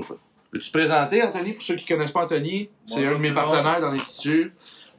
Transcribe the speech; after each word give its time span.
Peux-tu 0.00 0.70
te 0.70 0.78
présenter, 0.78 1.22
Anthony, 1.22 1.52
pour 1.52 1.62
ceux 1.62 1.74
qui 1.76 1.84
ne 1.84 1.96
connaissent 1.96 2.12
pas 2.12 2.24
Anthony? 2.24 2.70
C'est 2.84 3.06
un 3.06 3.12
de 3.12 3.18
mes 3.18 3.32
partenaires 3.32 3.80
dans 3.80 3.90
l'Institut. 3.90 4.52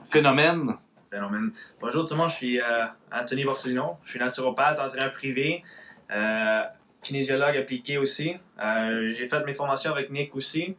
Phénomène. 0.05 0.73
Phénomène. 1.11 1.51
Bonjour 1.79 2.05
tout 2.05 2.13
le 2.13 2.19
monde, 2.19 2.29
je 2.29 2.35
suis 2.35 2.59
euh, 2.59 2.85
Anthony 3.11 3.43
Borsellino. 3.43 3.97
Je 4.03 4.11
suis 4.11 4.19
naturopathe, 4.19 4.79
entraîneur 4.79 5.11
privé, 5.11 5.63
euh, 6.11 6.61
kinésiologue 7.01 7.57
appliqué 7.57 7.97
aussi. 7.97 8.35
Euh, 8.63 9.11
j'ai 9.13 9.27
fait 9.27 9.43
mes 9.45 9.53
formations 9.53 9.91
avec 9.91 10.09
Nick 10.11 10.35
aussi. 10.35 10.75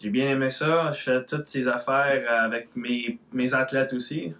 J'ai 0.00 0.10
bien 0.10 0.28
aimé 0.28 0.50
ça. 0.50 0.90
Je 0.92 1.00
fais 1.02 1.24
toutes 1.24 1.48
ces 1.48 1.68
affaires 1.68 2.30
avec 2.44 2.74
mes, 2.76 3.18
mes 3.32 3.54
athlètes 3.54 3.92
aussi. 3.92 4.32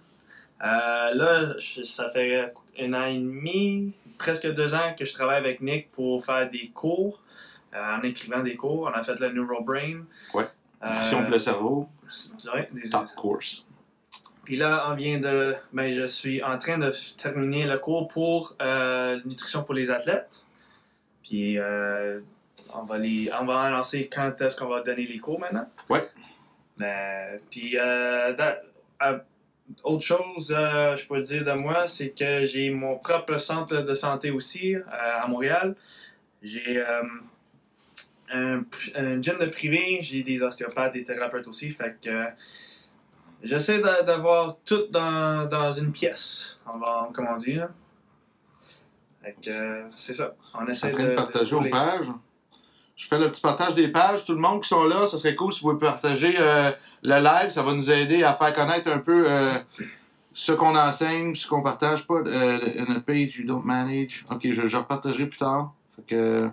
Là, 0.59 1.57
je- 1.57 1.83
ça 1.83 2.09
fait 2.09 2.51
un 2.79 2.93
an 2.93 3.05
et 3.05 3.17
demi, 3.17 3.93
presque 4.17 4.51
deux 4.53 4.73
ans 4.73 4.93
que 4.97 5.05
je 5.05 5.13
travaille 5.13 5.37
avec 5.37 5.61
Nick 5.61 5.91
pour 5.91 6.23
faire 6.25 6.49
des 6.49 6.69
cours, 6.73 7.21
en 7.75 8.01
écrivant 8.03 8.41
des 8.43 8.55
cours. 8.55 8.83
On 8.83 8.97
a 8.97 9.01
fait 9.03 9.19
le 9.19 9.29
NeuroBrain. 9.31 10.03
Ouais. 10.33 10.47
Euh, 10.83 10.89
Nutrition 10.89 11.21
pour 11.23 11.31
le 11.31 11.39
cerveau. 11.39 11.89
ouais, 12.53 12.69
des- 12.73 12.89
Top 12.89 13.07
course. 13.15 13.67
puis 14.43 14.57
là, 14.57 14.85
on 14.89 14.95
vient 14.95 15.19
de. 15.19 15.55
Ben, 15.71 15.93
je 15.93 16.05
suis 16.05 16.43
en 16.43 16.57
train 16.57 16.77
de 16.77 16.91
terminer 17.17 17.65
le 17.65 17.77
cours 17.77 18.07
pour 18.07 18.55
euh, 18.61 19.19
nutrition 19.25 19.63
pour 19.63 19.73
les 19.73 19.89
athlètes. 19.89 20.43
Puis 21.23 21.57
euh, 21.57 22.19
on 22.75 22.83
va 22.83 22.97
les, 22.97 23.29
on 23.39 23.45
va 23.45 23.61
annoncer 23.61 24.09
quand 24.13 24.39
est-ce 24.41 24.57
qu'on 24.57 24.67
va 24.67 24.81
donner 24.81 25.05
les 25.05 25.19
cours 25.19 25.39
maintenant. 25.39 25.67
Ouais. 25.89 26.07
Ben, 26.77 27.39
puis 27.49 27.77
euh, 27.77 28.33
euh, 29.01 29.19
autre 29.83 30.03
chose, 30.03 30.53
euh, 30.55 30.95
je 30.97 31.07
peux 31.07 31.21
dire 31.21 31.43
de 31.45 31.51
moi, 31.53 31.87
c'est 31.87 32.09
que 32.09 32.43
j'ai 32.43 32.69
mon 32.71 32.97
propre 32.97 33.37
centre 33.37 33.77
de 33.81 33.93
santé 33.93 34.31
aussi 34.31 34.75
euh, 34.75 34.81
à 34.91 35.25
Montréal. 35.27 35.75
J'ai 36.41 36.77
euh, 36.77 37.03
un, 38.33 38.63
un 38.95 39.21
gym 39.21 39.37
de 39.39 39.45
privé, 39.47 39.99
j'ai 40.01 40.23
des 40.23 40.41
ostéopathes, 40.41 40.93
des 40.93 41.03
thérapeutes 41.03 41.47
aussi. 41.47 41.69
Fait 41.71 41.95
que 42.01 42.09
euh, 42.09 42.25
j'essaie 43.43 43.79
d'a- 43.79 44.01
d'avoir 44.03 44.57
tout 44.65 44.87
dans, 44.89 45.47
dans 45.49 45.71
une 45.71 45.91
pièce, 45.91 46.59
on 46.71 46.77
va, 46.79 47.09
comme 47.13 47.27
on 47.31 47.35
dit. 47.35 47.53
Là. 47.53 47.69
Fait 49.23 49.35
que 49.41 49.49
euh, 49.49 49.83
c'est 49.95 50.13
ça. 50.13 50.35
On 50.53 50.65
essaie 50.67 50.91
de. 50.91 51.01
de 51.01 51.15
partager 51.15 51.55
aux 51.55 51.59
rouler. 51.59 51.69
pages. 51.69 52.07
Je 52.95 53.07
fais 53.07 53.17
le 53.17 53.29
petit 53.31 53.41
partage 53.41 53.73
des 53.73 53.87
pages. 53.87 54.23
Tout 54.25 54.33
le 54.33 54.39
monde 54.39 54.61
qui 54.61 54.69
sont 54.69 54.83
là, 54.85 55.07
ça 55.07 55.17
serait 55.17 55.35
cool 55.35 55.51
si 55.51 55.61
vous 55.61 55.69
pouvez 55.75 55.79
partager 55.91 56.35
euh, 56.39 56.71
le 57.01 57.15
live. 57.23 57.49
Ça 57.51 57.63
va 57.63 57.73
nous 57.73 57.89
aider 57.89 58.23
à 58.23 58.33
faire 58.33 58.53
connaître 58.53 58.89
un 58.89 58.99
peu 58.99 59.25
euh, 59.29 59.53
ce 60.31 60.51
qu'on 60.51 60.75
enseigne, 60.77 61.33
ce 61.35 61.47
qu'on 61.47 61.63
partage 61.63 62.05
pas. 62.05 62.15
Euh, 62.25 62.99
page 63.05 63.37
you 63.37 63.45
don't 63.47 63.63
manage. 63.63 64.25
Ok, 64.29 64.41
je, 64.51 64.67
je 64.67 64.77
repartagerai 64.77 65.25
plus 65.25 65.39
tard. 65.39 65.73
Fait 65.95 66.03
que 66.05 66.49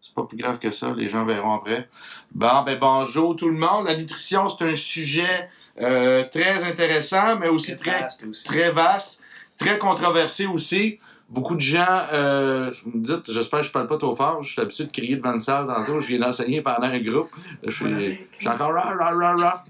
c'est 0.00 0.14
pas 0.14 0.24
plus 0.24 0.36
grave 0.36 0.58
que 0.58 0.70
ça. 0.70 0.94
Les 0.96 1.08
gens 1.08 1.24
verront 1.24 1.54
après. 1.54 1.88
Bon, 2.32 2.62
ben 2.64 2.78
bonjour 2.78 3.36
tout 3.36 3.48
le 3.48 3.56
monde. 3.56 3.86
La 3.86 3.96
nutrition, 3.96 4.48
c'est 4.48 4.64
un 4.64 4.74
sujet 4.74 5.50
euh, 5.80 6.24
très 6.24 6.64
intéressant, 6.64 7.36
mais 7.38 7.48
aussi 7.48 7.76
très 7.76 8.00
vaste 8.00 8.24
aussi. 8.24 8.44
très 8.44 8.70
vaste, 8.70 9.22
très 9.58 9.78
controversé 9.78 10.46
aussi. 10.46 10.98
Beaucoup 11.28 11.56
de 11.56 11.60
gens, 11.60 12.06
euh, 12.12 12.70
vous 12.84 12.98
me 12.98 13.02
dites, 13.02 13.32
j'espère 13.32 13.60
que 13.60 13.66
je 13.66 13.72
parle 13.72 13.88
pas 13.88 13.98
trop 13.98 14.14
fort, 14.14 14.44
je 14.44 14.52
suis 14.52 14.62
habitué 14.62 14.84
de 14.84 14.92
crier 14.92 15.16
devant 15.16 15.32
une 15.32 15.40
salle 15.40 15.66
tantôt, 15.66 15.98
je 16.00 16.06
viens 16.06 16.20
d'enseigner 16.20 16.62
pendant 16.62 16.86
un 16.86 17.00
groupe. 17.00 17.30
Je 17.64 17.70
suis, 17.70 18.12
je 18.32 18.38
suis 18.38 18.48
encore 18.48 18.72
ra, 18.72 18.94
ra, 18.94 19.10
ra, 19.10 19.34
ra. 19.34 19.64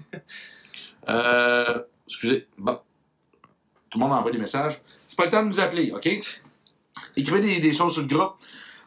Euh, 1.09 1.81
excusez, 2.05 2.47
bon. 2.57 2.79
Tout 3.89 3.97
le 3.97 4.03
monde 4.03 4.13
envoie 4.13 4.31
des 4.31 4.37
messages. 4.37 4.79
C'est 5.07 5.17
pas 5.17 5.25
le 5.25 5.31
temps 5.31 5.41
de 5.41 5.47
nous 5.47 5.59
appeler, 5.59 5.91
OK? 5.93 6.07
Écrivez 7.15 7.39
des, 7.39 7.59
des 7.59 7.73
choses 7.73 7.93
sur 7.93 8.01
le 8.01 8.07
groupe. 8.07 8.35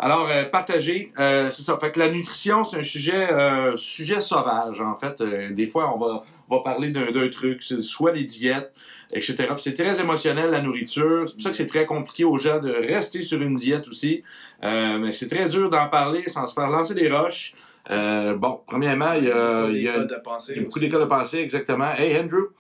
Alors, 0.03 0.31
euh, 0.31 0.45
partagez, 0.45 1.13
euh, 1.19 1.51
c'est 1.51 1.61
ça. 1.63 1.77
Fait 1.79 1.93
que 1.93 1.99
la 1.99 2.11
nutrition, 2.11 2.65
c'est 2.65 2.79
un 2.79 2.83
sujet, 2.83 3.31
euh, 3.31 3.77
sujet 3.77 4.23
sauvage, 4.23 4.81
en 4.81 4.97
fait. 4.97 5.21
Euh, 5.21 5.51
des 5.51 5.67
fois, 5.67 5.95
on 5.95 5.99
va, 5.99 6.23
on 6.49 6.57
va 6.57 6.63
parler 6.63 6.89
d'un 6.89 7.11
d'un 7.13 7.29
truc, 7.29 7.63
soit 7.63 8.13
les 8.13 8.25
diètes, 8.25 8.73
etc. 9.13 9.49
C'est 9.59 9.75
très 9.75 10.01
émotionnel, 10.01 10.53
la 10.53 10.63
nourriture. 10.63 11.29
C'est 11.29 11.35
pour 11.35 11.43
ça 11.43 11.51
que 11.51 11.57
c'est 11.57 11.67
très 11.67 11.85
compliqué 11.85 12.25
aux 12.25 12.39
gens 12.39 12.61
de 12.61 12.71
rester 12.71 13.21
sur 13.21 13.43
une 13.43 13.57
diète 13.57 13.89
aussi. 13.89 14.23
Euh, 14.65 14.99
mais 14.99 15.13
c'est 15.13 15.29
très 15.29 15.47
dur 15.51 15.69
d'en 15.69 15.89
parler 15.89 16.27
sans 16.31 16.47
se 16.47 16.55
faire 16.55 16.71
lancer 16.71 16.95
des 16.95 17.11
roches. 17.11 17.55
Euh, 17.91 18.37
bon, 18.37 18.61
premièrement, 18.67 19.13
il 19.13 19.25
y 19.25 19.31
a, 19.31 19.69
il 19.69 19.83
y 19.83 19.89
a, 19.89 20.07
il 20.49 20.57
y 20.57 20.61
beaucoup 20.61 20.79
d'écoles 20.79 21.03
de 21.03 21.07
pensée, 21.09 21.41
exactement. 21.41 21.93
Hey, 21.93 22.19
Andrew. 22.19 22.55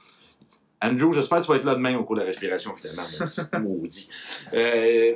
Andrew, 0.82 1.12
j'espère 1.14 1.38
que 1.40 1.44
tu 1.44 1.50
vas 1.52 1.56
être 1.56 1.64
là 1.64 1.74
demain 1.74 1.96
au 1.96 2.04
cours 2.04 2.16
de 2.16 2.20
la 2.20 2.26
respiration, 2.26 2.74
finalement. 2.74 3.02
maudit. 3.60 4.10
Euh, 4.52 5.14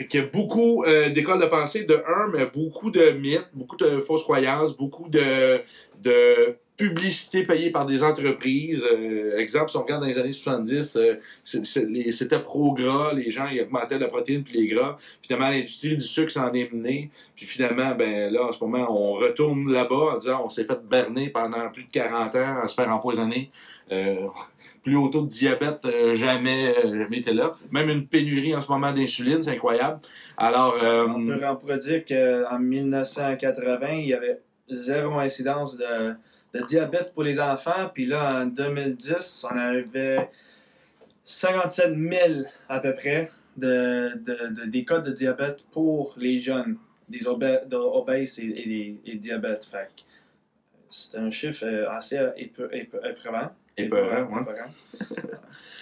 fait 0.00 0.06
qu'il 0.06 0.20
y 0.20 0.22
a 0.22 0.26
beaucoup 0.26 0.84
euh, 0.84 1.10
d'écoles 1.10 1.40
de 1.40 1.46
pensée, 1.46 1.84
de 1.84 2.02
un, 2.06 2.28
mais 2.28 2.46
beaucoup 2.46 2.90
de 2.90 3.10
mythes, 3.10 3.50
beaucoup 3.52 3.76
de 3.76 4.00
fausses 4.00 4.22
croyances, 4.22 4.74
beaucoup 4.74 5.10
de, 5.10 5.60
de 6.02 6.56
publicité 6.78 7.42
payée 7.42 7.68
par 7.68 7.84
des 7.84 8.02
entreprises. 8.02 8.82
Euh, 8.90 9.36
exemple, 9.36 9.70
si 9.70 9.76
on 9.76 9.82
regarde 9.82 10.00
dans 10.00 10.08
les 10.08 10.16
années 10.16 10.32
70, 10.32 10.96
euh, 10.96 11.16
c'était 11.44 12.38
pro-gras, 12.38 13.12
les 13.12 13.30
gens 13.30 13.46
ils 13.48 13.60
augmentaient 13.60 13.98
la 13.98 14.08
protéine 14.08 14.42
puis 14.42 14.58
les 14.58 14.68
gras. 14.68 14.96
Finalement, 15.20 15.50
l'industrie 15.50 15.98
du 15.98 16.02
sucre 16.02 16.32
s'en 16.32 16.50
est 16.54 16.72
menée. 16.72 17.10
Puis 17.36 17.44
finalement, 17.44 17.94
ben 17.94 18.32
là, 18.32 18.46
en 18.46 18.52
ce 18.52 18.64
moment, 18.64 18.86
on 18.88 19.12
retourne 19.12 19.70
là-bas 19.70 20.14
en 20.14 20.16
disant 20.16 20.42
on 20.46 20.48
s'est 20.48 20.64
fait 20.64 20.80
berner 20.88 21.28
pendant 21.28 21.68
plus 21.68 21.84
de 21.84 21.90
40 21.90 22.34
ans 22.36 22.60
à 22.62 22.68
se 22.68 22.74
faire 22.74 22.88
empoisonner. 22.88 23.50
Euh, 23.92 24.28
plus 24.82 24.96
haut 24.96 25.08
taux 25.08 25.22
de 25.22 25.28
diabète, 25.28 25.80
euh, 25.84 26.14
jamais, 26.14 26.74
euh, 26.78 27.00
jamais 27.02 27.18
été 27.18 27.32
là. 27.34 27.50
Même 27.70 27.90
une 27.90 28.06
pénurie 28.06 28.54
en 28.54 28.60
ce 28.62 28.70
moment 28.70 28.92
d'insuline, 28.92 29.42
c'est 29.42 29.50
incroyable. 29.50 30.00
Alors, 30.36 30.78
euh, 30.82 31.06
On, 31.06 31.56
peut, 31.56 31.78
dire 31.78 32.04
qu'en 32.04 32.58
1980, 32.58 33.88
il 33.92 34.06
y 34.06 34.14
avait 34.14 34.40
zéro 34.70 35.18
incidence 35.18 35.76
de, 35.76 36.14
diabète 36.66 37.12
pour 37.12 37.22
les 37.24 37.38
enfants. 37.38 37.90
Puis 37.92 38.06
là, 38.06 38.42
en 38.42 38.46
2010, 38.46 39.46
on 39.52 39.56
avait 39.56 40.30
57 41.22 41.94
000 41.96 42.48
à 42.68 42.80
peu 42.80 42.94
près 42.94 43.30
de, 43.56 44.12
de, 44.24 44.48
de- 44.62 44.64
des 44.66 44.84
cas 44.84 44.98
de 45.00 45.10
diabète 45.10 45.66
pour 45.72 46.14
les 46.16 46.38
jeunes, 46.38 46.76
des 47.08 47.24
obè- 47.26 47.66
de 47.68 47.76
obèses 47.76 48.38
et, 48.38 48.46
et, 48.46 48.66
des- 48.66 49.00
et 49.04 49.16
diabète. 49.16 49.64
Fait 49.64 49.90
que 49.94 50.02
c'est 50.88 51.18
un 51.18 51.30
chiffre 51.30 51.66
assez 51.90 52.16
épeu- 52.38 52.70
épeurant. 53.76 54.28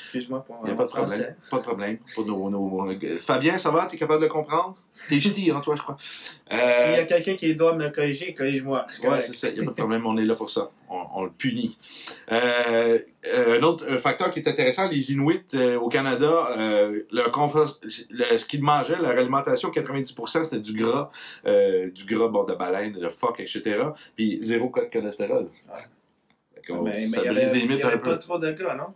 Excuse-moi 0.00 0.42
pour 0.42 0.56
Il 0.62 0.64
n'y 0.64 0.70
a 0.70 0.72
mon 0.72 0.78
pas 0.78 0.84
de 0.84 0.88
problème. 0.88 1.08
français. 1.08 1.36
Pas 1.50 1.56
de 1.58 1.62
problème. 1.62 1.98
Pour 2.14 2.24
nos, 2.24 2.48
nos- 2.48 2.88
Fabien, 3.20 3.58
ça 3.58 3.70
va? 3.70 3.84
T'es 3.84 3.98
capable 3.98 4.22
de 4.22 4.28
comprendre? 4.28 4.74
T'es 5.10 5.20
ch'ti, 5.20 5.50
hein, 5.50 5.60
toi, 5.62 5.76
je 5.76 5.82
crois. 5.82 5.96
S'il 6.00 6.56
y 6.56 6.60
Euh, 6.60 7.02
a 7.02 7.04
quelqu'un 7.04 7.34
qui 7.34 7.54
doit 7.54 7.74
me 7.76 7.90
corriger, 7.90 8.32
corrige-moi. 8.32 8.86
Ouais, 8.88 9.06
correct. 9.06 9.22
c'est 9.26 9.34
ça. 9.34 9.48
Il 9.50 9.54
n'y 9.56 9.60
a 9.60 9.64
pas 9.64 9.70
de 9.72 9.76
problème. 9.76 10.06
On 10.06 10.16
est 10.16 10.24
là 10.24 10.34
pour 10.34 10.48
ça. 10.48 10.70
On, 10.88 11.02
on 11.14 11.24
le 11.24 11.30
punit. 11.30 11.76
Euh, 12.32 12.98
euh, 13.34 13.60
un 13.60 13.62
autre 13.64 13.84
euh, 13.86 13.98
facteur 13.98 14.30
qui 14.30 14.38
est 14.40 14.48
intéressant, 14.48 14.88
les 14.88 15.12
Inuits 15.12 15.44
euh, 15.54 15.78
au 15.78 15.90
Canada, 15.90 16.48
euh, 16.56 17.00
le, 17.12 17.28
confort- 17.30 17.78
le- 17.82 18.38
ce 18.38 18.44
qu'ils 18.46 18.62
mangeaient, 18.62 18.96
leur 18.96 19.10
alimentation, 19.10 19.68
90% 19.70 20.44
c'était 20.44 20.60
du 20.60 20.72
gras, 20.82 21.10
euh, 21.46 21.90
du 21.90 22.06
gras 22.06 22.28
bon, 22.28 22.44
de 22.44 22.54
baleine, 22.54 22.94
de 22.94 23.08
phoque, 23.10 23.40
etc. 23.40 23.78
Puis 24.16 24.38
zéro 24.40 24.70
cas 24.70 24.86
de 24.86 24.90
cholestérol. 24.90 25.48
Ouais. 25.68 25.80
Mais, 26.72 26.90
mais 26.92 26.98
ça 27.00 27.24
y 27.24 27.28
brise 27.28 27.48
avait, 27.50 27.62
avait 27.62 27.84
un 27.84 27.98
pas 27.98 28.12
peu. 28.12 28.18
trop 28.18 28.38
de 28.38 28.50
gras, 28.52 28.74
non? 28.74 28.94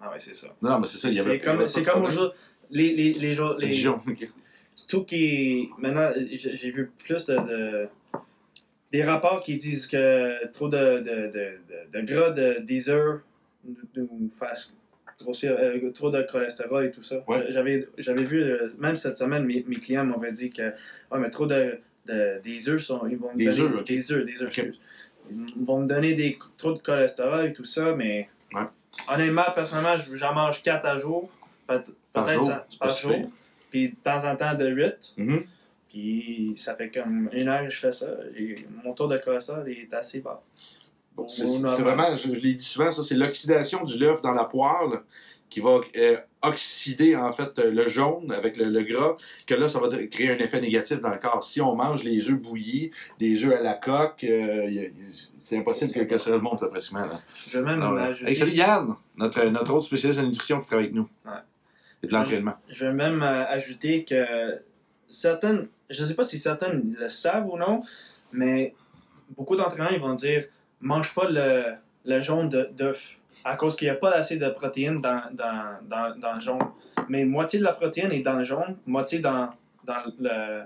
Ah 0.00 0.10
oui, 0.12 0.18
c'est 0.18 0.34
ça. 0.34 0.48
Non, 0.60 0.78
mais 0.80 0.86
c'est 0.86 0.98
ça. 0.98 1.08
il 1.08 1.14
y 1.16 1.20
avait- 1.20 1.30
C'est 1.30 1.38
comme, 1.38 1.64
pas 1.84 1.92
comme 1.92 2.04
aujourd'hui. 2.04 2.38
Les, 2.70 2.92
les, 2.94 3.12
les, 3.14 3.32
jours- 3.34 3.54
les, 3.58 3.68
Dijon, 3.68 4.00
ok. 4.08 4.18
tout 4.88 5.04
qui. 5.04 5.68
Maintenant, 5.78 6.10
j'ai 6.34 6.70
vu 6.70 6.90
plus 7.04 7.24
de, 7.26 7.34
de- 7.36 7.88
Des 8.90 9.02
rapports 9.04 9.40
qui 9.42 9.56
disent 9.56 9.86
que 9.86 10.46
trop 10.52 10.68
de, 10.68 10.98
de, 10.98 11.30
de, 11.30 11.98
de, 12.00 12.00
gras 12.06 12.30
de, 12.30 12.60
des 12.60 12.88
œufs 12.90 13.20
nous, 13.64 13.76
nous 13.96 14.28
fasse 14.28 14.74
grossir. 15.20 15.54
euh, 15.58 15.90
trop 15.92 16.10
de 16.10 16.20
cholestérol 16.22 16.84
et 16.86 16.90
tout 16.90 17.02
ça. 17.02 17.22
Ouais. 17.28 17.46
J'avais, 17.50 18.24
vu, 18.24 18.42
euh, 18.42 18.72
même 18.78 18.96
cette 18.96 19.16
semaine, 19.16 19.44
mes, 19.44 19.64
mes 19.68 19.76
clients 19.76 20.04
m'avaient 20.04 20.32
dit 20.32 20.50
que 20.50 20.62
ouais, 20.62 21.18
mais 21.18 21.30
trop 21.30 21.46
de, 21.46 21.78
de, 22.06 22.40
des 22.42 22.68
œufs 22.68 22.82
sont. 22.82 23.06
Ils 23.06 23.16
vont 23.18 23.32
Des 23.34 23.60
œufs. 23.60 23.84
Des 23.84 24.12
œufs, 24.12 24.24
des 24.26 24.42
œufs. 24.42 24.58
Vont 25.64 25.80
me 25.80 25.86
donner 25.86 26.14
des, 26.14 26.38
trop 26.56 26.72
de 26.72 26.78
cholestérol 26.78 27.46
et 27.46 27.52
tout 27.52 27.64
ça, 27.64 27.94
mais. 27.94 28.28
Ouais. 28.54 28.62
Honnêtement, 29.08 29.44
personnellement, 29.54 29.96
je- 29.96 30.14
j'en 30.16 30.34
mange 30.34 30.62
4 30.62 30.84
à 30.86 30.96
jour. 30.98 31.30
Par 31.66 31.82
Peut-être 32.26 32.32
jour, 32.34 32.46
ça- 32.46 32.66
par 32.78 32.90
jour. 32.94 33.12
pire. 33.12 33.26
Puis 33.70 33.88
de 33.90 33.94
temps 33.96 34.24
en 34.30 34.36
temps 34.36 34.54
de 34.54 34.68
8. 34.68 35.14
Mhm. 35.16 35.44
Puis 35.88 36.52
ça 36.56 36.74
fait 36.74 36.90
comme 36.90 37.28
une 37.32 37.48
heure 37.48 37.62
que 37.64 37.68
je 37.70 37.78
fais 37.78 37.92
ça. 37.92 38.06
Et 38.36 38.66
mon 38.84 38.92
taux 38.92 39.08
de 39.08 39.16
cholestérol 39.18 39.68
est 39.70 39.92
assez 39.94 40.20
bas. 40.20 40.42
Bon, 41.14 41.28
c'est 41.28 41.44
vraiment, 41.82 42.14
je, 42.16 42.28
je 42.28 42.40
l'ai 42.40 42.54
dit 42.54 42.62
souvent, 42.64 42.90
ça, 42.90 43.02
c'est 43.04 43.14
l'oxydation 43.14 43.84
du 43.84 43.98
l'œuf 43.98 44.22
dans 44.22 44.32
la 44.32 44.44
poêle 44.44 45.00
qui 45.52 45.60
va 45.60 45.80
euh, 45.96 46.16
oxyder 46.40 47.14
en 47.14 47.30
fait 47.30 47.58
euh, 47.58 47.70
le 47.70 47.86
jaune 47.86 48.32
avec 48.32 48.56
le, 48.56 48.70
le 48.70 48.82
gras, 48.84 49.16
que 49.46 49.52
là, 49.52 49.68
ça 49.68 49.80
va 49.80 49.88
créer 50.06 50.30
un 50.30 50.38
effet 50.38 50.62
négatif 50.62 51.02
dans 51.02 51.10
le 51.10 51.18
corps. 51.18 51.44
Si 51.44 51.60
on 51.60 51.76
mange 51.76 52.04
les 52.04 52.30
œufs 52.30 52.40
bouillis, 52.40 52.90
des 53.18 53.44
œufs 53.44 53.52
à 53.52 53.60
la 53.60 53.74
coque, 53.74 54.24
euh, 54.24 54.88
c'est 55.38 55.58
impossible 55.58 55.92
que 55.92 55.98
le 56.00 56.06
cholestérol 56.06 56.40
monte 56.40 56.62
là, 56.62 56.68
pratiquement. 56.68 57.04
Là. 57.04 57.20
Je 57.46 57.58
vais 57.58 57.64
même 57.64 57.82
ajouter. 57.82 58.30
Hey, 58.30 58.36
salut 58.36 58.52
Yann, 58.52 58.94
notre, 59.18 59.44
notre 59.44 59.74
autre 59.74 59.84
spécialiste 59.84 60.20
en 60.20 60.26
nutrition 60.26 60.58
qui 60.60 60.68
travaille 60.68 60.86
avec 60.86 60.96
nous. 60.96 61.08
Ouais. 61.26 61.32
Et 62.02 62.06
de 62.06 62.12
l'entraînement. 62.14 62.54
Je 62.70 62.86
vais 62.86 62.94
même 62.94 63.22
euh, 63.22 63.46
ajouter 63.48 64.04
que 64.04 64.52
certaines, 65.10 65.68
je 65.90 66.02
ne 66.02 66.08
sais 66.08 66.14
pas 66.14 66.24
si 66.24 66.38
certaines 66.38 66.96
le 66.98 67.10
savent 67.10 67.46
ou 67.46 67.58
non, 67.58 67.80
mais 68.32 68.74
beaucoup 69.36 69.54
d'entraîneurs 69.54 69.92
ils 69.92 70.00
vont 70.00 70.14
dire 70.14 70.46
mange 70.80 71.12
pas 71.14 71.28
le, 71.30 71.74
le 72.04 72.20
jaune 72.20 72.48
d'œuf 72.48 73.18
à 73.44 73.56
cause 73.56 73.76
qu'il 73.76 73.86
n'y 73.86 73.90
a 73.90 73.94
pas 73.96 74.10
assez 74.12 74.36
de 74.36 74.48
protéines 74.48 75.00
dans, 75.00 75.22
dans, 75.32 75.78
dans, 75.88 76.18
dans 76.18 76.34
le 76.34 76.40
jaune. 76.40 76.58
Mais 77.08 77.24
moitié 77.24 77.58
de 77.58 77.64
la 77.64 77.72
protéine 77.72 78.12
est 78.12 78.20
dans 78.22 78.34
le 78.36 78.42
jaune, 78.42 78.76
moitié 78.86 79.18
dans, 79.20 79.50
dans 79.84 80.02
le. 80.20 80.62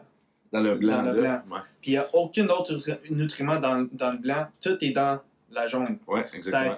Dans 0.52 0.60
le 0.60 0.74
blanc. 0.76 1.02
Dans 1.02 1.12
le 1.12 1.20
là. 1.22 1.42
Puis 1.80 1.90
il 1.90 1.94
n'y 1.94 1.98
a 1.98 2.08
aucun 2.14 2.46
autre 2.48 2.72
nutri- 2.74 2.98
nutriment 3.10 3.58
dans, 3.58 3.86
dans 3.92 4.12
le 4.12 4.18
blanc. 4.18 4.46
Tout 4.60 4.76
est 4.84 4.90
dans 4.92 5.20
la 5.50 5.66
jaune. 5.66 5.98
Ouais, 6.06 6.24
exactement. 6.32 6.76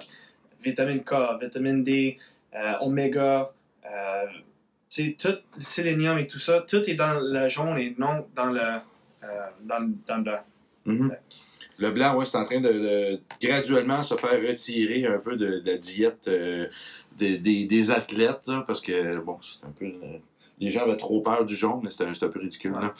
Vitamine 0.61 1.03
K, 1.03 1.13
vitamine 1.41 1.83
D, 1.83 2.17
euh, 2.55 2.73
oméga, 2.81 3.51
euh, 3.85 4.25
tout 4.95 5.27
le 5.55 5.61
sélénium 5.61 6.17
et 6.17 6.27
tout 6.27 6.39
ça, 6.39 6.61
tout 6.67 6.81
est 6.89 6.95
dans 6.95 7.19
le 7.19 7.47
jaune 7.47 7.77
et 7.77 7.95
non 7.97 8.27
dans 8.35 8.47
le, 8.51 8.59
euh, 8.59 9.47
dans, 9.61 9.79
le- 9.79 9.93
dans 10.05 10.17
le 10.17 10.23
blanc. 10.23 10.39
Le 11.79 11.91
blanc, 11.91 12.15
ouais, 12.17 12.25
c'est 12.25 12.37
en 12.37 12.45
train 12.45 12.59
de, 12.59 12.69
de 12.71 13.19
graduellement 13.41 14.03
se 14.03 14.15
faire 14.15 14.41
retirer 14.41 15.05
un 15.05 15.17
peu 15.19 15.35
de, 15.37 15.59
de 15.59 15.71
la 15.71 15.77
diète 15.77 16.27
euh, 16.27 16.67
des- 17.17 17.37
des, 17.37 17.65
des 17.65 17.91
athlètes, 17.91 18.41
là, 18.47 18.63
parce 18.67 18.81
que, 18.81 19.17
bon, 19.19 19.37
c'est 19.41 19.65
un 19.65 19.71
peu. 19.71 19.85
euh, 19.85 20.17
les 20.59 20.71
gens 20.71 20.81
avaient 20.81 20.97
trop 20.97 21.21
peur 21.21 21.45
du 21.45 21.55
jaune, 21.55 21.79
mais 21.83 21.89
c'était 21.89 22.03
un, 22.05 22.29
peu 22.29 22.39
ridicule. 22.39 22.71
là. 22.73 22.93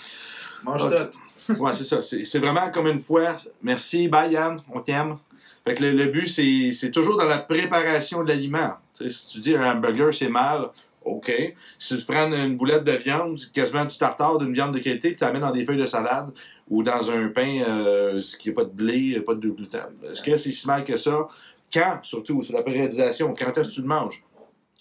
Mange 0.64 0.84
Ok. 0.84 0.94
tout. 1.12 1.20
Ouais, 1.60 1.74
c'est 1.74 1.84
ça. 1.84 2.02
C'est 2.04 2.40
vraiment 2.40 2.70
comme 2.72 2.88
une 2.88 3.00
fois. 3.00 3.36
Merci, 3.64 4.08
bye 4.08 4.32
Yann, 4.32 4.62
on 4.72 4.80
t'aime. 4.82 5.18
Fait 5.66 5.74
que 5.76 5.84
le, 5.84 5.92
le 5.94 6.06
but, 6.06 6.28
c'est 6.28 6.92
toujours 6.92 7.18
dans 7.18 7.26
la 7.26 7.40
préparation 7.40 8.24
de 8.24 8.30
l'aliment. 8.30 8.76
Si 8.94 9.32
tu 9.34 9.40
dis 9.40 9.56
un 9.56 9.72
hamburger, 9.76 10.14
c'est 10.14 10.30
mal, 10.30 10.68
OK. 11.04 11.32
Si 11.80 11.98
tu 11.98 12.06
prends 12.06 12.32
une 12.32 12.56
boulette 12.56 12.84
de 12.84 12.92
viande, 12.92 13.40
quasiment 13.52 13.84
du 13.86 13.98
tartare 13.98 14.38
d'une 14.38 14.54
viande 14.54 14.74
de 14.76 14.80
qualité, 14.80 15.10
puis 15.10 15.18
tu 15.18 15.24
la 15.26 15.34
mets 15.34 15.40
dans 15.40 15.52
des 15.52 15.66
feuilles 15.66 15.78
de 15.82 15.86
salade 15.88 16.30
ou 16.70 16.84
dans 16.84 17.10
un 17.10 17.30
pain 17.30 17.62
euh, 17.68 18.22
ce 18.22 18.38
qui 18.38 18.50
n'a 18.50 18.56
pas 18.56 18.64
de 18.66 18.70
blé, 18.72 19.20
pas 19.22 19.36
de 19.36 19.50
gluten. 19.50 19.82
Est-ce 20.10 20.22
que 20.22 20.38
c'est 20.38 20.52
si 20.52 20.68
mal 20.68 20.84
que 20.84 20.98
ça? 20.98 21.28
Quand, 21.74 22.00
surtout, 22.04 22.42
c'est 22.42 22.54
la 22.54 22.64
périodisation. 22.64 23.34
Quand 23.38 23.58
est-ce 23.58 23.70
que 23.70 23.74
tu 23.76 23.82
le 23.82 23.88
manges? 23.88 24.24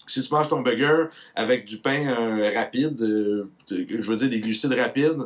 Si 0.07 0.21
tu 0.21 0.33
manges 0.33 0.49
ton 0.49 0.61
burger 0.61 1.05
avec 1.35 1.65
du 1.65 1.77
pain 1.77 2.07
euh, 2.07 2.51
rapide, 2.55 2.99
euh, 3.01 3.49
je 3.69 4.01
veux 4.09 4.15
dire 4.15 4.29
des 4.29 4.39
glucides 4.39 4.73
rapides, 4.73 5.25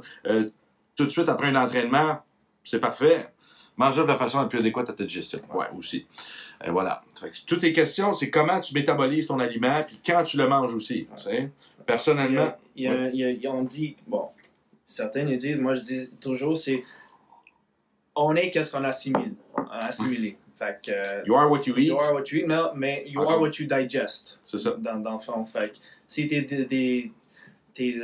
tout 0.96 1.06
de 1.06 1.10
suite 1.10 1.30
après 1.30 1.48
un 1.48 1.56
entraînement, 1.56 2.20
c'est 2.64 2.80
parfait. 2.80 3.28
Mange-le 3.76 4.04
de 4.04 4.08
la 4.10 4.18
façon 4.18 4.40
la 4.40 4.46
plus 4.46 4.60
adéquate 4.60 4.90
à 4.90 4.94
ta 4.94 5.04
digestion. 5.04 5.40
Ouais, 5.54 5.66
aussi. 5.76 6.06
Et 6.64 6.70
voilà. 6.70 7.02
Toutes 7.48 7.64
les 7.64 7.74
questions, 7.74 8.14
c'est 8.14 8.30
comment 8.30 8.60
tu 8.60 8.74
métabolises 8.74 9.26
ton 9.28 9.40
aliment, 9.40 9.84
puis 9.88 10.00
quand 10.06 10.24
tu 10.24 10.38
le 10.38 10.48
manges 10.48 10.76
aussi. 10.76 11.08
Personnellement, 11.86 12.56
il 12.76 12.84
y 12.84 13.18
il 13.18 13.42
y 13.42 13.48
a- 13.48 13.52
on 13.52 13.64
dit, 13.64 13.96
bon, 14.08 14.28
certains 14.84 15.24
disent, 15.26 15.58
moi 15.58 15.74
je 15.74 15.82
dis 15.82 16.12
toujours, 16.20 16.58
c'est 16.58 16.84
on 18.16 18.36
est 18.36 18.52
qu'est-ce 18.52 18.72
qu'on 18.72 18.84
assimile. 18.84 19.34
On 19.58 19.62
a 19.64 19.86
assimilé. 19.86 20.38
Fait 20.58 20.78
que. 20.84 20.92
euh, 20.92 21.24
you 21.26 21.36
are 21.36 21.50
what 21.50 21.62
you 21.66 21.76
eat. 21.78 21.88
You 21.88 22.00
are 22.00 22.14
what 22.14 22.24
you 22.32 22.40
eat, 22.42 22.48
non, 22.48 22.72
mais 22.76 23.04
you 23.08 23.20
Ah, 23.22 23.32
are 23.34 23.42
what 23.42 23.52
you 23.60 23.66
digest. 23.68 24.40
C'est 24.44 24.60
ça. 24.60 24.76
Dans, 24.78 25.00
dans 25.00 25.14
le 25.14 25.20
fond. 25.20 25.44
Fait 25.46 25.72
que 25.72 25.78
si 26.08 26.28
tes, 26.28 26.46
tes, 26.46 27.12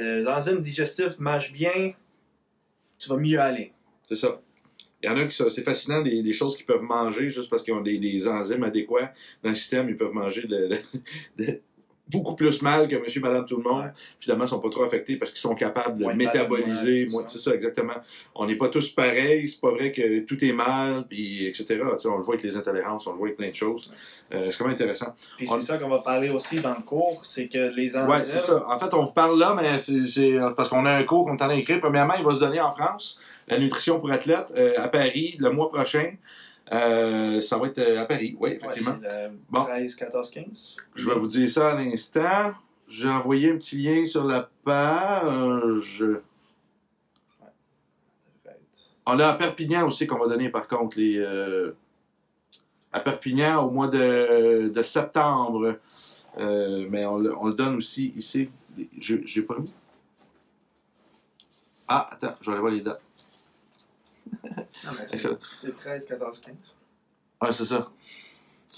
euh, 0.01 0.25
enzymes 0.27 0.61
digestifs 0.61 1.19
marchent 1.19 1.53
bien, 1.53 1.93
tu 2.97 3.07
vas 3.09 3.17
mieux 3.17 3.39
aller. 3.39 3.71
C'est 4.07 4.15
ça. 4.15 4.41
Il 5.01 5.09
y 5.09 5.13
en 5.13 5.17
a 5.17 5.25
qui 5.25 5.35
sont- 5.35 5.49
c'est 5.49 5.63
fascinant 5.63 6.01
des, 6.01 6.21
des 6.23 6.33
choses 6.33 6.57
qu'ils 6.57 6.65
peuvent 6.65 6.81
manger 6.81 7.29
juste 7.29 7.49
parce 7.49 7.61
qu'ils 7.63 7.73
ont 7.73 7.81
des, 7.81 7.99
des 7.99 8.27
enzymes 8.27 8.63
adéquats 8.63 9.13
dans 9.43 9.49
le 9.49 9.55
système. 9.55 9.87
Ils 9.87 9.95
peuvent 9.95 10.11
manger 10.11 10.41
de, 10.47 10.67
de- 10.67 11.45
de- 11.45 11.61
beaucoup 12.09 12.35
plus 12.35 12.61
mal 12.61 12.87
que 12.87 12.95
monsieur, 12.95 13.21
madame, 13.21 13.45
tout 13.45 13.57
le 13.57 13.63
monde. 13.63 13.83
Ouais. 13.85 13.91
Finalement, 14.19 14.45
ils 14.45 14.49
sont 14.49 14.59
pas 14.59 14.69
trop 14.69 14.83
affectés 14.83 15.15
parce 15.17 15.31
qu'ils 15.31 15.39
sont 15.41 15.55
capables 15.55 15.97
de 15.97 16.05
métaboliser. 16.13 17.05
tout 17.05 17.11
moins- 17.13 17.21
ça. 17.23 17.29
C'est 17.33 17.39
ça, 17.39 17.53
exactement. 17.55 17.93
On 18.35 18.45
n'est 18.45 18.55
pas 18.55 18.69
tous 18.69 18.89
pareils. 18.89 19.47
C'est 19.47 19.61
pas 19.61 19.71
vrai 19.71 19.91
que 19.91 20.19
tout 20.21 20.43
est 20.43 20.51
mal, 20.51 21.05
puis 21.09 21.45
etc. 21.45 21.79
On 22.05 22.17
le 22.17 22.23
voit 22.23 22.35
avec 22.35 22.43
les 22.43 22.57
intolérances, 22.57 23.05
on 23.07 23.11
le 23.11 23.17
voit 23.17 23.27
avec 23.27 23.37
plein 23.37 23.49
de 23.49 23.55
choses. 23.55 23.91
Euh, 24.33 24.47
c'est 24.51 24.57
quand 24.57 24.65
même 24.65 24.73
intéressant. 24.73 25.13
Puis 25.37 25.47
On- 25.49 25.55
c'est 25.55 25.61
ça 25.63 25.77
qu'on 25.77 25.89
va 25.89 25.99
parler 25.99 26.29
aussi 26.29 26.59
dans 26.59 26.75
le 26.75 26.81
cours, 26.83 27.21
c'est 27.23 27.47
que 27.47 27.73
les 27.75 27.95
enzymes. 27.95 28.09
Ouais, 28.09 28.21
c'est 28.25 28.39
ça. 28.39 28.63
En 28.67 28.79
fait, 28.79 28.93
on 28.93 29.03
vous 29.03 29.13
parle 29.13 29.37
là, 29.39 29.55
mais 29.59 29.77
c'est 29.79 30.07
c'est 30.07 30.35
parce 30.57 30.69
qu'on 30.69 30.85
a 30.85 30.91
un 30.91 31.03
cours 31.03 31.25
qu'on 31.25 31.31
est 31.31 31.33
en 31.43 31.47
train 31.47 31.55
d'écrire. 31.55 31.79
Premièrement, 31.79 32.13
il 32.17 32.23
va 32.25 32.33
se 32.33 32.39
donner 32.39 32.59
en 32.61 32.71
France, 32.71 33.19
la 33.47 33.57
nutrition 33.59 33.99
pour 33.99 34.11
athlètes, 34.11 34.51
euh, 34.57 34.73
à 34.77 34.87
Paris, 34.87 35.35
le 35.39 35.51
mois 35.51 35.69
prochain. 35.69 36.13
Euh, 36.71 37.41
ça 37.41 37.57
va 37.57 37.67
être 37.67 37.79
euh, 37.79 38.01
à 38.01 38.05
Paris, 38.05 38.35
oui, 38.39 38.51
effectivement. 38.51 38.95
c'est 39.01 39.27
le 39.29 39.37
Bon. 39.49 39.63
13, 39.63 39.95
14, 39.95 40.29
15. 40.29 40.75
Je 40.95 41.09
vais 41.09 41.15
vous 41.15 41.27
dire 41.27 41.49
ça 41.49 41.71
à 41.75 41.81
l'instant. 41.81 42.53
J'ai 42.87 43.09
envoyé 43.09 43.51
un 43.51 43.55
petit 43.57 43.77
lien 43.81 44.05
sur 44.05 44.23
la 44.23 44.49
page. 44.63 46.03
On 49.05 49.17
a 49.19 49.27
à 49.29 49.33
Perpignan 49.33 49.87
aussi 49.87 50.05
qu'on 50.05 50.19
va 50.19 50.27
donner, 50.27 50.49
par 50.49 50.67
contre, 50.67 50.97
les. 50.99 51.17
euh, 51.17 51.71
à 52.91 52.99
Perpignan 52.99 53.63
au 53.65 53.71
mois 53.71 53.87
de, 53.87 54.69
de 54.69 54.83
septembre. 54.83 55.77
Euh, 56.37 56.85
mais 56.89 57.05
on, 57.05 57.17
le- 57.17 57.35
on 57.37 57.47
le 57.47 57.53
donne 57.53 57.75
aussi 57.77 58.13
ici. 58.15 58.49
J'ai 58.99 59.21
j'ai 59.25 59.41
pas 59.41 59.57
mis. 59.57 59.73
Ah, 61.87 62.07
attends, 62.11 62.35
je 62.41 62.45
vais 62.45 62.51
aller 62.51 62.61
voir 62.61 62.71
les 62.73 62.81
dates. 62.81 63.08
C'est- 65.05 65.13
Excellent. 65.15 65.37
c'est 65.55 65.75
13, 65.75 66.07
14, 66.07 66.39
15. 66.39 66.55
Ouais, 67.41 67.51
c'est 67.51 67.65
ça. 67.65 67.89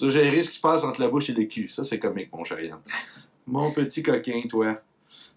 J'ai 0.09 0.27
un 0.27 0.31
risque 0.31 0.53
qui 0.53 0.59
passe 0.59 0.83
entre 0.83 1.01
la 1.01 1.09
bouche 1.09 1.29
et 1.29 1.33
le 1.33 1.45
cul. 1.45 1.67
Ça, 1.69 1.83
c'est 1.83 1.99
comique, 1.99 2.31
mon 2.33 2.43
cher 2.43 2.59
Yann. 2.61 2.79
Mon 3.47 3.71
petit 3.71 4.01
coquin, 4.03 4.41
toi. 4.49 4.75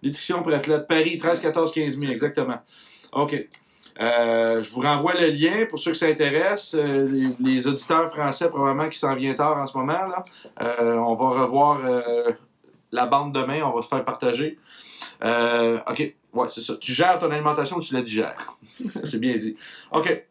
Nutrition 0.02 0.42
pour 0.42 0.52
athlète. 0.52 0.86
Paris, 0.86 1.18
13, 1.18 1.40
14, 1.40 1.72
15 1.72 1.98
000, 1.98 2.12
exactement. 2.12 2.58
OK. 3.12 3.48
Euh, 4.00 4.62
je 4.62 4.70
vous 4.70 4.80
renvoie 4.80 5.14
le 5.14 5.28
lien 5.28 5.66
pour 5.70 5.78
ceux 5.78 5.92
que 5.92 5.96
ça 5.96 6.06
intéresse. 6.06 6.74
Euh, 6.74 7.08
les, 7.08 7.28
les 7.40 7.66
auditeurs 7.66 8.10
français, 8.12 8.48
probablement, 8.48 8.88
qui 8.88 8.98
s'en 8.98 9.14
viennent 9.14 9.36
tard 9.36 9.56
en 9.56 9.66
ce 9.66 9.76
moment. 9.76 9.92
Là. 9.92 10.24
Euh, 10.62 10.96
on 10.96 11.14
va 11.14 11.42
revoir 11.42 11.80
la 12.92 13.06
bande 13.06 13.32
demain. 13.32 13.62
On 13.62 13.72
va 13.74 13.82
se 13.82 13.88
faire 13.88 14.04
partager. 14.04 14.58
OK. 15.22 16.14
Ouais, 16.34 16.48
c'est 16.50 16.60
ça. 16.60 16.74
Tu 16.80 16.92
gères 16.92 17.18
ton 17.18 17.30
alimentation 17.30 17.76
ou 17.76 17.80
tu 17.80 17.94
la 17.94 18.02
digères? 18.02 18.58
c'est 19.04 19.20
bien 19.20 19.36
dit. 19.36 19.56
OK. 19.92 20.24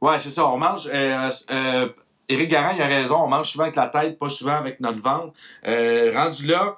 Ouais, 0.00 0.20
c'est 0.20 0.30
ça. 0.30 0.46
On 0.46 0.58
mange. 0.58 0.88
Euh, 0.92 1.30
euh, 1.50 1.88
Éric 2.28 2.50
Garand, 2.50 2.74
il 2.74 2.82
a 2.82 2.86
raison. 2.86 3.22
On 3.22 3.28
mange 3.28 3.50
souvent 3.50 3.64
avec 3.64 3.76
la 3.76 3.88
tête, 3.88 4.18
pas 4.18 4.28
souvent 4.28 4.56
avec 4.56 4.80
notre 4.80 5.00
ventre. 5.00 5.32
Euh, 5.66 6.12
rendu 6.14 6.46
là, 6.46 6.76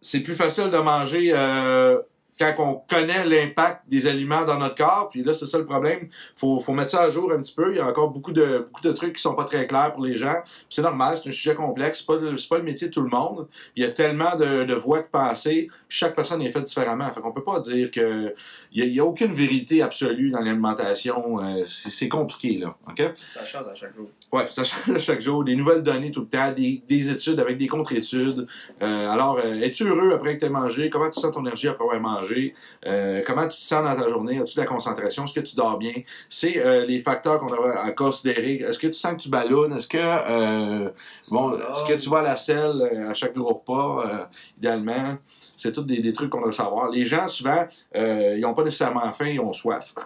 c'est 0.00 0.20
plus 0.20 0.34
facile 0.34 0.70
de 0.70 0.78
manger 0.78 1.30
euh, 1.32 1.98
quand 2.38 2.54
on 2.58 2.74
connaît 2.88 3.24
l'impact 3.24 3.82
des 3.88 4.06
aliments 4.06 4.44
dans 4.44 4.58
notre 4.58 4.74
corps. 4.74 5.08
Puis 5.10 5.22
là, 5.22 5.34
c'est 5.34 5.46
ça 5.46 5.58
le 5.58 5.66
problème. 5.66 6.08
Faut, 6.36 6.60
faut 6.60 6.72
mettre 6.72 6.90
ça 6.90 7.02
à 7.02 7.10
jour 7.10 7.32
un 7.32 7.40
petit 7.40 7.54
peu. 7.54 7.72
Il 7.72 7.76
y 7.76 7.80
a 7.80 7.86
encore 7.86 8.10
beaucoup 8.10 8.32
de, 8.32 8.66
beaucoup 8.68 8.82
de 8.82 8.92
trucs 8.92 9.16
qui 9.16 9.22
sont 9.22 9.34
pas 9.34 9.44
très 9.44 9.66
clairs 9.66 9.92
pour 9.92 10.04
les 10.04 10.14
gens. 10.14 10.42
C'est 10.68 10.82
normal, 10.82 11.18
c'est 11.22 11.28
un 11.28 11.32
sujet 11.32 11.54
complexe. 11.54 11.98
C'est 11.98 12.06
pas, 12.06 12.18
pas 12.48 12.58
le 12.58 12.64
métier 12.64 12.88
de 12.88 12.92
tout 12.92 13.02
le 13.02 13.10
monde. 13.10 13.48
Il 13.76 13.82
y 13.82 13.86
a 13.86 13.90
tellement 13.90 14.36
de, 14.36 14.64
de 14.64 14.74
voies 14.74 15.02
de 15.02 15.08
pensée. 15.10 15.68
Chaque 15.88 16.14
personne 16.14 16.42
est 16.42 16.50
faite 16.50 16.64
différemment. 16.64 17.08
Fait 17.10 17.20
qu'on 17.20 17.32
peut 17.32 17.44
pas 17.44 17.60
dire 17.60 17.90
que 17.90 18.34
il 18.72 18.86
y 18.86 19.00
a, 19.00 19.04
aucune 19.04 19.32
vérité 19.32 19.82
absolue 19.82 20.30
dans 20.30 20.40
l'alimentation. 20.40 21.40
Euh, 21.40 21.64
c'est 21.66 22.02
c'est 22.02 22.08
compliqué, 22.08 22.58
là. 22.58 22.74
OK? 22.88 23.12
Ça 23.14 23.44
change 23.44 23.68
à 23.68 23.74
chaque 23.74 23.94
jour. 23.94 24.08
Ouais, 24.32 24.46
ça 24.50 24.64
change 24.64 24.98
chaque 24.98 25.20
jour, 25.20 25.44
des 25.44 25.54
nouvelles 25.54 25.82
données 25.82 26.10
tout 26.10 26.22
le 26.22 26.26
temps, 26.26 26.50
des, 26.52 26.82
des 26.88 27.10
études 27.10 27.38
avec 27.38 27.58
des 27.58 27.68
contre-études. 27.68 28.46
Euh, 28.80 29.08
alors, 29.08 29.38
euh, 29.44 29.60
es-tu 29.60 29.84
heureux 29.84 30.12
après 30.14 30.36
que 30.36 30.40
tu 30.40 30.46
aies 30.46 30.50
mangé? 30.50 30.88
Comment 30.88 31.10
tu 31.10 31.20
sens 31.20 31.32
ton 31.32 31.42
énergie 31.42 31.68
après 31.68 31.84
avoir 31.84 32.00
mangé? 32.00 32.54
Euh, 32.86 33.20
comment 33.26 33.42
tu 33.42 33.58
te 33.58 33.64
sens 33.64 33.84
dans 33.84 33.94
ta 33.94 34.08
journée? 34.08 34.38
As-tu 34.38 34.56
de 34.56 34.60
la 34.62 34.66
concentration? 34.66 35.26
Est-ce 35.26 35.34
que 35.34 35.40
tu 35.40 35.54
dors 35.54 35.76
bien? 35.76 35.92
C'est 36.30 36.64
euh, 36.64 36.86
les 36.86 37.00
facteurs 37.00 37.40
qu'on 37.40 37.52
a 37.52 37.80
à 37.80 37.90
considérer. 37.90 38.54
Est-ce 38.54 38.78
que 38.78 38.86
tu 38.86 38.94
sens 38.94 39.12
que 39.12 39.18
tu 39.18 39.28
ballonnes? 39.28 39.74
Est-ce 39.74 39.88
que, 39.88 39.98
euh, 40.00 40.88
bon, 41.30 41.54
est-ce 41.54 41.92
que 41.92 42.00
tu 42.00 42.08
vas 42.08 42.20
à 42.20 42.22
la 42.22 42.36
selle 42.38 42.88
euh, 42.90 43.10
à 43.10 43.14
chaque 43.14 43.34
gros 43.34 43.52
repas, 43.52 44.30
idéalement? 44.56 45.18
C'est 45.56 45.72
tous 45.72 45.82
des, 45.82 46.00
des 46.00 46.12
trucs 46.12 46.30
qu'on 46.30 46.40
doit 46.40 46.52
savoir. 46.52 46.90
Les 46.90 47.04
gens, 47.04 47.28
souvent, 47.28 47.66
euh, 47.94 48.34
ils 48.36 48.42
n'ont 48.42 48.54
pas 48.54 48.64
nécessairement 48.64 49.12
faim, 49.12 49.26
ils 49.26 49.40
ont 49.40 49.52
soif. 49.52 49.94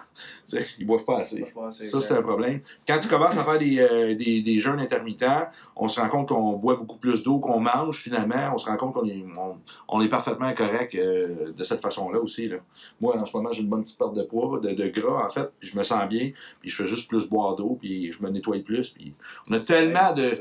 Ils 0.79 0.87
boivent 0.87 1.03
pas 1.03 1.19
assez. 1.19 1.45
Ça, 1.69 1.99
c'est 1.99 2.13
un 2.13 2.21
problème. 2.21 2.61
Quand 2.87 2.99
tu 2.99 3.09
commences 3.09 3.37
à 3.37 3.43
faire 3.43 3.57
des, 3.57 3.79
euh, 3.79 4.15
des, 4.15 4.41
des 4.41 4.59
jeûnes 4.59 4.79
intermittents, 4.79 5.47
on 5.75 5.89
se 5.89 5.99
rend 5.99 6.07
compte 6.07 6.29
qu'on 6.29 6.53
boit 6.53 6.75
beaucoup 6.75 6.97
plus 6.97 7.21
d'eau 7.21 7.39
qu'on 7.39 7.59
mange, 7.59 7.97
finalement. 7.97 8.53
On 8.53 8.57
se 8.57 8.65
rend 8.65 8.77
compte 8.77 8.93
qu'on 8.93 9.05
est, 9.05 9.23
on, 9.37 9.57
on 9.89 10.01
est 10.01 10.07
parfaitement 10.07 10.53
correct 10.53 10.95
euh, 10.95 11.51
de 11.51 11.63
cette 11.63 11.81
façon-là 11.81 12.19
aussi. 12.19 12.47
Là. 12.47 12.57
Moi, 13.01 13.19
en 13.19 13.25
ce 13.25 13.35
moment, 13.35 13.51
j'ai 13.51 13.61
une 13.61 13.69
bonne 13.69 13.83
petite 13.83 13.97
perte 13.97 14.15
de 14.15 14.23
poids, 14.23 14.59
de, 14.59 14.73
de 14.73 14.87
gras, 14.87 15.25
en 15.25 15.29
fait, 15.29 15.49
puis 15.59 15.69
je 15.69 15.77
me 15.77 15.83
sens 15.83 16.07
bien, 16.07 16.31
puis 16.61 16.69
je 16.69 16.75
fais 16.75 16.87
juste 16.87 17.09
plus 17.09 17.27
boire 17.27 17.55
d'eau, 17.55 17.77
puis 17.79 18.11
je 18.11 18.23
me 18.23 18.29
nettoie 18.29 18.59
plus. 18.59 18.89
Puis 18.91 19.13
on 19.49 19.53
a 19.53 19.59
tellement 19.59 20.13
de, 20.15 20.31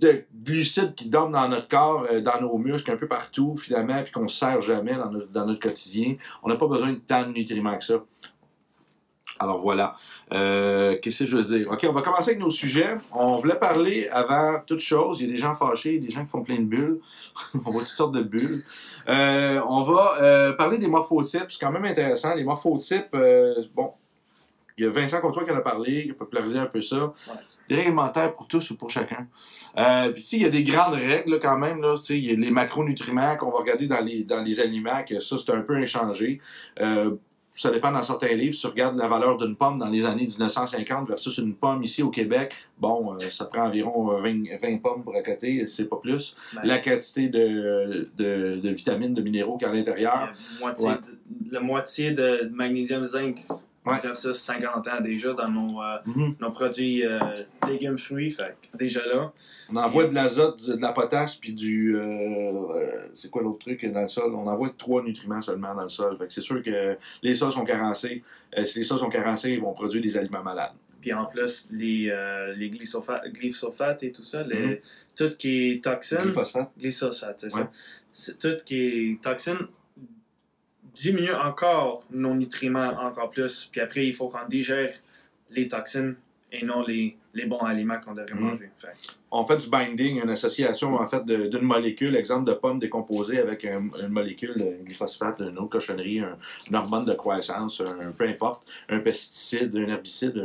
de 0.00 0.24
glucides 0.34 0.94
qui 0.94 1.08
dorment 1.08 1.32
dans 1.32 1.48
notre 1.48 1.68
corps, 1.68 2.06
euh, 2.10 2.20
dans 2.20 2.40
nos 2.40 2.58
muscles, 2.58 2.90
un 2.90 2.96
peu 2.96 3.06
partout, 3.06 3.56
finalement, 3.56 4.02
puis 4.02 4.12
qu'on 4.12 4.24
ne 4.24 4.28
sert 4.28 4.60
jamais 4.60 4.94
dans 4.94 5.46
notre, 5.46 5.60
quotidien. 5.60 6.16
On 6.42 6.48
n'a 6.48 6.56
pas 6.56 6.66
besoin 6.66 6.92
de 6.92 6.98
tant 6.98 7.22
de 7.22 7.32
nutriments 7.32 7.76
que 7.78 7.84
ça. 7.84 8.04
Alors 9.40 9.58
voilà. 9.58 9.96
Euh, 10.32 10.96
Qu'est-ce 11.02 11.20
que 11.20 11.30
je 11.30 11.36
veux 11.36 11.42
dire? 11.42 11.70
OK, 11.70 11.84
on 11.88 11.92
va 11.92 12.02
commencer 12.02 12.30
avec 12.30 12.40
nos 12.40 12.50
sujets. 12.50 12.96
On 13.12 13.36
voulait 13.36 13.58
parler 13.58 14.08
avant 14.08 14.60
toute 14.64 14.78
chose. 14.78 15.20
Il 15.20 15.26
y 15.26 15.30
a 15.30 15.32
des 15.32 15.38
gens 15.38 15.56
fâchés, 15.56 15.98
des 15.98 16.08
gens 16.08 16.24
qui 16.24 16.30
font 16.30 16.42
plein 16.42 16.58
de 16.58 16.64
bulles. 16.64 17.00
on 17.66 17.70
voit 17.70 17.82
toutes 17.82 17.90
sortes 17.90 18.14
de 18.14 18.22
bulles. 18.22 18.64
Euh, 19.08 19.60
on 19.68 19.82
va 19.82 20.52
parler 20.56 20.78
des 20.78 20.86
morphotypes. 20.86 21.50
C'est 21.50 21.58
quand 21.60 21.72
même 21.72 21.84
intéressant. 21.84 22.34
Les 22.34 22.44
morphotypes, 22.44 23.16
bon, 23.74 23.92
Il 24.78 24.84
y 24.84 24.86
a 24.86 24.90
Vincent 24.90 25.20
Courtois 25.20 25.44
qui 25.44 25.50
en 25.50 25.56
a 25.56 25.62
parlé, 25.62 26.04
qui 26.04 26.10
a 26.12 26.14
popularisé 26.14 26.58
un 26.58 26.66
peu 26.66 26.80
ça. 26.80 27.12
Alimentaires 27.70 28.34
pour 28.34 28.46
tous 28.48 28.70
ou 28.70 28.76
pour 28.76 28.90
chacun. 28.90 29.26
Euh, 29.78 30.10
puis, 30.10 30.22
tu 30.22 30.28
sais, 30.28 30.36
il 30.36 30.42
y 30.42 30.46
a 30.46 30.50
des 30.50 30.64
grandes 30.64 30.94
règles 30.94 31.32
là, 31.32 31.38
quand 31.40 31.58
même. 31.58 31.80
Là, 31.80 31.94
Tu 31.96 32.04
sais, 32.04 32.18
il 32.18 32.24
y 32.24 32.32
a 32.32 32.36
les 32.36 32.50
macronutriments 32.50 33.36
qu'on 33.36 33.50
va 33.50 33.58
regarder 33.58 33.86
dans 33.86 34.00
les, 34.00 34.24
dans 34.24 34.42
les 34.42 34.60
aliments, 34.60 35.02
que 35.08 35.20
ça, 35.20 35.36
c'est 35.38 35.52
un 35.52 35.60
peu 35.62 35.76
inchangé. 35.76 36.40
Euh, 36.80 37.12
ça 37.56 37.70
dépend 37.70 37.92
dans 37.92 38.02
certains 38.02 38.34
livres. 38.34 38.52
Si 38.54 38.62
tu 38.62 38.66
regardes 38.66 38.96
la 38.98 39.06
valeur 39.06 39.36
d'une 39.38 39.54
pomme 39.54 39.78
dans 39.78 39.88
les 39.88 40.04
années 40.04 40.26
1950 40.26 41.06
versus 41.06 41.38
une 41.38 41.54
pomme 41.54 41.84
ici 41.84 42.02
au 42.02 42.10
Québec, 42.10 42.52
bon, 42.78 43.14
euh, 43.14 43.18
ça 43.30 43.44
prend 43.44 43.66
environ 43.66 44.12
euh, 44.12 44.20
20, 44.20 44.42
20 44.60 44.78
pommes 44.82 45.04
pour 45.04 45.14
accoter, 45.14 45.64
c'est 45.68 45.88
pas 45.88 45.98
plus. 46.02 46.36
Ben, 46.56 46.62
La 46.64 46.78
quantité 46.78 47.28
de, 47.28 48.08
de, 48.18 48.56
de 48.60 48.68
vitamines, 48.70 49.14
de 49.14 49.22
minéraux 49.22 49.56
qu'il 49.56 49.68
y 49.68 49.70
a 49.70 49.72
à 49.72 49.76
l'intérieur. 49.76 50.12
a 50.14 50.32
moitié 50.60 50.88
Ouais. 50.88 50.94
de- 50.96 51.52
la 51.54 51.60
moitié 51.60 52.10
de 52.10 52.50
magnésium 52.52 53.04
zinc 53.04 53.38
Ouais. 53.86 54.00
versus 54.02 54.32
50 54.38 54.88
ans 54.88 55.00
déjà 55.02 55.34
dans 55.34 55.48
nos, 55.48 55.82
euh, 55.82 55.96
Mhm. 56.06 56.36
nos 56.40 56.50
produits 56.50 57.04
euh, 57.04 57.18
légumes 57.68 57.98
fruits. 57.98 58.30
Fait 58.30 58.56
déjà 58.74 59.04
là, 59.06 59.30
On 59.70 59.76
envoie 59.76 60.06
de 60.06 60.14
l'azote, 60.14 60.66
de 60.70 60.80
la 60.80 60.92
potasse, 60.92 61.36
puis 61.36 61.52
du. 61.52 61.94
euh, 61.96 62.00
euh, 62.02 63.08
c'est 63.12 63.30
quoi 63.30 63.42
l'autre 63.42 63.58
truc 63.58 63.84
dans 63.92 64.00
le 64.00 64.08
sol? 64.08 64.34
On 64.34 64.46
envoie 64.46 64.70
trois 64.76 65.02
nutriments 65.02 65.42
seulement 65.42 65.74
dans 65.74 65.82
le 65.82 65.88
sol. 65.90 66.16
Fait 66.18 66.26
que 66.26 66.32
c'est 66.32 66.40
sûr 66.40 66.62
que 66.62 66.96
les 67.22 67.34
sols 67.36 67.52
sont 67.52 67.64
carencés. 67.64 68.22
Euh, 68.56 68.64
si 68.64 68.78
les 68.78 68.84
sols 68.84 68.98
sont 69.00 69.10
carencés, 69.10 69.50
ils 69.52 69.60
vont 69.60 69.74
produire 69.74 70.00
des 70.02 70.16
aliments 70.16 70.42
malades. 70.42 70.72
puis 71.02 71.12
en 71.12 71.26
plus 71.26 71.68
les, 71.70 72.08
euh, 72.08 72.54
les 72.54 72.70
glyphosate, 72.70 73.30
glyphosate 73.30 74.02
et 74.04 74.10
tout 74.12 74.22
ça, 74.22 74.42
les, 74.42 74.66
Mhm. 74.66 74.76
tout 75.14 75.28
qui 75.36 75.72
est 75.72 75.84
toxine, 75.84 76.16
Glyphosate. 76.22 76.70
glyphosate, 76.78 77.40
c'est 77.40 77.54
Ouais. 77.54 77.62
ça. 78.14 78.32
Tout 78.40 78.56
qui 78.64 78.76
est 79.12 79.22
toxine 79.22 79.58
diminue 80.94 81.32
encore 81.34 82.02
nos 82.10 82.34
nutriments 82.34 82.92
encore 83.00 83.30
plus. 83.30 83.68
Puis 83.70 83.80
après, 83.80 84.06
il 84.06 84.14
faut 84.14 84.28
qu'on 84.28 84.46
digère 84.48 84.92
les 85.50 85.68
toxines 85.68 86.16
et 86.52 86.64
non 86.64 86.82
les, 86.86 87.16
les 87.34 87.46
bons 87.46 87.58
aliments 87.60 87.98
qu'on 88.00 88.12
devrait 88.14 88.34
Mhm. 88.34 88.40
manger. 88.40 88.70
Fait 88.78 88.88
On 89.32 89.44
fait 89.44 89.56
du 89.56 89.68
binding, 89.68 90.22
une 90.22 90.30
association 90.30 90.94
en 90.94 91.04
fait 91.06 91.24
d'une 91.26 91.62
molécule, 91.62 92.14
exemple 92.14 92.44
de 92.48 92.52
pomme 92.54 92.78
décomposée 92.78 93.40
avec 93.40 93.64
un- 93.64 93.88
une 94.00 94.08
molécule 94.08 94.54
de 94.54 94.84
glyphosate, 94.84 95.40
une 95.40 95.58
autre 95.58 95.70
cochonnerie, 95.70 96.20
un- 96.20 96.38
une 96.70 96.76
hormone 96.76 97.04
de 97.04 97.14
croissance, 97.14 97.80
un, 97.80 98.12
peu 98.12 98.28
importe, 98.28 98.62
un 98.88 99.00
pesticide, 99.00 99.74
un 99.76 99.88
herbicide, 99.88 100.40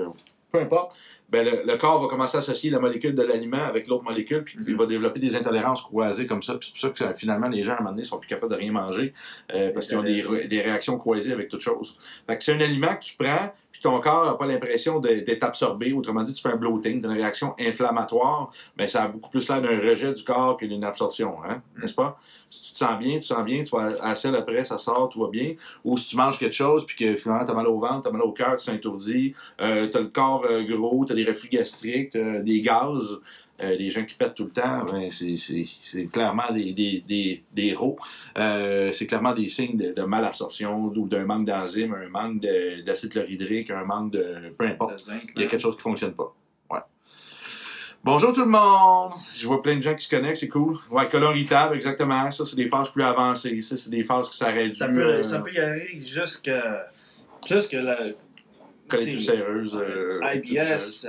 peu 0.51 0.60
importe. 0.62 0.96
Ben 1.32 1.46
le, 1.46 1.62
le 1.64 1.78
corps 1.78 2.02
va 2.02 2.08
commencer 2.08 2.38
à 2.38 2.40
associer 2.40 2.72
la 2.72 2.80
molécule 2.80 3.14
de 3.14 3.22
l'aliment 3.22 3.64
avec 3.64 3.88
l'autre 3.88 4.04
molécule, 4.04 4.44
puis 4.44 4.58
il 4.68 4.76
va 4.76 4.88
développer 4.88 5.20
des 5.20 5.36
intolérances 5.36 5.82
croisées 5.84 6.26
comme 6.26 6.42
ça. 6.42 6.56
Puis 6.56 6.74
c'est 6.74 6.90
pour 6.90 6.98
ça 6.98 7.06
que 7.06 7.12
euh, 7.12 7.16
finalement 7.16 7.48
les 7.48 7.62
gens 7.64 7.74
à 7.74 7.76
un 7.76 7.80
moment 7.80 7.92
donné 7.92 8.04
sont 8.04 8.18
plus 8.18 8.28
capables 8.28 8.52
de 8.52 8.58
rien 8.58 8.72
manger 8.72 9.14
euh, 9.54 9.72
parce 9.72 9.88
qu'ils 9.88 9.98
ont 9.98 10.04
des, 10.04 10.22
ré- 10.22 10.48
des 10.48 10.62
réactions 10.62 10.98
croisées 10.98 11.32
avec 11.32 11.48
toute 11.50 11.62
chose. 11.62 11.96
Fait 12.26 12.36
que 12.38 12.44
c'est 12.44 12.54
un 12.54 12.60
aliment 12.62 12.96
que 12.96 13.04
tu 13.04 13.16
prends, 13.18 13.54
puis 13.80 13.90
ton 13.90 14.02
corps 14.02 14.26
n'a 14.26 14.34
pas 14.34 14.46
l'impression 14.46 15.00
d'être 15.00 15.42
absorbé. 15.42 15.94
Autrement 15.94 16.24
dit, 16.24 16.34
tu 16.34 16.42
fais 16.42 16.50
un 16.50 16.58
bloating, 16.58 17.02
tu 17.02 17.08
as 17.08 17.12
une 17.12 17.18
réaction 17.18 17.56
inflammatoire, 17.58 18.52
mais 18.78 18.90
ça 18.90 19.04
a 19.04 19.08
beaucoup 19.08 19.30
plus 19.30 19.48
l'air 19.48 19.62
d'un 19.62 19.80
rejet 19.80 20.14
du 20.14 20.22
corps 20.22 20.58
que 20.58 20.66
d'une 20.66 20.84
absorption, 20.84 21.38
hein? 21.48 21.62
n'est-ce 21.82 21.94
pas? 21.94 22.20
Si 22.50 22.64
tu 22.64 22.74
te 22.74 22.78
sens 22.78 23.00
bien, 23.00 23.14
tu 23.14 23.20
te 23.22 23.26
sens 23.28 23.46
bien, 23.46 23.64
tu 23.64 23.70
vas 23.74 23.86
à 24.02 24.10
la 24.10 24.16
selle 24.16 24.36
après, 24.36 24.66
ça 24.66 24.80
sort, 24.80 25.08
tout 25.08 25.22
va 25.22 25.30
bien. 25.30 25.54
Ou 25.86 25.98
si 25.98 26.10
tu 26.10 26.18
manges 26.18 26.38
quelque 26.38 26.56
chose, 26.56 26.86
puis 26.86 26.98
que 26.98 27.16
finalement 27.16 27.46
tu 27.46 27.52
as 27.52 27.54
mal 27.54 27.68
au 27.68 27.80
ventre, 27.80 28.02
tu 28.02 28.08
as 28.10 28.12
mal 28.12 28.22
au 28.22 28.34
cœur, 28.34 28.58
tu 28.58 28.66
t'intourdis, 28.66 29.34
euh, 29.62 29.88
tu 29.88 29.98
as 29.98 30.02
le 30.02 30.08
corps 30.08 30.44
euh, 30.50 30.64
gros, 30.64 31.06
tu 31.06 31.14
as 31.14 31.16
des 31.16 31.24
reflux 31.24 31.48
gastriques, 31.48 32.12
t'as 32.12 32.40
des 32.40 32.62
gaz, 32.62 33.22
euh, 33.62 33.78
des 33.78 33.89
gens 33.92 34.04
qui 34.06 34.16
pètent 34.16 34.36
tout 34.36 34.46
le 34.46 34.51
temps, 34.51 34.86
ben, 34.92 35.10
c'est- 35.12 36.06
clairement 36.12 36.51
des, 36.54 36.72
des, 36.74 37.04
des, 37.08 37.44
des 37.54 37.74
rots. 37.74 37.98
Euh, 38.38 38.92
c'est 38.94 39.06
clairement 39.06 39.34
des 39.34 39.50
signes 39.50 39.78
de, 39.78 39.92
de 39.94 40.01
malabsorption 40.04 40.86
ou 40.86 41.08
d'un 41.08 41.25
manque 41.25 41.46
d'enzymes, 41.46 41.94
un 41.96 42.10
manque 42.10 42.39
de- 42.42 42.82
d'acide 42.82 43.10
chlorhydrique, 43.12 43.70
un 43.72 43.84
manque 43.84 44.12
de. 44.12 44.54
peu 44.58 44.66
importe. 44.66 45.00
zinc, 45.00 45.32
Il 45.36 45.42
y 45.42 45.44
a 45.44 45.46
hein. 45.46 45.50
quelque 45.50 45.62
chose 45.62 45.75
qui 45.75 45.82
fonctionne 45.82 46.13
pas. 46.13 46.34
Ouais. 46.72 46.80
Bonjour 48.04 48.32
tout 48.34 48.46
le 48.46 48.50
monde! 48.50 49.12
Je 49.38 49.46
vois 49.46 49.62
plein 49.62 49.75
de 49.75 49.82
gens 49.84 49.94
qui 49.94 50.06
se 50.06 50.10
connectent, 50.10 50.38
c'est 50.38 50.48
cool. 50.48 50.78
Ouais, 50.89 51.10
colon 51.10 51.32
irritable, 51.32 51.75
exactement. 51.75 52.32
Ça, 52.32 52.46
c'est 52.46 52.56
des 52.56 52.70
phases 52.70 52.89
plus 52.92 53.04
avancées. 53.04 53.62
Ça, 53.62 53.75
c'est 53.78 53.89
des 53.89 54.04
phases 54.04 54.30
aurait 54.42 54.70
dû. 54.70 54.75
ça, 54.75 54.88
peut, 54.88 55.04
euh, 55.06 55.22
ça 55.24 55.39
peut 55.39 55.51
y 55.51 55.60
aller 55.60 56.00
jusqu'à 56.01 56.86
plus 57.46 57.68
que 57.68 57.75
la 57.78 57.98
collective 58.88 59.30
euh, 59.75 60.22
IBS. 60.34 61.08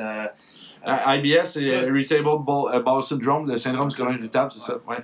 IBS, 0.86 1.44
c'est 1.46 1.62
Irritable 1.62 2.42
Bowel, 2.44 2.74
euh, 2.76 2.80
Bowel 2.82 3.04
Syndrome, 3.04 3.48
le 3.48 3.58
syndrome 3.58 3.88
du 3.88 3.96
colon 3.96 4.10
irritable, 4.10 4.52
c'est 4.52 4.60
ça? 4.60 4.78
Ouais. 4.86 4.96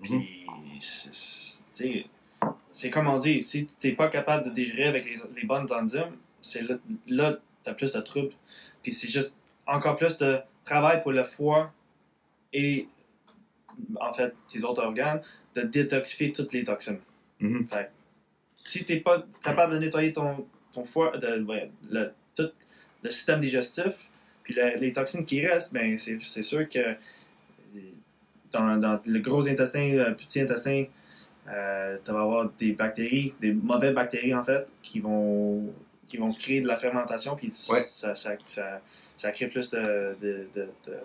Mhm. 0.00 0.20
Puis, 0.20 0.80
c'est- 0.80 1.12
c'est 1.14 1.62
tu 1.72 1.92
sais, 1.92 2.06
c'est 2.72 2.90
comme 2.90 3.08
on 3.08 3.18
dit, 3.18 3.42
si 3.42 3.66
tu 3.66 3.88
n'es 3.88 3.94
pas 3.94 4.08
capable 4.08 4.44
de 4.44 4.50
digérer 4.50 4.84
avec 4.84 5.04
les, 5.06 5.14
les 5.40 5.46
bonnes 5.46 5.66
enzymes, 5.72 6.16
c'est 6.40 6.62
là, 6.62 6.76
là 7.08 7.38
tu 7.64 7.70
as 7.70 7.74
plus 7.74 7.92
de 7.92 8.00
troubles. 8.00 8.32
Puis 8.82 8.92
c'est 8.92 9.08
juste 9.08 9.36
encore 9.66 9.96
plus 9.96 10.16
de 10.18 10.38
travail 10.64 11.00
pour 11.02 11.12
le 11.12 11.24
foie 11.24 11.72
et, 12.52 12.86
en 14.00 14.12
fait, 14.12 14.34
tes 14.46 14.62
autres 14.64 14.82
organes, 14.84 15.20
de 15.54 15.62
détoxifier 15.62 16.32
toutes 16.32 16.52
les 16.52 16.64
toxines. 16.64 17.00
Mhm. 17.40 17.66
Fait 17.66 17.90
que, 18.64 18.68
si 18.70 18.84
tu 18.84 18.92
n'es 18.94 19.00
pas 19.00 19.24
capable 19.42 19.74
de 19.74 19.78
nettoyer 19.78 20.12
ton, 20.12 20.46
ton 20.72 20.84
foie, 20.84 21.16
de, 21.16 21.42
ouais, 21.44 21.70
le, 21.90 22.12
tout 22.36 22.50
le 23.02 23.10
système 23.10 23.40
digestif, 23.40 24.10
puis 24.44 24.54
le- 24.54 24.76
les 24.78 24.92
toxines 24.92 25.24
qui 25.26 25.44
restent, 25.44 25.72
ben 25.72 25.98
c'est 25.98 26.20
c'est 26.20 26.42
sûr 26.44 26.68
que 26.68 26.94
dans, 28.52 28.76
dans 28.76 29.00
le 29.04 29.18
gros 29.20 29.48
intestin, 29.48 29.92
le 29.94 30.14
petit 30.14 30.40
intestin, 30.40 30.84
euh, 31.48 31.98
tu 32.04 32.12
vas 32.12 32.20
avoir 32.22 32.50
des 32.58 32.72
bactéries, 32.72 33.34
des 33.40 33.52
mauvaises 33.52 33.94
bactéries 33.94 34.34
en 34.34 34.44
fait, 34.44 34.70
qui 34.80 35.00
vont, 35.00 35.72
qui 36.06 36.18
vont 36.18 36.32
créer 36.32 36.60
de 36.60 36.68
la 36.68 36.76
fermentation, 36.76 37.34
puis 37.34 37.48
Ouais. 37.70 37.84
ça, 37.90 38.14
ça, 38.14 38.36
ça, 38.46 38.80
ça 39.16 39.32
crée 39.32 39.48
plus 39.48 39.70
de, 39.70 40.16
de, 40.22 40.46
de- 40.54 40.68
de- 40.86 40.98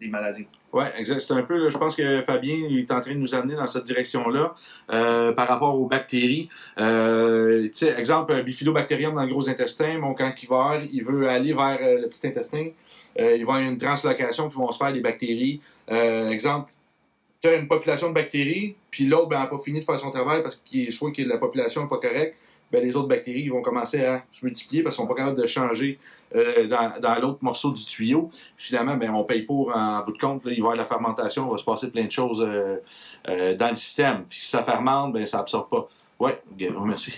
des 0.00 0.08
maladies. 0.08 0.48
Oui, 0.74 0.86
exact. 0.98 1.20
C'est 1.20 1.32
un 1.32 1.42
peu, 1.44 1.70
je 1.70 1.78
pense 1.78 1.94
que 1.94 2.20
Fabien 2.22 2.68
est 2.68 2.90
en 2.90 3.00
train 3.00 3.12
de 3.14 3.18
nous 3.18 3.32
amener 3.32 3.54
dans 3.54 3.68
cette 3.68 3.84
direction-là 3.84 4.56
euh, 4.92 5.30
par 5.30 5.46
rapport 5.46 5.78
aux 5.78 5.86
bactéries. 5.86 6.48
Euh, 6.80 7.68
exemple, 7.96 8.32
un 8.32 8.42
bifidobactérium 8.42 9.14
dans 9.14 9.22
le 9.22 9.28
gros 9.28 9.48
intestin, 9.48 10.00
bon, 10.00 10.14
quand 10.14 10.32
il 10.92 11.04
veut 11.04 11.28
aller 11.28 11.52
vers 11.52 11.78
euh, 11.80 12.00
le 12.00 12.08
petit 12.08 12.26
intestin, 12.26 12.70
euh, 13.20 13.36
il 13.36 13.46
va 13.46 13.52
y 13.52 13.58
avoir 13.58 13.60
une 13.60 13.78
translocation 13.78 14.48
qui 14.48 14.56
vont 14.56 14.72
se 14.72 14.78
faire 14.78 14.92
des 14.92 15.00
bactéries. 15.00 15.60
Exemple, 15.88 16.72
tu 17.40 17.46
as 17.46 17.54
une 17.54 17.68
population 17.68 18.08
de 18.08 18.14
bactéries, 18.14 18.74
puis 18.90 19.06
l'autre 19.06 19.28
ben, 19.28 19.38
n'a 19.38 19.46
pas 19.46 19.58
fini 19.58 19.78
de 19.78 19.84
faire 19.84 20.00
son 20.00 20.10
travail 20.10 20.42
parce 20.42 20.56
qu'il 20.56 20.92
soit 20.92 21.12
que 21.12 21.22
la 21.22 21.38
population 21.38 21.82
n'est 21.82 21.88
pas 21.88 21.98
correcte. 21.98 22.36
Ben, 22.74 22.82
les 22.82 22.96
autres 22.96 23.06
bactéries 23.06 23.48
vont 23.48 23.62
commencer 23.62 24.04
à 24.04 24.24
se 24.32 24.44
multiplier 24.44 24.82
parce 24.82 24.96
qu'ils 24.96 25.04
sont 25.04 25.06
pas 25.06 25.14
capables 25.14 25.40
de 25.40 25.46
changer 25.46 26.00
euh, 26.34 26.66
dans, 26.66 27.00
dans 27.00 27.20
l'autre 27.20 27.38
morceau 27.40 27.70
du 27.70 27.84
tuyau. 27.84 28.30
Finalement, 28.56 28.96
ben, 28.96 29.10
on 29.10 29.22
paye 29.22 29.42
pour 29.42 29.74
en 29.76 30.02
bout 30.04 30.10
de 30.10 30.18
compte. 30.18 30.42
Il 30.46 30.50
va 30.50 30.54
y 30.54 30.58
avoir 30.58 30.74
la 30.74 30.84
fermentation, 30.84 31.46
il 31.46 31.52
va 31.52 31.58
se 31.58 31.64
passer 31.64 31.88
plein 31.88 32.04
de 32.04 32.10
choses 32.10 32.42
euh, 32.42 32.78
euh, 33.28 33.54
dans 33.54 33.70
le 33.70 33.76
système. 33.76 34.24
Puis 34.28 34.40
si 34.40 34.48
ça 34.48 34.64
fermente, 34.64 35.12
ben, 35.12 35.24
ça 35.24 35.38
absorbe 35.38 35.70
pas. 35.70 35.86
Oh, 36.18 36.28
merci. 36.84 37.12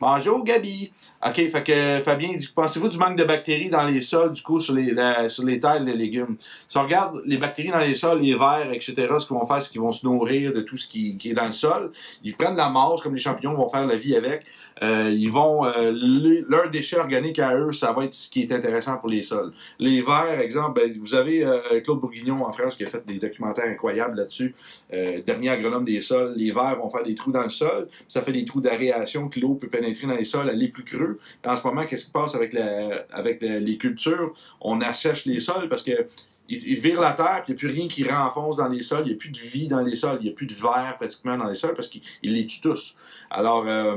Bonjour 0.00 0.42
Gabi. 0.44 0.90
OK, 1.26 1.34
fait 1.34 1.62
que 1.62 2.02
Fabien 2.02 2.34
dit 2.34 2.48
pensez-vous 2.54 2.88
du 2.88 2.96
manque 2.96 3.18
de 3.18 3.24
bactéries 3.24 3.68
dans 3.68 3.84
les 3.86 4.00
sols, 4.00 4.32
du 4.32 4.40
coup, 4.40 4.58
sur 4.58 4.74
les, 4.74 4.92
la- 4.94 5.28
sur 5.28 5.44
les 5.44 5.60
terres, 5.60 5.82
les 5.82 5.92
légumes? 5.94 6.36
Si 6.66 6.78
on 6.78 6.84
regarde 6.84 7.20
les 7.26 7.36
bactéries 7.36 7.68
dans 7.68 7.80
les 7.80 7.94
sols, 7.94 8.20
les 8.22 8.34
vers, 8.34 8.72
etc., 8.72 8.94
ce 9.18 9.26
qu'ils 9.26 9.36
vont 9.36 9.44
faire, 9.44 9.62
c'est 9.62 9.70
qu'ils 9.70 9.82
vont 9.82 9.92
se 9.92 10.06
nourrir 10.06 10.54
de 10.54 10.62
tout 10.62 10.78
ce 10.78 10.88
qui, 10.88 11.18
est 11.22 11.34
dans 11.34 11.44
le 11.44 11.52
sol. 11.52 11.90
Ils 12.24 12.34
prennent 12.34 12.56
la 12.56 12.70
masse, 12.70 13.02
comme 13.02 13.12
les 13.14 13.20
champignons 13.20 13.52
vont 13.52 13.68
faire 13.68 13.86
la 13.86 13.96
vie 13.98 14.16
avec. 14.16 14.46
Euh, 14.82 15.14
ils 15.14 15.30
vont, 15.30 15.66
euh, 15.66 15.92
le- 15.92 16.46
leurs 16.48 16.70
déchets 16.70 16.96
organiques 16.98 17.38
à 17.38 17.54
eux, 17.54 17.70
ça 17.74 17.92
va 17.92 18.04
être 18.06 18.14
ce 18.14 18.30
qui 18.30 18.40
est 18.40 18.52
intéressant 18.52 18.96
pour 18.96 19.10
les 19.10 19.22
sols. 19.22 19.52
Les 19.78 20.00
vers, 20.00 20.40
exemple, 20.40 20.80
ben, 20.80 20.96
vous 20.98 21.14
avez 21.14 21.44
euh, 21.44 21.58
Claude 21.84 22.00
Bourguignon 22.00 22.42
en 22.42 22.52
France 22.52 22.74
qui 22.76 22.84
a 22.84 22.86
fait 22.86 23.04
des 23.06 23.18
documentaires 23.18 23.66
incroyables 23.68 24.16
là-dessus. 24.16 24.54
Euh, 24.94 25.20
dernier 25.20 25.50
agronome 25.50 25.84
des 25.84 26.00
sols, 26.00 26.32
les 26.34 26.52
vers 26.52 26.78
vont 26.78 26.88
faire 26.88 27.02
des 27.02 27.14
trous 27.14 27.30
dans 27.32 27.42
le 27.42 27.50
sol, 27.50 27.88
ça 28.08 28.22
fait 28.22 28.32
des 28.32 28.46
trous 28.46 28.62
d'aération 28.62 29.28
que 29.28 29.38
l'eau 29.38 29.56
peut 29.56 29.68
pénétrer 29.68 29.89
dans 30.06 30.14
les 30.14 30.24
sols, 30.24 30.48
aller 30.48 30.68
plus 30.68 30.84
creux. 30.84 31.18
En 31.44 31.56
ce 31.56 31.62
moment, 31.66 31.84
qu'est-ce 31.86 32.06
qui 32.06 32.12
passe 32.12 32.34
avec, 32.34 32.52
les 32.52 33.78
cultures? 33.78 34.32
On 34.60 34.80
assèche 34.80 35.26
les 35.26 35.40
sols 35.40 35.68
parce 35.68 35.82
que 35.82 36.06
ils, 36.50 36.80
virent 36.80 37.00
la 37.00 37.12
terre, 37.12 37.42
puis 37.44 37.52
il 37.52 37.54
n'y 37.54 37.58
a 37.58 37.60
plus 37.60 37.78
rien 37.78 37.88
qui 37.88 38.04
renfonce 38.04 38.56
dans 38.56 38.68
les 38.68 38.82
sols, 38.82 39.02
il 39.06 39.10
n'y 39.10 39.14
a 39.14 39.16
plus 39.16 39.30
de 39.30 39.38
vie 39.38 39.68
dans 39.68 39.82
les 39.82 39.94
sols, 39.94 40.18
il 40.20 40.24
n'y 40.24 40.30
a 40.30 40.32
plus 40.34 40.46
de 40.46 40.54
verre 40.54 40.96
pratiquement 40.98 41.38
dans 41.38 41.46
les 41.46 41.54
sols 41.54 41.74
parce 41.74 41.88
qu'ils 41.88 42.02
ils 42.22 42.34
les 42.34 42.46
tuent 42.46 42.60
tous. 42.60 42.96
Alors, 43.30 43.64
euh, 43.68 43.96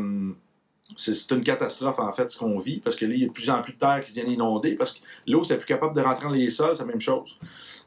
c'est 0.98 1.32
une 1.32 1.44
catastrophe 1.44 2.00
en 2.00 2.12
fait 2.12 2.32
ce 2.32 2.38
qu'on 2.38 2.60
vit 2.60 2.80
parce 2.80 2.96
que 2.96 3.06
là, 3.06 3.14
il 3.14 3.22
y 3.22 3.24
a 3.24 3.28
de 3.28 3.32
plus 3.32 3.50
en 3.50 3.62
plus 3.62 3.74
de 3.74 3.80
terre 3.80 4.02
qui 4.06 4.12
viennent 4.12 4.30
inonder 4.30 4.76
parce 4.76 4.94
que 4.94 5.00
l'eau, 5.28 5.44
c'est 5.44 5.58
plus 5.58 5.66
capable 5.66 5.96
de 5.96 6.02
rentrer 6.02 6.26
dans 6.26 6.32
les 6.32 6.50
sols, 6.52 6.76
c'est 6.76 6.84
la 6.84 6.88
même 6.88 7.02
chose. 7.02 7.38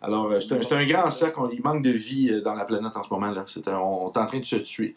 Alors, 0.03 0.27
euh, 0.27 0.41
c'est 0.41 0.73
un, 0.73 0.85
grand 0.85 1.11
sac, 1.11 1.35
il 1.53 1.63
manque 1.63 1.83
de 1.83 1.91
vie 1.91 2.31
euh, 2.31 2.43
dans 2.43 2.55
la 2.55 2.65
planète 2.65 2.97
en 2.97 3.03
ce 3.03 3.09
moment 3.11 3.31
là. 3.31 3.45
On 3.81 4.13
est 4.13 4.19
en 4.19 4.27
train 4.27 4.39
de 4.39 4.45
se 4.45 4.57
tuer. 4.57 4.95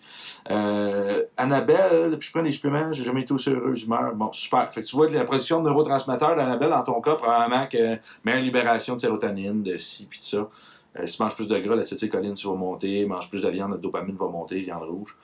Euh, 0.51 1.24
Annabelle, 1.38 2.12
depuis 2.12 2.20
que 2.20 2.25
je 2.25 2.32
prends 2.32 2.44
des 2.44 2.51
suppléments, 2.51 2.92
j'ai 2.92 3.06
jamais 3.06 3.22
été 3.22 3.34
aussi 3.34 3.50
heureuse 3.50 3.84
d'humeur. 3.84 4.13
Bon, 4.16 4.32
super. 4.34 4.72
Fait 4.74 4.82
que 4.82 4.86
tu 4.86 4.96
vois 4.96 5.10
la 5.10 5.24
production 5.24 5.62
de 5.62 5.70
neurotransmetteurs 5.70 6.36
d'Annabelle, 6.36 6.72
dans 6.72 6.84
ton 6.84 7.01
cas, 7.01 7.16
probablement 7.16 7.66
que 7.68 7.98
meilleure 8.25 8.42
libération 8.42 8.96
de 8.96 9.00
sérotonine, 9.00 9.63
de 9.63 9.78
ci 9.78 10.06
puis 10.06 10.20
de 10.20 10.24
ça. 10.24 10.50
Euh, 10.98 11.06
si 11.06 11.18
tu 11.18 11.24
manges 11.24 11.36
plus 11.36 11.48
de 11.48 11.58
gras, 11.58 11.75
l'acétylcholine 11.75 12.34
tu 12.34 12.48
vas 12.48 12.56
monter. 12.56 13.06
Mange 13.06 13.30
plus 13.30 13.42
de 13.42 13.50
viande, 13.50 13.72
la 13.72 13.78
dopamine 13.78 14.16
va 14.16 14.28
monter, 14.28 14.60
viande 14.60 14.84
rouge. 14.84 15.18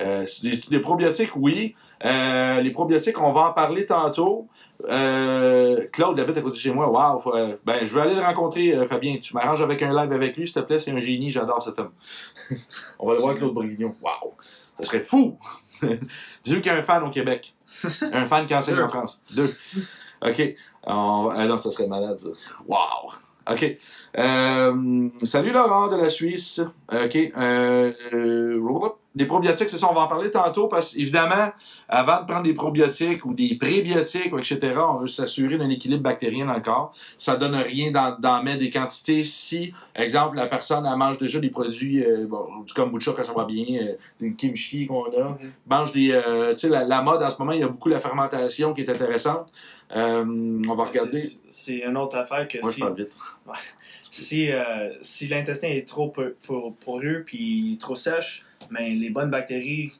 Euh, 0.00 0.24
des, 0.42 0.56
des 0.70 0.78
probiotiques, 0.80 1.36
oui. 1.36 1.74
Euh, 2.04 2.60
les 2.60 2.70
probiotiques, 2.70 3.20
on 3.20 3.32
va 3.32 3.50
en 3.50 3.52
parler 3.52 3.84
tantôt. 3.86 4.48
Euh, 4.88 5.86
Claude 5.92 6.18
habite 6.18 6.36
à 6.38 6.40
côté 6.40 6.56
de 6.56 6.60
chez 6.60 6.72
moi. 6.72 7.20
Euh, 7.34 7.56
ben, 7.64 7.84
je 7.84 7.94
vais 7.94 8.00
aller 8.00 8.14
le 8.14 8.22
rencontrer, 8.22 8.74
euh, 8.74 8.86
Fabien. 8.88 9.16
Tu 9.18 9.34
m'arranges 9.34 9.60
avec 9.62 9.82
un 9.82 9.90
live 9.90 10.12
avec 10.12 10.36
lui, 10.36 10.46
s'il 10.46 10.54
te 10.54 10.60
plaît? 10.60 10.78
C'est 10.78 10.90
un 10.92 10.98
génie. 10.98 11.30
J'adore 11.30 11.62
cet 11.62 11.78
homme. 11.78 11.92
on 12.98 13.06
va 13.06 13.14
le 13.14 13.20
voir, 13.20 13.34
Claude 13.34 13.52
Bourguignon. 13.52 13.94
Wow, 14.00 14.34
ça 14.78 14.86
serait 14.86 15.00
fou. 15.00 15.38
Dis-lui 16.42 16.62
qu'il 16.62 16.72
y 16.72 16.74
a 16.74 16.78
un 16.78 16.82
fan 16.82 17.02
au 17.02 17.10
Québec. 17.10 17.54
un 18.12 18.24
fan 18.26 18.46
qui 18.46 18.54
enseigne 18.54 18.80
en 18.80 18.88
France. 18.88 19.22
Deux. 19.34 19.54
OK. 20.24 20.54
On- 20.84 21.30
Ah 21.34 21.46
non, 21.46 21.58
ça 21.58 21.70
serait 21.70 21.86
malade, 21.86 22.18
ça. 22.18 22.28
Wow. 22.66 23.12
OK. 23.50 23.76
Euh, 24.18 25.08
salut 25.24 25.50
Laurent 25.52 25.88
de 25.88 25.96
la 25.96 26.10
Suisse. 26.10 26.60
OK. 26.92 27.16
Euh, 27.36 27.92
euh, 28.14 28.56
des 29.14 29.26
probiotiques, 29.26 29.68
c'est 29.68 29.76
ça, 29.76 29.88
on 29.90 29.94
va 29.94 30.02
en 30.02 30.08
parler 30.08 30.30
tantôt 30.30 30.68
parce 30.68 30.92
qu'évidemment, 30.94 31.52
avant 31.88 32.20
de 32.22 32.26
prendre 32.26 32.44
des 32.44 32.54
probiotiques 32.54 33.26
ou 33.26 33.34
des 33.34 33.56
prébiotiques, 33.56 34.32
ou 34.32 34.38
etc., 34.38 34.58
on 34.88 34.98
veut 35.00 35.06
s'assurer 35.08 35.58
d'un 35.58 35.68
équilibre 35.68 36.02
bactérien 36.02 36.46
dans 36.46 36.54
le 36.54 36.60
corps. 36.62 36.92
Ça 37.18 37.36
donne 37.36 37.54
rien 37.56 37.90
d'en 37.90 38.42
mettre 38.42 38.60
des 38.60 38.70
quantités 38.70 39.22
si, 39.24 39.74
exemple, 39.94 40.36
la 40.36 40.46
personne 40.46 40.86
elle 40.90 40.96
mange 40.96 41.18
déjà 41.18 41.40
des 41.40 41.50
produits, 41.50 42.02
euh, 42.02 42.26
bon, 42.26 42.46
du 42.66 42.72
kombucha 42.72 43.12
quand 43.14 43.24
ça 43.24 43.34
va 43.34 43.44
bien, 43.44 43.66
euh, 43.82 43.94
du 44.18 44.34
kimchi 44.34 44.86
qu'on 44.86 45.04
a, 45.04 45.28
Mhm. 45.30 45.52
mange 45.66 45.92
des, 45.92 46.12
euh, 46.12 46.52
tu 46.54 46.60
sais, 46.60 46.68
la, 46.70 46.84
la 46.84 47.02
mode 47.02 47.22
en 47.22 47.28
ce 47.30 47.36
moment, 47.38 47.52
il 47.52 47.60
y 47.60 47.64
a 47.64 47.68
beaucoup 47.68 47.90
la 47.90 48.00
fermentation 48.00 48.72
qui 48.72 48.80
est 48.80 48.88
intéressante. 48.90 49.52
Euh, 49.94 50.24
on 50.66 50.74
va 50.74 50.84
regarder. 50.84 51.22
C'est- 51.50 51.80
une 51.86 51.98
autre 51.98 52.16
affaire 52.16 52.48
que 52.48 52.58
Moi, 52.62 52.70
je 52.70 52.74
si, 52.76 52.80
parle 52.80 52.96
vite. 52.96 53.14
si, 54.10 54.50
euh, 54.50 54.90
si 55.00 55.28
l'intestin 55.28 55.68
est 55.68 55.86
trop 55.86 56.08
pour- 56.08 56.74
poreux 56.76 57.22
puis 57.26 57.76
trop 57.80 57.94
sèche, 57.94 58.44
mais 58.70 58.90
les 58.90 59.10
bonnes 59.10 59.30
bactéries 59.30 59.92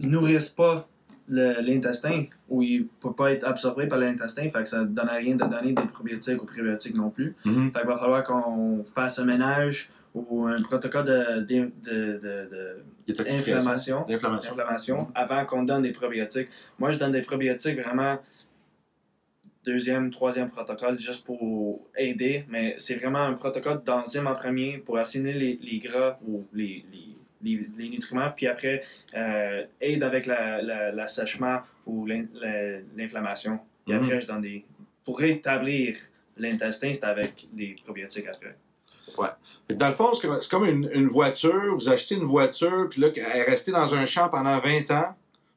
nourrissent 0.00 0.50
pas 0.50 0.88
l'intestin 1.28 2.24
ou 2.48 2.62
il 2.62 2.86
peut 2.86 3.12
pas 3.12 3.32
être 3.32 3.46
absorbé 3.46 3.86
par 3.86 3.98
l'intestin, 3.98 4.48
fait 4.48 4.62
que 4.62 4.68
ça 4.68 4.80
ne 4.80 4.86
donne 4.86 5.08
à 5.08 5.14
rien 5.14 5.34
de 5.34 5.44
donner 5.44 5.72
des 5.72 5.86
probiotiques 5.86 6.42
ou 6.42 6.46
prébiotiques 6.46 6.96
non 6.96 7.10
plus. 7.10 7.36
Fait 7.44 7.80
qu'il 7.80 7.88
va 7.88 7.96
falloir 7.96 8.22
qu'on 8.22 8.82
fasse 8.84 9.18
un 9.18 9.24
ménage 9.24 9.90
ou 10.14 10.46
un 10.46 10.60
protocole 10.62 11.04
de, 11.04 11.44
de, 11.46 11.72
inflammation 13.28 15.08
avant 15.14 15.44
qu'on 15.44 15.64
donne 15.64 15.82
des 15.82 15.92
probiotiques. 15.92 16.48
Moi, 16.78 16.92
je 16.92 16.98
donne 16.98 17.12
des 17.12 17.20
probiotiques 17.20 17.78
vraiment 17.78 18.18
deuxième, 19.64 20.10
troisième 20.10 20.48
protocole 20.48 20.98
juste 20.98 21.24
pour 21.24 21.86
aider, 21.96 22.46
mais 22.48 22.74
c'est 22.78 22.94
vraiment 22.94 23.20
un 23.20 23.34
protocole 23.34 23.82
d'enzyme 23.84 24.26
en 24.26 24.34
premier 24.34 24.78
pour 24.78 24.96
assimiler 24.96 25.38
les, 25.38 25.58
les 25.62 25.78
gras 25.78 26.18
ou 26.26 26.46
les, 26.54 26.86
les, 26.90 27.14
les, 27.42 27.66
les 27.76 27.88
nutriments, 27.88 28.30
puis 28.34 28.46
après, 28.46 28.82
euh, 29.16 29.64
aide 29.80 30.02
avec 30.02 30.26
la, 30.26 30.60
la, 30.62 30.92
l'assèchement 30.92 31.60
ou 31.86 32.04
l'in- 32.06 32.26
la- 32.34 32.78
l'inflammation. 32.96 33.58
Et 33.86 33.92
après, 33.94 34.20
je 34.20 34.26
donne 34.26 34.42
des. 34.42 34.64
Pour 35.04 35.18
rétablir 35.18 35.96
l'intestin, 36.36 36.92
c'est 36.92 37.04
avec 37.04 37.46
des 37.52 37.76
probiotiques 37.84 38.26
après. 38.26 38.56
Que 39.68 39.74
Dans 39.74 39.88
le 39.88 39.94
fond, 39.94 40.10
c'est 40.14 40.48
comme- 40.50 40.66
une, 40.66 40.88
une 40.92 41.06
voiture. 41.06 41.74
Vous 41.74 41.88
achetez 41.88 42.14
une 42.16 42.24
voiture, 42.24 42.88
puis 42.90 43.00
là, 43.00 43.08
elle 43.14 43.40
est 43.40 43.42
restée 43.44 43.72
dans 43.72 43.94
un 43.94 44.04
champ 44.04 44.28
pendant 44.28 44.58
20 44.60 44.90
ans, 44.90 45.14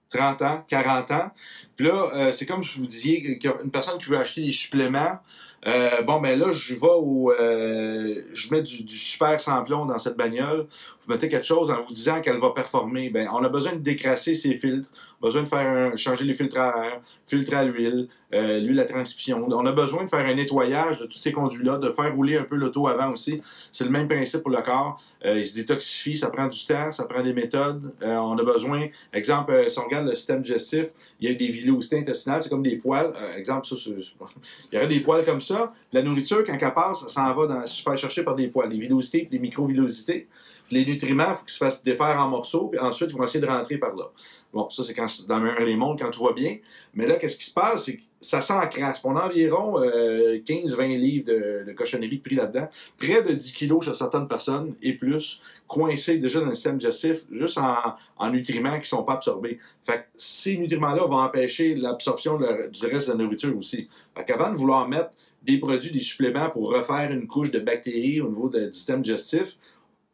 30 0.09 0.41
ans, 0.41 0.65
40 0.69 1.11
ans. 1.11 1.31
Puis 1.75 1.85
là, 1.88 2.09
euh, 2.15 2.31
c'est 2.31 2.45
comme 2.45 2.63
je 2.63 2.77
vous 2.79 2.88
disiez, 2.88 3.21
qu'il 3.38 3.43
y 3.43 3.53
a 3.53 3.57
une 3.63 3.71
personne 3.71 3.97
qui 4.00 4.05
veut 4.09 4.17
acheter 4.17 4.41
des 4.41 4.51
suppléments. 4.51 5.19
Euh, 5.67 6.01
bon, 6.01 6.19
ben 6.19 6.39
là, 6.39 6.51
je 6.51 6.73
vais 6.73 6.87
au. 6.87 7.31
euh, 7.31 8.15
je 8.33 8.49
mets 8.51 8.63
du, 8.63 8.83
du 8.83 8.97
super 8.97 9.39
samplon 9.39 9.85
dans 9.85 9.99
cette 9.99 10.17
bagnole. 10.17 10.65
Vous 11.01 11.13
mettez 11.13 11.29
quelque 11.29 11.45
chose 11.45 11.69
en 11.69 11.81
vous 11.81 11.93
disant 11.93 12.19
qu'elle 12.21 12.39
va 12.39 12.49
performer. 12.49 13.09
Ben, 13.09 13.27
on 13.31 13.43
a 13.43 13.49
besoin 13.49 13.73
de 13.73 13.79
décrasser 13.79 14.33
ses 14.35 14.57
filtres. 14.57 14.89
Besoin 15.21 15.43
de 15.43 15.47
faire 15.47 15.67
un- 15.93 15.95
changer 15.95 16.25
les 16.25 16.33
filtres 16.33 16.59
à 16.59 16.85
air, 16.85 17.01
filtre 17.27 17.53
à 17.55 17.63
l'huile, 17.63 18.07
euh, 18.33 18.59
l'huile 18.59 18.79
à 18.79 18.85
transmission. 18.85 19.45
On 19.47 19.65
a 19.65 19.71
besoin 19.71 20.03
de 20.05 20.09
faire 20.09 20.25
un 20.25 20.33
nettoyage 20.33 20.99
de 20.99 21.05
tous 21.05 21.19
ces 21.19 21.31
conduits-là, 21.31 21.77
de 21.77 21.89
faire 21.91 22.13
rouler 22.15 22.37
un 22.37 22.43
peu 22.43 22.55
l'auto 22.55 22.87
avant 22.87 23.11
aussi. 23.11 23.41
C'est 23.72 23.83
le 23.83 23.89
même 23.91 24.07
principe 24.07 24.41
pour 24.41 24.51
le 24.51 24.61
corps. 24.61 25.01
Euh, 25.25 25.39
il 25.39 25.46
se 25.46 25.55
détoxifie, 25.55 26.17
ça 26.17 26.29
prend 26.31 26.48
du 26.48 26.65
temps, 26.65 26.91
ça 26.91 27.05
prend 27.05 27.22
des 27.22 27.33
méthodes. 27.33 27.93
Euh, 28.01 28.15
on 28.15 28.37
a 28.37 28.43
besoin, 28.43 28.87
exemple, 29.13 29.51
euh, 29.51 29.69
si 29.69 29.77
on 29.79 29.83
regarde 29.83 30.07
le 30.07 30.15
système 30.15 30.41
digestif, 30.41 30.87
il 31.19 31.29
y 31.29 31.31
a 31.31 31.35
des 31.35 31.48
villosités 31.50 32.00
intestinales, 32.00 32.41
c'est 32.41 32.50
comme 32.50 32.63
des 32.63 32.77
poils. 32.77 33.11
Euh, 33.15 33.37
exemple, 33.37 33.67
ça, 33.67 33.75
c'est- 33.75 33.91
il 34.72 34.75
y 34.75 34.77
aurait 34.77 34.87
des 34.87 35.01
poils 35.01 35.24
comme 35.25 35.41
ça. 35.41 35.72
La 35.93 36.01
nourriture, 36.01 36.43
quand 36.46 36.57
elle 36.59 36.74
passe, 36.74 37.01
ça 37.01 37.09
s'en 37.09 37.33
va 37.35 37.48
dans, 37.48 37.67
se 37.67 37.81
faire 37.83 37.98
chercher 37.98 38.24
par 38.24 38.35
des 38.35 38.48
poils, 38.48 38.69
des 38.69 38.77
villosités, 38.79 39.27
des 39.31 39.39
micro-villosités. 39.39 40.27
Les 40.72 40.86
nutriments, 40.86 41.29
il 41.29 41.36
faut 41.36 41.46
qu'ils 41.46 41.53
se 41.53 41.57
fassent 41.57 41.84
défaire 41.84 42.18
en 42.20 42.29
morceaux, 42.29 42.68
puis 42.68 42.79
ensuite, 42.79 43.12
ils 43.12 43.18
vont 43.18 43.24
essayer 43.24 43.42
de 43.42 43.50
rentrer 43.50 43.77
par 43.77 43.96
là. 43.96 44.05
Bon, 44.53 44.70
ça, 44.70 44.84
c'est 44.84 44.94
quand 44.94 45.07
dans 45.27 45.40
le 45.40 45.46
meilleur 45.46 45.66
des 45.66 45.75
mondes, 45.75 46.00
quand 46.00 46.10
tout 46.12 46.24
va 46.24 46.34
bien. 46.34 46.57
Mais 46.94 47.07
là, 47.07 47.16
qu'est-ce 47.16 47.38
qui 47.38 47.46
se 47.46 47.53
passe? 47.53 47.86
C'est 47.86 47.98
que 47.98 48.01
ça 48.20 48.42
s'encrasse. 48.42 49.00
On 49.03 49.16
a 49.16 49.27
environ 49.27 49.79
euh, 49.79 50.38
15-20 50.40 50.98
livres 50.98 51.25
de, 51.25 51.74
cochonneries 51.74 52.18
de 52.18 52.22
pris 52.22 52.36
là-dedans. 52.36 52.68
Près 52.98 53.24
de 53.24 53.34
10 53.34 53.53
kilos 53.53 53.86
chez 53.86 53.94
certaines 53.94 54.27
personnes 54.27 54.75
et 54.81 54.94
plus, 54.94 55.42
coincés 55.68 56.18
déjà 56.18 56.42
dans 56.42 56.48
le 56.48 56.53
système 56.53 56.77
digestif, 56.77 57.22
juste 57.31 57.57
en, 57.57 57.75
en 58.18 58.29
nutriments 58.29 58.75
qui 58.75 58.81
ne 58.81 58.86
sont 58.86 59.03
pas 59.03 59.14
absorbés. 59.14 59.60
Fait 59.86 60.00
que 60.00 60.03
ces 60.18 60.57
nutriments-là 60.57 61.05
vont 61.05 61.20
empêcher 61.20 61.74
l'absorption 61.75 62.38
du 62.38 62.86
reste 62.86 63.07
de 63.07 63.14
la 63.14 63.18
nourriture 63.18 63.57
aussi. 63.57 63.88
Fait 64.16 64.25
qu'avant 64.25 64.51
de 64.51 64.57
vouloir 64.57 64.88
mettre 64.88 65.12
des 65.44 65.57
produits, 65.57 65.92
des 65.92 66.01
suppléments 66.01 66.50
pour 66.50 66.72
refaire 66.72 67.12
une 67.12 67.27
couche 67.27 67.51
de 67.51 67.60
bactéries 67.60 68.22
au 68.22 68.29
niveau 68.29 68.50
du 68.50 68.72
système 68.74 69.01
digestif, 69.01 69.57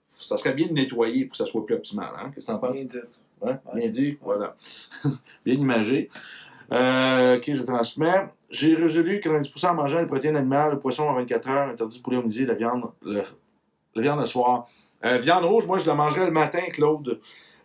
ça 0.08 0.38
serait 0.38 0.54
bien 0.54 0.68
de 0.68 0.74
nettoyer 0.74 1.26
pour 1.26 1.32
que 1.32 1.38
ça 1.38 1.46
soit 1.46 1.66
plus 1.66 1.76
optimal. 1.76 2.10
Hein? 2.18 2.32
Qu'est-ce 2.34 2.48
que 2.48 2.52
t'en 2.52 2.60
penses? 2.60 2.74
Bien 2.74 2.86
dit. 2.86 2.98
Ouais, 3.42 3.56
bien 3.76 3.90
dit, 3.90 4.18
voilà. 4.22 4.56
bien 5.46 5.56
imagé. 5.56 6.10
Euh, 6.72 7.38
ok, 7.38 7.54
je 7.54 7.62
transmets. 7.64 8.30
J'ai 8.50 8.76
résolu 8.76 9.20
90% 9.20 9.70
en 9.70 9.74
mangeant 9.76 10.00
les 10.00 10.06
protéines 10.06 10.36
animales, 10.36 10.74
le 10.74 10.80
poisson 10.80 11.10
à 11.10 11.14
24 11.14 11.50
heures, 11.50 11.70
interdit 11.70 11.98
de 11.98 12.04
poulet 12.04 12.18
au 12.18 12.24
midi, 12.24 12.46
la 12.46 12.56
viande 12.56 12.86
le, 13.04 13.22
la 13.96 14.02
viande 14.02 14.20
le 14.20 14.26
soir. 14.26 14.68
Euh, 15.06 15.18
viande 15.18 15.46
rouge, 15.46 15.66
moi, 15.68 15.78
je 15.78 15.86
la 15.86 15.96
mangerai 15.96 16.26
le 16.26 16.32
matin, 16.32 16.62
Claude. 16.72 17.20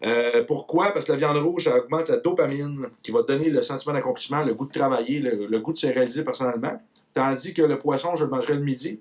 Euh, 0.04 0.44
pourquoi? 0.44 0.92
Parce 0.92 1.04
que 1.04 1.12
la 1.12 1.18
viande 1.18 1.36
rouge, 1.38 1.64
ça 1.64 1.76
augmente 1.78 2.08
la 2.08 2.18
dopamine, 2.18 2.88
qui 3.02 3.12
va 3.12 3.22
te 3.22 3.28
donner 3.28 3.50
le 3.50 3.62
sentiment 3.62 3.94
d'accomplissement, 3.94 4.42
le 4.42 4.54
goût 4.54 4.66
de 4.66 4.72
travailler, 4.72 5.20
le, 5.20 5.46
le 5.46 5.60
goût 5.60 5.72
de 5.72 5.78
se 5.78 5.86
réaliser 5.86 6.24
personnellement. 6.24 6.80
Tandis 7.14 7.54
que 7.54 7.62
le 7.62 7.78
poisson, 7.78 8.16
je 8.16 8.24
le 8.24 8.30
mangerai 8.30 8.54
le 8.54 8.62
midi. 8.62 9.00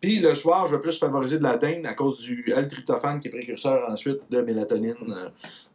Puis 0.00 0.18
le 0.18 0.34
soir, 0.34 0.66
je 0.66 0.76
vais 0.76 0.82
plus 0.82 0.98
favoriser 0.98 1.38
de 1.38 1.42
la 1.42 1.56
dinde 1.56 1.86
à 1.86 1.94
cause 1.94 2.20
du 2.20 2.44
L-tryptophane 2.54 3.20
qui 3.20 3.28
est 3.28 3.30
précurseur 3.30 3.88
ensuite 3.90 4.20
de 4.30 4.40
mélatonine. 4.42 4.94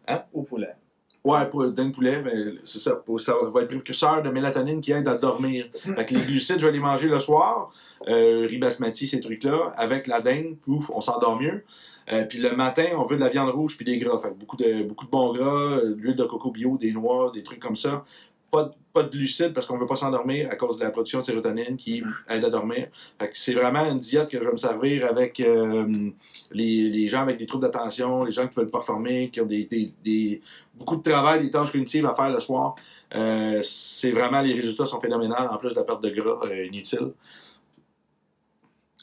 euh, 0.10 0.17
Au 0.34 0.43
poulet. 0.43 0.75
Ouais, 1.23 1.47
pour 1.49 1.69
d'un 1.69 1.91
poulet, 1.91 2.21
mais 2.23 2.34
c'est 2.65 2.79
ça. 2.79 2.95
Pour, 2.95 3.21
ça 3.21 3.36
va 3.53 3.62
être 3.62 3.67
précurseur 3.67 4.23
de 4.23 4.29
mélatonine 4.29 4.81
qui 4.81 4.91
aide 4.91 5.07
à 5.07 5.15
dormir. 5.15 5.67
Fait 5.73 6.05
que 6.05 6.15
les 6.15 6.21
glucides, 6.21 6.60
je 6.60 6.65
vais 6.65 6.71
les 6.71 6.79
manger 6.79 7.07
le 7.10 7.19
soir. 7.19 7.71
Euh, 8.07 8.47
riz 8.49 8.57
basmati, 8.57 9.07
ces 9.07 9.19
trucs-là. 9.19 9.71
Avec 9.75 10.07
la 10.07 10.19
dinde, 10.21 10.55
ouf, 10.65 10.89
on 10.89 10.99
s'endort 11.01 11.39
mieux. 11.39 11.63
Euh, 12.12 12.25
puis 12.25 12.39
le 12.39 12.55
matin, 12.55 12.86
on 12.97 13.03
veut 13.05 13.15
de 13.17 13.21
la 13.21 13.29
viande 13.29 13.49
rouge 13.51 13.77
puis 13.77 13.86
des 13.86 13.99
gras. 13.99 14.19
Fait 14.19 14.29
que 14.29 14.34
beaucoup 14.34 14.57
de, 14.57 14.81
beaucoup 14.81 15.05
de 15.05 15.12
bons 15.12 15.31
gras, 15.34 15.77
euh, 15.77 15.89
de 15.89 15.93
l'huile 15.93 16.15
de 16.15 16.23
coco 16.23 16.49
bio, 16.49 16.75
des 16.77 16.91
noix, 16.91 17.31
des 17.31 17.43
trucs 17.43 17.60
comme 17.60 17.75
ça. 17.75 18.03
Pas 18.51 18.65
de, 18.65 18.73
pas 18.91 19.03
de 19.03 19.09
glucides 19.09 19.53
parce 19.53 19.65
qu'on 19.65 19.77
veut 19.77 19.85
pas 19.85 19.95
s'endormir 19.95 20.49
à 20.51 20.57
cause 20.57 20.77
de 20.77 20.83
la 20.83 20.91
production 20.91 21.19
de 21.19 21.23
sérotonine 21.23 21.77
qui 21.77 22.03
aide 22.27 22.43
à 22.43 22.49
dormir. 22.49 22.89
C'est 23.31 23.53
vraiment 23.53 23.85
une 23.89 23.99
diète 23.99 24.27
que 24.27 24.37
je 24.41 24.45
vais 24.45 24.51
me 24.51 24.57
servir 24.57 25.05
avec 25.05 25.39
euh, 25.39 26.11
les, 26.51 26.89
les 26.89 27.07
gens 27.07 27.21
avec 27.21 27.37
des 27.37 27.45
troubles 27.45 27.63
d'attention, 27.63 28.25
les 28.25 28.33
gens 28.33 28.45
qui 28.49 28.55
veulent 28.55 28.69
performer, 28.69 29.29
qui 29.29 29.39
ont 29.39 29.45
des, 29.45 29.63
des, 29.63 29.93
des- 30.03 30.41
beaucoup 30.75 30.97
de 30.97 31.01
travail, 31.09 31.39
des 31.39 31.49
tâches 31.49 31.71
cognitives 31.71 32.05
à 32.05 32.13
faire 32.13 32.29
le 32.29 32.41
soir. 32.41 32.75
Euh, 33.15 33.61
c'est 33.63 34.11
vraiment, 34.11 34.41
les 34.41 34.53
résultats 34.53 34.85
sont 34.85 34.99
phénoménaux 34.99 35.35
en 35.35 35.57
plus 35.57 35.69
de 35.69 35.75
la 35.75 35.85
perte 35.85 36.03
de 36.03 36.09
gras 36.09 36.39
euh, 36.45 36.65
inutile. 36.65 37.13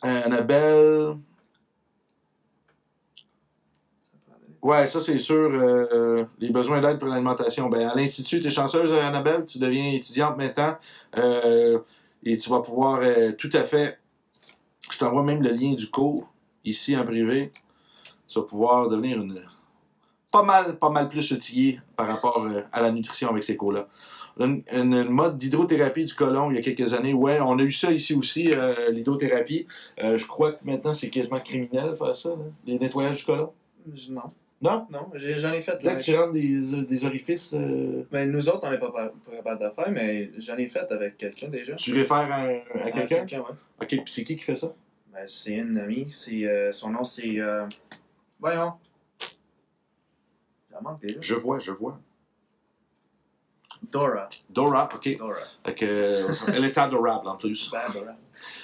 Annabelle. 0.02 1.16
Ouais, 4.68 4.86
ça 4.86 5.00
c'est 5.00 5.18
sûr. 5.18 5.50
euh, 5.54 6.24
les 6.40 6.50
besoins 6.50 6.80
d'aide 6.82 6.98
pour 6.98 7.08
l'alimentation. 7.08 7.68
Ben, 7.70 7.88
à 7.88 7.94
l'Institut, 7.94 8.40
tu 8.40 8.48
es 8.48 8.50
chanceuse, 8.50 8.92
Annabelle. 8.92 9.46
Tu 9.46 9.58
deviens 9.58 9.92
étudiante 9.92 10.36
maintenant. 10.36 10.76
euh, 11.16 11.78
et 12.24 12.36
tu 12.36 12.50
vas 12.50 12.60
pouvoir 12.60 12.98
euh, 13.02 13.32
tout 13.32 13.48
à 13.54 13.62
fait. 13.62 13.98
Je 14.90 14.98
t'envoie 14.98 15.22
même 15.22 15.42
le 15.42 15.50
lien 15.52 15.72
du 15.72 15.88
cours, 15.88 16.28
ici 16.64 16.94
en 16.96 17.04
privé. 17.04 17.50
Tu 18.26 18.38
vas 18.38 18.44
pouvoir 18.44 18.88
devenir 18.88 19.22
une. 19.22 19.40
Pas 20.30 20.42
mal, 20.42 20.76
pas 20.78 20.90
mal 20.90 21.08
plus 21.08 21.32
outillé 21.32 21.80
par 21.96 22.06
rapport 22.08 22.42
euh, 22.44 22.60
à 22.72 22.82
la 22.82 22.90
nutrition 22.90 23.30
avec 23.30 23.44
ces 23.44 23.56
cours-là. 23.56 23.88
Une, 24.38 24.62
une- 24.72 25.08
mode 25.08 25.38
d'hydrothérapie 25.38 26.04
du 26.04 26.14
côlon 26.14 26.50
il 26.50 26.56
y 26.56 26.58
a 26.58 26.62
quelques 26.62 26.92
années. 26.92 27.14
Ouais, 27.14 27.40
on 27.40 27.58
a 27.58 27.62
eu 27.62 27.72
ça 27.72 27.90
ici 27.90 28.14
aussi, 28.14 28.52
euh, 28.52 28.90
l'hydrothérapie. 28.90 29.66
Euh, 30.02 30.18
je 30.18 30.26
crois 30.26 30.52
que 30.52 30.58
maintenant 30.64 30.92
c'est 30.92 31.08
quasiment 31.08 31.40
criminel 31.40 31.90
de 31.90 31.94
faire 31.94 32.14
ça, 32.14 32.30
les 32.66 32.78
nettoyages 32.78 33.16
du 33.18 33.24
côlon. 33.24 33.50
Je- 33.94 34.12
Non. 34.12 34.22
Non? 34.60 34.86
Non, 34.90 35.08
j'en 35.14 35.52
ai 35.52 35.60
fait. 35.62 35.80
Là. 35.84 35.94
que 35.94 36.02
tu 36.02 36.16
rentres 36.16 36.32
des, 36.32 36.82
des 36.82 37.04
orifices, 37.04 37.54
euh, 37.54 38.02
Mais 38.10 38.26
nous 38.26 38.48
autres, 38.48 38.66
on 38.66 38.70
n'est 38.72 38.78
pas 38.78 39.12
capable 39.30 39.62
de 39.64 39.70
faire, 39.70 39.90
mais 39.90 40.30
j'en 40.36 40.56
ai 40.56 40.68
fait 40.68 40.90
avec 40.90 41.16
quelqu'un 41.16 41.48
déjà. 41.48 41.74
tu 41.76 41.94
réfères 41.94 42.16
à, 42.16 42.42
à 42.80 42.84
À 42.86 42.90
quelqu'un? 42.90 43.38
ouais. 43.38 43.44
Ok, 43.80 43.88
puis 43.88 44.02
c'est 44.06 44.24
qui 44.24 44.36
qui 44.36 44.42
fait 44.42 44.56
ça? 44.56 44.74
Ben, 45.12 45.22
c'est 45.26 45.54
une 45.54 45.78
amie. 45.78 46.08
C'est, 46.10 46.44
euh, 46.44 46.72
son 46.72 46.90
nom, 46.90 47.04
c'est. 47.04 47.38
euh, 47.40 47.66
Voyons. 48.40 48.72
Ça 50.72 50.80
manque 50.80 51.00
déjà. 51.02 51.18
Je 51.20 51.34
vois, 51.34 51.60
je 51.60 51.70
vois. 51.70 52.00
Dora. 53.92 54.28
Dora, 54.50 54.88
ok. 54.92 55.16
Dora. 55.18 55.36
Euh, 55.82 56.28
elle 56.48 56.64
est 56.64 56.76
adorable 56.78 57.28
en 57.28 57.36
plus. 57.36 57.70
Ben, 57.70 57.78
Dora. 57.92 58.12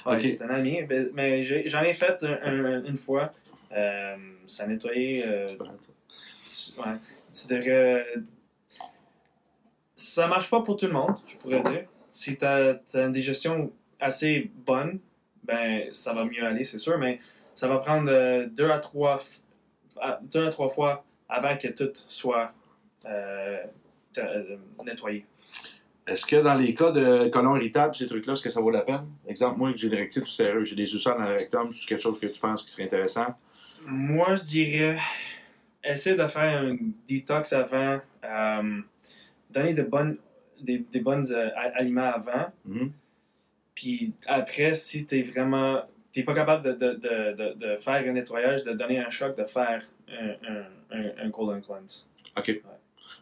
Ouais, 0.07 0.17
Ok. 0.17 0.23
c'est 0.23 0.43
un 0.43 0.51
ami. 0.51 0.83
ben- 0.83 1.09
Mais 1.15 1.43
j'en 1.43 1.83
ai 1.83 1.95
fait 1.95 2.23
un- 2.25 2.39
un- 2.43 2.85
une 2.85 2.97
fois. 2.97 3.33
Euh, 3.73 4.17
ça 4.47 4.65
a 4.65 4.67
nettoyé. 4.67 5.25
euh, 5.27 5.49
ouais. 5.59 6.97
C'est-à-dire. 7.33 7.73
euh, 7.73 8.03
ça 9.97 10.27
marche 10.27 10.51
pas 10.51 10.61
pour 10.61 10.77
tout 10.77 10.87
le 10.87 10.93
monde, 10.93 11.15
je 11.27 11.37
pourrais 11.37 11.61
dire. 11.61 11.87
Si 12.11 12.37
tu 12.37 12.45
as, 12.45 12.81
une 12.95 13.13
digestion 13.13 13.73
assez 14.01 14.51
bonne, 14.55 14.99
ben 15.45 15.93
ça 15.93 16.13
va 16.13 16.25
mieux 16.25 16.45
aller, 16.45 16.65
c'est 16.65 16.79
sûr, 16.79 16.99
mais 16.99 17.19
ça 17.55 17.69
va 17.69 17.79
prendre 17.79 18.11
euh, 18.11 18.47
deux, 18.47 18.71
à 18.71 18.79
trois, 18.79 19.21
deux 20.23 20.47
à 20.47 20.51
trois 20.51 20.69
fois 20.69 21.05
avant 21.29 21.57
que 21.57 21.69
tout 21.69 21.91
soit 21.95 22.53
euh, 23.07 23.63
euh, 24.19 24.57
nettoyé. 24.85 25.27
Est-ce 26.07 26.27
que 26.27 26.37
dans 26.37 26.55
les 26.55 26.75
cas 26.75 26.91
de 26.91 27.29
colon 27.29 27.57
irritable, 27.57 27.95
ces 27.95 28.07
trucs-là, 28.07 28.35
est-ce 28.35 28.43
que 28.43 28.51
ça 28.51 28.61
vaut 28.61 28.71
la 28.71 28.83
peine? 28.83 29.07
Exemple, 29.27 29.59
moi, 29.59 29.73
que 29.73 29.79
j'ai 29.79 29.89
des 29.89 29.97
rectites 29.97 30.25
tout 30.25 30.31
sérieux, 30.31 30.65
j'ai 30.65 30.77
des 30.77 30.93
ulcères 30.93 31.17
dans 31.17 31.25
le 31.25 31.33
rectum, 31.33 31.73
c'est 31.73 31.87
quelque 31.89 32.03
chose 32.03 32.21
que 32.21 32.27
tu 32.27 32.39
penses 32.39 32.63
qui 32.63 32.71
serait 32.71 32.85
intéressant? 32.85 33.35
Moi, 33.87 34.37
je 34.37 34.43
dirais, 34.45 34.99
essaie 35.83 36.17
de 36.17 36.27
faire 36.27 36.63
un 36.63 36.77
detox 37.09 37.53
avant, 37.53 38.01
euh, 38.25 38.81
donner 39.51 39.75
de 39.75 39.83
bonnes, 39.83 40.17
des, 40.63 40.79
des 40.79 41.01
bonnes 41.01 41.27
euh, 41.31 41.51
aliments 41.55 42.11
avant, 42.13 42.47
Mhm. 42.65 42.93
puis 43.75 44.15
après, 44.27 44.75
si 44.75 45.07
t'es 45.07 45.23
vraiment, 45.23 45.83
t'es 46.13 46.23
pas 46.23 46.35
capable 46.35 46.65
de, 46.65 46.73
de, 46.73 46.93
de, 46.95 47.53
de, 47.55 47.77
faire 47.77 48.09
un 48.09 48.13
nettoyage, 48.13 48.65
de 48.65 48.73
donner 48.73 48.99
un 48.99 49.11
choc, 49.11 49.37
de 49.37 49.45
faire 49.45 49.83
un, 50.09 50.31
un, 50.49 50.65
un, 50.99 51.27
un 51.27 51.31
colon 51.31 51.61
cleanse. 51.61 52.09
OK. 52.37 52.63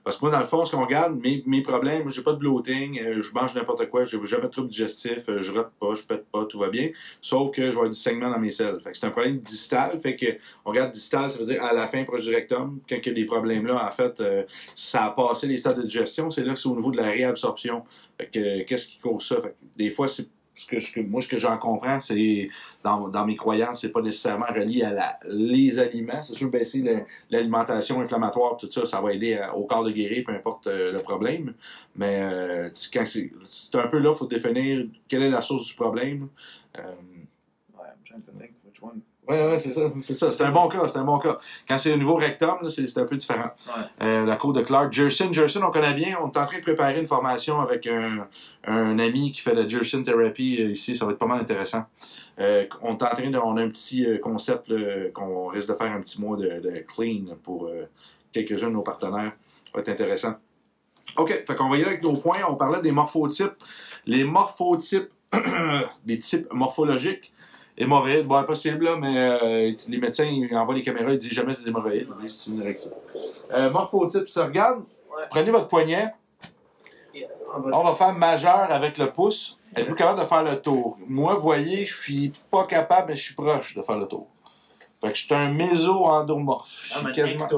Parce 0.04 0.16
que 0.16 0.24
moi, 0.24 0.32
dans 0.32 0.40
le 0.40 0.46
fond, 0.46 0.64
ce 0.64 0.74
qu'on 0.74 0.82
regarde, 0.82 1.18
mes, 1.20 1.42
mes 1.46 1.62
problèmes, 1.62 2.10
j'ai 2.10 2.22
pas 2.22 2.32
de 2.32 2.38
bloating, 2.38 3.00
euh, 3.00 3.22
je 3.22 3.32
mange 3.32 3.54
n'importe 3.54 3.88
quoi, 3.88 4.04
j'ai 4.04 4.18
jamais 4.24 4.44
de 4.44 4.48
trouble 4.48 4.68
digestif, 4.68 5.28
euh, 5.28 5.42
je 5.42 5.52
rate 5.52 5.72
pas, 5.78 5.94
je 5.94 6.02
pète 6.02 6.26
pas, 6.26 6.44
tout 6.44 6.58
va 6.58 6.70
bien. 6.70 6.90
Sauf 7.20 7.54
que 7.54 7.62
je 7.62 7.66
vais 7.68 7.72
avoir 7.72 7.88
du 7.88 7.94
saignement 7.94 8.30
dans 8.30 8.38
mes 8.38 8.50
selles. 8.50 8.80
Fait 8.80 8.90
que 8.90 8.96
c'est 8.96 9.06
un 9.06 9.10
problème 9.10 9.38
distal. 9.38 10.00
Fait 10.00 10.16
que 10.16 10.26
on 10.64 10.70
regarde 10.70 10.92
distal, 10.92 11.30
ça 11.30 11.38
veut 11.38 11.44
dire 11.44 11.62
à 11.62 11.72
la 11.72 11.86
fin, 11.86 12.02
proche 12.04 12.24
du 12.24 12.34
rectum. 12.34 12.80
Quand 12.88 12.96
il 12.96 13.06
y 13.06 13.10
a 13.10 13.14
des 13.14 13.24
problèmes 13.26 13.66
là, 13.66 13.86
en 13.86 13.90
fait, 13.92 14.20
euh, 14.20 14.42
ça 14.74 15.04
a 15.04 15.10
passé 15.10 15.46
les 15.46 15.58
stades 15.58 15.76
de 15.76 15.82
digestion. 15.82 16.30
C'est 16.30 16.44
là 16.44 16.54
que 16.54 16.58
c'est 16.58 16.68
au 16.68 16.76
niveau 16.76 16.90
de 16.90 16.96
la 16.96 17.10
réabsorption. 17.10 17.84
Fait 18.18 18.26
que 18.26 18.62
qu'est-ce 18.62 18.88
qui 18.88 18.98
cause 18.98 19.26
ça? 19.26 19.40
Fait 19.40 19.50
que 19.50 19.54
des 19.76 19.90
fois, 19.90 20.08
c'est 20.08 20.28
ce 20.54 20.66
que, 20.92 21.00
moi, 21.00 21.22
ce 21.22 21.28
que 21.28 21.38
j'en 21.38 21.56
comprends, 21.58 22.00
c'est 22.00 22.48
dans, 22.84 23.08
dans 23.08 23.24
mes 23.24 23.36
croyances, 23.36 23.80
c'est 23.80 23.92
pas 23.92 24.02
nécessairement 24.02 24.46
relié 24.46 24.82
à 24.82 24.92
la- 24.92 25.18
les 25.28 25.78
aliments. 25.78 26.22
C'est 26.22 26.34
sûr, 26.34 26.50
baisser 26.50 26.84
l'alimentation 27.30 28.00
inflammatoire, 28.00 28.56
tout 28.56 28.70
ça, 28.70 28.86
ça 28.86 29.00
va 29.00 29.12
aider 29.12 29.40
au 29.54 29.64
corps 29.64 29.84
de 29.84 29.90
guérir, 29.90 30.24
peu 30.26 30.32
importe 30.32 30.66
euh, 30.66 30.92
le 30.92 30.98
problème. 30.98 31.54
Mais 31.96 32.20
euh, 32.22 32.68
quand 32.92 33.04
c'est 33.06 33.30
un 33.74 33.88
peu 33.88 33.98
là, 33.98 34.10
il 34.12 34.16
faut 34.16 34.26
définir 34.26 34.86
quelle 35.08 35.22
est 35.22 35.30
la 35.30 35.42
source 35.42 35.66
du 35.66 35.74
problème. 35.74 36.28
Euh, 36.78 36.82
I'm 37.78 38.02
trying 38.04 38.22
to 38.22 38.32
think 38.32 38.52
which 38.64 38.82
one. 38.82 39.00
Ouais, 39.28 39.40
ouais, 39.40 39.58
c'est 39.60 39.70
ça. 39.70 39.82
C'est 40.02 40.14
ça. 40.14 40.32
C'est 40.32 40.42
un 40.42 40.50
bon 40.50 40.68
cas. 40.68 40.88
C'est 40.88 40.98
un 40.98 41.04
bon 41.04 41.18
cas. 41.18 41.38
Quand 41.68 41.78
c'est 41.78 41.92
au 41.92 41.96
niveau 41.96 42.16
rectum, 42.16 42.68
c'est 42.68 42.98
un 42.98 43.04
peu 43.04 43.16
différent. 43.16 43.50
Ouais. 43.68 43.84
Euh, 44.02 44.26
la 44.26 44.34
cour 44.34 44.52
de 44.52 44.62
Clark. 44.62 44.92
Jerson, 44.92 45.32
Jerson, 45.32 45.60
on 45.62 45.70
connaît 45.70 45.94
bien. 45.94 46.16
On 46.20 46.30
est 46.30 46.38
en 46.38 46.46
train 46.46 46.58
de 46.58 46.62
préparer 46.62 46.98
une 46.98 47.06
formation 47.06 47.60
avec 47.60 47.86
un, 47.86 48.26
un 48.66 48.98
ami 48.98 49.30
qui 49.30 49.40
fait 49.40 49.54
la 49.54 49.68
Jerson 49.68 50.02
Therapy 50.02 50.60
euh, 50.60 50.70
ici. 50.70 50.96
Ça 50.96 51.04
va 51.04 51.12
être 51.12 51.18
pas 51.18 51.26
mal 51.26 51.40
intéressant. 51.40 51.84
Euh, 52.40 52.66
on 52.80 52.96
est 52.96 53.02
en 53.02 53.06
train 53.06 53.30
de, 53.30 53.38
on 53.38 53.56
a 53.56 53.62
un 53.62 53.68
petit 53.68 54.06
concept 54.20 54.72
qu'on 55.12 55.46
risque 55.46 55.68
de 55.68 55.74
faire 55.74 55.92
un 55.92 56.00
petit 56.00 56.20
mois 56.20 56.36
de, 56.36 56.60
de 56.60 56.84
clean 56.88 57.36
pour 57.42 57.66
euh, 57.66 57.86
quelques-uns 58.32 58.68
de 58.68 58.72
nos 58.74 58.82
partenaires. 58.82 59.32
Ça 59.66 59.72
va 59.74 59.80
être 59.80 59.88
intéressant. 59.88 60.34
OK, 61.16 61.44
fait 61.46 61.56
qu'on 61.56 61.68
va 61.68 61.76
y 61.76 61.80
aller 61.80 61.90
avec 61.90 62.02
nos 62.02 62.16
points. 62.16 62.38
On 62.48 62.56
parlait 62.56 62.80
des 62.80 62.92
morphotypes. 62.92 63.54
Les 64.06 64.24
morphotypes, 64.24 65.10
des 66.04 66.18
types 66.18 66.52
morphologiques. 66.52 67.32
Hémorroïdes, 67.76 68.26
bon, 68.26 68.36
impossible, 68.36 68.84
là, 68.84 68.96
mais 68.96 69.16
euh, 69.16 69.72
les 69.88 69.98
médecins, 69.98 70.24
ils 70.26 70.54
envoient 70.56 70.74
les 70.74 70.82
caméras, 70.82 71.12
ils 71.12 71.18
disent 71.18 71.32
jamais 71.32 71.54
c'est 71.54 71.64
des 71.64 71.70
hémorroïdes, 71.70 72.06
ils 72.18 72.22
disent 72.26 72.42
c'est 72.44 72.50
une 72.50 72.60
érection. 72.60 72.90
Euh, 73.52 73.70
morphotype, 73.70 74.28
ça 74.28 74.44
regarde. 74.44 74.80
Ouais. 74.80 75.24
Prenez 75.30 75.50
votre 75.50 75.68
poignet. 75.68 76.12
Yeah, 77.14 77.28
on 77.54 77.60
va- 77.60 77.78
On 77.78 77.84
va 77.84 77.94
faire 77.94 78.12
majeur 78.12 78.70
avec 78.70 78.98
le 78.98 79.10
pouce. 79.10 79.58
Êtes-vous 79.74 79.94
capable 79.94 80.20
de 80.20 80.26
faire 80.26 80.42
le 80.42 80.56
tour? 80.60 80.98
Moi, 81.08 81.34
vous 81.34 81.40
voyez, 81.40 81.86
je 81.86 81.94
suis 81.96 82.32
pas 82.50 82.64
capable, 82.66 83.08
mais 83.08 83.16
je 83.16 83.22
suis 83.22 83.34
proche 83.34 83.74
de 83.74 83.80
faire 83.82 83.96
le 83.96 84.06
tour. 84.06 84.26
Fait 85.00 85.08
que 85.10 85.16
je 85.18 85.24
suis 85.24 85.34
un 85.34 85.50
méso-endomorphe. 85.52 86.92
Ah, 86.94 87.10
quasiment... 87.10 87.48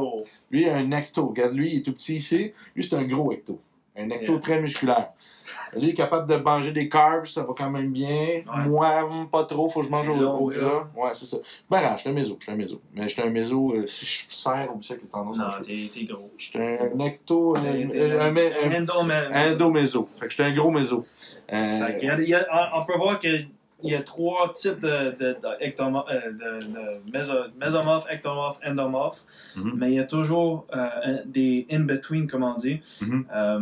Lui, 0.51 0.69
un 0.71 0.91
ecto. 0.93 1.27
Regarde, 1.29 1.53
lui, 1.55 1.73
il 1.73 1.79
est 1.79 1.83
tout 1.83 1.93
petit 1.93 2.17
ici. 2.17 2.53
Lui, 2.75 2.85
c'est 2.85 2.95
un 2.97 3.03
gros 3.03 3.33
ecto. 3.33 3.61
Un 3.97 4.11
ecto 4.11 4.33
Yeah. 4.33 4.41
très 4.41 4.61
musculaire. 4.61 5.09
Lui, 5.75 5.83
il 5.83 5.89
est 5.91 5.95
capable 5.95 6.29
de 6.29 6.37
manger 6.37 6.73
des 6.73 6.89
carbs, 6.89 7.27
ça 7.27 7.43
va 7.43 7.53
quand 7.57 7.69
même 7.71 7.93
bien. 7.93 8.17
Ouais. 8.17 8.65
Moi, 8.67 9.29
pas 9.31 9.45
trop, 9.45 9.69
faut 9.69 9.81
que 9.81 9.87
je 9.87 9.91
mange 9.91 10.09
au, 10.09 10.49
gras. 10.49 10.89
Ouais, 10.97 11.11
c'est 11.13 11.27
ça. 11.27 11.37
Ben, 11.71 11.83
non, 11.83 11.97
je 11.97 12.01
suis 12.01 12.11
un 12.11 12.13
méso, 12.15 12.37
je 12.39 12.45
suis 12.45 12.53
un 12.53 12.57
méso. 12.57 12.81
Mais 12.95 13.03
je 13.05 13.09
suis 13.09 13.23
un 13.23 13.31
méso, 13.31 13.73
euh, 13.75 13.87
si 13.87 14.07
je 14.07 14.35
serre, 14.35 14.71
on 14.75 14.81
sait 14.83 14.97
que 14.97 15.03
les 15.03 15.09
tendances 15.09 15.37
Non, 15.37 15.45
t'es 15.63 16.05
gros. 16.05 16.31
Je 16.39 16.45
suis 16.45 16.59
un 16.59 16.99
ecto, 17.05 17.57
un, 17.57 17.63
t'es 17.63 18.13
un, 18.19 19.53
endoméso. 19.53 20.09
Fait 20.19 20.27
que 20.27 20.31
je 20.31 20.35
suis 20.35 20.43
un 20.43 20.55
gros 20.55 20.71
méso. 20.71 21.07
Euh, 21.53 21.87
Fait 21.87 21.99
il 22.03 22.29
y 22.29 22.35
a- 22.35 22.71
on 22.75 22.85
peut 22.87 22.97
voir 22.97 23.21
qu'il 23.21 23.49
y 23.83 23.95
a 23.95 24.01
trois 24.01 24.51
types 24.53 24.81
de, 24.81 25.11
de, 25.11 25.17
de, 25.35 25.47
euh, 25.47 26.33
de- 26.33 26.67
de 26.67 27.11
méso- 27.13 27.51
mésomorphes, 27.61 28.07
ectomorphes, 28.11 28.59
endomorphes, 28.67 29.25
Mhm. 29.57 29.73
mais 29.77 29.89
il 29.91 29.95
y 29.95 30.01
a 30.01 30.05
toujours 30.05 30.67
euh, 30.75 31.19
des 31.27 31.67
in-between, 31.71 32.27
comme 32.27 32.45
on 32.45 32.55
dit. 32.55 32.81
Mhm. 33.03 33.27
Euh, 33.35 33.61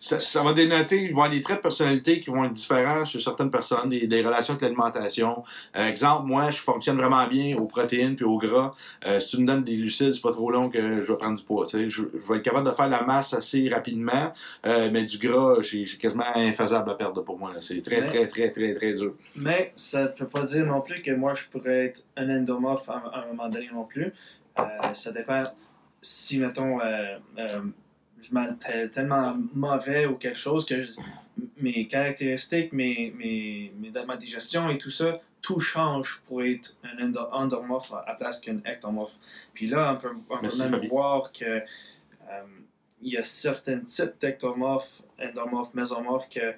ça, 0.00 0.20
ça 0.20 0.42
va 0.42 0.52
dénoter, 0.52 0.96
il 0.96 1.00
va 1.02 1.06
y 1.06 1.10
avoir 1.12 1.30
des 1.30 1.42
traits 1.42 1.58
de 1.58 1.62
personnalité 1.62 2.20
qui 2.20 2.30
vont 2.30 2.44
être 2.44 2.52
différents 2.52 3.04
chez 3.04 3.20
certaines 3.20 3.50
personnes, 3.50 3.88
des, 3.88 4.06
des 4.06 4.22
relations 4.22 4.52
avec 4.54 4.62
l'alimentation. 4.62 5.42
Euh, 5.76 5.86
exemple, 5.88 6.26
moi, 6.26 6.50
je 6.50 6.60
fonctionne 6.60 6.96
vraiment 6.96 7.26
bien 7.26 7.56
aux 7.56 7.66
protéines 7.66 8.16
puis 8.16 8.24
aux 8.24 8.38
gras. 8.38 8.74
Euh, 9.06 9.20
si 9.20 9.36
tu 9.36 9.42
me 9.42 9.46
donnes 9.46 9.64
des 9.64 9.76
glucides, 9.76 10.14
c'est 10.14 10.20
pas 10.22 10.32
trop 10.32 10.50
long 10.50 10.68
que 10.70 11.02
je 11.02 11.12
vais 11.12 11.18
prendre 11.18 11.36
du 11.38 11.44
poids. 11.44 11.66
Je, 11.72 11.88
je 11.88 12.02
vais 12.02 12.36
être 12.38 12.42
capable 12.42 12.68
de 12.68 12.74
faire 12.74 12.88
la 12.88 13.02
masse 13.02 13.34
assez 13.34 13.68
rapidement, 13.68 14.32
euh, 14.66 14.90
mais 14.92 15.04
du 15.04 15.18
gras, 15.18 15.56
c'est 15.62 15.84
quasiment 15.98 16.24
infaisable 16.34 16.90
à 16.90 16.94
perdre 16.94 17.22
pour 17.22 17.38
moi. 17.38 17.52
C'est 17.60 17.82
très, 17.82 18.00
Mais- 18.00 18.06
très, 18.08 18.26
très, 18.28 18.50
très, 18.52 18.74
très 18.74 18.94
dur. 18.94 19.14
mais 19.36 19.72
ça 19.76 20.02
ne 20.02 20.08
peut 20.08 20.26
pas 20.28 20.42
dire 20.42 20.64
non 20.66 20.80
plus 20.80 21.02
que 21.02 21.10
moi, 21.12 21.34
je 21.34 21.44
pourrais 21.50 21.86
être 21.86 22.02
un 22.16 22.28
endomorphe 22.30 22.88
à, 22.88 23.02
à 23.12 23.22
un 23.24 23.26
moment 23.28 23.48
donné 23.48 23.68
non 23.72 23.84
plus. 23.84 24.12
Ça 24.94 25.12
dépend 25.12 25.44
si, 26.02 26.38
mettons, 26.40 26.78
je 28.20 28.28
te- 28.30 28.86
tellement 28.88 29.36
mauvais 29.54 30.06
ou 30.06 30.14
quelque 30.16 30.38
chose 30.38 30.64
que 30.66 30.80
je- 30.80 30.92
mes 31.60 31.86
caractéristiques, 31.86 32.72
mes, 32.72 33.12
mes, 33.16 33.72
mes- 33.78 34.04
ma 34.04 34.16
digestion 34.16 34.68
et 34.68 34.78
tout 34.78 34.90
ça, 34.90 35.20
tout 35.40 35.60
change 35.60 36.20
pour 36.26 36.42
être 36.42 36.76
un 36.82 37.04
endo- 37.06 37.28
endomorphe 37.32 37.92
à 37.92 38.04
la 38.08 38.14
place 38.14 38.40
qu'un 38.40 38.58
ectomorphe. 38.64 39.16
Puis 39.54 39.66
là, 39.68 39.94
on 39.94 39.96
peut, 40.00 40.10
on 40.30 40.34
peut 40.36 40.42
Merci, 40.42 40.62
même 40.68 40.88
voir 40.88 41.30
que 41.32 41.44
euh, 41.44 41.62
il 43.00 43.12
y 43.12 43.16
a 43.16 43.22
certains 43.22 43.78
types 43.80 44.14
d'ectomorphes, 44.20 45.02
endomorphes, 45.22 45.74
mésomorphes 45.74 46.28
que 46.28 46.54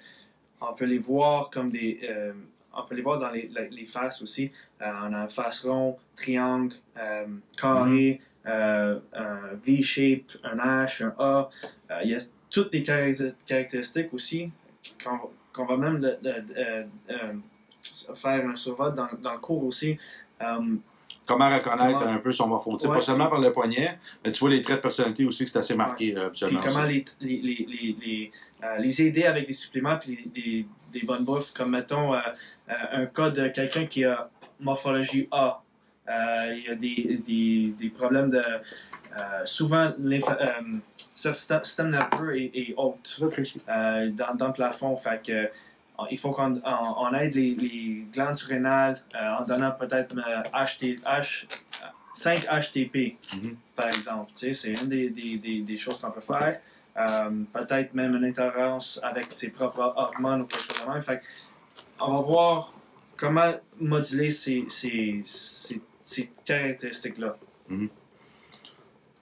on 0.62 0.72
peut 0.74 0.86
les 0.86 0.98
voir 0.98 1.50
comme 1.50 1.70
des. 1.70 2.00
euh, 2.04 2.32
on 2.72 2.82
peut 2.84 2.94
les 2.94 3.02
voir 3.02 3.18
dans 3.18 3.30
les, 3.30 3.48
les, 3.48 3.68
les 3.68 3.86
faces 3.86 4.22
aussi. 4.22 4.50
Euh, 4.80 4.86
on 5.04 5.12
a 5.12 5.22
un 5.24 5.28
face 5.28 5.64
rond, 5.66 5.98
triangle, 6.16 6.74
euh, 6.96 7.26
carré, 7.56 8.20
euh, 8.22 8.24
un 8.44 9.00
V-shape, 9.62 10.36
un 10.44 10.56
H, 10.56 11.04
un 11.04 11.14
A. 11.18 11.50
Euh, 11.90 12.00
il 12.04 12.10
y 12.10 12.14
a 12.14 12.20
toutes 12.50 12.72
des 12.72 12.82
caracté- 12.82 13.32
caractéristiques 13.46 14.12
aussi 14.12 14.50
qu'on 15.54 15.66
va 15.66 15.76
même 15.76 15.98
le- 15.98 16.18
le- 16.22 16.44
euh, 16.56 16.84
euh, 17.10 18.14
faire 18.14 18.46
un 18.48 18.56
survol 18.56 18.94
dans, 18.94 19.08
dans 19.20 19.32
le 19.34 19.38
cours 19.38 19.64
aussi. 19.64 19.96
Euh, 20.42 20.76
Comment 21.26 21.48
reconnaître 21.48 21.98
Comment- 22.00 22.10
un 22.12 22.18
peu 22.18 22.32
son 22.32 22.48
morphotype, 22.48 22.88
Ouais, 22.90 22.96
pas 22.96 23.02
seulement 23.02 23.28
par 23.28 23.40
le 23.40 23.52
poignet, 23.52 24.00
mais 24.24 24.32
tu 24.32 24.40
vois 24.40 24.50
les 24.50 24.62
traits 24.62 24.78
de 24.78 24.82
personnalité 24.82 25.24
aussi 25.24 25.44
que 25.44 25.50
c'est 25.50 25.58
assez 25.58 25.76
marqué 25.76 26.10
là, 26.12 26.22
Puis 26.30 26.44
habituellement. 26.44 26.60
comment 26.60 26.84
les, 26.86 27.04
les, 27.20 27.36
les, 27.40 27.66
les, 27.68 27.96
les, 28.04 28.32
euh, 28.64 28.78
les 28.78 29.02
aider 29.02 29.24
avec 29.24 29.46
des 29.46 29.52
suppléments 29.52 29.96
puis 29.96 30.16
des, 30.34 30.40
des, 30.42 30.66
des 30.92 31.06
bonnes 31.06 31.24
bouffes, 31.24 31.52
comme 31.52 31.70
mettons 31.70 32.14
euh, 32.14 32.18
euh, 32.68 32.72
un 32.92 33.06
cas 33.06 33.30
de 33.30 33.46
quelqu'un 33.48 33.86
qui 33.86 34.02
a 34.04 34.28
morphologie 34.58 35.28
A. 35.30 35.62
Euh, 36.10 36.54
il 36.56 36.64
y 36.64 36.68
a 36.68 36.74
des, 36.74 37.16
des, 37.24 37.74
des 37.78 37.88
problèmes 37.90 38.30
de. 38.30 38.38
euh, 38.42 39.44
souvent, 39.44 39.92
l'inf- 40.00 40.28
euh, 40.28 40.78
système, 41.14 41.90
nerveux 41.90 42.36
est, 42.36 42.50
est 42.54 42.74
haut 42.76 42.98
Tu 43.02 43.20
vois, 43.20 43.30
Tracy? 43.30 43.60
euh, 43.68 44.10
dans, 44.10 44.34
dans 44.34 44.48
le 44.48 44.52
plafond. 44.52 44.96
Fait 44.96 45.20
que, 45.24 45.48
il 46.10 46.18
faut 46.18 46.30
qu'on 46.32 46.60
on, 46.64 47.14
aide 47.14 47.34
les, 47.34 47.54
les 47.54 48.06
glandes 48.12 48.36
surrénales 48.36 48.98
en 49.14 49.44
donnant 49.44 49.70
peut-être 49.72 50.14
euh, 50.16 50.42
HT, 50.64 50.96
H, 51.04 51.46
5 52.14 52.46
HTP, 52.46 53.16
par 53.76 53.88
exemple. 53.88 54.30
Tu 54.34 54.52
sais, 54.52 54.74
C'est 54.74 54.82
une 54.82 54.88
des, 54.88 55.10
des, 55.10 55.36
des, 55.36 55.60
des 55.60 55.76
choses 55.76 55.98
qu'on 56.00 56.10
peut 56.10 56.20
faire. 56.20 56.58
Euh, 56.96 57.30
peut-être 57.52 57.94
même 57.94 58.16
une 58.16 58.24
intolérance 58.24 58.98
avec 59.02 59.30
ses 59.30 59.50
propres 59.50 59.92
hormones 59.96 60.42
ou 60.42 60.46
quelque 60.46 60.64
chose 60.74 60.84
de 60.86 60.90
même. 60.92 61.02
Fait 61.02 61.20
on 62.00 62.12
va 62.16 62.20
voir 62.22 62.72
comment 63.16 63.52
moduler 63.78 64.30
ces, 64.30 64.64
ces, 64.68 65.20
ces, 65.24 65.80
ces 66.10 66.30
caractéristiques-là. 66.44 67.36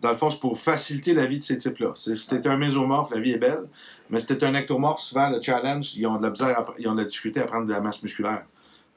dans 0.01 0.11
le 0.11 0.17
fond, 0.17 0.31
c'est 0.31 0.41
pour 0.41 0.59
faciliter 0.59 1.13
la 1.13 1.27
vie 1.27 1.39
de 1.39 1.45
ces 1.45 1.59
types-là. 1.59 1.93
Si 1.95 2.15
t'es 2.29 2.47
un 2.47 2.57
mésomorphe, 2.57 3.11
la 3.13 3.21
vie 3.21 3.33
est 3.33 3.39
belle. 3.39 3.69
Mais 4.11 4.21
si 4.21 4.27
t'es 4.27 4.43
un 4.45 4.55
ectomorphe, 4.55 5.01
souvent, 5.03 5.29
le 5.29 5.43
challenge, 5.43 5.95
ils 5.97 6.07
ont 6.07 6.17
de 6.17 6.27
la 6.27 6.57
à- 6.59 6.67
ils 6.79 6.89
ont 6.89 6.95
de 6.95 7.01
la 7.01 7.05
difficulté 7.05 7.41
à 7.41 7.47
prendre 7.47 7.67
de 7.67 7.73
la 7.73 7.81
masse 7.81 8.03
musculaire. 8.03 8.45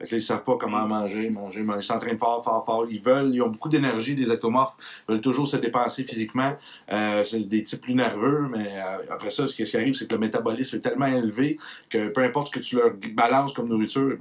Fait 0.02 0.08
que 0.08 0.16
ils 0.16 0.24
savent 0.24 0.44
pas 0.44 0.58
comment 0.60 0.88
manger, 0.88 1.30
manger, 1.30 1.62
manger. 1.62 1.80
Ils 1.80 1.84
s'entraînent 1.84 2.18
fort, 2.18 2.44
fort, 2.44 2.66
fort. 2.66 2.88
Ils 2.90 3.02
veulent, 3.02 3.34
ils 3.34 3.42
ont 3.42 3.50
beaucoup 3.50 3.70
d'énergie, 3.70 4.16
les 4.16 4.32
ectomorphes. 4.32 4.78
Ils 5.08 5.14
veulent 5.14 5.22
toujours 5.22 5.48
se 5.48 5.58
dépenser 5.58 6.04
physiquement. 6.04 6.54
Euh, 6.92 7.24
c'est 7.24 7.48
des 7.48 7.64
types 7.64 7.82
plus 7.82 7.94
nerveux, 7.94 8.48
mais 8.50 8.68
euh, 8.68 9.14
après 9.14 9.32
ça, 9.32 9.48
ce 9.48 9.56
qui, 9.56 9.78
arrive, 9.78 9.94
c'est 9.94 10.08
que 10.08 10.14
le 10.14 10.20
métabolisme 10.20 10.78
est 10.78 10.82
tellement 10.82 11.08
élevé 11.08 11.58
que 11.90 12.12
peu 12.12 12.24
importe 12.24 12.48
ce 12.48 12.60
que 12.60 12.60
tu 12.60 12.76
leur 12.78 12.92
balances 13.14 13.54
comme 13.54 13.68
nourriture, 13.68 14.18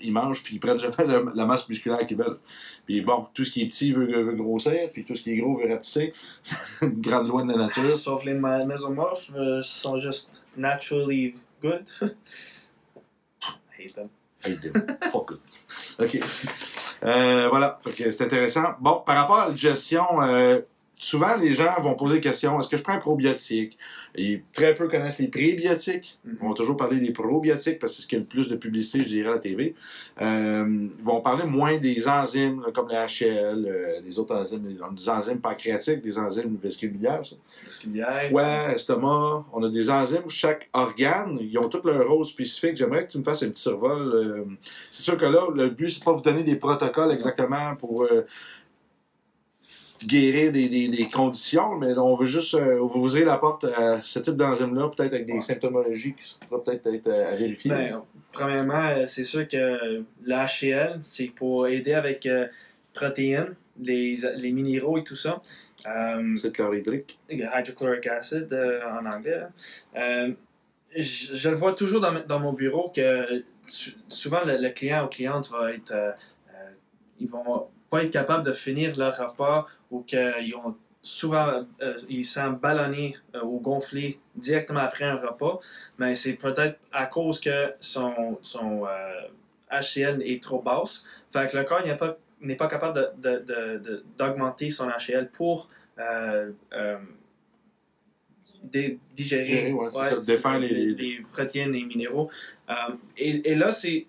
ils 0.00 0.12
mangent 0.12 0.42
puis 0.42 0.56
ils 0.56 0.60
prennent 0.60 0.78
jamais 0.78 0.94
la, 1.34 1.46
masse 1.46 1.68
musculaire 1.68 2.04
qu'ils 2.06 2.16
veulent. 2.16 2.38
Puis 2.86 3.00
bon, 3.00 3.26
tout 3.34 3.44
ce 3.44 3.50
qui 3.50 3.62
est 3.62 3.66
petit 3.66 3.92
veut, 3.92 4.32
grossir, 4.32 4.90
puis 4.92 5.04
tout 5.04 5.14
ce 5.14 5.22
qui 5.22 5.32
est 5.32 5.36
gros 5.36 5.58
veut 5.58 5.68
rapetisser. 5.68 6.12
C'est 6.42 6.56
une 6.86 7.00
grande 7.00 7.28
loi 7.28 7.42
de 7.42 7.52
la 7.52 7.58
nature. 7.58 7.92
Sauf 7.92 8.24
les 8.24 8.34
mésomorphes 8.34 9.32
euh, 9.34 9.62
sont 9.62 9.96
juste 9.96 10.44
naturally 10.56 11.34
good. 11.60 11.88
I 12.02 12.08
hate 13.82 13.94
them. 13.94 14.10
Hey, 14.44 14.56
damn. 14.62 14.96
Fuck 15.10 15.32
it. 15.32 15.40
OK. 16.00 16.18
Euh, 17.04 17.48
voilà. 17.50 17.78
C'est 17.94 18.22
intéressant. 18.22 18.74
Bon, 18.80 19.02
par 19.04 19.16
rapport 19.16 19.40
à 19.40 19.48
la 19.48 19.56
gestion, 19.56 20.04
euh, 20.22 20.60
souvent 21.00 21.34
les 21.36 21.54
gens 21.54 21.80
vont 21.80 21.94
poser 21.94 22.16
des 22.16 22.20
questions. 22.20 22.60
Est-ce 22.60 22.68
que 22.68 22.76
je 22.76 22.82
prends 22.82 22.92
un 22.92 22.98
probiotique? 22.98 23.76
Et 24.14 24.42
très 24.52 24.74
peu 24.74 24.86
connaissent 24.88 25.18
les 25.18 25.28
prébiotiques. 25.28 26.18
On 26.40 26.50
va 26.50 26.54
toujours 26.54 26.76
parler 26.76 26.98
des 26.98 27.12
probiotiques 27.12 27.78
parce 27.78 27.92
que 27.92 27.96
c'est 27.96 28.02
ce 28.02 28.06
qui 28.06 28.16
a 28.16 28.18
le 28.18 28.24
plus 28.24 28.48
de 28.48 28.56
publicité, 28.56 29.02
je 29.04 29.08
dirais, 29.08 29.30
à 29.30 29.32
la 29.32 29.38
TV. 29.38 29.74
Euh, 30.20 30.66
ils 30.98 31.04
vont 31.04 31.20
parler 31.20 31.44
moins 31.44 31.78
des 31.78 32.06
enzymes, 32.06 32.60
là, 32.60 32.72
comme 32.72 32.88
la 32.88 33.06
HL, 33.06 33.66
euh, 33.66 34.00
les 34.04 34.18
autres 34.18 34.34
enzymes, 34.34 34.76
des 34.92 35.08
enzymes 35.08 35.40
pancréatiques, 35.40 36.02
des 36.02 36.18
enzymes 36.18 36.58
y 37.94 38.02
a. 38.02 38.10
foie, 38.28 38.72
estomac. 38.74 39.46
On 39.52 39.62
a 39.62 39.70
des 39.70 39.88
enzymes 39.88 40.22
où 40.26 40.30
chaque 40.30 40.68
organe, 40.72 41.38
ils 41.40 41.56
ont 41.58 41.68
tout 41.68 41.80
leur 41.84 42.06
rôle 42.06 42.26
spécifique. 42.26 42.76
J'aimerais 42.76 43.06
que 43.06 43.12
tu 43.12 43.18
me 43.18 43.24
fasses 43.24 43.42
un 43.42 43.48
petit 43.48 43.62
survol. 43.62 44.12
euh, 44.14 44.44
c'est 44.90 45.02
sûr 45.04 45.16
que 45.16 45.24
là, 45.24 45.46
le 45.54 45.68
but, 45.70 45.88
c'est 45.88 46.04
pas 46.04 46.12
vous 46.12 46.20
donner 46.20 46.42
des 46.42 46.56
protocoles 46.56 47.12
exactement 47.12 47.74
pour 47.76 48.02
euh, 48.02 48.26
guérir 50.06 50.50
des, 50.52 50.68
des, 50.68 50.88
des 50.88 51.08
conditions, 51.08 51.76
mais 51.76 51.92
on 51.98 52.14
veut 52.16 52.26
juste 52.26 52.54
euh, 52.54 52.78
ouvrir 52.78 53.26
la 53.26 53.36
porte 53.38 53.64
à 53.64 54.00
ce 54.02 54.18
type 54.18 54.34
d'enzyme-là, 54.36 54.88
peut-être 54.88 55.12
avec 55.14 55.26
des 55.26 55.34
Ouais. 55.34 55.42
symptomologies 55.42 56.14
qui 56.14 56.36
pourraient 56.48 56.62
peut-être 56.64 56.86
être 56.94 57.06
euh, 57.08 57.32
à 57.32 57.34
vérifier. 57.36 57.70
Ben, 57.70 58.02
premièrement, 58.32 58.88
euh, 58.88 59.06
c'est 59.06 59.24
sûr 59.24 59.46
que 59.46 60.02
l'HCl, 60.24 61.00
c'est 61.02 61.26
pour 61.34 61.66
aider 61.68 61.92
avec 61.92 62.24
euh, 62.26 62.46
protéines, 62.94 63.54
les, 63.78 64.16
les 64.36 64.52
minéraux 64.52 64.96
et 64.98 65.04
tout 65.04 65.16
ça. 65.16 65.40
Euh, 65.86 66.36
c'est 66.36 66.52
chlorhydrique. 66.52 67.18
hydrochloric 67.30 68.06
acid 68.06 68.52
euh, 68.52 68.80
en 68.90 69.06
anglais. 69.06 69.42
je, 70.96 71.34
je 71.36 71.48
le 71.48 71.56
vois 71.56 71.72
toujours 71.74 72.00
dans, 72.00 72.22
dans 72.26 72.40
mon 72.40 72.52
bureau 72.52 72.90
que 72.94 73.44
souvent 73.66 74.44
le, 74.44 74.56
le 74.56 74.70
client 74.70 75.04
ou 75.04 75.08
cliente 75.08 75.48
va 75.50 75.72
être. 75.72 75.94
ils 77.18 77.30
vont 77.30 77.66
pas 77.90 78.04
être 78.04 78.10
capables 78.12 78.44
de 78.44 78.52
finir 78.52 78.96
leur 78.96 79.16
repas 79.16 79.66
ou 79.90 80.00
qu'ils 80.02 80.54
ont 80.56 80.76
souvent 81.02 81.64
euh, 81.82 81.94
ils 82.08 82.26
ballonnés 82.60 83.16
euh, 83.34 83.40
ou 83.42 83.58
gonflés 83.58 84.20
directement 84.36 84.80
après 84.80 85.04
un 85.06 85.16
repas, 85.16 85.58
mais 85.98 86.14
c'est 86.14 86.34
peut-être 86.34 86.78
à 86.92 87.06
cause 87.06 87.40
que 87.40 87.72
son, 87.80 88.38
son 88.42 88.86
euh, 88.86 89.28
HCl 89.80 90.22
est 90.24 90.42
trop 90.42 90.60
basse. 90.60 91.04
Fait 91.32 91.50
que 91.50 91.56
le 91.56 91.64
corps 91.64 91.84
n'est 91.84 91.96
pas, 91.96 92.16
n'est 92.40 92.56
pas 92.56 92.68
capable 92.68 92.96
de- 92.98 93.28
de- 93.30 93.38
de- 93.44 93.78
de- 93.78 94.04
d'augmenter 94.18 94.70
son 94.70 94.88
HCl 94.88 95.28
pour 95.32 95.68
euh, 95.98 96.52
euh, 96.72 96.98
dé- 98.62 98.98
digérer, 99.14 99.44
Digérer, 99.44 99.72
ouais, 99.72 99.90
ça, 99.90 100.58
les- 100.60 100.68
les- 100.68 100.94
les 100.94 101.20
protéines 101.32 101.74
et 101.74 101.84
minéraux. 101.84 102.30
Euh, 102.68 102.74
et, 103.16 103.50
et 103.52 103.54
là, 103.54 103.72
c'est 103.72 104.06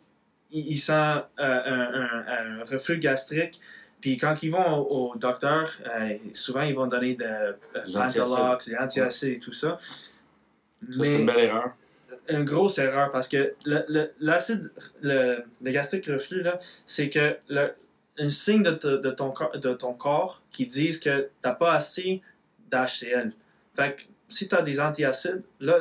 il, 0.51 0.67
il 0.73 0.77
sent 0.79 0.93
euh, 0.93 1.21
un, 1.39 2.25
un- 2.25 2.59
un 2.59 2.63
reflux 2.63 2.97
gastrique. 2.99 3.59
Puis 3.99 4.17
quand 4.17 4.35
ils 4.41 4.49
vont 4.51 4.77
au, 4.79 5.11
au 5.11 5.15
docteur, 5.17 5.71
euh, 5.85 6.13
souvent 6.33 6.61
ils 6.63 6.73
vont 6.75 6.87
donner 6.87 7.13
de 7.15 7.23
euh, 7.23 7.53
Des 7.85 7.97
antiacides. 7.97 8.21
Pantalox, 8.35 8.67
des 8.69 8.75
antiacides 8.77 9.33
et 9.35 9.39
tout 9.39 9.53
ça. 9.53 9.77
Ça, 9.79 11.03
c'est 11.03 11.19
une 11.19 11.25
belle 11.27 11.39
erreur. 11.39 11.75
une 12.29 12.43
grosse 12.43 12.77
erreur 12.79 13.11
parce 13.11 13.27
que 13.27 13.53
le- 13.65 13.85
le- 13.87 14.11
l'acide, 14.19 14.71
le, 15.01 15.43
le 15.63 15.71
gastrique 15.71 16.07
reflux, 16.07 16.43
c'est 16.85 17.09
que 17.09 17.37
le, 17.49 17.73
un 18.17 18.29
signe 18.29 18.63
de, 18.63 18.71
te- 18.71 18.97
de 19.01 19.11
ton, 19.11 19.31
corps- 19.31 19.57
de 19.57 19.73
ton 19.73 19.93
corps 19.93 20.41
qui 20.51 20.65
disent 20.65 20.99
que 20.99 21.29
t'as 21.41 21.53
pas 21.53 21.73
assez 21.73 22.21
d'HCl. 22.71 23.31
Fait 23.75 23.95
que 23.95 24.01
si 24.27 24.47
tu 24.47 24.55
as 24.55 24.61
des 24.63 24.79
antiacides, 24.79 25.43
là, 25.59 25.79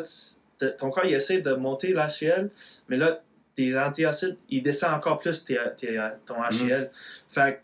ton 0.79 0.91
corps 0.91 1.05
il 1.07 1.15
essaie 1.15 1.41
de 1.41 1.53
monter 1.55 1.93
l'HCl, 1.95 2.51
mais 2.89 2.97
là, 2.99 3.21
tes 3.61 3.79
antiacides, 3.79 4.39
il 4.49 4.63
descend 4.63 4.95
encore 4.95 5.19
plus 5.19 5.45
tes, 5.45 5.59
tes- 5.77 5.99
ton 6.27 6.37
HCl. 6.43 6.91
Fait 7.29 7.55
que 7.55 7.59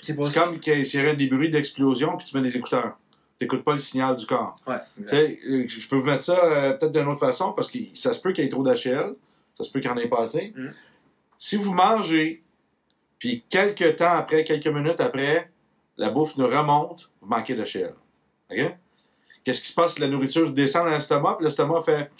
c'est 0.00 0.14
pour 0.14 0.28
C'est 0.28 0.40
comme 0.40 0.58
qu'il 0.58 0.86
y 0.86 1.00
aurait 1.00 1.16
des 1.16 1.26
bruits 1.26 1.50
d'explosion 1.50 2.16
puis 2.16 2.26
tu 2.26 2.36
mets 2.36 2.42
des 2.42 2.56
écouteurs. 2.56 2.96
T'écoutes 3.38 3.64
pas 3.64 3.72
le 3.74 3.78
signal 3.80 4.16
du 4.16 4.26
corps. 4.26 4.56
Ouais, 4.66 4.76
Tu 5.08 5.14
euh, 5.14 5.64
je 5.68 5.88
peux 5.88 5.96
vous 5.96 6.04
mettre 6.06 6.22
ça 6.22 6.38
euh, 6.44 6.72
peut-être 6.72 6.92
d'une 6.92 7.06
autre 7.08 7.20
façon 7.20 7.52
parce 7.52 7.68
que 7.70 7.78
ça 7.92 8.14
se 8.14 8.20
peut 8.20 8.32
qu'il 8.32 8.44
y 8.44 8.46
ait 8.46 8.50
trop 8.50 8.62
d'HL, 8.62 9.14
ça 9.56 9.64
se 9.64 9.70
peut 9.70 9.80
qu'il 9.80 9.90
y 9.90 9.92
en 9.92 9.96
ait 9.96 10.08
pas 10.08 10.22
assez. 10.22 10.52
Mm. 10.56 10.68
Si 11.36 11.56
vous 11.56 11.74
mangez, 11.74 12.42
puis 13.18 13.44
quelques 13.50 13.96
temps 13.96 14.12
après, 14.12 14.44
quelques 14.44 14.68
minutes 14.68 15.00
après, 15.00 15.50
la 15.96 16.10
bouffe 16.10 16.36
nous 16.36 16.46
remonte, 16.46 17.10
vous 17.20 17.28
manquez 17.28 17.54
d'HL. 17.54 17.92
OK? 18.50 18.76
Qu'est-ce 19.42 19.60
qui 19.60 19.68
se 19.68 19.74
passe? 19.74 19.98
La 19.98 20.08
nourriture 20.08 20.50
descend 20.50 20.86
dans 20.86 20.92
l'estomac, 20.92 21.34
puis 21.34 21.44
l'estomac 21.44 21.82
fait. 21.82 22.10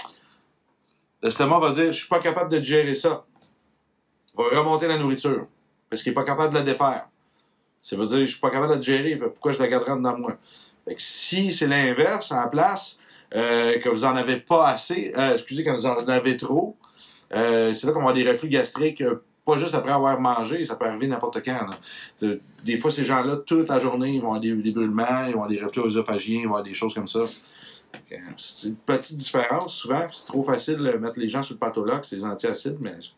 L'estomac 1.25 1.59
va 1.59 1.71
dire 1.73 1.87
Je 1.87 1.99
suis 1.99 2.09
pas 2.09 2.21
capable 2.21 2.53
de 2.53 2.63
gérer 2.63 2.95
ça. 2.95 3.25
Va 4.37 4.45
remonter 4.61 4.87
la 4.87 4.99
nourriture. 4.99 5.47
Parce 5.89 6.03
qu'il 6.03 6.13
est 6.13 6.15
pas 6.15 6.25
capable 6.25 6.53
de 6.53 6.59
la 6.59 6.65
défaire. 6.65 7.09
Ça 7.81 7.97
veut 7.97 8.07
dire 8.07 8.21
Je 8.21 8.27
suis 8.27 8.41
pas 8.41 8.51
capable 8.51 8.73
de 8.73 8.77
la 8.77 8.81
gérer. 8.83 9.17
Pourquoi 9.17 9.53
je 9.53 9.59
la 9.59 9.67
garderai 9.67 10.01
dans 10.01 10.19
moi? 10.19 10.37
Fait 10.85 10.95
que 10.95 11.03
si 11.03 11.51
c'est 11.51 11.67
l'inverse, 11.67 12.31
en 12.31 12.47
place, 12.51 12.99
euh, 13.35 13.79
que 13.79 13.89
vous 13.89 14.05
en 14.05 14.15
avez 14.17 14.37
pas 14.37 14.69
assez, 14.69 15.15
euh, 15.17 15.33
excusez, 15.33 15.65
quand 15.65 15.75
vous 15.75 15.87
en 15.87 15.97
avez 16.09 16.37
trop, 16.37 16.77
euh, 17.35 17.73
c'est 17.73 17.87
là 17.87 17.95
qu'on 17.95 18.01
va 18.01 18.11
avoir 18.11 18.15
des 18.15 18.31
reflux 18.31 18.49
gastriques, 18.49 19.03
pas 19.47 19.57
juste 19.57 19.75
après 19.75 19.93
avoir 19.93 20.21
mangé, 20.21 20.65
ça 20.67 20.77
peut 20.77 20.85
arriver 20.85 21.07
n'importe 21.07 21.43
quand. 21.43 21.71
Des 22.65 22.77
fois, 22.77 22.91
ces 22.91 23.05
gens-là, 23.07 23.39
toute 23.39 23.69
la 23.69 23.79
journée, 23.79 24.11
ils 24.11 24.21
vont 24.21 24.29
avoir 24.29 24.41
des, 24.41 24.55
des 24.55 24.71
brûlements, 24.73 25.25
ils 25.27 25.33
vont 25.35 25.43
avoir 25.43 25.49
des 25.49 25.63
reflux 25.63 25.83
œsophagiens, 25.85 26.41
ils 26.41 26.45
vont 26.45 26.51
avoir 26.51 26.63
des 26.63 26.75
choses 26.75 26.93
comme 26.93 27.09
ça. 27.09 27.23
C'est 28.37 28.69
une 28.69 28.77
petite 28.77 29.17
différence, 29.17 29.75
souvent. 29.75 30.09
C'est 30.13 30.27
trop 30.27 30.43
facile 30.43 30.77
de 30.79 30.93
mettre 30.93 31.19
les 31.19 31.29
gens 31.29 31.43
sur 31.43 31.55
le 31.55 31.59
pathologue, 31.59 32.01
c'est 32.05 32.17
des 32.17 32.25
antiacides, 32.25 32.77
mais 32.81 32.95
c'est 33.01 33.11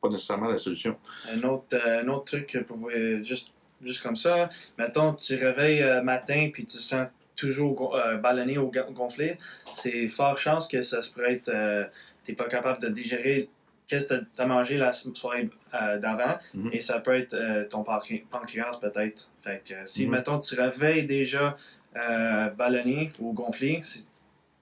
pas 0.00 0.08
nécessairement 0.08 0.48
la 0.48 0.58
solution. 0.58 0.96
Un 1.32 1.42
autre, 1.44 1.66
euh, 1.74 2.02
un 2.02 2.08
autre 2.08 2.24
truc 2.26 2.64
pour 2.66 2.78
euh, 2.90 3.22
juste, 3.22 3.48
juste 3.82 4.02
comme 4.02 4.16
ça, 4.16 4.48
mettons, 4.78 5.14
tu 5.14 5.34
réveilles 5.34 5.82
euh, 5.82 6.02
matin 6.02 6.50
puis 6.52 6.64
tu 6.64 6.78
sens 6.78 7.06
toujours 7.36 7.94
euh, 7.96 8.16
ballonné 8.16 8.58
ou 8.58 8.70
gon- 8.70 8.90
gonflé, 8.92 9.38
c'est 9.74 10.08
fort 10.08 10.36
chance 10.38 10.68
que 10.68 10.82
ça 10.82 11.00
se 11.02 11.12
pourrait 11.12 11.34
être, 11.34 11.48
euh, 11.48 11.84
t'es 12.24 12.34
pas 12.34 12.44
capable 12.48 12.80
de 12.82 12.88
digérer 12.88 13.48
qu'est-ce 13.88 14.06
que 14.06 14.20
tu 14.34 14.40
as 14.42 14.46
mangé 14.46 14.76
la 14.76 14.92
soirée 14.92 15.48
d'avant 15.72 16.38
Mhm. 16.54 16.70
et 16.72 16.80
ça 16.80 17.00
peut 17.00 17.14
être 17.14 17.34
ton 17.68 17.82
pancré- 17.82 18.24
pancréas 18.30 18.78
peut-être. 18.80 19.30
Fait 19.40 19.62
que 19.64 19.74
si, 19.84 20.04
Mhm. 20.06 20.12
mettons, 20.12 20.38
tu 20.38 20.54
réveilles 20.54 21.04
déjà 21.06 21.52
euh, 21.96 22.50
ballonné 22.50 23.10
ou 23.18 23.32
gonflé, 23.32 23.80
c'est 23.82 24.04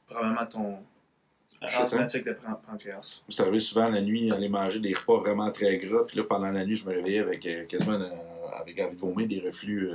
probablement 0.06 0.46
ton 0.46 0.78
asthmatique 1.60 2.24
de 2.24 2.32
pan- 2.32 2.60
pancréas. 2.70 3.22
C'est 3.28 3.40
arrivé 3.42 3.60
souvent 3.60 3.88
la 3.88 4.00
nuit, 4.00 4.30
aller 4.32 4.48
manger 4.48 4.78
des 4.80 4.94
repas 4.94 5.18
vraiment 5.18 5.50
très 5.50 5.76
gras, 5.78 6.04
puis 6.06 6.16
là, 6.16 6.24
pendant 6.24 6.50
la 6.50 6.64
nuit, 6.64 6.76
je 6.76 6.88
me 6.88 6.94
réveillais 6.94 7.18
avec 7.20 7.44
euh, 7.46 7.64
quasiment 7.66 7.94
euh, 7.94 8.08
avec 8.60 8.78
envie 8.80 8.94
de 8.94 9.00
vomir, 9.00 9.28
des 9.28 9.40
reflux 9.40 9.90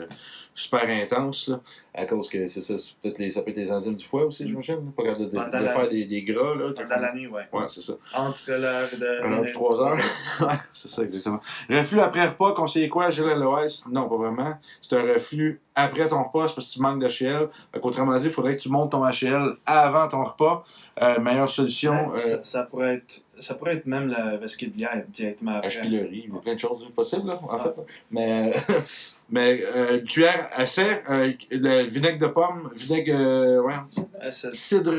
super 0.54 0.88
intenses, 0.88 1.48
là, 1.50 1.60
à 1.94 2.06
cause 2.06 2.30
que 2.30 2.48
c'est 2.48 2.62
ça, 2.62 2.76
peut-être 3.02 3.18
les, 3.18 3.32
ça 3.32 3.42
peut 3.42 3.50
être 3.52 3.58
les 3.58 3.72
enzymes 3.72 3.96
du 3.96 4.06
foie 4.06 4.26
aussi, 4.26 4.46
j'imagine, 4.48 4.92
pas 4.92 5.04
capable 5.04 5.22
de, 5.22 5.26
de- 5.26 5.32
de 5.32 5.64
la- 5.64 5.74
faire 5.74 5.90
des, 5.90 6.06
des 6.06 6.24
gras, 6.24 6.54
là. 6.56 6.72
Pendant 6.76 7.00
la 7.00 7.14
nuit, 7.14 7.28
ouais. 7.28 7.48
Ouais, 7.52 7.66
c'est 7.70 7.82
ça. 7.82 7.94
Entre 8.14 8.52
l'heure 8.52 8.90
de. 8.92 9.24
Un 9.26 9.32
heure, 9.34 9.42
puis 9.44 9.54
trois 9.54 9.82
heures. 9.82 9.98
ouais, 10.42 10.56
c'est 10.74 10.90
ça, 10.90 11.02
exactement. 11.04 11.40
Reflux 11.70 12.00
après 12.02 12.28
repas, 12.28 12.54
conseiller 12.54 12.90
quoi, 12.90 13.10
Gilles 13.10 13.26
l'OS? 13.38 13.88
Non, 13.90 14.08
pas 14.10 14.18
vraiment. 14.18 14.54
C'est 14.82 14.96
un 14.98 15.02
reflux 15.14 15.60
après 15.76 16.08
ton 16.08 16.24
repas, 16.24 16.48
c'est 16.50 16.56
parce 16.56 16.68
que 16.70 16.74
tu 16.74 16.82
manques 16.82 17.00
d'HL. 17.02 17.50
Autrement 17.82 18.18
dit, 18.20 18.26
il 18.28 18.32
faudrait 18.32 18.56
que 18.58 18.62
tu 18.62 18.70
montes 18.70 18.92
ton 18.92 19.04
HL 19.06 19.58
avant 19.66 20.08
ton 20.08 20.24
repas. 20.24 20.64
Euh, 21.02 21.20
meilleure 21.20 21.50
solution, 21.50 21.94
Ben, 21.94 22.12
euh, 22.14 22.18
ça, 22.18 22.44
ça 22.44 22.64
pourrait 22.64 22.96
être, 22.96 23.22
ça 23.40 23.56
pourrait 23.56 23.76
être 23.76 23.86
même 23.88 24.08
la 24.08 24.38
vestibulière 24.38 25.04
directement 25.10 25.56
après. 25.56 25.70
H. 25.70 25.82
pylori, 25.82 26.24
il 26.28 26.34
y 26.34 26.38
a 26.38 26.40
plein 26.40 26.54
de 26.56 26.60
choses 26.60 26.84
possibles, 26.96 27.28
là, 27.28 27.40
en 27.42 27.48
Ah. 27.50 27.60
fait. 27.64 27.74
Mais, 28.12 28.54
mais 29.30 29.64
euh, 29.76 30.00
une 30.00 30.04
cuillère 30.06 30.48
assez, 30.56 30.86
euh, 31.10 31.32
le 31.52 31.84
vinaigre 31.84 32.20
de 32.20 32.28
pomme, 32.32 32.72
vinaigre, 32.76 33.16
euh, 33.16 33.62
ouais, 33.62 33.74
Ah, 34.22 34.30
cidre, 34.32 34.92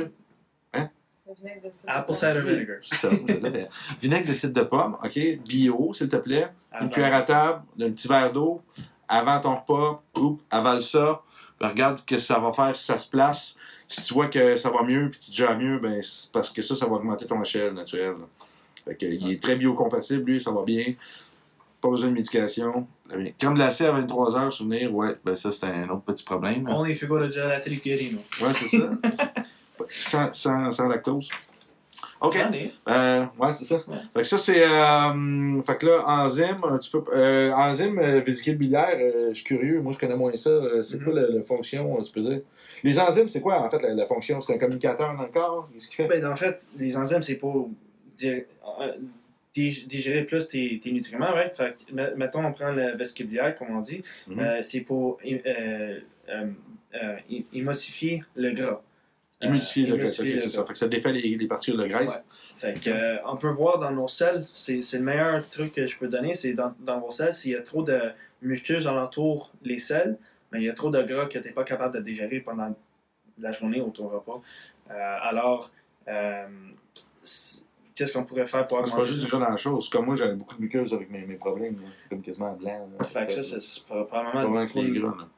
Le 0.75 1.35
vinaigre 1.37 1.63
de 1.65 1.71
cidre. 1.71 1.93
Apple 1.93 2.15
cider 2.15 2.41
vinegar. 2.45 2.77
ça, 2.83 3.09
vinaigre 4.03 4.29
de 4.29 4.33
cidre 4.35 4.53
de 4.61 4.67
pomme, 4.67 4.97
OK, 5.03 5.19
bio, 5.47 5.93
s'il 5.95 6.09
te 6.09 6.17
plaît. 6.17 6.49
Une 6.81 6.91
cuillère 6.91 7.15
à 7.15 7.23
table, 7.23 7.63
un 7.81 7.91
petit 7.93 8.09
verre 8.09 8.33
d'eau, 8.33 8.61
avant 9.15 9.41
ton 9.41 9.55
repas, 9.57 10.03
oups, 10.17 10.43
avale 10.51 10.83
ça. 10.83 11.23
Regarde 11.61 11.99
ce 11.99 12.03
que 12.03 12.19
ça 12.19 12.39
va 12.39 12.53
faire 12.53 12.75
si 12.75 12.85
ça 12.85 12.99
se 12.99 13.09
place. 13.09 13.57
Si 13.87 14.05
tu 14.05 14.15
vois 14.15 14.27
que 14.27 14.57
ça 14.57 14.71
va 14.71 14.83
mieux 14.83 15.11
puis 15.11 15.21
tu 15.21 15.31
digères 15.31 15.57
mieux, 15.57 15.79
ben, 15.79 16.01
c'est 16.03 16.33
parce 16.33 16.51
que 16.51 16.63
ça, 16.63 16.75
ça 16.75 16.87
va 16.87 16.97
augmenter 16.97 17.27
ton 17.27 17.41
échelle 17.41 17.73
naturelle. 17.75 18.17
là. 18.19 18.27
Fait 18.85 18.97
que, 18.97 19.07
il 19.07 19.31
est 19.31 19.43
très 19.43 19.57
biocompatible, 19.57 20.33
lui, 20.33 20.43
ça 20.43 20.51
va 20.51 20.63
bien. 20.63 20.95
Pas 21.81 21.89
besoin 21.89 22.09
de 22.09 22.15
médication. 22.15 22.87
Crème 23.39 23.55
glacée 23.55 23.87
à 23.87 23.93
23 23.93 24.37
heures, 24.37 24.53
souvenir, 24.53 24.93
ouais, 24.95 25.17
ben 25.25 25.37
ça, 25.37 25.53
c'est 25.53 25.67
un 25.67 25.89
autre 25.91 26.03
petit 26.03 26.25
problème. 26.25 26.69
Only 26.69 26.93
if 26.93 27.03
you 27.03 27.09
go 27.09 27.19
to 27.19 27.31
Gelaterie. 27.31 28.19
Ouais, 28.41 28.53
c'est 28.55 28.79
ça. 28.79 28.91
sans, 29.91 30.33
sans, 30.33 30.71
sans 30.71 30.89
lactose. 30.89 31.29
OK. 32.21 32.37
Euh, 32.89 33.25
ouais, 33.39 33.55
c'est 33.55 33.65
ça. 33.65 33.77
Ouais. 33.77 33.97
Fait 34.15 34.21
que 34.21 34.27
ça, 34.27 34.39
c'est. 34.39 34.63
Euh, 34.65 35.63
fait 35.63 35.77
que 35.79 35.87
là, 35.87 36.05
enzyme, 36.07 36.61
un 36.65 36.79
petit 36.79 36.91
peu. 36.91 37.03
Euh, 37.13 37.53
enzyme 37.53 38.01
vésicule 38.21 38.57
biliaire, 38.57 38.97
je 39.29 39.35
suis 39.35 39.45
curieux. 39.45 39.81
Moi, 39.81 39.93
je 39.95 39.99
connais 39.99 40.17
moins 40.17 40.35
ça. 40.37 40.51
Euh, 40.51 40.83
c'est 40.83 41.03
quoi 41.03 41.13
la, 41.15 41.29
la 41.29 41.43
fonction, 41.43 41.99
euh, 41.99 42.03
tu 42.03 42.13
peux 42.13 42.21
dire? 42.21 42.41
Les 42.83 42.99
enzymes, 42.99 43.29
c'est 43.29 43.41
quoi, 43.41 43.61
en 43.63 43.69
fait, 43.71 43.83
la, 43.83 43.95
la 43.95 44.07
fonction? 44.07 44.41
C'est 44.41 44.55
un 44.55 44.59
communicateur 44.59 45.15
dans 45.17 45.23
le 45.23 45.29
corps? 45.29 45.69
Qu'est-ce 45.73 45.87
qu'il 45.89 45.97
fait? 45.97 46.07
Ben, 46.09 46.25
en 46.27 46.37
fait, 46.37 46.67
les 46.79 46.97
enzymes, 46.97 47.23
c'est 47.23 47.37
pour 47.37 47.69
digérer 49.55 50.25
plus 50.25 50.49
tes, 50.49 50.79
tes 50.81 50.91
nutriments, 50.93 51.33
right? 51.33 51.53
Fait 51.53 51.77
que, 51.77 52.17
mettons, 52.17 52.45
on 52.45 52.53
prend 52.53 52.73
le 52.73 52.97
vestibulière, 52.97 53.55
comme 53.55 53.71
on 53.77 53.81
dit, 53.81 54.03
Mhm. 54.29 54.39
euh, 54.41 54.63
c'est 54.63 54.81
pour 54.81 55.19
é- 55.25 56.03
émulsifier 57.53 58.23
le 58.37 58.53
gras. 58.53 58.83
Émulsifier 59.45 59.87
le 60.37 60.39
c'est 60.39 60.49
ça. 60.49 60.65
Fait 60.65 60.73
que 60.73 60.79
ça 60.79 60.89
défait 60.89 61.13
les, 61.13 61.37
les 61.37 61.47
particules 61.47 61.79
de 61.81 61.87
graisse. 61.87 62.11
Ouais. 62.11 62.23
Fait 62.55 62.81
que, 62.81 62.91
euh, 62.91 63.17
on 63.27 63.37
peut 63.37 63.49
voir 63.51 63.79
dans 63.79 63.91
nos 63.91 64.07
selles, 64.09 64.47
c'est 64.53 64.79
le 64.93 65.01
meilleur 65.03 65.49
truc 65.49 65.73
que 65.73 65.87
je 65.87 65.99
peux 65.99 66.09
donner, 66.09 66.35
c'est 66.35 66.53
dans, 66.53 66.73
dans 66.81 67.01
vos 67.01 67.11
selles, 67.11 67.33
s'il 67.33 67.53
y 67.53 67.57
a 67.57 67.63
trop 67.63 67.83
de 67.83 67.99
mucus 68.43 68.87
alentour 68.87 69.53
les 69.63 69.79
selles, 69.79 70.17
mais 70.53 70.61
il 70.61 70.65
y 70.65 70.69
a 70.69 70.73
trop 70.73 70.91
de 70.91 71.03
gras 71.03 71.27
que 71.27 71.39
tu 71.39 71.47
n'es 71.49 71.53
pas 71.53 71.65
capable 71.65 71.95
de 71.97 72.01
digérer 72.01 72.41
pendant 72.41 72.75
la 73.39 73.51
journée 73.53 73.81
ou 73.81 73.91
ton 73.91 74.07
repas. 74.09 74.41
Euh, 74.91 75.17
alors, 75.23 75.73
euh, 76.07 76.47
qu'est-ce 77.95 78.13
qu'on 78.13 78.25
pourrait 78.25 78.47
faire 78.47 78.67
pour 78.67 78.87
C'est 78.87 78.95
pas 78.95 79.03
juste 79.03 79.21
du 79.21 79.27
gras 79.27 79.39
dans 79.41 79.51
la 79.51 79.57
chose. 79.57 79.89
Comme 79.89 80.07
moi, 80.07 80.17
j'avais 80.17 80.35
beaucoup 80.35 80.55
de 80.57 80.61
muqueuse 80.63 80.93
avec 80.95 81.11
mes, 81.11 81.23
mes 81.27 81.35
problèmes. 81.37 81.77
là. 81.77 81.83
Comme 82.11 82.23
quasiment 82.23 82.53
blanc. 82.53 82.89
là. 82.99 83.05
Fait 83.05 83.27
que 83.27 83.33
ça, 83.33 83.43
c'est- 83.43 83.85
probablement 83.87 84.65
que 84.67 84.79
les 84.79 85.01
gras. 85.01 85.15
là. 85.19 85.29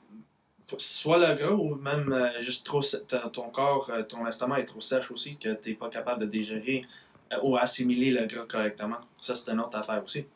Soit 0.78 1.18
le 1.18 1.34
gras 1.34 1.52
ou 1.54 1.74
même 1.76 2.12
euh, 2.12 2.40
juste 2.40 2.66
trop 2.66 2.82
ton 3.32 3.50
corps, 3.50 3.90
euh, 3.90 4.02
ton 4.02 4.26
estomac 4.26 4.60
est 4.60 4.64
trop 4.64 4.80
sèche 4.80 5.10
aussi 5.10 5.36
que 5.36 5.54
tu 5.54 5.70
n'es 5.70 5.76
pas 5.76 5.88
capable 5.88 6.20
de 6.22 6.26
digérer 6.26 6.82
euh, 7.32 7.36
ou 7.42 7.56
assimiler 7.56 8.10
le 8.10 8.26
gras 8.26 8.46
correctement. 8.46 8.98
Ça, 9.20 9.34
c'est 9.34 9.50
une 9.52 9.60
autre 9.60 9.78
affaire 9.78 10.02
aussi. 10.02 10.26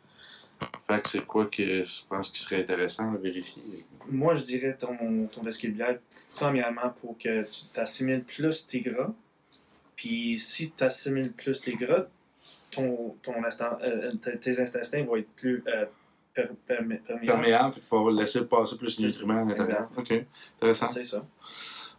Fait 0.87 1.01
que 1.01 1.09
c'est 1.09 1.25
quoi 1.25 1.47
que 1.47 1.85
je 1.85 2.01
pense 2.09 2.31
qui 2.31 2.41
serait 2.41 2.61
intéressant 2.61 3.13
à 3.15 3.17
vérifier? 3.17 3.63
Moi, 4.09 4.35
je 4.35 4.43
dirais 4.43 4.77
ton, 4.77 5.27
ton 5.27 5.43
vestibulière, 5.43 5.99
premièrement, 6.35 6.91
pour 7.01 7.17
que 7.19 7.43
tu 7.43 7.65
t'assimiles 7.73 8.23
plus 8.23 8.67
tes 8.67 8.81
gras. 8.81 9.13
Puis 9.97 10.39
si 10.39 10.71
tu 10.71 10.85
assimiles 10.85 11.33
plus 11.33 11.61
tes 11.61 11.75
gras, 11.75 12.07
ton, 12.71 13.17
ton 13.23 13.43
instant- 13.45 13.79
tes 14.21 14.39
tes 14.39 14.61
intestins 14.61 15.03
vont 15.05 15.17
être 15.17 15.31
plus 15.31 15.65
per-. 16.67 16.85
Perméable, 17.27 17.75
il 17.77 17.83
faut 17.83 18.11
laisser 18.11 18.45
passer 18.45 18.77
plus 18.77 18.99
de 18.99 19.07
nutriments 19.07 19.43
à 19.43 19.45
l'intérieur. 19.45 19.89
OK. 19.97 20.13
Intéressant. 20.57 20.89
C'est 20.89 21.05
ça. 21.05 21.25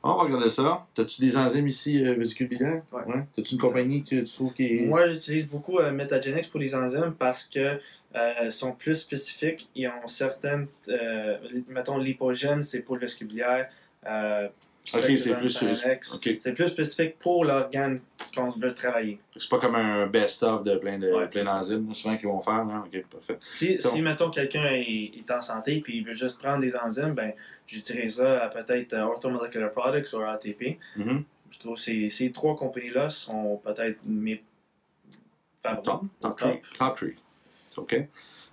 On 0.03 0.15
va 0.15 0.23
regarder 0.23 0.49
ça. 0.49 0.87
T'as-tu 0.95 1.21
des 1.21 1.37
enzymes 1.37 1.67
ici, 1.67 2.03
euh, 2.03 2.15
vésicule 2.15 2.47
biliaire? 2.47 2.81
Ouais. 2.91 3.23
T'as-tu 3.35 3.53
une 3.53 3.61
compagnie 3.61 4.03
que 4.03 4.21
tu 4.21 4.33
trouves 4.33 4.53
qui 4.53 4.65
est. 4.65 4.85
Moi, 4.85 5.05
j'utilise 5.05 5.47
beaucoup 5.47 5.77
euh, 5.77 5.91
Metagenics 5.91 6.49
pour 6.49 6.59
les 6.59 6.73
enzymes 6.73 7.13
parce 7.17 7.43
que 7.43 7.77
euh, 8.15 8.49
sont 8.49 8.73
plus 8.73 8.95
spécifiques. 8.95 9.69
Ils 9.75 9.87
ont 9.87 10.07
certaines, 10.07 10.65
euh, 10.89 11.37
mettons, 11.67 11.99
l'hypogène, 11.99 12.63
c'est 12.63 12.81
pour 12.81 12.95
le 12.95 13.01
vestibulière. 13.01 13.69
Euh, 14.95 14.97
Ok, 14.97 15.05
c'est 15.19 15.35
plus-. 15.35 16.39
C'est 16.39 16.53
plus 16.53 16.67
spécifique 16.67 17.19
pour 17.19 17.45
l'organe 17.45 18.01
qu'on 18.35 18.49
veut 18.49 18.73
travailler. 18.73 19.19
C'est 19.37 19.47
pas 19.47 19.59
comme 19.59 19.75
un 19.75 20.07
best-of 20.07 20.63
de 20.63 20.75
plein 20.77 20.97
de 20.97 21.07
Ouais, 21.11 21.27
plein 21.27 21.45
ça. 21.45 21.59
d'enzymes, 21.59 21.93
souvent 21.93 22.17
qu'ils 22.17 22.27
vont 22.27 22.41
faire. 22.41 22.65
Ok, 22.85 23.03
parfait. 23.11 23.37
Si, 23.41 23.75
Donc- 23.77 23.79
si 23.81 24.01
mettons, 24.01 24.31
quelqu'un 24.31 24.65
est, 24.71 25.11
est 25.19 25.29
en 25.31 25.39
santé 25.39 25.83
et 25.87 25.91
il 25.91 26.03
veut 26.03 26.13
juste 26.13 26.39
prendre 26.39 26.61
des 26.61 26.75
enzymes, 26.75 27.13
ben, 27.13 27.31
j'utiliserai 27.67 28.37
à 28.37 28.47
peut-être 28.47 28.93
euh, 28.93 29.03
Orthomolecular 29.03 29.69
Products 29.71 30.13
ou 30.13 30.21
ATP. 30.21 30.79
Mhm. 30.97 31.23
Je 31.51 31.59
trouve 31.59 31.75
que 31.75 31.81
ces, 31.81 32.09
ces 32.09 32.31
trois 32.31 32.55
compagnies-là 32.55 33.09
sont 33.11 33.57
peut-être 33.63 33.99
mes 34.03 34.41
favoris. 35.61 35.83
Top, 35.85 36.01
top 36.19 36.37
Top. 36.37 36.37
tree. 36.37 36.61
Top 36.79 36.95
tree. 36.97 37.15
OK. 37.77 38.07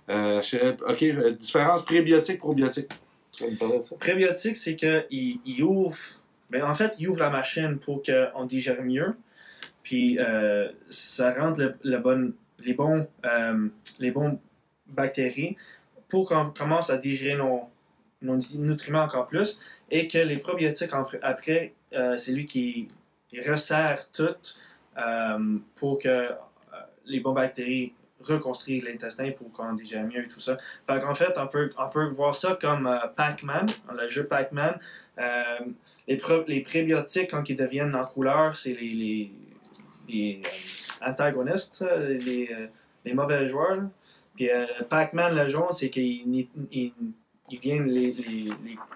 Euh, 0.09 0.41
je- 0.43 0.91
OK, 0.91 1.03
euh, 1.03 1.31
différence 1.31 1.83
prébiotique-probiotique. 1.85 2.89
Tu 3.31 3.43
vas 3.45 3.49
me 3.51 3.55
parler 3.55 3.77
de 3.79 3.83
ça? 3.83 3.95
Prébiotique, 3.97 4.55
c'est 4.55 4.75
qu'il 4.75 5.39
il 5.45 5.63
ouvre. 5.63 5.97
Ben, 6.49 6.63
en 6.63 6.75
fait, 6.75 6.95
il 6.99 7.07
ouvre 7.07 7.19
la 7.19 7.29
machine 7.29 7.77
pour 7.77 8.01
qu'on 8.03 8.45
digère 8.45 8.81
mieux. 8.81 9.15
Puis 9.83 10.19
euh, 10.19 10.69
ça 10.89 11.33
rend 11.33 11.53
le, 11.57 11.75
le 11.83 12.33
les, 12.59 12.73
bons, 12.73 13.07
euh, 13.25 13.67
les 13.99 14.11
bons 14.11 14.39
bactéries 14.87 15.55
pour 16.07 16.27
qu'on 16.27 16.49
commence 16.51 16.89
à 16.89 16.97
digérer 16.97 17.37
nos, 17.37 17.69
nutriments 18.21 19.03
encore 19.03 19.27
plus. 19.27 19.59
Et 19.91 20.07
que 20.07 20.17
les 20.17 20.37
probiotiques, 20.37 20.91
après, 21.21 21.73
euh, 21.93 22.17
c'est 22.17 22.31
lui 22.31 22.45
qui 22.45 22.89
resserre 23.47 24.11
tout 24.11 24.35
pour 25.75 25.99
que 25.99 26.29
les 27.05 27.19
bonnes 27.21 27.35
bactéries 27.35 27.93
reconstruisent 28.21 28.83
l'intestin 28.83 29.31
pour 29.31 29.51
qu'on 29.51 29.73
digère 29.73 30.03
mieux 30.05 30.23
et 30.25 30.27
tout 30.27 30.39
ça. 30.39 30.57
Fait 30.87 30.99
qu'en 30.99 31.13
fait, 31.13 31.33
on 31.37 31.47
peut, 31.47 31.69
on 31.77 31.89
peut 31.89 32.05
voir 32.09 32.35
ça 32.35 32.57
comme 32.59 32.87
euh, 32.87 32.97
Pac-Man, 33.15 33.67
le 33.97 34.07
jeu 34.09 34.25
Pac-Man. 34.27 34.77
Euh, 35.17 35.59
les, 36.07 36.19
les 36.47 36.61
prébiotiques, 36.61 37.31
quand 37.31 37.47
ils 37.49 37.55
deviennent 37.55 37.95
en 37.95 38.05
couleur, 38.05 38.55
c'est 38.55 38.73
les, 38.73 39.31
les, 40.07 40.41
euh, 40.43 41.07
antagonistes, 41.09 41.85
les, 42.07 42.49
euh, 42.51 42.67
les 43.05 43.13
mauvais 43.13 43.47
joueurs. 43.47 43.83
Puis 44.35 44.49
Pac-Man, 44.89 45.35
le 45.35 45.47
jaune, 45.49 45.71
c'est 45.71 45.89
qu'ils 45.89 46.33
ils, 46.35 46.47
ils- 46.71 46.93
ils 47.51 47.59
viennent 47.59 47.87
les, 47.87 48.13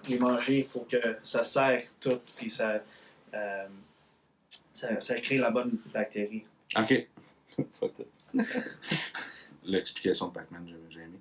les, 0.08 0.20
manger 0.20 0.70
pour 0.72 0.88
que 0.88 0.98
ça 1.24 1.42
serre 1.42 1.82
tout, 2.00 2.20
puis 2.38 2.52
ça, 2.52 2.82
ça, 4.72 5.00
ça 5.00 5.20
crée 5.20 5.40
la 5.40 5.50
bonne 5.50 5.72
bactérie. 5.92 6.44
OK. 6.78 7.08
L'explication 9.66 10.28
de 10.28 10.34
Pac-Man, 10.34 10.68
j'ai- 10.90 11.02
aimé. 11.02 11.18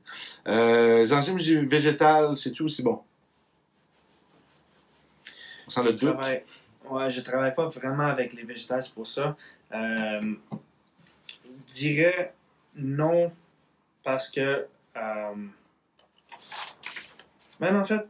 Euh, 0.48 0.98
les 0.98 1.12
enzymes 1.12 1.38
végétales, 1.66 2.37
c'est-tu 2.37 2.62
aussi 2.64 2.83
bon? 2.83 3.01
On 5.66 5.70
sent 5.70 5.83
le 5.83 5.87
Je 5.88 5.92
doute. 5.92 6.01
travaille, 6.01 6.42
ouais, 6.90 7.11
je 7.11 7.20
travaille 7.20 7.55
pas 7.55 7.68
vraiment 7.68 8.07
avec 8.07 8.33
les 8.33 8.42
végétales, 8.42 8.83
c'est 8.83 8.94
pour 8.94 9.07
ça. 9.07 9.37
Euh, 9.72 10.35
je 11.68 11.72
dirais 11.72 12.35
non 12.75 13.33
parce 14.03 14.29
que. 14.29 14.66
Euh, 14.96 15.35
mais 17.61 17.70
en 17.70 17.85
fait, 17.85 18.05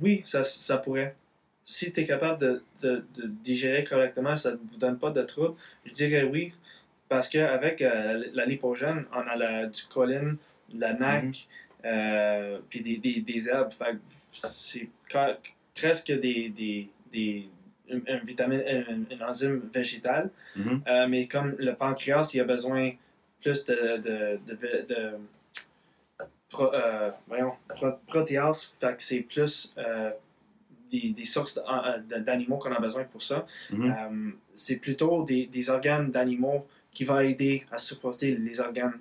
oui, 0.00 0.22
ça, 0.26 0.44
ça 0.44 0.78
pourrait. 0.78 1.16
Si 1.64 1.92
tu 1.92 2.00
es 2.00 2.04
capable 2.04 2.40
de, 2.40 2.62
de, 2.82 3.04
de 3.14 3.26
digérer 3.26 3.84
correctement, 3.84 4.36
ça 4.36 4.52
ne 4.52 4.56
vous 4.56 4.76
donne 4.76 4.98
pas 4.98 5.10
de 5.10 5.22
trouble, 5.22 5.54
je 5.86 5.92
dirais 5.92 6.24
oui. 6.24 6.52
Parce 7.12 7.28
qu'avec 7.28 7.82
euh, 7.82 8.24
la 8.32 8.46
lipogène, 8.46 9.04
on 9.12 9.20
a 9.32 9.36
la, 9.36 9.66
du 9.66 9.82
choline, 9.92 10.38
de 10.72 10.80
la 10.80 10.94
NAC, 10.94 11.46
euh, 11.84 12.58
puis 12.70 12.80
des, 12.80 12.96
des, 12.96 13.20
des 13.20 13.48
herbes. 13.50 13.74
C'est 14.30 14.88
presque 15.74 16.10
des, 16.10 16.48
des, 16.48 16.88
des, 17.12 17.50
une, 17.88 18.02
une 18.06 18.24
vitamine, 18.24 18.62
une, 18.66 19.04
une 19.10 19.22
enzyme 19.22 19.60
végétale. 19.74 20.30
Mhm. 20.56 20.80
Euh, 20.88 21.06
mais 21.06 21.26
comme 21.26 21.54
le 21.58 21.74
pancréas, 21.74 22.30
il 22.32 22.40
a 22.40 22.44
besoin 22.44 22.92
plus 23.42 23.62
de, 23.66 23.74
de, 23.98 24.40
de, 24.46 24.54
de- 24.62 24.86
de 24.94 25.10
pro- 26.48 26.72
euh, 26.72 27.10
voyons, 27.28 27.52
pro- 27.68 27.98
fait 28.80 28.96
que 28.96 29.02
c'est 29.02 29.20
plus 29.20 29.74
des, 30.90 31.10
des 31.10 31.24
sources 31.26 31.60
d'animaux 32.08 32.56
qu'on 32.56 32.72
a 32.72 32.80
besoin 32.80 33.04
pour 33.04 33.22
ça. 33.22 33.44
Mhm. 33.70 34.34
C'est 34.54 34.76
plutôt 34.76 35.24
des, 35.24 35.44
des 35.46 35.68
organes 35.68 36.10
d'animaux 36.10 36.66
qui 36.92 37.04
vont 37.04 37.18
aider 37.20 37.64
à 37.70 37.78
supporter 37.78 38.36
les 38.36 38.60
organes 38.60 38.98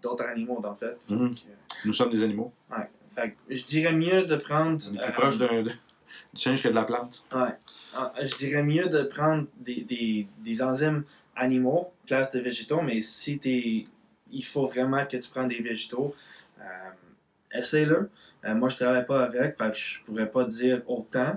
d'autres 0.00 0.24
animaux, 0.24 0.60
en 0.64 0.74
fait. 0.74 0.96
Mhm. 1.10 1.34
que, 1.34 1.40
Nous 1.86 1.92
sommes 1.92 2.10
des 2.10 2.22
animaux. 2.22 2.52
ouais. 2.70 2.88
Fait 3.10 3.32
que 3.32 3.54
je 3.54 3.62
dirais 3.64 3.92
mieux 3.92 4.24
de 4.24 4.36
prendre. 4.36 4.80
On 4.90 4.94
est 4.94 4.98
plus 4.98 5.08
euh, 5.08 5.12
proche 5.12 5.38
de- 5.38 5.62
du 5.62 6.40
singe 6.40 6.62
que 6.62 6.68
de 6.68 6.74
la 6.74 6.84
plante. 6.84 7.24
Ouais. 7.32 7.54
Ah, 7.94 8.12
Je 8.22 8.34
dirais 8.36 8.62
mieux 8.62 8.88
de 8.88 9.02
prendre 9.02 9.46
des, 9.60 9.82
des, 9.82 10.26
des 10.42 10.62
enzymes 10.62 11.04
animaux, 11.36 11.92
place 12.06 12.30
de 12.32 12.40
végétaux, 12.40 12.80
mais 12.80 13.00
si 13.02 13.38
t'es, 13.38 13.84
il 14.30 14.44
faut 14.44 14.64
vraiment 14.66 15.04
que 15.04 15.18
tu 15.18 15.28
prennes 15.28 15.48
des 15.48 15.60
végétaux, 15.60 16.14
euh, 16.60 16.64
essaie-le. 17.52 18.08
Euh, 18.46 18.54
moi, 18.54 18.70
je 18.70 18.76
travaille 18.76 19.04
pas 19.06 19.24
avec, 19.24 19.58
fait 19.58 19.70
que 19.72 19.76
je 19.78 20.00
pourrais 20.04 20.30
pas 20.30 20.44
dire 20.44 20.82
autant. 20.86 21.36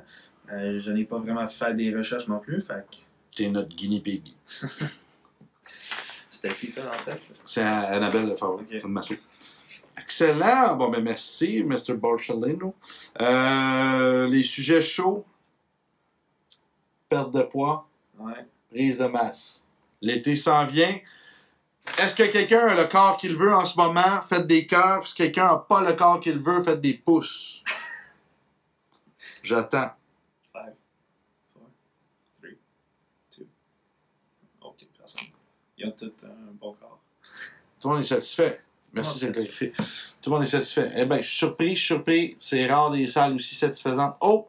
Euh, 0.51 0.79
je 0.79 0.91
n'ai 0.93 1.03
pas 1.03 1.17
vraiment 1.19 1.47
fait 1.47 1.73
des 1.75 1.93
recherches 1.93 2.27
non 2.29 2.39
plus, 2.39 2.61
fait 2.61 2.85
que 2.89 2.97
T'es 3.35 3.49
notre 3.49 3.75
guinea 3.75 3.99
pig. 3.99 4.33
c'était 6.29 6.53
qui 6.53 6.69
ça 6.71 6.89
en 6.93 6.97
fait? 6.97 7.19
C'est 7.45 7.61
Annabelle 7.63 8.35
Favre, 8.37 8.55
Ok. 8.61 8.67
c'est 8.69 8.79
une 8.79 8.87
masso. 8.89 9.15
Excellent. 9.97 10.75
Bon, 10.75 10.89
ben 10.89 11.01
merci, 11.01 11.63
Mr. 11.63 11.93
Borcellino. 11.95 12.75
Euh, 13.21 14.27
les 14.27 14.43
sujets 14.43 14.81
chauds. 14.81 15.25
Perte 17.09 17.31
de 17.31 17.41
poids, 17.43 17.87
Ouais. 18.19 18.45
prise 18.69 18.97
de 18.97 19.05
masse. 19.05 19.63
L'été 20.01 20.35
s'en 20.35 20.65
vient. 20.65 20.95
Est-ce 21.99 22.15
que 22.15 22.23
quelqu'un 22.23 22.67
a 22.67 22.75
le 22.75 22.85
corps 22.85 23.17
qu'il 23.17 23.35
veut 23.37 23.53
en 23.53 23.65
ce 23.65 23.77
moment? 23.77 24.21
Faites 24.27 24.47
des 24.47 24.65
cœurs. 24.67 25.07
Si 25.07 25.15
quelqu'un 25.15 25.45
n'a 25.45 25.57
pas 25.57 25.81
le 25.81 25.93
corps 25.93 26.19
qu'il 26.19 26.39
veut, 26.39 26.61
faites 26.63 26.81
des 26.81 26.95
pouces. 26.95 27.63
J'attends. 29.43 29.91
Tout 35.91 36.11
un 36.23 36.51
bon 36.59 36.73
corps. 36.79 36.99
Tout 37.79 37.89
le 37.89 37.95
monde 37.95 38.03
est 38.03 38.07
satisfait. 38.07 38.61
Merci, 38.93 39.19
le 39.19 39.27
c'est 39.27 39.31
clarifié. 39.33 39.73
Tout 40.21 40.29
le 40.29 40.35
monde 40.35 40.43
est 40.43 40.47
satisfait. 40.47 40.91
Eh 40.95 41.05
bien, 41.05 41.17
je 41.17 41.27
suis 41.27 41.37
surpris, 41.37 41.69
je 41.71 41.75
suis 41.75 41.85
surpris. 41.87 42.37
C'est 42.39 42.65
rare 42.67 42.91
des 42.91 43.07
salles 43.07 43.35
aussi 43.35 43.55
satisfaisantes. 43.55 44.15
Oh! 44.21 44.47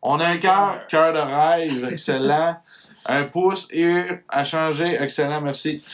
On 0.00 0.20
a 0.20 0.26
un 0.26 0.36
cœur, 0.36 0.86
cœur 0.86 1.12
de 1.12 1.18
rêve, 1.18 1.88
excellent. 1.92 2.56
Un 3.04 3.24
pouce 3.24 3.68
et 3.72 4.04
à 4.28 4.44
changer, 4.44 4.96
excellent, 5.00 5.40
merci. 5.40 5.84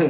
Euh, 0.00 0.08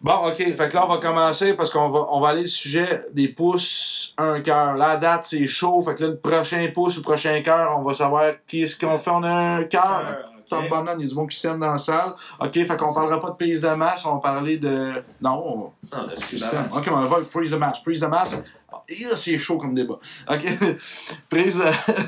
Bon, 0.00 0.28
ok, 0.28 0.36
fait 0.36 0.68
que 0.68 0.74
là, 0.74 0.86
on 0.86 0.88
va 0.88 0.98
commencer 0.98 1.54
parce 1.54 1.70
qu'on 1.70 1.88
va, 1.88 2.06
on 2.10 2.20
va 2.20 2.28
aller 2.28 2.44
au 2.44 2.46
sujet 2.46 3.04
des 3.12 3.26
pouces, 3.26 4.14
un 4.16 4.40
cœur. 4.40 4.76
La 4.76 4.96
date, 4.96 5.24
c'est 5.24 5.46
chaud, 5.48 5.82
fait 5.82 5.94
que 5.96 6.04
là, 6.04 6.10
le 6.10 6.18
prochain 6.18 6.68
pouce 6.72 6.96
ou 6.96 7.00
le 7.00 7.02
prochain 7.02 7.42
cœur, 7.42 7.76
on 7.76 7.82
va 7.82 7.94
savoir 7.94 8.34
qui 8.46 8.62
est-ce 8.62 8.78
qu'on 8.78 9.00
fait. 9.00 9.10
On 9.10 9.24
a 9.24 9.56
un 9.56 9.64
cœur. 9.64 10.30
Top 10.48 10.68
banane, 10.70 11.00
il 11.00 11.04
y 11.04 11.06
a 11.06 11.08
du 11.08 11.14
monde 11.14 11.28
qui 11.28 11.38
s'aime 11.38 11.60
dans 11.60 11.70
la 11.72 11.78
salle. 11.78 12.14
Ok, 12.40 12.52
fait 12.54 12.76
qu'on 12.76 12.92
parlera 12.94 13.20
pas 13.20 13.30
de 13.30 13.36
prise 13.36 13.60
de 13.60 13.68
masse, 13.68 14.04
on 14.04 14.14
va 14.14 14.20
parler 14.20 14.56
de. 14.56 14.92
Non, 15.20 15.42
on 15.44 15.58
va. 15.90 15.98
Non, 15.98 16.06
de 16.08 16.14
Prise 16.14 16.40
la 16.40 16.50
de- 16.50 16.56
masse. 16.56 16.76
Ok, 16.76 16.88
on 16.90 16.96
va 17.00 17.06
voir 17.06 17.20
prise 17.22 17.50
de 17.50 17.56
masse. 17.56 17.82
Prise 17.82 18.00
de 18.00 18.06
masse, 18.06 18.36
ah, 18.72 18.82
c'est 19.16 19.38
chaud 19.38 19.58
comme 19.58 19.74
débat. 19.74 19.98
Ok, 20.30 20.44
prise 21.28 21.56
de. 21.56 21.64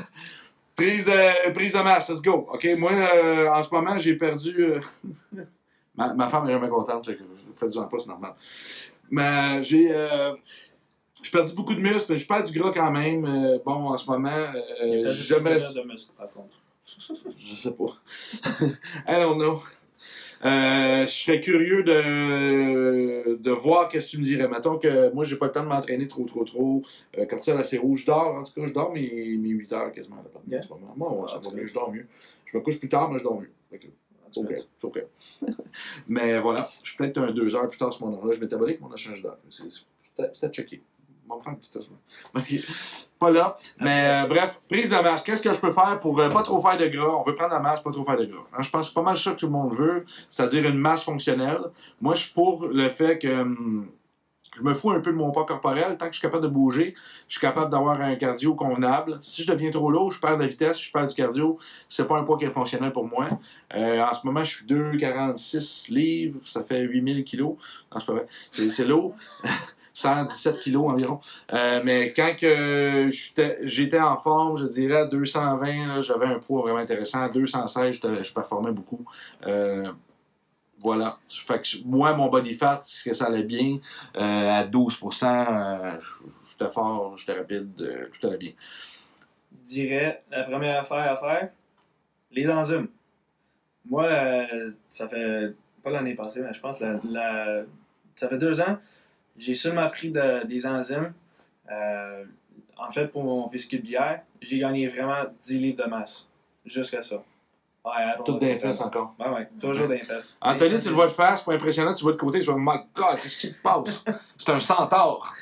Prise 0.75 1.05
de, 1.05 1.51
prise 1.51 1.73
de 1.73 1.79
masse, 1.79 2.09
let's 2.09 2.21
go. 2.21 2.47
OK, 2.51 2.67
moi, 2.77 2.91
euh, 2.93 3.49
en 3.49 3.61
ce 3.61 3.69
moment, 3.73 3.99
j'ai 3.99 4.15
perdu. 4.15 4.55
euh, 4.63 4.79
ma, 5.95 6.13
ma 6.13 6.27
femme 6.29 6.49
est 6.49 6.53
jamais 6.53 6.69
contente, 6.69 7.05
fait 7.05 7.15
que 7.17 7.23
je 7.23 7.59
fais 7.59 7.69
du 7.69 7.77
en 7.77 7.83
pas, 7.83 7.97
c'est 7.99 8.07
normal. 8.07 8.33
Mais 9.11 9.61
j'ai. 9.63 9.89
euh, 9.93 10.33
j'ai 11.21 11.29
perdu 11.29 11.53
beaucoup 11.53 11.75
de 11.75 11.81
muscles, 11.81 12.05
mais 12.09 12.17
je 12.17 12.25
perds 12.25 12.45
du 12.45 12.57
gras 12.57 12.71
quand 12.73 12.89
même. 12.89 13.25
Euh, 13.25 13.59
bon, 13.63 13.89
en 13.89 13.97
ce 13.97 14.09
moment, 14.09 14.29
euh, 14.31 15.13
j'aimerais. 15.13 15.59
de 15.59 15.87
muscles, 15.87 16.13
par 16.17 16.29
contre. 16.31 16.57
Je 17.37 17.55
sais 17.55 17.73
pas. 17.75 17.97
I 19.07 19.15
don't 19.19 19.37
know. 19.37 19.61
Euh, 20.43 21.05
je 21.05 21.11
serais 21.11 21.39
curieux 21.39 21.83
de, 21.83 23.35
de 23.35 23.51
voir 23.51 23.89
qu'est-ce 23.89 24.07
que 24.07 24.11
tu 24.11 24.17
me 24.17 24.23
dirais. 24.23 24.47
Mettons 24.47 24.79
que 24.79 25.13
moi, 25.13 25.23
j'ai 25.23 25.35
pas 25.37 25.45
le 25.47 25.51
temps 25.51 25.61
de 25.63 25.67
m'entraîner 25.67 26.07
trop, 26.07 26.25
trop, 26.25 26.43
trop. 26.43 26.81
Euh, 27.17 27.25
cortisol 27.27 27.59
assez 27.59 27.77
rouge. 27.77 28.01
Je 28.01 28.05
dors, 28.07 28.35
en 28.37 28.43
tout 28.43 28.53
cas, 28.59 28.65
je 28.65 28.73
dors 28.73 28.91
mes, 28.91 29.37
mes 29.37 29.49
8 29.49 29.71
heures 29.73 29.91
quasiment 29.91 30.23
Yeah. 30.47 30.63
ce. 30.63 30.67
Moi, 30.97 31.27
ça 31.29 31.35
Ah, 31.37 31.47
va 31.47 31.51
mieux, 31.55 31.67
je 31.67 31.73
dors 31.75 31.91
mieux. 31.91 32.07
Je 32.45 32.57
me 32.57 32.63
couche 32.63 32.79
plus 32.79 32.89
tard, 32.89 33.11
mais 33.11 33.19
je 33.19 33.23
dors 33.23 33.39
mieux. 33.39 33.51
C'est 34.31 34.83
OK, 34.83 35.03
mais 36.07 36.39
voilà, 36.39 36.65
je 36.83 36.87
suis 36.89 36.97
peut-être 36.97 37.17
un 37.17 37.31
2 37.31 37.53
heures 37.55 37.69
plus 37.69 37.77
tard 37.77 37.91
sur 37.93 38.07
mon 38.07 38.15
horloge 38.17 38.39
métabolique, 38.39 38.79
mon 38.79 38.93
échange 38.95 39.21
d'heure. 39.21 39.37
C'est- 39.49 39.63
C'était 40.03 40.29
c'était 40.33 40.49
checké. 40.53 40.81
On 41.31 41.35
va 41.35 41.37
me 41.37 41.43
faire 41.43 41.53
un 41.53 41.55
petit 41.55 41.71
test. 41.71 41.89
Pas 43.19 43.31
là. 43.31 43.55
Mais 43.79 44.23
euh, 44.23 44.27
bref, 44.27 44.61
prise 44.67 44.89
de 44.89 44.95
masse. 44.95 45.23
Qu'est-ce 45.23 45.41
que 45.41 45.53
je 45.53 45.59
peux 45.59 45.71
faire 45.71 45.99
pour 45.99 46.19
euh, 46.19 46.29
pas 46.29 46.43
trop 46.43 46.61
faire 46.61 46.77
de 46.77 46.87
gras? 46.87 47.15
On 47.19 47.23
veut 47.23 47.35
prendre 47.35 47.53
la 47.53 47.59
masse, 47.59 47.81
pas 47.81 47.91
trop 47.91 48.03
faire 48.03 48.17
de 48.17 48.25
gras. 48.25 48.43
Hein, 48.53 48.61
je 48.61 48.69
pense 48.69 48.81
que 48.81 48.87
c'est 48.87 48.93
pas 48.93 49.01
mal 49.01 49.17
ça 49.17 49.31
que 49.31 49.37
tout 49.37 49.45
le 49.45 49.51
monde 49.51 49.75
veut, 49.75 50.05
c'est-à-dire 50.29 50.67
une 50.67 50.77
masse 50.77 51.03
fonctionnelle. 51.03 51.61
Moi, 52.01 52.15
je 52.15 52.23
suis 52.23 52.33
pour 52.33 52.67
le 52.67 52.89
fait 52.89 53.19
que 53.19 53.41
hum, 53.41 53.87
je 54.57 54.63
me 54.63 54.73
fous 54.73 54.91
un 54.91 54.99
peu 54.99 55.11
de 55.11 55.17
mon 55.17 55.31
poids 55.31 55.45
corporel. 55.45 55.97
Tant 55.97 56.07
que 56.07 56.13
je 56.13 56.19
suis 56.19 56.27
capable 56.27 56.43
de 56.43 56.49
bouger, 56.49 56.93
je 57.27 57.33
suis 57.33 57.41
capable 57.41 57.71
d'avoir 57.71 58.01
un 58.01 58.15
cardio 58.15 58.53
convenable. 58.53 59.17
Si 59.21 59.43
je 59.43 59.51
deviens 59.51 59.71
trop 59.71 59.89
lourd, 59.89 60.11
je 60.11 60.19
perds 60.19 60.37
de 60.37 60.41
la 60.41 60.47
vitesse, 60.47 60.79
je 60.79 60.91
perds 60.91 61.07
du 61.07 61.15
cardio. 61.15 61.57
C'est 61.87 62.07
pas 62.07 62.17
un 62.17 62.23
poids 62.23 62.37
qui 62.37 62.45
est 62.45 62.51
fonctionnel 62.51 62.91
pour 62.91 63.05
moi. 63.05 63.29
Euh, 63.75 64.03
en 64.03 64.13
ce 64.13 64.25
moment, 64.25 64.43
je 64.43 64.57
suis 64.57 64.65
2,46 64.65 65.93
livres. 65.93 66.39
Ça 66.43 66.63
fait 66.63 66.81
8000 66.81 67.23
kilos. 67.23 67.55
Non, 67.93 67.99
c'est 67.99 68.05
pas 68.05 68.13
vrai. 68.13 68.25
C'est 68.51 68.71
c'est 68.71 68.85
lourd. 68.85 69.15
117 69.93 70.59
kilos 70.61 70.89
environ. 70.89 71.19
Euh, 71.53 71.81
mais 71.83 72.13
quand 72.13 72.35
que 72.39 73.09
j'étais 73.63 73.99
en 73.99 74.17
forme, 74.17 74.57
je 74.57 74.65
dirais 74.65 74.97
à 75.01 75.05
220, 75.05 75.87
là, 75.87 76.01
j'avais 76.01 76.27
un 76.27 76.39
poids 76.39 76.61
vraiment 76.61 76.79
intéressant. 76.79 77.21
À 77.23 77.29
216, 77.29 77.95
j'étais- 77.95 78.23
je 78.23 78.33
performais 78.33 78.71
beaucoup. 78.71 79.05
Euh, 79.45 79.91
voilà. 80.79 81.17
Fait 81.29 81.59
que 81.61 81.67
moi, 81.85 82.13
mon 82.13 82.27
body 82.29 82.53
fat, 82.55 82.81
ce 82.85 83.03
que 83.03 83.13
ça 83.13 83.25
allait 83.25 83.43
bien, 83.43 83.77
euh, 84.15 84.59
à 84.59 84.63
12%, 84.63 85.45
euh, 85.49 85.91
j'étais 86.49 86.71
fort, 86.71 87.17
j'étais 87.17 87.33
rapide, 87.33 88.09
tout 88.19 88.27
allait 88.27 88.37
bien. 88.37 88.51
Je 89.63 89.67
dirais, 89.67 90.19
la 90.31 90.43
première 90.43 90.81
affaire 90.81 91.11
à 91.11 91.17
faire, 91.17 91.49
les 92.31 92.49
enzymes. 92.49 92.87
Moi, 93.85 94.07
ça 94.87 95.07
fait, 95.07 95.53
pas 95.83 95.89
l'année 95.91 96.15
passée, 96.15 96.39
mais 96.41 96.53
je 96.53 96.59
pense, 96.59 96.79
la, 96.79 96.99
la- 97.03 97.63
ça 98.15 98.29
fait 98.29 98.37
deux 98.37 98.59
ans, 98.61 98.77
j'ai 99.37 99.53
seulement 99.53 99.87
pris 99.89 100.09
de- 100.09 100.45
des 100.45 100.65
enzymes. 100.65 101.13
Euh, 101.71 102.23
en 102.77 102.89
fait, 102.89 103.07
pour 103.07 103.23
mon 103.23 103.47
vestibulière, 103.47 104.21
j'ai 104.41 104.59
gagné 104.59 104.87
vraiment 104.87 105.23
10 105.41 105.59
livres 105.59 105.83
de 105.83 105.89
masse. 105.89 106.27
Jusqu'à 106.65 107.01
ça. 107.01 107.15
Ouais, 107.83 107.91
I 107.97 108.13
don't 108.17 108.25
Tout 108.25 108.37
des 108.37 108.55
fesses 108.57 108.81
encore. 108.81 109.15
Ouais, 109.19 109.29
ouais, 109.29 109.49
toujours 109.59 109.87
des 109.87 109.97
fesses. 109.99 110.37
Anthony, 110.41 110.79
tu 110.79 110.89
le 110.89 110.93
vois 110.93 111.07
de 111.07 111.11
face, 111.11 111.41
pour 111.41 111.53
impressionnant, 111.53 111.93
tu 111.93 112.03
vois 112.03 112.11
de 112.11 112.17
côté, 112.17 112.39
tu 112.39 112.45
vas, 112.45 112.55
my 112.55 112.77
God, 112.93 113.19
qu'est-ce 113.21 113.37
qui 113.37 113.47
se 113.47 113.59
passe? 113.61 114.03
C'est 114.37 114.51
un 114.51 114.59
centaure. 114.59 115.33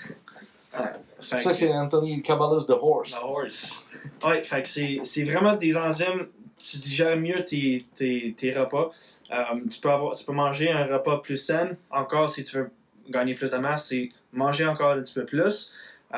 Fait 0.71 0.83
C'est 1.19 1.41
ça 1.41 1.51
que 1.51 1.57
c'est 1.57 1.73
Anthony 1.73 2.21
Caballus 2.21 2.65
the 2.65 2.69
Horse. 2.81 3.11
La 3.11 3.25
horse. 3.25 3.85
Ouais, 4.23 4.41
fait 4.43 4.61
que 4.61 4.67
c'est, 4.69 4.99
c'est 5.03 5.23
vraiment 5.25 5.55
des 5.55 5.75
enzymes. 5.75 6.27
Tu 6.57 6.77
digères 6.77 7.17
mieux 7.17 7.43
tes, 7.43 7.85
tes, 7.95 8.33
tes 8.37 8.53
repas. 8.57 8.89
Euh, 9.31 9.43
tu, 9.69 9.79
peux 9.81 9.89
avoir, 9.91 10.15
tu 10.15 10.23
peux 10.25 10.31
manger 10.33 10.71
un 10.71 10.85
repas 10.85 11.17
plus 11.17 11.37
sain. 11.37 11.71
Encore, 11.89 12.29
si 12.29 12.43
tu 12.45 12.57
veux 12.57 12.71
gagner 13.09 13.33
plus 13.33 13.51
de 13.51 13.57
masse, 13.57 13.87
c'est 13.87 14.09
manger 14.33 14.65
encore 14.65 14.91
un 14.91 15.01
petit 15.01 15.13
peu 15.13 15.25
plus. 15.25 15.71
Euh, 16.13 16.17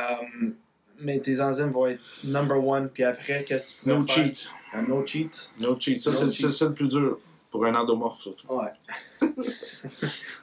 mais 1.00 1.20
tes 1.20 1.42
enzymes 1.42 1.72
vont 1.72 1.88
être 1.88 2.02
number 2.24 2.64
one. 2.66 2.90
Puis 2.90 3.04
après, 3.04 3.44
qu'est-ce 3.44 3.74
que 3.76 3.80
tu 3.80 3.86
peux 3.86 3.92
No 3.96 4.06
faire? 4.06 4.16
cheat. 4.26 4.50
Un 4.74 4.82
no 4.84 5.06
cheat. 5.06 5.52
No 5.60 5.78
cheat. 5.80 6.00
Ça, 6.00 6.12
No 6.12 6.18
c'est 6.18 6.32
cheat. 6.32 6.46
c'est- 6.48 6.52
c'est 6.54 6.66
le 6.66 6.74
plus 6.74 6.88
dur. 6.88 7.20
Pour 7.50 7.66
un 7.66 7.76
endomorphe, 7.76 8.18
surtout. 8.22 8.48
Ouais. 8.54 8.72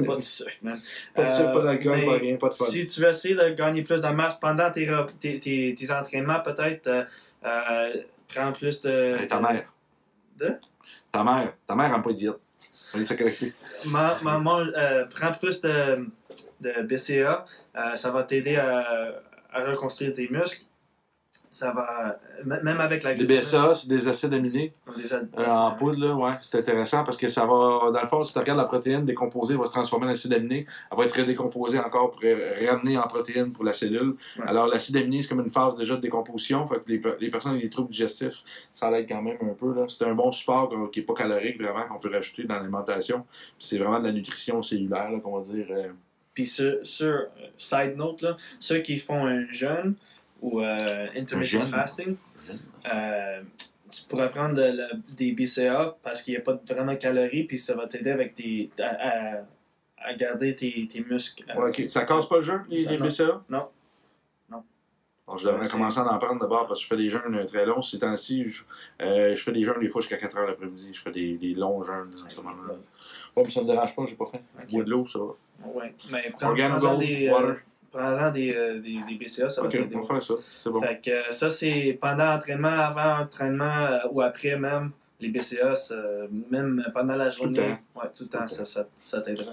pas 0.06 0.14
de 0.14 0.20
sucre, 0.20 0.50
man. 0.62 0.78
Pas 1.14 1.24
de 1.24 1.30
sucre, 1.30 1.48
Euh, 1.48 1.52
pas 1.54 1.62
d'alcool, 1.62 1.96
mais 1.96 2.04
pas 2.06 2.12
rien, 2.18 2.36
pas 2.36 2.48
de 2.50 2.54
fun. 2.54 2.64
Si 2.66 2.84
tu 2.84 3.00
veux 3.00 3.08
essayer 3.08 3.34
de 3.34 3.48
gagner 3.54 3.82
plus 3.82 4.02
de 4.02 4.08
masse 4.08 4.38
pendant 4.38 4.70
tes, 4.70 4.86
tes, 5.18 5.40
tes, 5.40 5.74
tes 5.74 5.90
entraînements, 5.90 6.40
peut-être, 6.40 6.86
euh, 6.86 7.04
euh, 7.46 7.94
prends 8.28 8.52
plus 8.52 8.80
de. 8.82 9.16
Hey, 9.20 9.26
ta 9.26 9.40
mère. 9.40 9.72
De? 10.36 10.54
Ta 11.10 11.24
mère. 11.24 11.54
Ta 11.66 11.74
mère 11.74 11.90
n'a 11.90 11.98
pas 12.00 12.10
de 12.10 12.14
diète. 12.16 12.36
Ma- 13.86 14.18
mange- 14.38 14.72
euh, 14.76 15.04
prends 15.06 15.32
plus 15.32 15.60
de, 15.62 16.06
de 16.60 16.82
BCA, 16.82 17.44
euh, 17.76 17.94
ça 17.96 18.10
va 18.10 18.22
t'aider 18.24 18.56
à, 18.56 19.20
à 19.52 19.64
reconstruire 19.64 20.12
tes 20.12 20.28
muscles. 20.28 20.62
Ça 21.50 21.72
va, 21.72 22.18
même 22.44 22.80
avec 22.80 23.02
la 23.02 23.12
Les 23.12 23.24
glutamine- 23.24 23.40
BSA, 23.40 23.74
c'est 23.74 23.88
des 23.88 24.08
acides 24.08 24.32
aminés 24.34 24.72
des 24.96 25.12
ad- 25.14 25.28
euh, 25.38 25.46
en 25.46 25.72
poudre, 25.72 25.98
là, 26.06 26.14
ouais. 26.14 26.32
C'est 26.42 26.58
intéressant 26.58 27.04
parce 27.04 27.16
que 27.16 27.28
ça 27.28 27.42
va, 27.42 27.90
dans 27.92 28.00
le 28.02 28.08
fond, 28.08 28.24
si 28.24 28.32
tu 28.32 28.38
regardes 28.38 28.58
la 28.58 28.64
protéine 28.64 29.04
décomposée, 29.04 29.54
elle 29.54 29.60
va 29.60 29.66
se 29.66 29.72
transformer 29.72 30.06
en 30.06 30.10
acide 30.10 30.32
aminé. 30.32 30.66
Elle 30.90 30.98
va 30.98 31.04
être 31.04 31.16
redécomposée 31.18 31.78
encore 31.78 32.10
pour 32.12 32.22
ramenée 32.66 32.98
en 32.98 33.02
protéine 33.02 33.52
pour 33.52 33.64
la 33.64 33.72
cellule. 33.72 34.14
Ouais. 34.38 34.44
Alors, 34.46 34.66
l'acide 34.66 34.96
aminé, 34.96 35.22
c'est 35.22 35.28
comme 35.28 35.40
une 35.40 35.50
phase 35.50 35.76
déjà 35.76 35.96
de 35.96 36.00
décomposition. 36.00 36.66
Fait 36.66 36.76
que 36.76 36.82
les, 36.88 37.00
les 37.20 37.30
personnes 37.30 37.52
avec 37.52 37.62
des 37.62 37.70
troubles 37.70 37.90
digestifs, 37.90 38.42
ça 38.72 38.90
l'aide 38.90 39.06
quand 39.08 39.22
même 39.22 39.38
un 39.42 39.54
peu, 39.54 39.74
là. 39.74 39.84
C'est 39.88 40.04
un 40.04 40.14
bon 40.14 40.32
support 40.32 40.70
qui 40.90 41.00
n'est 41.00 41.06
pas 41.06 41.14
calorique, 41.14 41.60
vraiment, 41.62 41.86
qu'on 41.88 41.98
peut 41.98 42.10
rajouter 42.10 42.44
dans 42.44 42.56
l'alimentation. 42.56 43.24
C'est 43.58 43.78
vraiment 43.78 44.00
de 44.00 44.04
la 44.04 44.12
nutrition 44.12 44.62
cellulaire, 44.62 45.10
là, 45.10 45.18
qu'on 45.20 45.36
va 45.38 45.42
dire. 45.42 45.66
euh, 45.70 45.88
Puis 46.38 46.46
sur, 46.46 46.78
sur 46.86 47.26
side 47.56 47.96
note, 47.96 48.22
là, 48.22 48.36
ceux 48.60 48.78
qui 48.78 48.96
font 48.96 49.26
un 49.26 49.44
jeûne 49.50 49.96
ou 50.40 50.60
euh, 50.60 51.08
intermittent 51.16 51.48
jeûne? 51.50 51.66
fasting, 51.66 52.16
euh, 52.94 53.42
tu 53.90 54.02
pourrais 54.04 54.30
prendre 54.30 54.54
de 54.54 54.72
des 55.16 55.32
BCA 55.32 55.96
parce 56.00 56.22
qu'il 56.22 56.34
n'y 56.34 56.38
a 56.38 56.42
pas 56.42 56.56
vraiment 56.72 56.92
de 56.92 56.98
calories, 56.98 57.42
puis 57.42 57.58
ça 57.58 57.74
va 57.74 57.88
t'aider 57.88 58.12
avec 58.12 58.36
tes, 58.36 58.70
à, 58.78 58.84
à- 58.84 59.44
à 60.00 60.14
garder 60.14 60.54
tes, 60.54 60.86
tes 60.86 61.00
muscles. 61.00 61.44
euh, 61.50 61.60
Ouais, 61.60 61.70
ok. 61.70 61.90
Ça 61.90 62.04
casse 62.04 62.26
pas 62.28 62.36
le 62.36 62.42
jeûne, 62.42 62.64
les, 62.68 62.84
Ça, 62.84 62.90
les 62.92 62.98
non. 62.98 63.06
BCA? 63.06 63.42
Non. 63.48 63.68
Non. 64.48 64.62
Bon, 65.26 65.36
je 65.36 65.48
devrais 65.48 65.66
commencer 65.68 65.98
à 65.98 66.04
en 66.14 66.18
prendre 66.18 66.40
d'abord 66.40 66.68
parce 66.68 66.78
que 66.78 66.84
je 66.84 66.88
fais 66.88 66.96
des 67.02 67.10
jeûnes 67.10 67.34
euh, 67.34 67.44
très 67.46 67.66
longs. 67.66 67.82
Ces 67.82 67.98
temps-ci, 67.98 68.48
je, 68.48 68.62
euh, 69.02 69.34
je 69.34 69.42
fais 69.42 69.50
des 69.50 69.64
jeûnes 69.64 69.80
des 69.80 69.88
fois 69.88 70.02
jusqu'à 70.02 70.18
4 70.18 70.36
heures 70.36 70.46
l'après-midi. 70.46 70.90
Je 70.94 71.00
fais 71.00 71.10
des, 71.10 71.36
des 71.36 71.54
longs 71.54 71.82
jeûnes 71.82 72.14
en 72.24 72.30
ce 72.30 72.40
moment-là. 72.42 72.74
Ouais, 73.36 73.42
puis 73.42 73.52
ça 73.52 73.60
me 73.60 73.66
dérange 73.66 73.96
pas, 73.96 74.04
j'ai 74.06 74.14
pas 74.14 74.26
faim. 74.26 74.38
Je 74.60 74.66
bois 74.68 74.84
de 74.84 74.90
l'eau, 74.90 75.08
ça 75.08 75.18
va. 75.18 75.32
Ouais, 75.64 75.92
mais 76.10 76.32
prends, 76.38 76.54
des, 76.54 77.28
euh, 77.28 77.54
prends-en 77.90 78.30
des, 78.30 78.54
euh, 78.54 78.78
des, 78.80 78.98
des 79.08 79.14
BCA, 79.24 79.48
ça 79.50 79.62
va 79.62 79.68
t'aider. 79.68 79.94
on 79.96 80.00
va 80.00 80.06
faire 80.06 80.22
ça. 80.22 80.34
C'est 80.40 80.70
bon. 80.70 80.80
Fait 80.80 81.00
que 81.04 81.10
euh, 81.10 81.22
ça, 81.32 81.50
c'est 81.50 81.98
pendant 82.00 82.26
l'entraînement, 82.32 82.68
avant 82.68 83.18
l'entraînement 83.18 83.64
euh, 83.86 83.98
ou 84.12 84.20
après 84.22 84.56
même, 84.56 84.92
les 85.20 85.28
BCA, 85.30 85.74
même 86.50 86.86
pendant 86.94 87.16
la 87.16 87.28
Tout 87.30 87.46
le 87.46 87.54
journée, 87.56 87.70
temps. 87.94 88.00
ouais, 88.00 88.08
tout 88.16 88.22
le 88.24 88.28
temps, 88.28 88.46
ça, 88.46 88.64
ça, 88.64 88.86
ça 89.00 89.20
t'aidera. 89.20 89.52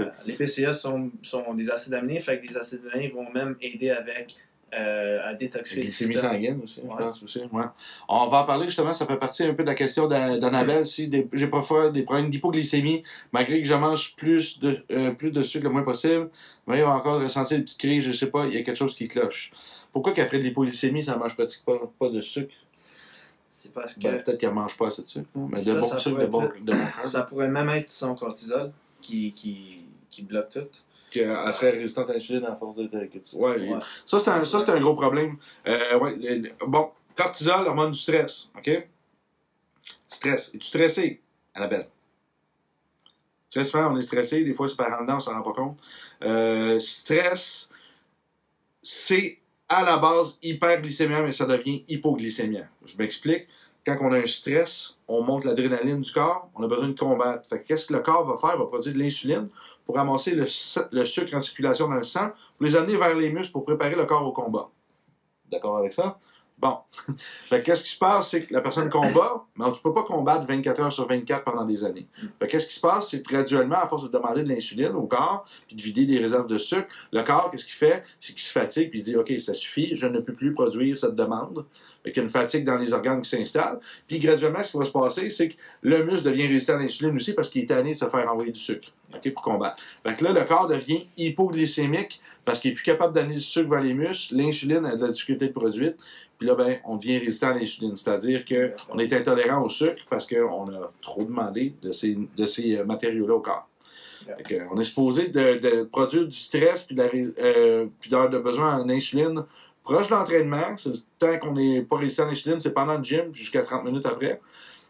Euh, 0.00 0.04
les 0.26 0.32
BCA 0.34 0.72
sont, 0.72 1.10
sont 1.22 1.54
des 1.54 1.70
acides 1.70 1.94
aminés, 1.94 2.18
fait 2.20 2.40
que 2.40 2.46
des 2.48 2.56
acides 2.56 2.82
aminés 2.92 3.08
vont 3.08 3.30
même 3.32 3.54
aider 3.60 3.90
avec 3.90 4.34
euh, 4.74 5.20
à 5.24 5.34
détoxifier 5.34 5.82
le 5.84 5.88
système. 5.90 6.60
aussi, 6.62 6.80
je 6.82 6.86
pense 7.04 7.22
aussi. 7.22 7.40
Ouais. 7.52 7.64
On 8.08 8.26
va 8.28 8.42
en 8.42 8.44
parler 8.44 8.66
justement, 8.66 8.92
ça 8.92 9.06
fait 9.06 9.16
partie 9.16 9.44
un 9.44 9.54
peu 9.54 9.62
de 9.62 9.68
la 9.68 9.74
question 9.76 10.08
d'A- 10.08 10.38
d'Annabelle. 10.38 10.86
Si 10.86 11.06
des- 11.08 11.28
j'ai 11.32 11.46
parfois 11.46 11.90
des 11.90 12.02
problèmes 12.02 12.30
d'hypoglycémie, 12.30 13.02
malgré 13.32 13.60
que 13.62 13.66
je 13.66 13.74
mange 13.74 14.16
plus 14.16 14.58
de, 14.58 14.84
euh, 14.90 15.12
plus 15.12 15.30
de 15.30 15.42
sucre 15.42 15.64
le 15.64 15.70
moins 15.70 15.82
possible, 15.84 16.30
mais 16.66 16.78
il 16.78 16.84
va 16.84 16.96
encore 16.96 17.20
ressentir 17.20 17.56
une 17.58 17.64
petite 17.64 17.78
crise, 17.78 18.02
je 18.04 18.12
sais 18.12 18.30
pas, 18.30 18.46
il 18.46 18.54
y 18.54 18.58
a 18.58 18.62
quelque 18.62 18.76
chose 18.76 18.94
qui 18.96 19.06
cloche. 19.08 19.52
Pourquoi 19.92 20.12
qu'elle 20.12 20.26
ferait 20.26 20.38
de 20.38 20.44
l'hypoglycémie, 20.44 21.04
ça 21.04 21.16
mange 21.16 21.34
pratiquement 21.36 21.78
pas, 21.98 22.08
de 22.10 22.20
sucre? 22.20 22.54
C'est 23.48 23.72
parce 23.72 23.94
que 23.94 24.00
Ben, 24.00 24.22
Peut-être 24.22 24.38
qu'elle 24.38 24.52
mange 24.52 24.76
pas 24.76 24.88
assez 24.88 25.02
de 25.02 25.06
sucre, 25.06 25.28
mais 25.34 25.50
de 25.52 25.56
Ça, 25.64 25.74
bon 25.80 25.86
ça 25.86 25.98
sucre, 25.98 26.14
pourrait 26.16 26.26
de 26.26 26.30
bon, 26.30 26.42
être- 26.42 26.64
de 26.64 26.72
bon 26.72 26.78
ça 27.08 27.22
pourrait 27.22 27.48
même 27.48 27.68
être 27.70 27.88
son 27.88 28.14
cortisol 28.14 28.72
qui, 29.00 29.32
qui, 29.32 29.82
qui 30.10 30.22
bloque 30.22 30.48
tout. 30.50 30.60
Qu'elle 31.10 31.52
serait 31.54 31.70
résistante 31.70 32.10
à 32.10 32.14
l'insuline 32.14 32.44
à 32.44 32.54
force 32.56 32.76
de 32.76 32.86
que 32.86 33.18
tu- 33.18 33.36
Ouais, 33.36 33.56
Ouais. 33.58 33.78
ça 34.04 34.18
c'est 34.18 34.30
un, 34.30 34.44
ça, 34.44 34.60
c'est 34.60 34.70
un 34.70 34.80
gros 34.80 34.94
problème. 34.94 35.36
Euh, 35.66 35.98
ouais, 35.98 36.16
le- 36.16 36.42
le- 36.42 36.66
bon, 36.66 36.90
cortisol, 37.16 37.66
hormone 37.66 37.90
du 37.92 37.98
stress, 37.98 38.50
ok? 38.56 38.88
Stress. 40.06 40.50
Es-tu 40.54 40.66
stressé, 40.66 41.20
Annabelle? 41.54 41.88
Très 43.50 43.64
souvent, 43.64 43.92
on 43.92 43.96
est 43.96 44.02
stressé, 44.02 44.44
des 44.44 44.52
fois 44.52 44.68
c'est 44.68 44.76
par 44.76 44.92
en 44.98 45.02
dedans, 45.02 45.16
on 45.16 45.20
s'en 45.20 45.32
rend 45.32 45.42
pas 45.42 45.52
compte. 45.52 45.78
Euh, 46.22 46.78
stress, 46.80 47.70
c'est 48.82 49.38
à 49.68 49.82
la 49.84 49.96
base 49.96 50.38
hyperglycémia, 50.42 51.22
mais 51.22 51.32
ça 51.32 51.46
devient 51.46 51.82
hypoglycémia. 51.88 52.68
Je 52.84 52.96
m'explique. 52.98 53.46
Quand 53.84 53.98
on 54.00 54.12
a 54.12 54.18
un 54.18 54.26
stress, 54.26 54.96
on 55.06 55.22
monte 55.22 55.44
l'adrénaline 55.44 56.00
du 56.00 56.12
corps, 56.12 56.50
on 56.56 56.62
a 56.64 56.68
besoin 56.68 56.88
de 56.88 56.98
combattre. 56.98 57.48
Qu'est-ce 57.64 57.86
que 57.86 57.94
le 57.94 58.00
corps 58.00 58.24
va 58.24 58.36
faire? 58.36 58.56
Il 58.56 58.60
va 58.60 58.66
produire 58.66 58.94
de 58.94 58.98
l'insuline 58.98 59.48
pour 59.86 59.94
ramasser 59.94 60.34
le, 60.34 61.04
sucre 61.04 61.34
en 61.34 61.40
circulation 61.40 61.88
dans 61.88 61.94
le 61.94 62.02
sang, 62.02 62.30
pour 62.58 62.66
les 62.66 62.76
amener 62.76 62.96
vers 62.96 63.14
les 63.14 63.30
muscles 63.30 63.52
pour 63.52 63.64
préparer 63.64 63.94
le 63.94 64.04
corps 64.04 64.26
au 64.26 64.32
combat. 64.32 64.68
D'accord 65.50 65.78
avec 65.78 65.92
ça? 65.92 66.18
Bon. 66.58 66.78
qu'est-ce 67.50 67.82
qui 67.82 67.90
se 67.90 67.98
passe? 67.98 68.30
C'est 68.30 68.46
que 68.46 68.54
la 68.54 68.62
personne 68.62 68.88
combat, 68.88 69.44
mais 69.56 69.70
tu 69.72 69.80
peux 69.82 69.92
pas 69.92 70.04
combattre 70.04 70.46
24 70.46 70.80
heures 70.80 70.92
sur 70.92 71.06
24 71.06 71.44
pendant 71.44 71.64
des 71.64 71.84
années. 71.84 72.08
Qu'est-ce 72.48 72.66
qui 72.66 72.74
se 72.74 72.80
passe? 72.80 73.10
C'est 73.10 73.24
graduellement, 73.24 73.76
à 73.76 73.86
force 73.86 74.04
de 74.04 74.08
demander 74.08 74.42
de 74.42 74.48
l'insuline 74.48 74.94
au 74.94 75.06
corps, 75.06 75.44
puis 75.66 75.76
de 75.76 75.82
vider 75.82 76.06
des 76.06 76.18
réserves 76.18 76.46
de 76.46 76.56
sucre, 76.56 76.88
le 77.12 77.22
corps, 77.22 77.50
qu'est-ce 77.50 77.66
qu'il 77.66 77.74
fait? 77.74 78.04
C'est 78.18 78.32
qu'il 78.32 78.42
se 78.42 78.52
fatigue, 78.52 78.90
puis 78.90 79.00
il 79.00 79.04
se 79.04 79.10
dit, 79.10 79.16
OK, 79.16 79.32
ça 79.38 79.52
suffit, 79.52 79.94
je 79.94 80.06
ne 80.06 80.18
peux 80.20 80.32
plus 80.32 80.54
produire 80.54 80.96
cette 80.96 81.14
demande. 81.14 81.66
Fait 82.06 82.12
qu'il 82.12 82.22
y 82.22 82.24
a 82.24 82.26
une 82.26 82.30
fatigue 82.30 82.64
dans 82.64 82.78
les 82.78 82.92
organes 82.92 83.20
qui 83.20 83.28
s'installe. 83.28 83.80
Puis 84.06 84.20
graduellement, 84.20 84.62
ce 84.62 84.70
qui 84.70 84.78
va 84.78 84.84
se 84.84 84.92
passer, 84.92 85.28
c'est 85.28 85.48
que 85.48 85.54
le 85.82 86.04
muscle 86.04 86.22
devient 86.22 86.46
résistant 86.46 86.74
à 86.74 86.78
l'insuline 86.78 87.16
aussi 87.16 87.32
parce 87.32 87.50
qu'il 87.50 87.64
est 87.64 87.66
tanné 87.66 87.94
de 87.94 87.98
se 87.98 88.04
faire 88.04 88.30
envoyer 88.30 88.52
du 88.52 88.60
sucre. 88.60 88.92
OK, 89.12 89.32
pour 89.32 89.42
combattre. 89.42 89.82
Fait 90.06 90.14
que 90.14 90.22
là, 90.22 90.32
le 90.32 90.44
corps 90.44 90.68
devient 90.68 91.04
hypoglycémique 91.16 92.20
parce 92.44 92.60
qu'il 92.60 92.70
est 92.70 92.74
plus 92.74 92.84
capable 92.84 93.12
d'amener 93.12 93.34
du 93.34 93.40
sucre 93.40 93.68
vers 93.68 93.80
les 93.80 93.92
muscles. 93.92 94.36
L'insuline 94.36 94.86
a 94.86 94.94
de 94.94 95.02
la 95.02 95.08
difficulté 95.08 95.48
de 95.48 95.52
produire. 95.52 95.94
Puis 96.38 96.46
là, 96.46 96.54
ben, 96.54 96.78
on 96.84 96.94
devient 96.94 97.18
résistant 97.18 97.48
à 97.48 97.54
l'insuline. 97.54 97.96
C'est-à-dire 97.96 98.44
qu'on 98.44 99.00
est 99.00 99.12
intolérant 99.12 99.64
au 99.64 99.68
sucre 99.68 100.04
parce 100.08 100.28
qu'on 100.28 100.68
a 100.68 100.92
trop 101.02 101.24
demandé 101.24 101.74
de 101.82 101.90
ces, 101.90 102.16
de 102.36 102.46
ces 102.46 102.76
euh, 102.76 102.84
matériaux-là 102.84 103.34
au 103.34 103.40
corps. 103.40 103.68
On 104.70 104.80
est 104.80 104.84
supposé 104.84 105.28
de, 105.28 105.82
produire 105.84 106.26
du 106.26 106.36
stress 106.36 106.84
puis, 106.84 106.94
de 106.94 107.34
euh, 107.38 108.38
besoin 108.38 108.78
en 108.78 108.88
insuline 108.88 109.44
proche 109.86 110.08
de 110.08 110.12
l'entraînement. 110.14 110.76
C'est- 110.78 111.02
Tant 111.18 111.38
qu'on 111.38 111.52
n'est 111.54 111.80
pas 111.80 111.96
résistant 111.96 112.24
à 112.24 112.26
l'insuline, 112.26 112.60
c'est 112.60 112.74
pendant 112.74 112.98
le 112.98 113.02
gym 113.02 113.34
jusqu'à 113.34 113.62
30 113.62 113.84
minutes 113.84 114.04
après. 114.04 114.38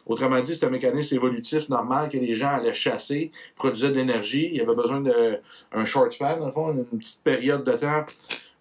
Autrement 0.06 0.40
dit, 0.40 0.56
c'est 0.56 0.66
un 0.66 0.70
mécanisme 0.70 1.14
évolutif 1.14 1.68
normal 1.68 2.08
que 2.08 2.16
les 2.16 2.34
gens 2.34 2.48
allaient 2.50 2.74
chasser, 2.74 3.30
produisaient 3.56 3.90
de 3.90 3.94
l'énergie. 3.94 4.48
Il 4.52 4.56
y 4.56 4.60
avait 4.60 4.74
besoin 4.74 5.00
d'un 5.00 5.84
short 5.84 6.12
span, 6.12 6.36
dans 6.38 6.46
le 6.46 6.52
fond, 6.52 6.72
une 6.72 6.98
petite 6.98 7.22
période 7.22 7.62
de 7.64 7.72
temps 7.72 8.04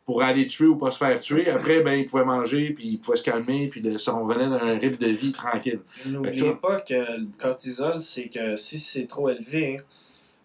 pour 0.05 0.21
aller 0.21 0.45
tuer 0.45 0.67
ou 0.67 0.75
pas 0.75 0.91
se 0.91 0.97
faire 0.97 1.19
tuer. 1.19 1.49
Après, 1.49 1.81
ben, 1.81 1.93
ils 1.99 2.05
pouvaient 2.05 2.25
manger, 2.25 2.71
puis 2.71 2.87
ils 2.89 2.97
pouvaient 2.99 3.17
se 3.17 3.23
calmer, 3.23 3.67
puis 3.67 3.81
de, 3.81 3.97
ça, 3.97 4.15
on 4.15 4.25
venait 4.27 4.47
d'un 4.49 4.77
rythme 4.77 5.03
de 5.03 5.09
vie 5.11 5.31
tranquille. 5.31 5.79
N'oubliez 6.05 6.51
pas 6.61 6.81
que 6.81 6.93
le 6.93 7.27
cortisol, 7.39 7.99
c'est 7.99 8.29
que 8.29 8.55
si 8.55 8.77
c'est 8.77 9.07
trop 9.07 9.29
élevé, 9.29 9.81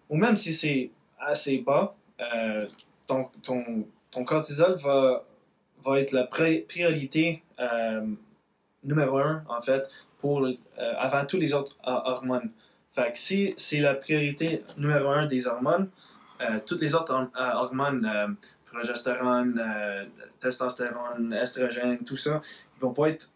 ou 0.09 0.17
même 0.17 0.35
si 0.37 0.53
c'est 0.53 0.89
assez 1.19 1.59
bas, 1.59 1.95
euh, 2.19 2.65
ton, 3.07 3.25
ton, 3.43 3.63
ton 4.09 4.23
cortisol 4.23 4.75
va, 4.77 5.23
va 5.83 5.99
être 5.99 6.11
la 6.11 6.23
pri- 6.25 6.65
priorité 6.67 7.43
euh, 7.59 8.05
numéro 8.83 9.17
un, 9.17 9.43
en 9.47 9.61
fait, 9.61 9.87
pour, 10.19 10.45
euh, 10.45 10.53
avant 10.97 11.25
tous 11.25 11.37
les 11.37 11.53
autres 11.53 11.77
euh, 11.87 11.91
hormones. 11.91 12.51
Fait 12.89 13.11
que 13.13 13.19
si 13.19 13.53
c'est 13.57 13.79
la 13.79 13.93
priorité 13.95 14.63
numéro 14.77 15.09
un 15.09 15.25
des 15.25 15.47
hormones, 15.47 15.89
toutes 16.65 16.81
les 16.81 16.93
autres 16.95 17.13
hor- 17.13 17.29
hormones, 17.35 18.35
progestérone, 18.65 19.61
testostérone, 20.39 21.33
estrogène, 21.33 21.99
tout 22.03 22.17
ça, 22.17 22.41
ils 22.77 22.81
vont 22.81 22.93
pas 22.93 23.09
être 23.09 23.29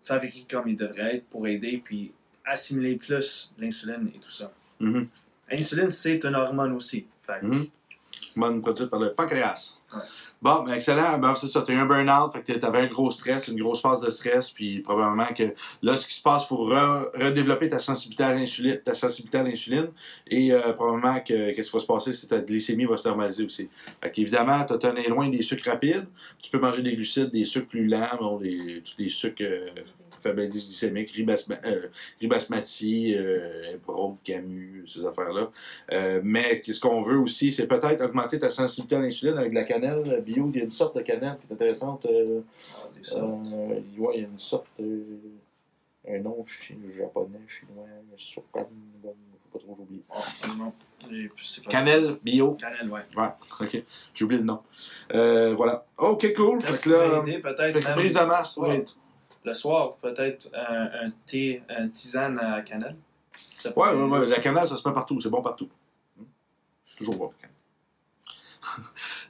fabriqués 0.00 0.46
comme 0.50 0.68
ils 0.68 0.76
devraient 0.76 1.16
être 1.16 1.26
pour 1.28 1.46
aider 1.46 1.80
puis 1.84 2.12
assimiler 2.44 2.96
plus 2.96 3.52
l'insuline 3.58 4.10
et 4.14 4.18
tout 4.18 4.30
ça. 4.30 4.50
Mhm. 4.80 5.08
L'insuline, 5.50 5.90
c'est 5.90 6.24
une 6.24 6.34
hormone 6.34 6.72
aussi. 6.72 7.06
Fait 7.22 7.40
que 7.40 7.46
Mhm. 7.46 7.66
Hormone 8.36 8.60
produite 8.62 8.90
par 8.90 9.00
le 9.00 9.12
pancréas. 9.12 9.78
Ouais. 9.94 10.00
Bon, 10.42 10.64
ben 10.64 10.72
excellent. 10.72 11.18
Ben, 11.18 11.34
c'est 11.34 11.48
ça, 11.48 11.60
tu 11.60 11.72
eu 11.72 11.76
un 11.76 11.84
burn-out, 11.84 12.32
fait 12.32 12.40
que 12.40 12.58
tu 12.58 12.64
avais 12.64 12.78
un 12.78 12.86
gros 12.86 13.10
stress, 13.10 13.48
une 13.48 13.60
grosse 13.60 13.82
phase 13.82 14.00
de 14.00 14.10
stress, 14.10 14.50
puis 14.50 14.80
probablement 14.80 15.26
que 15.36 15.52
là, 15.82 15.98
ce 15.98 16.06
qui 16.06 16.14
se 16.14 16.22
passe, 16.22 16.44
il 16.44 16.46
faut 16.46 16.66
re- 16.66 17.10
redévelopper 17.14 17.68
ta 17.68 17.78
sensibilité 17.78 18.24
à 18.24 18.34
l'insuline, 18.34 18.80
ta 18.82 18.94
sensibilité 18.94 19.36
à 19.36 19.42
l'insuline, 19.42 19.88
et 20.26 20.54
euh, 20.54 20.72
probablement 20.72 21.20
que 21.20 21.52
qu'est-ce 21.52 21.70
qui 21.70 21.76
va 21.76 21.80
se 21.80 21.86
passer, 21.86 22.12
c'est 22.14 22.26
que 22.26 22.34
ta 22.34 22.40
glycémie 22.40 22.86
va 22.86 22.96
se 22.96 23.06
normaliser 23.06 23.44
aussi. 23.44 23.68
Fait 24.02 24.10
qu'évidemment, 24.10 24.64
tu 24.64 24.86
as 24.86 25.08
loin 25.08 25.28
des 25.28 25.42
sucres 25.42 25.68
rapides, 25.68 26.06
tu 26.40 26.50
peux 26.50 26.58
manger 26.58 26.80
des 26.80 26.96
glucides, 26.96 27.30
des 27.30 27.44
sucres 27.44 27.68
plus 27.68 27.86
lents, 27.86 28.08
bon, 28.18 28.38
des, 28.38 28.82
tous 28.82 28.94
les 28.96 29.10
sucres 29.10 29.42
euh, 29.42 29.68
faibles 30.22 30.40
indice 30.42 30.64
glycémique, 30.66 31.10
ribasma, 31.12 31.56
euh, 31.64 31.86
ribasmati, 32.20 33.14
euh, 33.16 33.76
Camus, 34.22 34.84
ces 34.86 35.04
affaires-là. 35.06 35.50
Euh, 35.92 36.20
mais 36.22 36.62
ce 36.66 36.78
qu'on 36.78 37.02
veut 37.02 37.18
aussi, 37.18 37.52
c'est 37.52 37.66
peut-être 37.66 38.04
augmenter 38.04 38.38
ta 38.38 38.50
sensibilité 38.50 38.96
à 38.96 39.00
l'insuline 39.00 39.38
avec 39.38 39.50
de 39.50 39.54
la 39.54 39.64
cannelle 39.64 40.22
bio. 40.32 40.50
Il 40.52 40.58
y 40.58 40.62
a 40.62 40.64
une 40.64 40.70
sorte 40.70 40.96
de 40.96 41.02
cannelle 41.02 41.36
qui 41.38 41.46
est 41.46 41.52
intéressante. 41.52 42.06
euh, 42.06 42.40
ah, 42.74 42.88
des 42.96 43.02
sortes. 43.04 43.46
euh, 43.52 43.80
ouais, 43.98 44.12
il 44.16 44.20
y 44.22 44.24
a 44.24 44.28
une 44.28 44.38
sorte. 44.38 44.66
euh, 44.80 45.04
un 46.08 46.18
nom 46.20 46.44
chi- 46.46 46.78
japonais, 46.96 47.38
chinois, 47.46 47.84
Sokan, 48.16 48.66
je 48.88 49.08
sais 49.08 49.14
pas 49.52 49.58
trop, 49.58 49.76
j'ai 49.76 49.82
oublié. 49.82 50.02
Ah, 50.10 50.22
j'ai- 51.10 51.30
c'est 51.42 51.62
pas 51.64 51.70
Cannelle 51.70 52.18
bio. 52.22 52.52
Cannelle, 52.54 52.90
ouais. 52.90 53.02
Ouais, 53.16 53.28
ok. 53.60 53.82
J'ai 54.14 54.24
oublié 54.24 54.40
le 54.40 54.46
nom. 54.46 54.62
Voilà. 55.56 55.84
Ok, 55.98 56.32
cool. 56.34 56.62
Fait 56.62 56.80
que 56.80 56.90
là, 56.90 57.22
peut-être 57.22 57.94
prise 57.96 58.14
de 58.14 58.20
masse, 58.20 58.56
le 58.56 58.62
soir? 58.62 58.68
ouais. 58.70 58.84
Le 59.44 59.54
soir, 59.54 59.96
peut-être 59.96 60.48
un, 60.54 61.06
un 61.06 61.10
thé, 61.26 61.62
un 61.68 61.88
tisane 61.88 62.38
à 62.38 62.60
cannelle? 62.62 62.96
Peut 63.62 63.70
Ouais, 63.76 63.92
ouais, 63.92 64.26
la 64.26 64.38
cannelle, 64.38 64.66
ça 64.68 64.76
se 64.76 64.86
met 64.88 64.94
partout. 64.94 65.20
C'est 65.20 65.30
bon 65.30 65.42
partout. 65.42 65.68
Hmm? 66.18 66.24
Toujours 66.96 67.16
bon. 67.16 67.30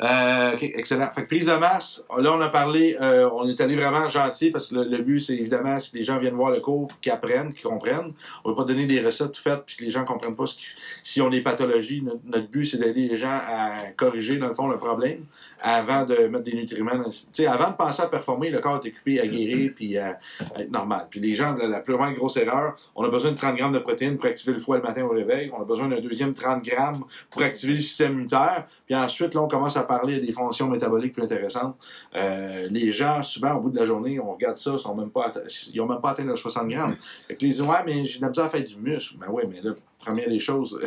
Euh, 0.02 0.56
excellent. 0.58 1.10
Fait 1.12 1.22
que 1.22 1.26
prise 1.26 1.46
de 1.46 1.52
masse, 1.52 2.02
là 2.18 2.32
on 2.32 2.40
a 2.40 2.48
parlé, 2.48 2.96
euh, 3.02 3.28
on 3.34 3.46
est 3.46 3.60
allé 3.60 3.76
vraiment 3.76 4.08
gentil 4.08 4.50
parce 4.50 4.68
que 4.68 4.76
le, 4.76 5.02
but 5.02 5.20
c'est 5.20 5.34
évidemment 5.34 5.76
que 5.76 5.94
les 5.94 6.02
gens 6.02 6.18
viennent 6.18 6.36
voir 6.36 6.50
le 6.50 6.60
cours, 6.60 6.88
qu'ils 7.02 7.12
apprennent, 7.12 7.52
qu'ils 7.52 7.64
comprennent. 7.68 8.14
On 8.44 8.50
ne 8.50 8.54
va 8.54 8.62
pas 8.62 8.66
donner 8.66 8.86
des 8.86 9.00
recettes 9.02 9.36
faites 9.36 9.62
puis 9.66 9.76
que 9.76 9.84
les 9.84 9.90
gens 9.90 10.00
ne 10.00 10.06
comprennent 10.06 10.34
pas 10.34 10.46
ce 10.46 10.56
si 11.02 11.20
on 11.20 11.26
a 11.26 11.30
des 11.30 11.42
pathologies. 11.42 12.02
Notre, 12.02 12.48
but 12.48 12.64
c'est 12.64 12.78
d'aider 12.78 13.08
les 13.08 13.16
gens 13.16 13.38
à 13.42 13.92
corriger 13.94 14.38
dans 14.38 14.48
le 14.48 14.54
fond 14.54 14.68
le 14.68 14.78
problème 14.78 15.26
avant 15.60 16.06
de 16.06 16.16
mettre 16.28 16.44
des 16.44 16.54
nutriments. 16.54 16.96
dans- 16.96 17.10
sais, 17.10 17.46
avant 17.46 17.70
de 17.70 17.76
penser 17.76 18.00
à 18.00 18.06
performer, 18.06 18.48
le 18.48 18.60
corps 18.60 18.80
est 18.82 18.88
occupé 18.88 19.20
à 19.20 19.26
guérir 19.26 19.72
puis 19.76 19.98
à, 19.98 20.18
être 20.58 20.70
normal. 20.70 21.08
Puis 21.10 21.20
les 21.20 21.34
gens, 21.34 21.54
la, 21.54 21.66
la 21.66 21.80
plus 21.80 21.94
grande 21.94 22.14
grosse 22.14 22.38
erreur, 22.38 22.76
on 22.96 23.04
a 23.04 23.10
besoin 23.10 23.32
de 23.32 23.36
30 23.36 23.56
grammes 23.56 23.74
de 23.74 23.78
protéines 23.78 24.16
pour 24.16 24.26
activer 24.26 24.54
le 24.54 24.60
foie 24.60 24.78
le 24.78 24.82
matin 24.82 25.02
au 25.02 25.10
réveil. 25.10 25.50
On 25.54 25.60
a 25.60 25.64
besoin 25.66 25.88
d'un 25.88 26.00
deuxième 26.00 26.32
30 26.32 26.64
grammes 26.64 27.04
pour 27.30 27.42
activer 27.42 27.74
le 27.74 27.80
système 27.80 28.12
immunitaire. 28.12 28.66
Puis 28.86 28.94
ensuite, 28.94 29.19
là, 29.34 29.42
on 29.42 29.48
commence 29.48 29.76
à 29.76 29.82
parler 29.84 30.20
des 30.20 30.32
fonctions 30.32 30.68
métaboliques 30.68 31.12
plus 31.14 31.22
intéressantes. 31.24 31.76
Euh, 32.16 32.68
les 32.70 32.92
gens, 32.92 33.22
souvent, 33.22 33.54
au 33.54 33.60
bout 33.60 33.70
de 33.70 33.78
la 33.78 33.84
journée, 33.84 34.18
on 34.20 34.32
regarde 34.32 34.56
ça, 34.58 34.72
ils 34.74 34.78
sont 34.80 34.94
même 34.94 35.10
pas 35.10 35.28
atte- 35.28 35.70
ils 35.72 35.78
n'ont 35.78 35.86
même 35.86 36.00
pas 36.00 36.10
atteint 36.10 36.24
les 36.24 36.36
60 36.36 36.68
grammes. 36.68 36.96
Fait 37.28 37.36
que 37.36 37.42
les 37.44 37.50
disent, 37.50 37.60
ouais, 37.62 37.82
mais 37.86 38.04
j'ai 38.06 38.18
de 38.18 38.22
la 38.22 38.28
misère 38.30 38.44
à 38.44 38.50
faire 38.50 38.64
du 38.64 38.76
muscle. 38.76 39.16
Ben 39.18 39.28
ouais, 39.28 39.46
mais 39.48 39.60
là, 39.62 39.72
première 39.98 40.28
des 40.28 40.38
choses, 40.38 40.78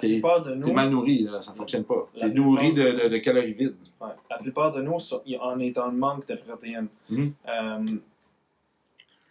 t'es- 0.00 0.08
de 0.54 0.60
mal 0.74 0.90
nourri, 0.90 1.20
là, 1.24 1.40
ça 1.42 1.52
ne 1.52 1.56
fonctionne 1.56 1.84
pas. 1.84 2.06
T'es 2.18 2.28
nourri 2.30 2.72
de, 2.74 2.82
plupart- 2.82 3.04
de- 3.04 3.08
de 3.08 3.18
calories 3.18 3.52
vides. 3.54 3.74
ouais, 4.00 4.08
la 4.30 4.38
plupart 4.38 4.70
de 4.72 4.82
nous, 4.82 4.96
on 5.40 5.58
est 5.60 5.78
en 5.78 5.92
manque 5.92 6.26
de 6.28 6.34
protéines. 6.34 6.88
Mhm. 7.10 7.32
Euh, 7.48 7.78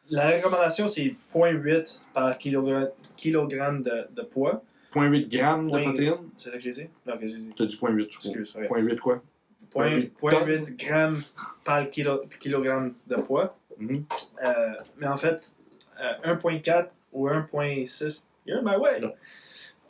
la 0.09 0.29
recommandation, 0.35 0.87
c'est 0.87 1.15
0.8 1.33 2.01
par 2.13 2.37
kilogramme, 2.37 2.89
kilogramme 3.15 3.81
de, 3.81 4.07
de 4.15 4.21
poids. 4.21 4.61
0.8 4.93 5.29
grammes 5.29 5.71
de 5.71 5.79
protéines? 5.79 6.29
C'est 6.37 6.49
ça 6.49 6.57
que 6.57 6.61
j'ai 6.63 6.71
dit? 6.71 6.87
Non, 7.05 7.17
que 7.17 7.27
j'ai 7.27 7.37
dit. 7.37 7.53
T'as 7.55 7.65
dit 7.65 7.75
0.8, 7.75 8.11
je 8.11 8.17
crois. 8.19 8.31
Excuse, 8.31 8.55
ouais. 8.55 8.67
0.8 8.67 8.99
quoi? 8.99 9.23
Point- 9.71 9.89
0.8 9.89 10.09
point 10.11 10.43
8 10.45 10.77
grammes 10.77 11.21
par 11.63 11.89
kilo, 11.89 12.21
kilogramme 12.39 12.93
de 13.07 13.15
poids. 13.15 13.57
Mhm. 13.77 14.05
Euh, 14.43 14.49
mais 14.97 15.07
en 15.07 15.17
fait, 15.17 15.57
euh, 15.99 16.13
1.4 16.35 16.89
ou 17.11 17.27
1.6. 17.27 18.25
You're 18.45 18.61
my 18.63 18.75
way. 18.75 19.01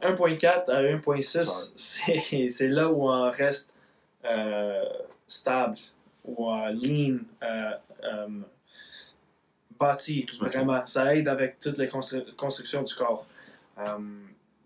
1.4 0.02 0.70
à 0.70 0.82
1.6, 0.84 1.74
c'est 1.76 2.50
c'est 2.50 2.68
là 2.68 2.90
où 2.92 3.10
on 3.10 3.32
reste 3.32 3.74
euh, 4.26 4.84
stable, 5.28 5.78
ou 6.24 6.50
euh, 6.50 6.70
lean, 6.72 7.18
euh, 7.42 7.72
euh, 8.04 8.28
bâti, 9.80 10.26
vraiment. 10.40 10.86
Ça 10.86 11.16
aide 11.16 11.28
avec 11.28 11.60
toutes 11.60 11.78
les 11.78 11.88
constru- 11.88 12.34
constructions 12.36 12.84
du 12.84 12.94
corps. 12.96 13.28
Euh, 13.80 13.98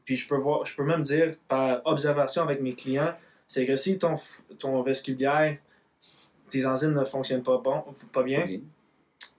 puis 0.08 0.16
je 0.16 0.26
peux, 0.26 0.38
voir, 0.38 0.64
je 0.64 0.74
peux 0.74 0.86
même 0.86 1.02
dire, 1.02 1.36
par 1.50 1.82
observation 1.84 2.42
avec 2.42 2.62
mes 2.62 2.74
clients, 2.74 3.14
c'est 3.46 3.66
que 3.66 3.76
si 3.76 4.00
ton, 4.00 4.16
ton 4.58 4.82
vestibulière, 4.82 5.58
tes 6.50 6.66
enzymes 6.66 6.94
ne 6.94 7.04
fonctionnent 7.04 7.44
pas, 7.44 7.58
bon, 7.58 7.84
pas 8.14 8.24
bien, 8.24 8.46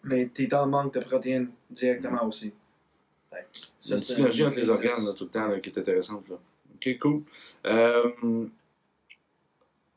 mais 0.04 0.28
tu 0.28 0.44
es 0.44 0.48
le 0.50 0.66
manque 0.66 0.92
de 0.92 1.00
protéines 1.00 1.48
directement 1.70 2.22
aussi. 2.26 2.52
Fait 3.30 3.46
C'est 3.80 3.94
une 3.94 3.98
synergie 3.98 4.44
entre 4.44 4.58
les 4.58 4.68
organes 4.68 5.06
là, 5.06 5.12
tout 5.16 5.24
le 5.24 5.30
temps 5.30 5.48
là, 5.48 5.58
qui 5.58 5.70
est 5.70 5.78
intéressante. 5.78 6.28
Là. 6.28 6.36
Ok, 6.74 6.98
cool. 6.98 7.22
Euh, 7.64 8.10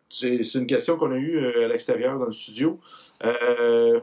c'est 0.08 0.46
c'est 0.46 0.58
une 0.58 0.68
question 0.68 0.96
qu'on 0.96 1.12
a 1.12 1.18
eue 1.18 1.36
euh, 1.36 1.66
à 1.66 1.68
l'extérieur 1.68 2.18
dans 2.18 2.28
le 2.28 2.32
studio. 2.32 2.80
Euh, 3.26 4.00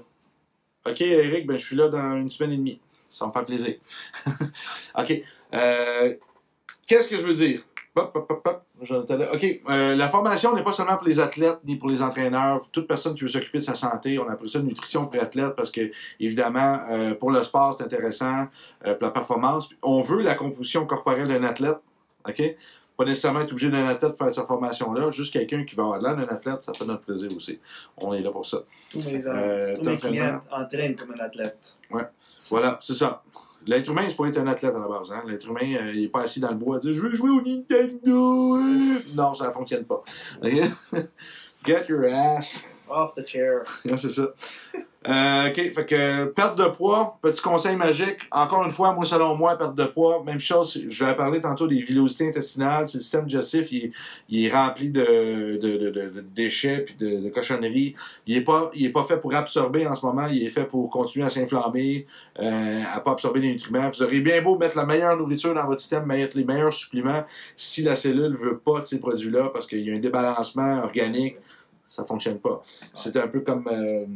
ok, 0.84 1.00
Eric, 1.00 1.46
ben, 1.46 1.56
je 1.56 1.64
suis 1.64 1.76
là 1.76 1.88
dans 1.88 2.16
une 2.18 2.30
semaine 2.30 2.52
et 2.52 2.58
demie. 2.58 2.80
Ça 3.10 3.26
me 3.26 3.32
fait 3.32 3.44
plaisir. 3.46 3.74
ok. 4.98 5.22
Euh, 5.54 6.14
Qu'est-ce 6.88 7.06
que 7.06 7.16
je 7.16 7.22
veux 7.22 7.34
dire? 7.34 7.62
Hop, 7.94 8.10
hop, 8.14 8.26
hop, 8.30 8.42
hop. 8.46 8.62
Jonathan, 8.80 9.16
là. 9.18 9.34
OK. 9.34 9.44
euh, 9.68 9.96
la 9.96 10.08
formation 10.08 10.54
n'est 10.54 10.62
pas 10.62 10.72
seulement 10.72 10.96
pour 10.96 11.06
les 11.06 11.18
athlètes 11.20 11.58
ni 11.64 11.76
pour 11.76 11.90
les 11.90 12.00
entraîneurs. 12.00 12.68
Toute 12.70 12.86
personne 12.86 13.14
qui 13.14 13.22
veut 13.22 13.28
s'occuper 13.28 13.58
de 13.58 13.64
sa 13.64 13.74
santé, 13.74 14.18
on 14.18 14.28
appelle 14.28 14.48
ça 14.48 14.60
nutrition 14.60 15.06
pour 15.06 15.20
athlète 15.20 15.54
parce 15.56 15.70
que, 15.70 15.90
évidemment, 16.20 16.78
euh, 16.90 17.14
pour 17.14 17.30
le 17.30 17.42
sport, 17.42 17.74
c'est 17.76 17.84
intéressant, 17.84 18.46
euh, 18.86 18.94
pour 18.94 19.04
la 19.04 19.10
performance. 19.10 19.68
On 19.82 20.00
veut 20.00 20.22
la 20.22 20.34
composition 20.34 20.86
corporelle 20.86 21.28
d'un 21.28 21.42
athlète. 21.42 21.78
OK? 22.28 22.42
Pas 22.96 23.04
nécessairement 23.04 23.40
être 23.40 23.52
obligé 23.52 23.68
d'un 23.70 23.86
athlète 23.86 24.12
pour 24.12 24.26
faire 24.26 24.34
sa 24.34 24.44
formation-là. 24.46 25.10
Juste 25.10 25.32
quelqu'un 25.32 25.64
qui 25.64 25.74
va 25.74 25.82
avoir 25.84 26.00
l'air 26.00 26.16
d'un 26.16 26.32
athlète, 26.32 26.62
ça 26.62 26.72
fait 26.72 26.84
notre 26.84 27.02
plaisir 27.02 27.28
aussi. 27.36 27.58
On 27.96 28.14
est 28.14 28.22
là 28.22 28.30
pour 28.30 28.46
ça. 28.46 28.58
Tous 28.90 29.02
mes, 29.02 29.26
Euh, 29.26 29.76
tous 29.76 29.84
mes 29.84 29.96
clients 29.96 30.40
entraînent 30.50 30.96
comme 30.96 31.12
un 31.12 31.24
athlète. 31.24 31.80
Voilà, 32.48 32.78
c'est 32.80 32.94
ça. 32.94 33.22
L'être 33.68 33.90
humain, 33.90 34.04
c'est 34.08 34.16
pas 34.16 34.26
être 34.28 34.38
un 34.38 34.46
athlète 34.46 34.74
à 34.74 34.78
la 34.78 34.88
base. 34.88 35.12
Hein? 35.12 35.22
L'être 35.26 35.46
humain, 35.46 35.60
euh, 35.78 35.92
il 35.94 36.04
est 36.04 36.08
pas 36.08 36.22
assis 36.22 36.40
dans 36.40 36.48
le 36.48 36.56
bois 36.56 36.76
à 36.76 36.78
dire 36.78 36.90
Je 36.94 37.02
veux 37.02 37.14
jouer 37.14 37.28
au 37.28 37.42
Nintendo. 37.42 38.56
euh. 38.56 38.98
Non, 39.14 39.34
ça 39.34 39.48
ne 39.48 39.52
fonctionne 39.52 39.84
pas. 39.84 40.02
Get 41.66 41.84
your 41.90 42.04
ass. 42.04 42.64
Off 42.90 43.14
the 43.14 43.26
chair. 43.26 43.62
C'est 43.96 44.10
ça. 44.10 44.32
Euh, 45.06 45.48
OK, 45.48 45.54
fait 45.54 45.86
que 45.86 46.24
perte 46.26 46.58
de 46.58 46.64
poids, 46.64 47.18
petit 47.22 47.40
conseil 47.40 47.76
magique. 47.76 48.18
Encore 48.32 48.64
une 48.64 48.72
fois, 48.72 48.92
moi, 48.92 49.04
selon 49.04 49.36
moi, 49.36 49.56
perte 49.56 49.76
de 49.76 49.84
poids, 49.84 50.24
même 50.24 50.40
chose, 50.40 50.78
je 50.88 51.04
vais 51.04 51.14
parler 51.14 51.40
tantôt 51.40 51.68
des 51.68 51.80
villosités 51.80 52.28
intestinales. 52.28 52.82
Le 52.82 52.86
système 52.88 53.24
digestif, 53.24 53.70
il 53.70 54.44
est, 54.44 54.52
rempli 54.52 54.90
de, 54.90 55.56
de, 55.56 55.90
de, 55.90 56.20
déchets 56.20 56.80
puis 56.80 56.96
de, 56.96 57.30
cochonneries. 57.30 57.94
Il 58.26 58.36
n'est 58.36 58.44
pas, 58.44 58.70
pas 58.92 59.04
fait 59.04 59.18
pour 59.18 59.34
absorber 59.34 59.86
en 59.86 59.94
ce 59.94 60.04
moment, 60.04 60.26
il 60.26 60.42
est 60.42 60.50
fait 60.50 60.64
pour 60.64 60.90
continuer 60.90 61.24
à 61.24 61.30
s'inflammer, 61.30 62.04
euh, 62.40 62.82
à 62.92 63.00
pas 63.00 63.12
absorber 63.12 63.40
les 63.40 63.52
nutriments. 63.52 63.88
Vous 63.88 64.02
aurez 64.02 64.20
bien 64.20 64.42
beau 64.42 64.58
mettre 64.58 64.76
la 64.76 64.84
meilleure 64.84 65.16
nourriture 65.16 65.54
dans 65.54 65.66
votre 65.66 65.80
système, 65.80 66.06
mettre 66.06 66.36
les 66.36 66.44
meilleurs 66.44 66.74
suppléments, 66.74 67.24
si 67.56 67.82
la 67.82 67.94
cellule 67.94 68.36
veut 68.36 68.58
pas 68.58 68.80
de 68.80 68.86
ces 68.86 68.98
produits-là 68.98 69.50
parce 69.52 69.66
qu'il 69.66 69.86
y 69.88 69.92
a 69.92 69.94
un 69.94 70.00
débalancement 70.00 70.82
organique, 70.82 71.36
ça 71.88 72.04
fonctionne 72.04 72.38
pas. 72.38 72.62
C'est 72.94 73.16
un 73.16 73.26
peu 73.26 73.40
comme. 73.40 73.66
euh, 73.72 74.06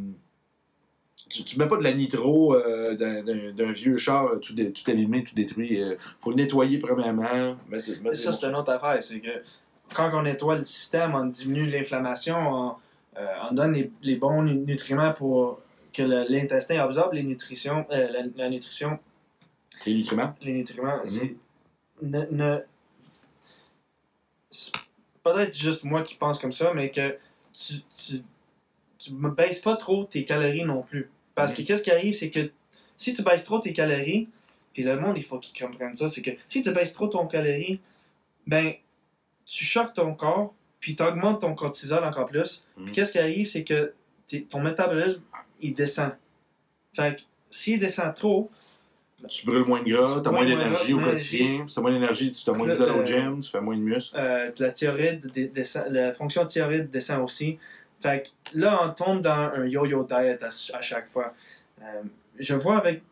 tu, 1.28 1.42
tu 1.44 1.58
mets 1.58 1.66
pas 1.66 1.78
de 1.78 1.82
la 1.82 1.92
nitro 1.94 2.54
euh, 2.54 2.94
d'un- 2.94 3.72
vieux 3.72 3.96
char 3.96 4.26
euh, 4.26 4.36
tout, 4.36 4.52
dé- 4.54 4.70
tout 4.70 4.88
abîmé, 4.90 5.24
tout 5.24 5.34
détruit. 5.34 5.78
Il 5.78 5.96
faut 6.20 6.30
le 6.30 6.36
nettoyer 6.36 6.78
premièrement. 6.78 7.56
Mettre, 7.68 7.88
mettre 8.02 8.12
Et 8.12 8.16
ça, 8.16 8.32
c'est 8.32 8.46
une 8.46 8.54
autre 8.54 8.70
affaire. 8.70 9.02
C'est 9.02 9.18
que 9.20 9.42
quand 9.94 10.10
on 10.12 10.22
nettoie 10.22 10.56
le 10.56 10.64
système, 10.64 11.14
on 11.14 11.24
diminue 11.26 11.66
l'inflammation, 11.70 12.36
on, 12.36 12.74
on 13.16 13.54
donne 13.54 13.72
les, 13.72 13.90
les 14.02 14.16
bons 14.16 14.42
nu- 14.42 14.54
nutriments 14.56 15.12
pour 15.14 15.60
que 15.94 16.02
le- 16.02 16.24
l'intestin 16.28 16.78
absorbe 16.80 17.14
les 17.14 17.22
nutritions, 17.22 17.86
la, 17.90 18.10
la 18.36 18.48
nutrition, 18.50 18.98
les 19.86 19.94
nutriments? 19.94 20.34
les 20.42 20.52
nutriments. 20.52 20.98
Ne, 22.02 22.20
ne- 22.30 22.60
c'est 24.50 24.72
peut-être 25.22 25.56
juste 25.56 25.84
moi 25.84 26.02
qui 26.02 26.14
pense 26.14 26.38
comme 26.38 26.52
ça, 26.52 26.72
mais 26.74 26.90
que 26.90 27.16
tu, 27.52 27.74
tu, 27.94 28.22
tu 28.98 29.10
baisses 29.12 29.60
pas 29.60 29.76
trop 29.76 30.04
tes 30.04 30.24
calories 30.24 30.64
non 30.64 30.82
plus. 30.82 31.10
Parce 31.34 31.54
que 31.54 31.62
qu'est-ce 31.62 31.82
qui 31.82 31.90
arrive, 31.90 32.14
c'est 32.14 32.30
que 32.30 32.50
si 32.96 33.14
tu 33.14 33.22
baisses 33.22 33.44
trop 33.44 33.58
tes 33.58 33.72
calories, 33.72 34.28
puis 34.72 34.82
le 34.82 34.98
monde, 34.98 35.18
il 35.18 35.24
faut 35.24 35.38
qu'ils 35.38 35.64
comprennent 35.64 35.94
ça, 35.94 36.08
c'est 36.08 36.22
que 36.22 36.30
si 36.48 36.62
tu 36.62 36.70
baisses 36.72 36.92
trop 36.92 37.08
ton 37.08 37.26
calorie, 37.26 37.80
ben, 38.46 38.72
tu 39.44 39.64
choques 39.64 39.94
ton 39.94 40.14
corps, 40.14 40.54
puis 40.80 40.96
tu 40.96 41.02
augmentes 41.02 41.40
ton 41.40 41.54
cortisol 41.54 42.04
encore 42.04 42.26
plus. 42.26 42.66
Puis 42.84 42.92
qu'est-ce 42.92 43.12
qui 43.12 43.18
arrive, 43.18 43.46
c'est 43.46 43.64
que 43.64 43.94
ton 44.48 44.60
métabolisme, 44.60 45.22
il 45.60 45.74
descend. 45.74 46.12
Fait 46.94 47.16
que 47.16 47.22
s'il 47.50 47.78
descend 47.78 48.14
trop, 48.14 48.50
Tu 49.28 49.46
brûles 49.46 49.64
moins 49.64 49.82
de 49.82 49.88
gras, 49.90 50.20
Tu 50.20 50.28
as 50.28 50.32
moins 50.32 50.44
d'énergie 50.44 50.94
au 50.94 50.98
quotidien. 50.98 51.66
Tu 51.66 51.78
as 51.78 51.82
moins 51.82 51.92
d'énergie, 51.92 52.32
tu 52.32 52.50
as 52.50 52.52
moins 52.52 52.66
de 52.66 52.84
au 52.84 53.04
gym, 53.04 53.40
tu 53.40 53.50
fais 53.50 53.60
moins 53.60 53.76
de 53.76 53.80
muscles. 53.82 54.16
euh, 54.18 54.50
la 54.58 54.72
thyroïde 54.72 55.30
la 55.90 56.12
fonction 56.14 56.44
thyroïde 56.46 56.90
descend 56.90 57.22
aussi. 57.22 57.58
Fait 58.00 58.24
que 58.52 58.58
là, 58.58 58.80
on 58.84 58.88
tombe 58.90 59.20
dans 59.20 59.30
un 59.54 59.66
yo-yo 59.66 60.04
diet 60.04 60.42
à, 60.42 60.48
à 60.76 60.82
chaque 60.82 61.08
fois. 61.08 61.32
Euh, 61.80 62.02
je 62.38 62.54
vois 62.54 62.78
avec. 62.78 63.02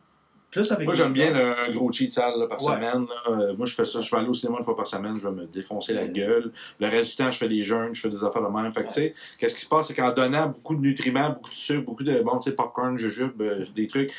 Plus 0.51 0.69
avec. 0.69 0.85
Moi, 0.85 0.93
j'aime 0.95 1.13
bien 1.13 1.31
le- 1.33 1.57
un 1.57 1.71
gros 1.71 1.89
cheat 1.93 2.11
sale 2.11 2.37
là, 2.37 2.45
par 2.45 2.61
Ouais. 2.61 2.73
semaine. 2.75 3.05
là. 3.07 3.31
Euh, 3.31 3.53
moi, 3.55 3.65
je 3.65 3.73
fais 3.73 3.85
ça. 3.85 4.01
Je 4.01 4.11
vais 4.11 4.17
aller 4.17 4.27
au 4.27 4.33
cinéma 4.33 4.57
une 4.59 4.65
fois 4.65 4.75
par 4.75 4.85
semaine. 4.85 5.17
Je 5.21 5.29
vais 5.29 5.33
me 5.33 5.45
défoncer 5.45 5.93
la 5.93 6.09
gueule. 6.09 6.51
Le 6.77 6.87
reste 6.89 7.11
du 7.11 7.15
temps, 7.15 7.31
je 7.31 7.37
fais 7.37 7.47
des 7.47 7.63
jeûnes, 7.63 7.95
je 7.95 8.01
fais 8.01 8.09
des 8.09 8.21
affaires 8.21 8.41
de 8.45 8.53
même. 8.53 8.69
Fait 8.73 8.81
que, 8.81 8.87
tu 8.89 8.93
sais, 8.95 9.15
qu'est-ce 9.37 9.55
qui 9.55 9.61
se 9.61 9.69
passe, 9.69 9.87
c'est 9.87 9.93
qu'en 9.93 10.11
donnant 10.11 10.47
beaucoup 10.47 10.75
de 10.75 10.81
nutriments, 10.81 11.29
beaucoup 11.29 11.51
de 11.51 11.55
sucre, 11.55 11.85
beaucoup 11.85 12.03
de, 12.03 12.19
bon, 12.21 12.37
tu 12.39 12.49
sais, 12.49 12.55
popcorn, 12.57 12.97
jujube, 12.99 13.41
euh, 13.41 13.63
des 13.73 13.87
trucs, 13.87 14.11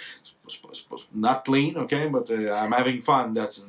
not 1.14 1.45
clean, 1.45 1.76
OK, 1.76 1.95
but 2.11 2.30
uh, 2.30 2.53
I'm 2.53 2.72
having 2.72 3.01
fun. 3.01 3.34
That's, 3.34 3.64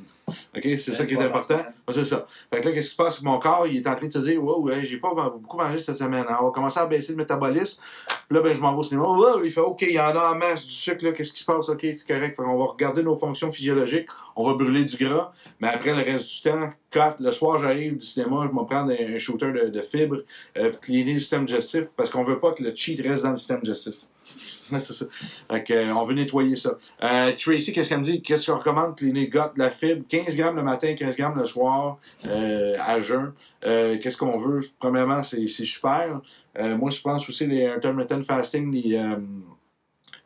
OK, 0.56 0.64
c'est 0.80 0.94
ça 0.94 1.06
qui 1.06 1.16
est 1.16 1.22
important. 1.22 1.58
Ouais, 1.58 1.94
c'est 1.94 2.06
ça. 2.06 2.26
Fait 2.52 2.62
que 2.62 2.68
là, 2.70 2.74
qu'est-ce 2.74 2.90
qui 2.90 2.96
se 2.96 2.96
passe? 2.96 3.22
Mon 3.22 3.40
corps, 3.40 3.68
il 3.68 3.78
est 3.78 3.88
en 3.88 3.96
train 3.96 4.08
de 4.08 4.14
se 4.14 4.20
dire, 4.20 4.42
wow, 4.42 4.70
hey, 4.70 4.86
j'ai 4.86 4.98
pas 4.98 5.14
beaucoup 5.14 5.58
mangé 5.58 5.80
cette 5.80 5.98
semaine. 5.98 6.26
hein. 6.30 6.38
On 6.42 6.46
va 6.46 6.52
commencer 6.52 6.80
à 6.80 6.86
baisser 6.86 7.12
le 7.12 7.18
métabolisme. 7.18 7.82
Puis 8.08 8.38
là, 8.38 8.42
ben, 8.42 8.54
je 8.54 8.62
m'en 8.62 8.72
vais 8.72 8.80
au 8.80 8.84
cinéma. 8.84 9.06
Wow, 9.06 9.44
il 9.44 9.52
fait, 9.52 9.60
OK, 9.60 9.82
il 9.82 9.92
y 9.92 10.00
en 10.00 10.16
a 10.16 10.32
en 10.32 10.36
masse 10.36 10.66
du 10.66 10.72
sucre, 10.72 11.04
là. 11.04 11.12
Qu'est-ce 11.12 11.34
qui 11.34 11.40
se 11.40 11.46
passe? 11.46 11.68
OK, 11.68 11.82
c'est 11.82 12.08
correct. 12.08 12.36
Fait 12.38 12.44
qu'on 12.44 12.58
va 12.58 12.66
regarder 12.66 13.04
nos 13.04 13.16
fonctions 13.16 13.52
physiologiques. 13.52 14.08
On 14.36 14.48
va 14.48 14.54
brûler 14.54 14.86
du 14.86 14.96
gras. 14.98 15.34
Mais 15.60 15.68
après, 15.68 15.94
le 15.94 16.02
reste 16.02 16.30
du 16.30 16.42
temps, 16.50 16.72
quand 16.92 17.16
le 17.20 17.32
soir, 17.32 17.60
j'arrive 17.60 17.98
du 17.98 18.06
cinéma, 18.06 18.44
je 18.44 18.48
vais 18.48 18.62
me 18.62 18.66
prendre 18.66 18.92
un, 18.92 19.18
shooter 19.18 19.52
de, 19.52 19.70
de 19.70 19.82
fibres, 19.82 20.22
euh, 20.58 20.72
cleaner 20.82 21.16
le 21.16 21.20
système 21.20 21.46
digestif, 21.46 21.86
parce 21.98 22.10
qu'on 22.10 22.24
veut 22.24 22.40
pas 22.40 22.54
que 22.54 22.64
le 22.64 22.74
cheat 22.74 23.02
reste 23.02 23.24
dans 23.24 23.32
le 23.32 23.38
système 23.38 23.60
digestif. 23.62 23.96
Euh, 24.74 25.92
on 25.92 26.06
veut 26.06 26.14
nettoyer 26.14 26.56
ça. 26.56 26.78
Euh, 27.04 27.32
Tracy, 27.38 27.72
qu'est-ce 27.74 27.90
qu'elle 27.90 28.00
me 28.00 28.04
dit? 28.04 28.22
Qu'est-ce 28.22 28.52
qu'on 28.52 28.58
recommande? 28.58 28.96
Gut, 28.96 29.12
de 29.12 29.60
la 29.60 29.70
fibre, 29.70 30.04
15 30.08 30.36
grammes 30.36 30.56
le 30.56 30.64
matin, 30.64 30.94
15 30.94 31.16
grammes 31.16 31.38
le 31.38 31.46
soir, 31.46 31.98
euh, 32.28 32.76
à 32.80 33.02
jeun. 33.02 33.34
Qu'est-ce 33.62 34.18
qu'on 34.18 34.38
veut? 34.40 34.62
Premièrement, 34.80 35.24
c'est 35.24 35.48
super. 35.48 36.22
Moi, 36.60 36.92
je 36.92 37.02
pense 37.02 37.28
aussi 37.28 37.48
les 37.48 37.68
intermittent 37.68 38.24
fasting, 38.24 38.72
les, 38.72 39.00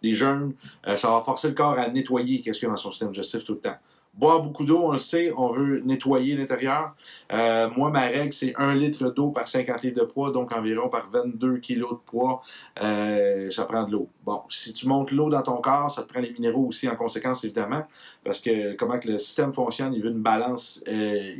les 0.01 0.15
jeûnes, 0.15 0.53
euh, 0.87 0.97
ça 0.97 1.09
va 1.09 1.21
forcer 1.21 1.49
le 1.49 1.53
corps 1.53 1.77
à 1.77 1.87
nettoyer 1.89 2.41
qu'est-ce 2.41 2.59
qu'il 2.59 2.67
y 2.67 2.69
a 2.69 2.71
dans 2.71 2.77
son 2.77 2.91
système 2.91 3.11
digestif 3.11 3.43
tout 3.43 3.53
le 3.53 3.59
temps. 3.59 3.77
Boire 4.17 4.41
beaucoup 4.41 4.65
d'eau, 4.65 4.79
on 4.83 4.91
le 4.93 4.99
sait, 4.99 5.31
on 5.37 5.51
veut 5.53 5.79
nettoyer 5.85 6.35
l'intérieur. 6.35 6.95
Euh, 7.31 7.69
moi, 7.75 7.91
ma 7.91 8.01
règle, 8.01 8.33
c'est 8.33 8.53
1 8.57 8.73
litre 8.75 9.11
d'eau 9.11 9.29
par 9.29 9.47
50 9.47 9.81
livres 9.83 9.99
de 9.99 10.05
poids, 10.05 10.31
donc 10.31 10.51
environ 10.51 10.89
par 10.89 11.09
22 11.11 11.57
kilos 11.59 11.91
de 11.91 11.99
poids, 12.05 12.41
euh, 12.81 13.51
ça 13.51 13.65
prend 13.65 13.83
de 13.83 13.91
l'eau. 13.91 14.09
Bon, 14.25 14.41
si 14.49 14.73
tu 14.73 14.87
montes 14.87 15.11
l'eau 15.11 15.29
dans 15.29 15.43
ton 15.43 15.57
corps, 15.57 15.91
ça 15.91 16.01
te 16.01 16.11
prend 16.11 16.19
les 16.21 16.31
minéraux 16.31 16.65
aussi 16.67 16.89
en 16.89 16.95
conséquence, 16.95 17.43
évidemment, 17.43 17.85
parce 18.23 18.39
que 18.39 18.73
comment 18.73 18.97
que 18.97 19.07
le 19.09 19.19
système 19.19 19.53
fonctionne, 19.53 19.93
il 19.93 20.01
veut 20.01 20.09
une 20.09 20.21
balance. 20.23 20.83
euh, 20.87 21.35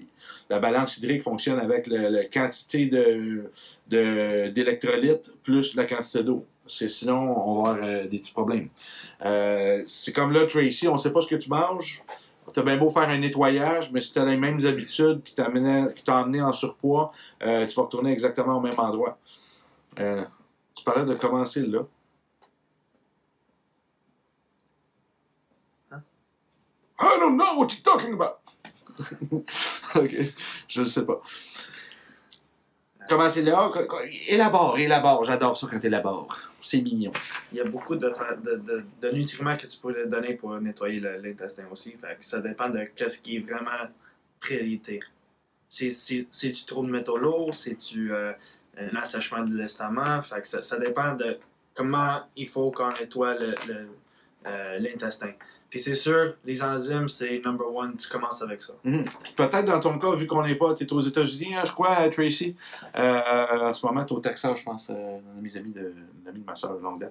la 0.50 0.60
balance 0.60 0.98
hydrique 1.00 1.24
fonctionne 1.24 1.60
avec 1.60 1.88
la 1.88 2.24
quantité 2.26 2.86
de, 2.86 3.52
de- 3.90 4.48
d'électrolytes 4.50 5.34
plus 5.44 5.76
la 5.76 5.84
quantité 5.86 6.24
d'eau. 6.24 6.46
Sinon, 6.68 7.34
on 7.48 7.64
va 7.64 7.72
avoir 7.72 7.90
euh, 7.90 8.08
des 8.08 8.20
petits 8.20 8.32
problèmes. 8.34 8.70
Euh, 9.26 9.84
c'est 9.88 10.14
comme 10.14 10.32
là, 10.34 10.46
Tracy, 10.46 10.88
on 10.88 10.94
ne 10.94 10.98
sait 10.98 11.12
pas 11.14 11.22
ce 11.22 11.28
que 11.28 11.36
tu 11.36 11.50
manges. 11.50 12.04
T'as 12.58 12.64
bien 12.64 12.78
beau 12.78 12.90
faire 12.90 13.08
un 13.08 13.20
nettoyage, 13.20 13.92
mais 13.92 14.02
si 14.02 14.14
tu 14.14 14.18
as 14.18 14.26
les 14.26 14.36
mêmes 14.36 14.66
habitudes 14.66 15.22
qui 15.22 15.36
t'ont 15.36 16.16
amené 16.16 16.42
en 16.42 16.54
surpoids, 16.54 17.12
euh, 17.44 17.68
tu 17.68 17.76
vas 17.76 17.84
retourner 17.84 18.12
exactement 18.12 18.58
au 18.58 18.62
même 18.62 18.80
endroit. 18.80 19.20
Euh, 20.00 20.24
tu 20.74 20.84
parlais 20.84 21.06
de 21.06 21.14
commencer 21.14 21.62
là. 21.62 21.82
Hein? 25.92 26.02
I 27.00 27.18
don't 27.20 27.38
know 27.38 27.60
what 27.60 27.68
you're 27.74 27.84
talking 27.84 28.14
about. 28.14 28.40
ok, 29.96 30.16
je 30.68 30.82
ne 30.82 30.86
sais 30.86 31.06
pas. 31.06 31.22
Comment 33.10 33.30
c'est 33.30 33.42
là? 33.42 33.72
Élabore, 34.28 34.78
élabore. 34.78 35.24
J'adore 35.24 35.56
ça 35.58 35.68
quand 35.70 35.80
t'élabores. 35.80 36.38
C'est 36.62 36.82
mignon. 36.82 37.12
Il 37.52 37.58
y 37.58 37.62
a 37.62 37.66
beaucoup 37.66 37.96
de, 37.96 38.12
de, 39.02 39.10
nutriments 39.12 39.56
que 39.56 39.68
tu 39.68 39.78
peux 39.78 40.06
donner 40.06 40.34
pour 40.34 40.60
nettoyer 40.60 41.00
l'intestin 41.00 41.64
aussi. 41.72 41.92
Fait 41.92 42.18
que 42.18 42.24
ça 42.26 42.40
dépend 42.40 42.70
de 42.70 42.88
ce 42.96 43.18
qui 43.20 43.38
est 43.38 43.40
vraiment 43.40 43.88
priorité. 44.40 45.00
C'est- 45.70 45.90
C'est 45.92 46.28
c'est-tu 46.32 46.66
trop 46.66 46.84
de 46.84 46.90
métaux 46.90 47.18
lourds? 47.18 47.54
C'est-tu 47.54 48.14
euh, 48.14 48.34
un 48.78 48.96
assèchement 48.98 49.44
de 49.44 49.54
l'estomac? 49.56 50.22
Ça, 50.44 50.80
dépend 50.80 51.14
de 51.14 51.38
comment 51.74 52.22
il 52.36 52.48
faut 52.48 52.72
qu'on 52.72 52.90
nettoie 52.90 53.36
euh, 54.46 54.80
l'intestin. 54.80 55.32
Puis 55.70 55.80
c'est 55.80 55.96
sûr, 55.96 56.34
les 56.46 56.64
enzymes, 56.64 57.10
c'est 57.10 57.42
number 57.44 57.74
one. 57.74 57.96
Tu 57.98 58.08
commences 58.08 58.42
avec 58.42 58.62
ça. 58.62 58.74
Mhm. 58.84 59.04
Peut-être 59.36 59.66
dans 59.66 59.80
ton 59.82 60.00
cas, 60.00 60.16
vu 60.16 60.26
qu'on 60.26 60.42
n'est 60.44 60.56
pas, 60.56 60.74
tu 60.74 60.86
es 60.86 60.94
aux 60.94 61.02
États-Unis, 61.02 61.56
hein, 61.56 61.64
je 61.66 61.74
crois, 61.74 61.96
Tracy. 62.10 62.56
Euh, 62.98 63.70
en 63.70 63.74
ce 63.74 63.86
moment, 63.86 64.04
tu 64.06 64.14
es 64.14 64.18
au 64.18 64.20
Texas, 64.20 64.58
je 64.58 64.64
pense, 64.64 64.90
euh, 64.90 65.18
de 65.36 65.42
mes 65.42 65.58
amis 65.58 65.72
de, 65.72 65.94
de 66.32 66.46
ma 66.46 66.56
soeur 66.56 66.78
longue. 66.80 67.08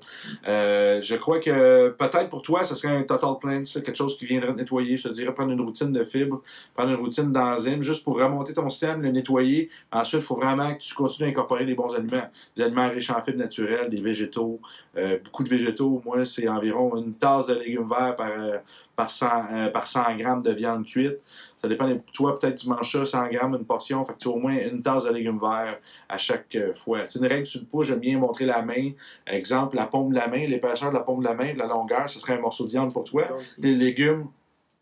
Euh, 0.49 1.01
je 1.03 1.17
crois 1.17 1.39
que 1.39 1.91
peut-être 1.91 2.29
pour 2.29 2.43
toi, 2.43 2.65
ce 2.65 2.75
serait 2.75 2.97
un 2.97 3.03
total 3.03 3.31
cleanse, 3.41 3.75
quelque 3.75 3.97
chose 3.97 4.17
qui 4.17 4.27
viendrait 4.27 4.53
te 4.55 4.59
nettoyer. 4.59 4.97
Je 4.97 5.09
te 5.09 5.13
dirais 5.13 5.33
prendre 5.35 5.53
une 5.53 5.61
routine 5.61 5.93
de 5.93 6.05
fibres, 6.05 6.43
prendre 6.75 6.91
une 6.91 6.97
routine 6.97 7.33
d'enzymes, 7.33 7.83
juste 7.83 8.05
pour 8.05 8.19
remonter 8.19 8.55
ton 8.55 8.69
système, 8.71 9.03
le 9.03 9.11
nettoyer. 9.11 9.71
Ensuite, 9.93 10.23
il 10.23 10.25
faut 10.25 10.37
vraiment 10.37 10.75
que 10.75 10.81
tu 10.81 10.95
continues 10.95 11.29
à 11.29 11.33
incorporer 11.33 11.65
des 11.65 11.75
bons 11.75 11.95
aliments. 11.95 12.29
Des 12.57 12.63
aliments 12.63 12.89
riches 12.89 13.11
en 13.11 13.23
fibres 13.23 13.39
naturelles, 13.39 13.91
des 13.91 14.01
végétaux, 14.01 14.61
euh, 14.97 15.19
beaucoup 15.25 15.45
de 15.45 15.49
végétaux. 15.49 16.03
Moi, 16.05 16.25
c'est 16.25 16.49
environ 16.49 16.97
une 16.97 17.15
tasse 17.15 17.47
de 17.47 17.55
légumes 17.55 17.89
verts 17.89 18.17
par, 18.17 18.31
euh, 18.47 18.59
par, 18.95 19.11
100, 19.11 19.27
euh, 19.27 19.69
par 19.69 19.87
100 19.87 20.17
grammes 20.17 20.43
de 20.43 20.53
viande 20.53 20.85
cuite. 20.85 21.19
Ça 21.61 21.69
dépend 21.69 21.89
de 21.89 21.99
toi, 22.13 22.39
peut-être 22.39 22.57
tu 22.57 22.69
manges 22.69 22.93
ça 22.93 23.05
100 23.05 23.29
grammes, 23.29 23.55
une 23.55 23.65
portion, 23.65 24.05
fait 24.05 24.13
que 24.13 24.19
tu 24.19 24.29
as 24.29 24.31
au 24.31 24.39
moins 24.39 24.55
une 24.55 24.83
tasse 24.83 25.05
de 25.05 25.11
légumes 25.11 25.41
verts 25.41 25.79
à 26.09 26.19
chaque 26.19 26.55
euh, 26.55 26.73
fois. 26.73 27.01
C'est 27.09 27.19
une 27.19 27.27
règle 27.27 27.47
sur 27.47 27.61
le 27.61 27.67
pouce, 27.67 27.87
j'aime 27.89 28.01
bien 28.01 28.19
montrer 28.19 28.47
la 28.47 28.63
main. 28.63 28.91
Exemple, 29.27 29.77
la 29.77 29.87
paume 29.87 30.11
de 30.11 30.17
la 30.17 30.29
main, 30.29 30.47
l'épaisseur 30.47 30.91
de 30.91 30.95
la 30.95 31.03
paume 31.03 31.21
de 31.21 31.29
la 31.29 31.35
main, 31.35 31.53
de 31.55 31.59
la 31.59 31.67
longueur, 31.67 32.09
ce 32.09 32.19
serait 32.19 32.35
un 32.35 32.41
morceau 32.41 32.67
de 32.67 32.71
viande 32.71 32.93
pour 32.93 33.05
toi. 33.05 33.25
Les 33.59 33.75
légumes, 33.75 34.29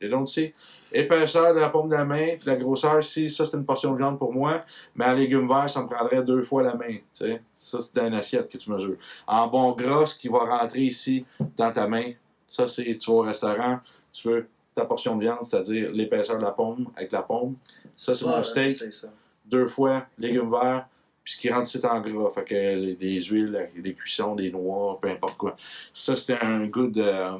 les 0.00 0.08
longs 0.08 0.24
ici, 0.24 0.52
épaisseur 0.92 1.54
de 1.54 1.60
la 1.60 1.68
paume 1.68 1.88
de 1.88 1.94
la 1.94 2.04
main, 2.04 2.26
puis 2.36 2.46
la 2.46 2.56
grosseur 2.56 3.00
ici, 3.00 3.30
ça 3.30 3.46
c'est 3.46 3.56
une 3.56 3.64
portion 3.64 3.92
de 3.92 3.98
viande 3.98 4.18
pour 4.18 4.32
moi, 4.32 4.64
mais 4.94 5.06
en 5.06 5.14
légumes 5.14 5.48
verts, 5.48 5.70
ça 5.70 5.82
me 5.82 5.88
prendrait 5.88 6.22
deux 6.22 6.42
fois 6.42 6.62
la 6.62 6.74
main. 6.74 6.94
tu 6.94 7.02
sais. 7.12 7.42
Ça, 7.54 7.78
c'est 7.80 7.96
dans 7.96 8.06
une 8.06 8.14
assiette 8.14 8.48
que 8.48 8.58
tu 8.58 8.70
mesures. 8.70 8.96
En 9.26 9.46
bon 9.46 9.72
gras, 9.72 10.06
ce 10.06 10.18
qui 10.18 10.28
va 10.28 10.40
rentrer 10.40 10.82
ici 10.82 11.24
dans 11.56 11.72
ta 11.72 11.86
main, 11.86 12.12
ça 12.54 12.68
c'est, 12.68 12.96
tu 12.96 13.10
vas 13.10 13.16
au 13.16 13.20
restaurant, 13.20 13.80
tu 14.12 14.28
veux 14.28 14.46
ta 14.74 14.84
portion 14.84 15.16
de 15.16 15.22
viande, 15.22 15.38
c'est-à-dire 15.42 15.90
l'épaisseur 15.92 16.38
de 16.38 16.42
la 16.42 16.52
paume 16.52 16.86
avec 16.96 17.12
la 17.12 17.22
paume. 17.22 17.56
Ça, 17.96 18.14
c'est 18.14 18.26
mon 18.26 18.42
steak, 18.42 18.92
ça. 18.92 19.08
deux 19.44 19.66
fois, 19.66 20.06
légumes 20.18 20.50
verts, 20.50 20.86
puis 21.22 21.32
ce 21.34 21.38
qui 21.38 21.50
rentre 21.50 21.66
c'est 21.68 21.84
en 21.84 22.00
gras. 22.00 22.30
Fait 22.30 22.44
que 22.44 22.54
les, 22.54 22.96
les 23.00 23.22
huiles, 23.22 23.68
les 23.76 23.94
cuissons, 23.94 24.34
des 24.34 24.50
noix, 24.50 24.98
peu 25.00 25.08
importe 25.08 25.36
quoi. 25.36 25.56
Ça, 25.92 26.16
c'était 26.16 26.38
un 26.40 26.66
good, 26.66 26.98
euh, 26.98 27.38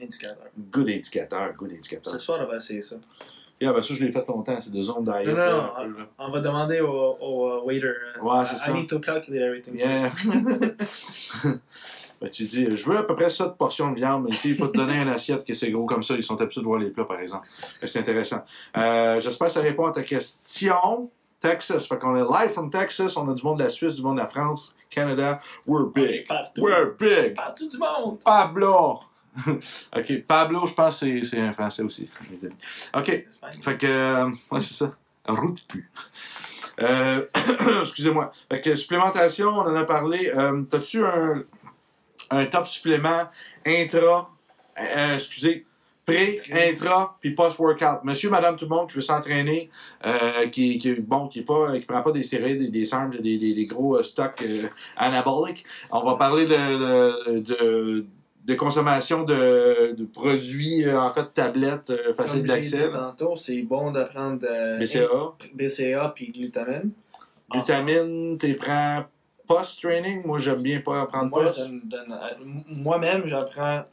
Indicateur. 0.00 0.44
good 0.70 0.88
indicateur. 0.88 1.54
Good 1.54 1.70
indicateur. 1.72 2.12
Ce 2.12 2.18
soir, 2.18 2.40
on 2.42 2.50
va 2.50 2.56
essayer 2.56 2.82
ça. 2.82 2.96
Yeah, 3.60 3.72
ben 3.72 3.82
ça, 3.82 3.94
je 3.94 4.04
l'ai 4.04 4.12
fait 4.12 4.26
longtemps, 4.28 4.60
c'est 4.60 4.70
deux 4.70 4.82
zones 4.82 5.04
d'ailleurs. 5.04 5.34
Non, 5.34 5.88
non, 5.88 5.98
non. 6.00 6.06
On 6.18 6.30
va 6.30 6.40
demander 6.40 6.80
au, 6.80 7.16
au 7.20 7.62
uh, 7.62 7.66
waiter. 7.66 7.92
Ouais, 8.22 8.44
c'est 8.46 8.56
I 8.56 8.58
ça. 8.58 8.72
need 8.72 8.86
to 8.88 8.98
calculate 9.00 9.40
everything. 9.40 9.78
Yeah. 9.78 10.10
ben, 12.20 12.30
tu 12.30 12.44
dis, 12.44 12.76
je 12.76 12.86
veux 12.88 12.96
à 12.98 13.02
peu 13.02 13.14
près 13.14 13.30
ça 13.30 13.46
de 13.46 13.52
portions 13.52 13.90
de 13.90 13.96
viande, 13.96 14.24
mais 14.24 14.30
tu 14.30 14.36
sais, 14.36 14.48
il 14.50 14.56
faut 14.56 14.68
te 14.68 14.76
donner 14.76 15.00
une 15.02 15.08
assiette 15.08 15.44
que 15.44 15.52
c'est 15.54 15.70
gros 15.70 15.84
comme 15.86 16.02
ça. 16.02 16.14
Ils 16.14 16.22
sont 16.22 16.40
habitués 16.40 16.60
de 16.62 16.66
voir 16.66 16.78
les 16.78 16.90
plats, 16.90 17.04
par 17.04 17.20
exemple. 17.20 17.46
Mais 17.80 17.86
c'est 17.88 17.98
intéressant. 18.00 18.42
Euh, 18.78 19.20
J'espère 19.20 19.48
que 19.48 19.52
ça 19.54 19.60
répond 19.60 19.86
à 19.86 19.92
ta 19.92 20.02
question. 20.02 21.10
Texas. 21.40 21.86
Fait 21.86 21.98
qu'on 21.98 22.16
est 22.16 22.22
live 22.40 22.50
from 22.52 22.70
Texas. 22.70 23.16
On 23.16 23.28
a 23.30 23.34
du 23.34 23.42
monde 23.42 23.58
de 23.58 23.64
la 23.64 23.70
Suisse, 23.70 23.94
du 23.96 24.02
monde 24.02 24.16
de 24.16 24.22
la 24.22 24.28
France, 24.28 24.74
Canada. 24.88 25.38
We're 25.66 25.86
big. 25.92 26.26
Partout. 26.26 26.62
We're 26.62 26.94
big. 26.98 27.34
Partout 27.36 27.68
du 27.68 27.76
monde. 27.78 28.18
Pablo. 28.24 29.00
OK. 29.46 30.22
Pablo, 30.26 30.66
je 30.66 30.72
pense 30.72 31.00
que 31.00 31.22
c'est- 31.22 31.38
un 31.38 31.52
français 31.52 31.82
aussi. 31.82 32.08
OK. 32.96 33.26
Fait 33.60 33.76
que, 33.78 33.86
euh, 33.86 34.30
ouais, 34.50 34.60
c'est 34.62 34.72
ça. 34.74 34.92
Route 35.28 35.62
pu. 35.68 35.90
Euh, 36.80 37.24
excusez-moi. 37.82 38.30
Fait 38.50 38.60
que 38.60 38.74
supplémentation, 38.76 39.48
on 39.48 39.60
en 39.60 39.74
a 39.76 39.84
parlé. 39.84 40.30
Euh, 40.34 40.62
T'as-tu 40.70 41.04
un, 41.04 41.42
un 42.30 42.46
top 42.46 42.66
supplément 42.66 43.24
intra, 43.64 44.30
euh, 44.78 45.14
excusez, 45.14 45.66
pré, 46.04 46.40
intra, 46.52 47.16
puis 47.20 47.32
post-workout? 47.32 48.04
Monsieur, 48.04 48.30
madame, 48.30 48.56
tout 48.56 48.66
le 48.66 48.74
monde 48.74 48.88
qui 48.88 48.94
veut 48.96 49.02
s'entraîner, 49.02 49.70
euh, 50.04 50.46
qui, 50.48 50.78
qui, 50.78 50.94
bon, 50.94 51.28
qui 51.28 51.40
est 51.40 51.42
pas, 51.42 51.72
qui 51.78 51.84
prend 51.84 52.02
pas 52.02 52.12
des 52.12 52.22
stéroïdes, 52.22 52.58
des, 52.60 52.68
des 52.68 52.84
SARMs, 52.84 53.10
des, 53.10 53.38
des, 53.38 53.54
des 53.54 53.66
gros 53.66 53.96
euh, 53.96 54.02
stocks 54.02 54.42
euh, 54.42 54.68
anaboliques. 54.96 55.64
On 55.90 56.00
va 56.04 56.14
parler 56.14 56.44
de, 56.44 56.52
de, 57.32 57.38
de, 57.40 58.06
de 58.44 58.54
consommation 58.54 59.24
de, 59.24 59.94
de 59.98 60.04
produits, 60.04 60.84
euh, 60.84 61.00
en 61.00 61.12
fait, 61.12 61.34
tablettes 61.34 61.90
euh, 61.90 62.12
faciles 62.14 62.44
Comme 62.44 62.54
j'ai 62.54 62.60
dit 62.60 62.70
d'accès. 62.70 62.90
tantôt, 62.90 63.34
c'est 63.34 63.62
bon 63.62 63.90
d'apprendre 63.90 64.46
euh, 64.48 64.78
BCA. 64.78 65.08
BCA 65.54 66.12
puis 66.14 66.30
glutamine. 66.30 66.92
Glutamine, 67.50 68.38
t'es 68.38 68.54
prends 68.54 69.04
post-training. 69.46 70.26
Moi, 70.26 70.38
j'aime 70.38 70.62
bien 70.62 70.80
pas 70.80 71.06
prendre 71.06 71.30
Moi, 71.30 71.44
post. 71.44 71.60
euh, 71.60 72.44
moi-même, 72.68 73.26
j'en 73.26 73.44
prends 73.44 73.84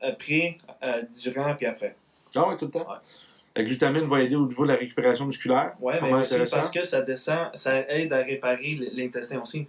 après, 0.00 0.58
euh, 0.82 1.02
durant 1.22 1.54
puis 1.54 1.66
après. 1.66 1.96
Ah 2.34 2.48
ouais, 2.48 2.56
tout 2.56 2.66
le 2.66 2.70
temps? 2.70 2.88
Ouais. 2.88 2.96
La 3.56 3.64
glutamine 3.64 4.04
va 4.08 4.22
aider 4.22 4.36
au 4.36 4.46
niveau 4.46 4.62
de 4.64 4.68
la 4.68 4.76
récupération 4.76 5.26
musculaire? 5.26 5.74
Ouais, 5.80 6.00
mais 6.00 6.12
aussi 6.12 6.38
parce 6.50 6.70
que 6.70 6.84
ça 6.84 7.02
descend, 7.02 7.48
ça 7.54 7.80
aide 7.90 8.12
à 8.12 8.18
réparer 8.18 8.78
l'intestin 8.94 9.40
aussi. 9.40 9.66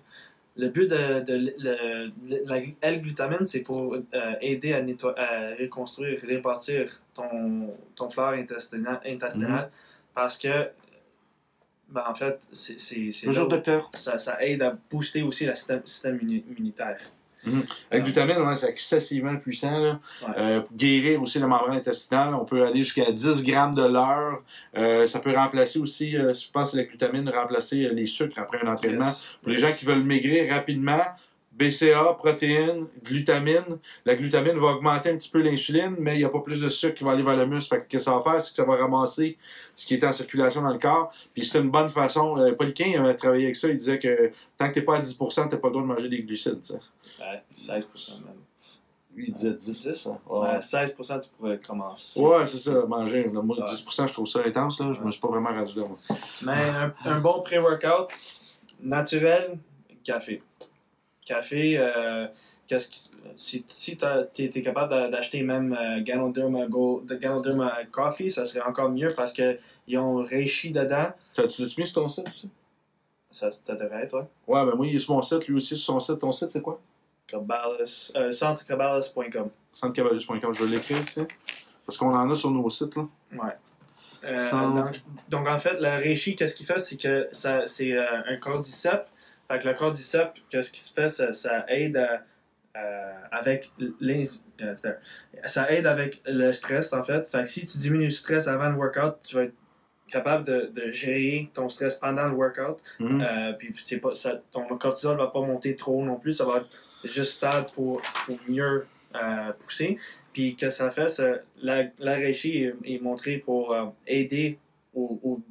Le 0.55 0.67
but 0.67 0.87
de, 0.89 2.45
la 2.45 2.57
L-glutamine, 2.81 3.45
c'est 3.45 3.61
pour 3.61 3.95
euh, 3.95 3.99
aider 4.41 4.73
à, 4.73 4.81
netto- 4.81 5.13
à 5.17 5.55
reconstruire, 5.59 6.19
répartir 6.21 7.01
ton, 7.13 7.73
ton 7.95 8.09
flore 8.09 8.33
intestinale, 8.33 8.99
intestinale 9.05 9.65
Mm-hmm. 9.65 10.13
parce 10.13 10.37
que, 10.37 10.69
ben, 11.91 12.03
en 12.07 12.13
fait, 12.15 12.39
c'est 12.51 13.27
où 13.27 13.47
docteur. 13.47 13.89
ça, 13.93 14.17
ça 14.17 14.37
aide 14.41 14.61
à 14.61 14.77
booster 14.89 15.21
aussi 15.23 15.45
le 15.45 15.53
système, 15.55 15.81
système 15.85 16.17
immuni- 16.17 16.43
immunitaire. 16.49 16.99
La 17.91 17.99
glutamine, 17.99 18.37
ouais, 18.37 18.55
c'est 18.55 18.69
excessivement 18.69 19.35
puissant. 19.37 19.71
Là. 19.71 19.99
Ouais. 20.21 20.33
Euh, 20.37 20.61
pour 20.61 20.77
guérir 20.77 21.19
aussi 21.23 21.39
la 21.39 21.47
membrane 21.47 21.75
intestinale, 21.75 22.35
on 22.35 22.45
peut 22.45 22.63
aller 22.63 22.83
jusqu'à 22.83 23.11
10 23.11 23.43
grammes 23.43 23.73
de 23.73 23.83
l'heure. 23.83 24.43
Euh, 24.77 25.07
ça 25.07 25.19
peut 25.19 25.35
remplacer 25.35 25.79
aussi, 25.79 26.15
euh, 26.15 26.35
je 26.35 26.45
pense 26.53 26.75
la 26.75 26.83
glutamine, 26.83 27.27
remplacer 27.29 27.85
euh, 27.87 27.93
les 27.93 28.05
sucres 28.05 28.37
après 28.37 28.59
un 28.63 28.71
entraînement. 28.71 29.07
Yes. 29.07 29.37
Pour 29.41 29.51
les 29.51 29.57
gens 29.57 29.73
qui 29.73 29.85
veulent 29.85 30.03
maigrir 30.03 30.53
rapidement, 30.53 30.99
BCA, 31.53 32.13
protéines, 32.17 32.87
glutamine. 33.03 33.77
La 34.05 34.15
glutamine 34.15 34.57
va 34.57 34.67
augmenter 34.69 35.09
un 35.11 35.17
petit 35.17 35.29
peu 35.29 35.41
l'insuline, 35.41 35.95
mais 35.99 36.15
il 36.15 36.19
n'y 36.19 36.23
a 36.23 36.29
pas 36.29 36.39
plus 36.39 36.59
de 36.61 36.69
sucre 36.69 36.95
qui 36.95 37.03
va 37.03 37.11
aller 37.11 37.23
vers 37.23 37.35
le 37.35 37.45
muscle. 37.45 37.75
Fait 37.75 37.85
que 37.87 37.99
ça 37.99 38.11
va 38.17 38.21
faire, 38.21 38.41
c'est 38.41 38.51
que 38.51 38.55
ça 38.55 38.63
va 38.65 38.77
ramasser 38.77 39.37
ce 39.75 39.85
qui 39.85 39.93
est 39.95 40.03
en 40.05 40.13
circulation 40.13 40.61
dans 40.61 40.71
le 40.73 40.79
corps. 40.79 41.11
Puis 41.33 41.45
c'est 41.45 41.59
une 41.59 41.69
bonne 41.69 41.89
façon. 41.89 42.37
Euh, 42.39 42.53
Poliquin 42.53 43.03
a 43.05 43.13
travaillé 43.13 43.43
avec 43.45 43.55
ça. 43.57 43.67
Il 43.67 43.77
disait 43.77 43.99
que 43.99 44.31
tant 44.57 44.69
que 44.69 44.73
tu 44.73 44.79
n'es 44.79 44.85
pas 44.85 44.97
à 44.97 45.01
10 45.01 45.17
tu 45.17 45.23
n'as 45.39 45.47
pas 45.47 45.67
le 45.67 45.71
droit 45.71 45.81
de 45.83 45.87
manger 45.87 46.09
des 46.09 46.23
glucides. 46.23 46.63
ça. 46.63 46.75
Ouais, 47.19 47.43
16% 47.53 48.25
même. 48.25 48.33
Lui, 49.13 49.25
il 49.27 49.33
disait 49.33 49.53
10 49.53 49.81
10? 49.81 50.05
Ouais, 50.05 50.39
Ouais, 50.39 50.59
16% 50.59 51.19
tu 51.19 51.29
pourrais 51.37 51.59
commencer. 51.59 52.17
ouais 52.21 52.47
c'est 52.47 52.59
ça, 52.59 52.85
manger. 52.87 53.25
Moi, 53.27 53.43
Ouais. 53.59 53.65
10 53.69 53.85
je 54.07 54.13
trouve 54.13 54.25
ça 54.27 54.39
intense. 54.45 54.79
Là. 54.79 54.93
Je 54.93 55.01
me 55.01 55.11
suis 55.11 55.19
pas 55.19 55.27
vraiment 55.27 55.49
rendu 55.49 55.77
là. 55.79 55.85
moi. 55.85 56.17
Mais 56.41 56.53
un, 56.53 56.93
un 57.11 57.19
bon 57.19 57.41
pré-workout 57.41 58.07
naturel, 58.81 59.57
café. 60.03 60.41
Café, 61.35 61.75
euh, 61.77 62.27
qu'est-ce 62.67 62.87
qui- 62.89 63.11
si, 63.35 63.65
si 63.67 63.97
tu 63.97 64.05
es, 64.43 64.61
capable 64.61 64.89
d'a- 64.89 65.07
d'acheter 65.07 65.41
même 65.43 65.73
euh, 65.79 66.01
Ganoderma, 66.01 66.65
Go, 66.67 67.01
de 67.07 67.15
Ganoderma 67.15 67.71
Coffee, 67.91 68.29
ça 68.29 68.43
serait 68.45 68.61
encore 68.67 68.89
mieux 68.89 69.13
parce 69.15 69.31
qu'ils 69.33 69.97
ont 69.97 70.15
réchi 70.17 70.71
dedans. 70.71 71.11
T'as- 71.33 71.47
Tu 71.47 71.61
l'as-tu 71.61 71.79
mis 71.81 71.87
sur 71.87 72.01
ton 72.01 72.09
site 72.09 72.27
aussi? 72.29 72.49
Ça, 73.29 73.49
ça 73.51 73.75
devrait 73.75 74.03
être, 74.03 74.13
ouais. 74.17 74.25
Ouais, 74.47 74.65
ben 74.65 74.75
moi, 74.75 74.85
il 74.87 74.95
est 74.95 74.99
sur 74.99 75.13
mon 75.13 75.21
site. 75.21 75.47
Lui 75.47 75.55
aussi, 75.55 75.77
sur 75.77 75.93
son 75.93 75.99
site. 76.01 76.19
Ton 76.19 76.33
site, 76.33 76.51
c'est 76.51 76.61
quoi? 76.61 76.81
Cabalas, 77.27 78.11
euh, 78.17 78.29
centrecabalas.com. 78.29 79.49
Je 79.73 80.63
vais 80.63 80.69
l'écrire 80.75 81.01
ici. 81.01 81.21
Parce 81.85 81.97
qu'on 81.97 82.13
en 82.13 82.29
a 82.29 82.35
sur 82.35 82.51
nos 82.51 82.69
sites. 82.69 82.95
Là. 82.97 83.07
Ouais. 83.33 83.53
Euh, 84.25 84.49
Centre. 84.49 84.75
donc, 84.83 85.01
donc, 85.29 85.47
en 85.47 85.57
fait, 85.57 85.77
le 85.79 85.87
reishi, 85.97 86.35
qu'est-ce 86.35 86.55
qu'il 86.55 86.65
fait? 86.65 86.77
C'est 86.79 86.97
que 86.97 87.27
ça, 87.31 87.65
c'est 87.65 87.93
euh, 87.93 88.05
un 88.27 88.35
cordyceps. 88.37 89.05
Fait 89.51 89.59
que 89.59 89.67
le 89.67 89.73
cordyceps, 89.73 90.33
qu'est-ce 90.49 90.71
qui 90.71 90.79
se 90.79 90.93
fait? 90.93 91.07
Ça, 91.09 91.33
ça 91.33 91.65
aide 91.67 91.97
à, 91.97 92.23
euh, 92.77 93.13
avec 93.31 93.69
l'ins- 93.99 94.23
euh, 94.61 94.75
ça 95.45 95.71
aide 95.71 95.85
avec 95.87 96.21
le 96.25 96.51
stress, 96.53 96.93
en 96.93 97.03
fait. 97.03 97.27
Fait 97.27 97.39
que 97.43 97.45
si 97.49 97.65
tu 97.65 97.77
diminues 97.79 98.05
le 98.05 98.09
stress 98.11 98.47
avant 98.47 98.69
le 98.69 98.75
workout, 98.75 99.15
tu 99.23 99.35
vas 99.35 99.43
être 99.43 99.53
capable 100.07 100.45
de, 100.45 100.71
de 100.73 100.91
gérer 100.91 101.49
ton 101.53 101.67
stress 101.69 101.95
pendant 101.95 102.27
le 102.27 102.35
workout. 102.35 102.81
Mhm. 102.99 103.21
Euh, 103.21 103.53
puis 103.53 103.73
pas, 103.99 104.13
ça, 104.13 104.41
ton 104.51 104.65
cortisol 104.77 105.17
va 105.17 105.27
pas 105.27 105.41
monter 105.41 105.75
trop 105.75 106.03
non 106.03 106.15
plus, 106.17 106.33
ça 106.35 106.45
va 106.45 106.57
être 106.57 106.69
juste 107.03 107.33
stable 107.33 107.67
pour, 107.73 108.01
pour 108.25 108.37
mieux 108.47 108.85
euh, 109.15 109.51
pousser. 109.59 109.97
Puis 110.31 110.55
que 110.55 110.69
ça 110.69 110.91
fait, 110.91 111.09
c'est- 111.09 111.43
la, 111.61 111.89
est, 112.63 112.73
est 112.85 112.99
montrée 113.01 113.37
pour 113.37 113.73
euh, 113.73 113.87
aider 114.07 114.59
ou, 114.93 115.19
ou 115.23 115.43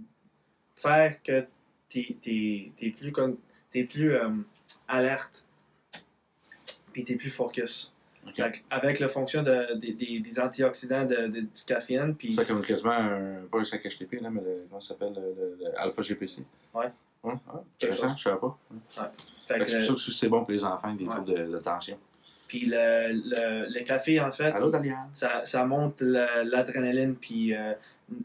faire 0.74 1.22
que 1.22 1.44
t'es 1.88 2.16
t'es- 2.22 2.72
t'es 2.76 2.90
plus, 2.90 3.12
con- 3.12 3.36
t'es 3.70 3.84
plus 3.84 4.14
euh, 4.14 4.28
alerte. 4.88 5.44
Puis 6.92 7.04
t'es 7.04 7.16
plus 7.16 7.30
focus. 7.30 7.94
Fait 8.36 8.62
avec 8.68 9.00
la 9.00 9.08
fonction 9.08 9.42
de, 9.42 9.74
des- 9.78 9.94
antioxydants 10.40 11.04
de, 11.06 11.26
caféine, 11.66 12.14
puis 12.14 12.32
ça 12.34 12.44
comme 12.44 12.62
quasiment 12.62 12.92
un, 12.92 13.46
pas 13.50 13.58
un 13.60 13.64
5 13.64 13.80
HTP, 13.82 14.20
là, 14.20 14.28
mais 14.30 14.42
le, 14.42 14.66
comment 14.68 14.80
ça 14.80 14.88
s'appelle, 14.88 15.14
le, 15.14 15.20
le- 15.34 15.56
le 15.64 15.78
Alpha 15.80 16.02
GPC. 16.02 16.44
Ouais. 16.74 16.92
Ouais, 17.22 17.32
ouais, 17.32 17.60
intéressant, 17.76 18.16
je 18.16 18.22
savais 18.22 18.38
pas. 18.38 18.58
fait 18.90 19.00
Fait 19.46 19.58
que 19.64 19.70
C'est 19.70 19.86
pour 19.86 19.98
ça 19.98 20.06
que 20.06 20.12
c'est 20.12 20.28
bon 20.28 20.40
pour 20.44 20.50
les 20.52 20.64
enfants 20.64 20.88
avec 20.88 20.98
des 20.98 21.04
Ouais. 21.04 21.10
troubles 21.10 21.34
de, 21.34 21.52
de 21.52 21.58
tension. 21.60 21.98
puis 22.46 22.66
le, 22.66 23.12
le, 23.12 23.72
le 23.78 23.84
café, 23.84 24.20
en 24.20 24.30
fait, 24.32 24.44
Allô, 24.52 24.70
ça, 25.14 25.44
ça 25.44 25.64
monte 25.64 26.00
la- 26.02 26.44
l'adrénaline 26.44 27.14
puis 27.16 27.54
euh, 27.54 27.72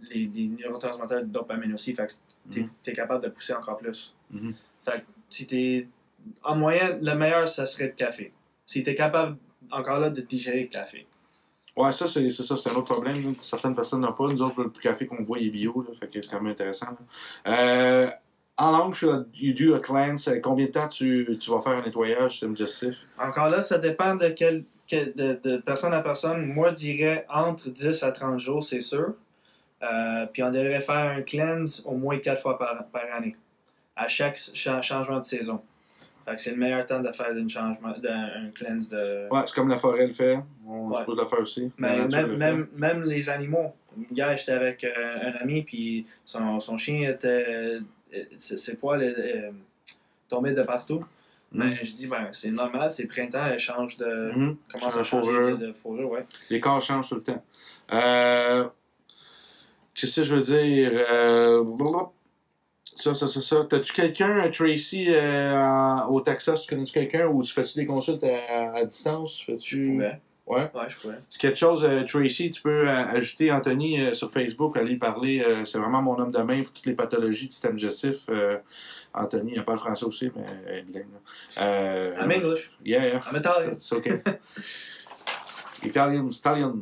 les, 0.10 0.26
les 0.26 0.48
neurotransmetteurs 0.48 1.22
de 1.22 1.28
dopamine 1.28 1.74
aussi. 1.74 1.94
Fait 1.96 2.06
que 2.08 2.14
t'es 2.52 2.62
Mhm. 2.62 2.70
es 2.86 2.94
capable 2.94 3.24
de 3.24 3.30
pousser 3.30 3.54
encore 3.54 3.78
plus. 3.78 4.16
Mhm. 4.32 4.54
Fait 4.84 5.00
que 5.02 5.06
si 5.30 5.48
t'es. 5.48 5.88
En 6.44 6.56
moyenne, 6.56 7.00
le 7.02 7.14
meilleur, 7.16 7.48
ça 7.48 7.66
serait 7.68 7.86
le 7.86 7.92
café. 7.92 8.34
Si 8.66 8.82
t'es 8.82 8.96
capable, 8.96 9.38
encore 9.72 10.00
là, 10.00 10.10
de 10.10 10.22
digérer 10.22 10.62
le 10.62 10.68
café. 10.68 11.06
Ouais, 11.78 11.92
ça, 11.92 12.08
c'est 12.08 12.30
ça, 12.30 12.56
c'est 12.58 12.70
un 12.70 12.74
autre 12.76 12.94
problème. 12.94 13.22
là. 13.24 13.30
Certaines 13.38 13.76
personnes 13.76 14.02
n'ont 14.02 14.14
pas. 14.14 14.28
Nous 14.30 14.42
autres, 14.42 14.64
le 14.64 14.70
café 14.70 15.06
qu'on 15.06 15.22
boit 15.22 15.38
est 15.40 15.50
bio, 15.50 15.86
là, 15.88 15.94
fait 16.00 16.08
que 16.08 16.22
c'est 16.22 16.30
quand 16.30 16.42
même 16.42 16.52
intéressant. 16.54 16.88
Euh, 17.48 18.08
en 18.58 18.72
longue, 18.78 18.96
sur 18.96 19.12
la- 19.12 19.26
you 19.36 19.54
do 19.54 19.76
a 19.76 19.80
cleanse, 19.80 20.30
combien 20.42 20.66
de 20.68 20.72
temps 20.72 20.88
tu, 20.88 21.38
tu 21.40 21.52
vas 21.52 21.62
faire 21.62 21.74
un 21.74 21.82
nettoyage 21.84 22.32
système 22.32 22.54
digestif? 22.54 22.96
Encore 23.20 23.50
là, 23.50 23.62
ça 23.62 23.78
dépend 23.78 24.16
de, 24.16 24.30
quel, 24.30 24.64
quel- 24.88 25.14
de, 25.14 25.38
de 25.44 25.58
personne 25.58 25.94
à 25.94 26.02
personne. 26.02 26.46
Moi, 26.46 26.70
je 26.70 26.76
dirais 26.76 27.26
entre 27.30 27.70
10 27.70 28.02
à 28.04 28.12
30 28.14 28.40
jours, 28.40 28.64
c'est 28.64 28.82
sûr. 28.82 29.14
Euh, 29.84 30.26
puis 30.32 30.42
on 30.42 30.50
devrait 30.52 30.80
faire 30.82 31.18
un 31.18 31.22
cleanse 31.22 31.84
au 31.86 31.96
moins 31.98 32.18
4 32.18 32.42
fois 32.42 32.58
par, 32.58 32.88
par 32.88 33.04
année, 33.14 33.36
à 33.96 34.08
chaque 34.08 34.38
cha- 34.38 34.82
changement 34.82 35.20
de 35.20 35.26
saison. 35.26 35.62
C'est 36.38 36.52
le 36.52 36.58
meilleur 36.58 36.84
temps 36.88 37.02
de 37.02 37.12
faire 37.12 37.32
une 37.38 37.48
changement, 37.50 37.90
un 38.04 38.50
cleanse 38.50 38.90
de. 38.90 39.28
Ouais, 39.32 39.42
c'est 39.46 39.54
comme 39.54 39.70
la 39.70 39.78
forêt 39.78 40.08
le 40.08 40.14
fait. 40.14 40.40
On 40.68 40.90
Ouais. 40.90 41.06
peut 41.06 41.16
le 41.16 41.26
faire 41.26 41.40
aussi. 41.40 41.72
Mais 41.78 42.00
même, 42.08 42.68
fait. 42.76 43.00
les 43.06 43.30
animaux. 43.30 43.74
Hier, 44.12 44.36
j'étais 44.36 44.52
avec 44.54 44.84
euh, 44.84 45.18
un 45.24 45.34
ami, 45.42 45.62
puis 45.62 46.06
son, 46.26 46.60
son 46.60 46.78
chien 46.78 47.08
était. 47.12 47.46
euh, 47.48 47.80
ses, 48.38 48.76
poils 48.78 49.04
euh, 49.04 49.52
tombaient 50.28 50.54
de 50.54 50.64
partout. 50.64 51.06
Mais 51.52 51.78
je 51.84 51.94
dis, 51.94 52.08
ben, 52.08 52.28
c'est 52.34 52.52
normal, 52.52 52.90
c'est 52.92 53.06
printemps, 53.08 53.46
elle 53.46 53.60
change 53.60 53.96
de. 53.98 54.32
Mhm. 54.36 54.58
commence 54.74 54.84
Change 54.84 54.96
à 54.96 55.00
de 55.00 55.04
changer 55.04 55.32
fourrure. 55.32 55.58
de, 55.60 55.74
fourrure, 55.74 56.10
ouais. 56.10 56.26
Les 56.50 56.60
corps 56.60 56.82
changent 56.82 57.08
tout 57.10 57.16
le 57.16 57.24
temps. 57.24 57.44
Euh, 57.94 58.66
Qu'est-ce 59.94 60.22
que 60.22 60.24
je 60.24 60.36
veux 60.36 60.42
dire? 60.42 60.92
Euh. 61.12 61.64
Ça, 62.96 63.14
ça, 63.14 63.28
ça, 63.28 63.42
ça. 63.42 63.66
T'as-tu 63.70 63.94
quelqu'un, 63.94 64.50
Tracy, 64.50 65.08
euh, 65.10 66.00
au 66.10 66.22
Texas, 66.22 66.62
tu 66.64 66.70
connais-tu 66.74 66.94
quelqu'un 66.94 67.28
ou 67.28 67.44
tu 67.44 67.54
fais-tu 67.54 67.76
des 67.76 67.86
consultes 67.86 68.24
à, 68.24 68.72
à 68.74 68.86
distance? 68.86 69.40
Je 69.42 69.46
Fais-tu... 69.54 69.92
pourrais. 69.94 70.22
Ouais. 70.48 70.70
Ouais, 70.76 70.88
je 70.90 70.96
pourrais. 70.98 71.20
C'est 71.30 71.42
quelque 71.42 71.58
chose, 71.58 71.84
euh, 71.84 72.04
Tracy, 72.04 72.52
tu 72.52 72.62
peux 72.62 72.88
euh, 72.88 72.94
ajouter 73.08 73.52
Anthony 73.52 74.00
euh, 74.00 74.14
sur 74.14 74.32
Facebook, 74.32 74.78
aller 74.78 74.96
parler. 74.96 75.42
euh, 75.42 75.66
c'est 75.66 75.80
vraiment 75.80 76.04
mon 76.04 76.20
homme 76.20 76.32
de 76.32 76.38
main 76.40 76.62
pour 76.62 76.72
toutes 76.72 76.86
les 76.86 76.94
pathologies 76.94 77.48
du 77.48 77.52
système 77.52 77.76
digestif. 77.76 78.26
Euh, 78.30 78.58
Anthony, 79.14 79.54
il 79.56 79.66
parle 79.66 79.80
français 79.80 80.06
aussi, 80.06 80.32
mais 80.36 80.44
elle 80.68 80.76
est 80.78 80.82
bilingue. 80.84 81.06
Euh, 81.60 82.14
I'm 82.22 82.32
English. 82.32 82.72
Yeah, 82.86 83.08
yeah. 83.08 83.22
I'm 83.32 83.36
Italian. 83.40 83.72
It's 83.74 83.92
okay. 83.92 84.22
Italian, 85.84 86.30
Italian. 86.30 86.74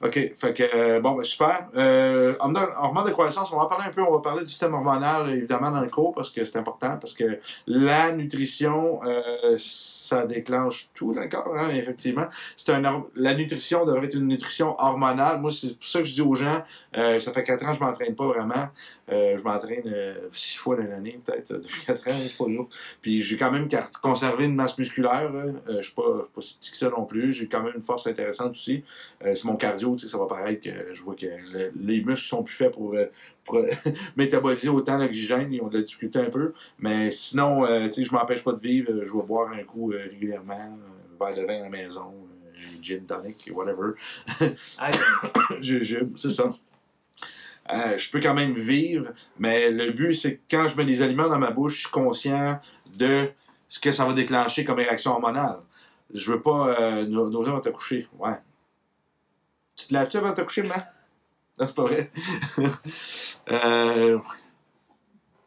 OK, 0.00 0.32
fait 0.36 0.54
que, 0.54 0.62
euh, 0.76 1.00
bon, 1.00 1.12
ben, 1.12 1.24
super. 1.24 1.68
Euh, 1.76 2.32
de 2.32 3.10
croissance, 3.10 3.50
on 3.52 3.58
va 3.58 3.66
parler 3.66 3.86
un 3.88 3.92
peu, 3.92 4.02
on 4.02 4.12
va 4.12 4.20
parler 4.20 4.42
du 4.42 4.48
système 4.48 4.74
hormonal, 4.74 5.28
évidemment, 5.30 5.70
dans 5.70 5.80
le 5.80 5.88
cours, 5.88 6.14
parce 6.14 6.30
que 6.30 6.44
c'est 6.44 6.58
important, 6.58 6.96
parce 6.98 7.14
que 7.14 7.40
la 7.66 8.12
nutrition, 8.12 9.00
euh, 9.04 9.56
ça 9.58 10.24
déclenche 10.26 10.90
tout 10.94 11.12
dans 11.14 11.22
le 11.22 11.28
corps, 11.28 11.54
hein, 11.56 11.68
effectivement. 11.74 12.26
C'est 12.56 12.72
un, 12.72 13.04
la 13.16 13.34
nutrition 13.34 13.84
devrait 13.84 14.06
être 14.06 14.14
une 14.14 14.28
nutrition 14.28 14.76
hormonale. 14.78 15.40
Moi, 15.40 15.50
c'est 15.52 15.76
pour 15.76 15.86
ça 15.86 15.98
que 15.98 16.04
je 16.04 16.14
dis 16.14 16.22
aux 16.22 16.34
gens, 16.34 16.62
euh, 16.96 17.20
ça 17.20 17.32
fait 17.32 17.44
4 17.44 17.64
ans 17.64 17.72
que 17.72 17.78
je 17.78 17.84
m'entraîne 17.84 18.14
pas 18.14 18.26
vraiment. 18.26 18.68
Euh, 19.10 19.38
je 19.38 19.42
m'entraîne 19.42 20.16
6 20.32 20.56
fois 20.56 20.76
dans 20.76 20.84
l'année, 20.84 21.20
peut-être, 21.24 21.52
euh, 21.52 21.58
depuis 21.58 21.84
4 21.86 22.08
ans, 22.08 22.14
c'est 22.14 22.36
pas. 22.36 22.44
Puis 23.00 23.22
j'ai 23.22 23.36
quand 23.36 23.50
même 23.50 23.68
conservé 24.02 24.44
une 24.44 24.54
masse 24.54 24.76
musculaire. 24.78 25.30
Euh, 25.34 25.52
je 25.68 25.82
suis 25.82 25.94
pas, 25.94 26.28
pas 26.34 26.40
si 26.40 26.58
petit 26.58 26.70
que 26.72 26.76
ça 26.76 26.90
non 26.90 27.04
plus. 27.04 27.32
J'ai 27.32 27.48
quand 27.48 27.62
même 27.62 27.74
une 27.76 27.82
force 27.82 28.06
intéressante 28.06 28.52
aussi. 28.52 28.84
Euh, 29.24 29.34
c'est 29.34 29.44
mon 29.44 29.56
cardio, 29.56 29.87
tu 29.96 30.06
sais, 30.06 30.12
ça 30.12 30.18
va 30.18 30.26
paraître 30.26 30.62
que 30.62 30.94
je 30.94 31.02
vois 31.02 31.14
que 31.14 31.26
le- 31.26 31.72
les 31.80 32.02
muscles 32.02 32.26
sont 32.26 32.42
plus 32.42 32.54
faits 32.54 32.72
pour, 32.72 32.94
euh, 32.94 33.06
pour 33.44 33.56
euh, 33.56 33.66
métaboliser 34.16 34.68
autant 34.68 34.98
d'oxygène. 34.98 35.52
Ils 35.52 35.60
ont 35.62 35.68
de 35.68 35.76
la 35.78 35.82
difficulté 35.82 36.18
un 36.18 36.30
peu. 36.30 36.52
Mais 36.78 37.10
sinon, 37.10 37.64
euh, 37.66 37.86
tu 37.88 37.94
sais, 37.94 38.04
je 38.04 38.12
m'empêche 38.12 38.42
pas 38.44 38.52
de 38.52 38.60
vivre. 38.60 38.90
Je 39.04 39.12
vais 39.12 39.22
boire 39.26 39.52
un 39.52 39.62
coup 39.64 39.92
euh, 39.92 40.02
régulièrement, 40.10 40.54
un 40.54 41.24
verre 41.24 41.36
de 41.36 41.42
vin 41.46 41.60
à 41.60 41.62
la 41.64 41.68
maison, 41.68 42.12
euh, 42.56 42.60
gin 42.82 43.04
tonic, 43.06 43.50
whatever. 43.52 43.92
C'est 46.16 46.30
ça. 46.30 46.52
Euh, 47.70 47.98
je 47.98 48.10
peux 48.10 48.20
quand 48.20 48.32
même 48.34 48.54
vivre, 48.54 49.08
mais 49.38 49.70
le 49.70 49.90
but, 49.90 50.14
c'est 50.14 50.36
que 50.36 50.40
quand 50.56 50.68
je 50.68 50.76
mets 50.76 50.86
des 50.86 51.02
aliments 51.02 51.28
dans 51.28 51.38
ma 51.38 51.50
bouche, 51.50 51.74
je 51.74 51.80
suis 51.80 51.90
conscient 51.90 52.58
de 52.96 53.28
ce 53.68 53.78
que 53.78 53.92
ça 53.92 54.06
va 54.06 54.14
déclencher 54.14 54.64
comme 54.64 54.78
réaction 54.78 55.10
hormonale. 55.12 55.58
Je 56.14 56.32
veux 56.32 56.40
pas 56.40 56.68
euh, 56.80 57.04
no- 57.06 57.28
nauser 57.28 57.50
avant 57.50 57.58
de 57.58 57.64
te 57.64 57.68
coucher. 57.68 58.08
Ouais. 58.18 58.36
Tu 59.78 59.86
te 59.86 59.94
laves-tu 59.94 60.16
avant 60.16 60.30
de 60.30 60.34
te 60.34 60.40
coucher, 60.40 60.62
maman? 60.62 60.82
Non, 61.58 61.66
c'est 61.66 61.74
pas 61.74 61.82
vrai. 61.84 62.10
euh, 63.52 64.18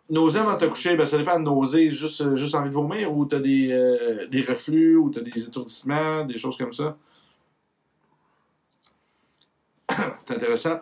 nauser 0.09 0.39
avant 0.39 0.53
de 0.53 0.59
te 0.59 0.65
coucher, 0.65 0.95
ben, 0.95 1.05
ça 1.05 1.17
dépend 1.17 1.37
de 1.37 1.89
juste, 1.89 2.21
euh, 2.21 2.37
juste 2.37 2.55
envie 2.55 2.69
de 2.69 2.73
vomir, 2.73 3.13
ou 3.13 3.25
t'as 3.25 3.39
des, 3.39 3.71
euh, 3.73 4.27
des 4.27 4.41
reflux, 4.41 4.95
ou 4.95 5.09
t'as 5.09 5.19
des 5.19 5.37
étourdissements, 5.37 6.23
des 6.23 6.37
choses 6.37 6.57
comme 6.57 6.71
ça? 6.71 6.97
C'est 10.25 10.35
intéressant. 10.35 10.79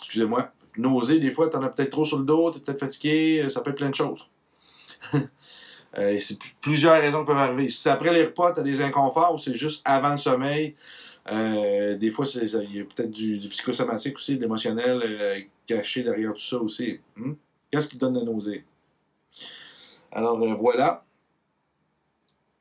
Excusez-moi. 0.00 0.52
Nausée, 0.78 1.18
des 1.18 1.32
fois, 1.32 1.48
t'en 1.48 1.62
as 1.62 1.70
peut-être 1.70 1.90
trop 1.90 2.04
sur 2.04 2.18
le 2.18 2.24
dos, 2.24 2.52
t'es 2.52 2.60
peut-être 2.60 2.80
fatigué, 2.80 3.48
ça 3.50 3.62
peut 3.62 3.70
être 3.70 3.78
plein 3.78 3.90
de 3.90 3.94
choses. 3.96 4.28
Euh, 5.98 6.18
c'est 6.20 6.38
plusieurs 6.60 7.00
raisons 7.00 7.20
qui 7.20 7.26
peuvent 7.28 7.38
arriver. 7.38 7.70
Si 7.70 7.80
c'est 7.80 7.90
après 7.90 8.12
les 8.12 8.24
repas, 8.24 8.52
t'as 8.52 8.62
des 8.62 8.82
inconforts 8.82 9.34
ou 9.34 9.38
c'est 9.38 9.54
juste 9.54 9.80
avant 9.84 10.10
le 10.10 10.18
sommeil, 10.18 10.74
euh, 11.32 11.96
des 11.96 12.10
fois, 12.10 12.24
il 12.34 12.76
y 12.76 12.80
a 12.80 12.84
peut-être 12.84 13.10
du, 13.10 13.38
du 13.38 13.48
psychosomatique 13.48 14.16
aussi, 14.16 14.36
de 14.36 14.40
l'émotionnel 14.42 15.00
euh, 15.02 15.40
caché 15.66 16.02
derrière 16.02 16.32
tout 16.34 16.40
ça 16.40 16.58
aussi. 16.58 17.00
Hmm? 17.16 17.32
Qu'est-ce 17.70 17.88
qui 17.88 17.96
donne 17.98 18.14
la 18.18 18.24
nausée? 18.24 18.64
Alors, 20.12 20.40
euh, 20.42 20.54
voilà. 20.54 21.02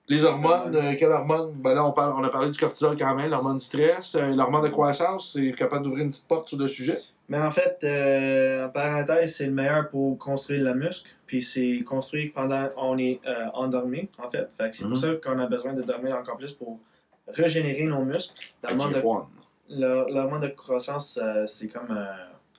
Les 0.07 0.23
hormones, 0.23 0.75
euh, 0.75 0.93
quelle 0.99 1.11
hormone? 1.11 1.53
Ben 1.53 1.73
là, 1.73 1.83
on, 1.85 1.91
parle, 1.91 2.13
on 2.19 2.23
a 2.23 2.29
parlé 2.29 2.51
du 2.51 2.59
cortisol 2.59 2.95
quand 2.95 3.15
même, 3.15 3.29
l'hormone 3.31 3.59
stress. 3.59 4.13
Euh, 4.15 4.35
l'hormone 4.35 4.63
de 4.63 4.69
croissance, 4.69 5.33
c'est 5.33 5.51
capable 5.53 5.83
d'ouvrir 5.83 6.03
une 6.03 6.11
petite 6.11 6.27
porte 6.27 6.47
sur 6.47 6.59
le 6.59 6.67
sujet? 6.67 6.97
Mais 7.27 7.39
en 7.39 7.49
fait, 7.49 7.79
euh, 7.83 8.67
en 8.67 8.69
parenthèse, 8.69 9.35
c'est 9.37 9.47
le 9.47 9.51
meilleur 9.53 9.89
pour 9.89 10.15
construire 10.19 10.63
le 10.63 10.75
muscle. 10.75 11.09
Puis 11.25 11.41
c'est 11.41 11.81
construit 11.83 12.29
pendant 12.29 12.69
on 12.77 12.99
est 12.99 13.19
endormi, 13.55 14.07
en 14.23 14.29
fait. 14.29 14.53
Fait 14.55 14.71
c'est 14.75 14.83
Mhm. 14.83 14.89
pour 14.91 14.99
ça 14.99 15.07
qu'on 15.15 15.39
a 15.39 15.47
besoin 15.47 15.73
de 15.73 15.81
dormir 15.81 16.15
encore 16.15 16.37
plus 16.37 16.51
pour 16.51 16.79
régénérer 17.27 17.85
nos 17.85 18.03
muscles. 18.03 18.35
L'hormone 18.63 18.93
de, 18.93 18.99
IGF-1. 18.99 19.25
le- 19.69 20.13
l'hormone 20.13 20.41
de 20.41 20.47
croissance, 20.49 21.19
euh, 21.21 21.45
c'est 21.45 21.67
comme, 21.67 21.91
euh, 21.91 22.05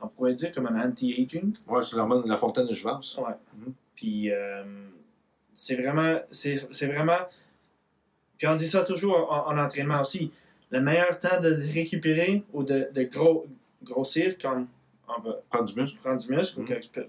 on 0.01 0.09
pourrait 0.09 0.35
dire 0.35 0.53
comme 0.53 0.67
un 0.67 0.89
anti-aging. 0.89 1.55
Ouais, 1.69 1.83
c'est 1.85 1.97
l'hormone 1.97 2.23
de 2.25 2.29
la 2.29 2.37
fontaine 2.37 2.67
de 2.67 2.75
Jouvence. 2.75 3.19
Puis 3.95 4.31
euh, 4.31 4.64
c'est 5.55 5.77
vraiment, 5.77 6.21
c'est 6.31 6.87
vraiment. 6.87 7.19
Puis 8.39 8.47
on 8.47 8.55
dit 8.55 8.67
ça 8.67 8.83
toujours 8.85 9.33
en, 9.33 9.53
en 9.55 9.59
entraînement 9.59 10.01
aussi. 10.03 10.31
Le 10.71 10.81
meilleur 10.81 11.19
temps 11.19 11.41
de 11.41 11.55
récupérer 11.75 12.45
ou 12.53 12.62
de, 12.64 12.89
de 12.93 13.03
gros, 13.05 13.47
grossir 13.83 14.37
quand 14.41 14.67
on 15.09 15.21
va 15.23 15.37
Prendre 15.49 15.64
du 15.73 15.81
muscle. 15.81 15.99
prendre 16.01 16.21
du 16.21 16.31
muscle, 16.35 16.61
ou 16.61 16.64
Mhm. 16.64 17.07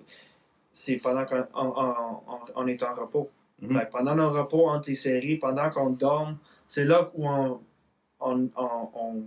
c'est 0.72 0.98
pendant 0.98 1.26
qu'on 1.26 1.44
on, 1.56 1.66
on- 1.76 2.22
on- 2.28 2.40
on 2.56 2.68
est 2.68 2.82
en 2.84 2.94
repos. 2.94 3.30
Mhm. 3.62 3.78
Fait 3.80 3.86
que 3.88 3.92
pendant 3.92 4.16
nos 4.16 4.30
repos 4.30 4.70
entre 4.70 4.88
les 4.90 4.96
séries, 4.96 5.38
pendant 5.38 5.70
qu'on 5.72 5.90
dorme, 5.90 6.38
c'est 6.68 6.86
là 6.86 7.10
où 7.14 7.28
on, 7.28 7.62
on, 8.20 8.50
on, 8.56 8.90
on 8.94 9.24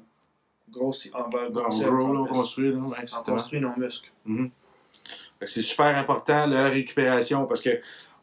grossit, 0.70 1.12
on 1.14 1.28
va 1.28 1.48
grossir, 1.48 1.92
on 1.92 2.26
construit, 2.26 2.72
on 2.74 3.60
nos 3.60 3.76
muscles. 3.76 4.12
Que 5.38 5.46
C'est 5.46 5.62
super 5.62 5.96
important 5.96 6.46
la 6.46 6.68
récupération 6.68 7.46
parce 7.46 7.62
que 7.62 7.80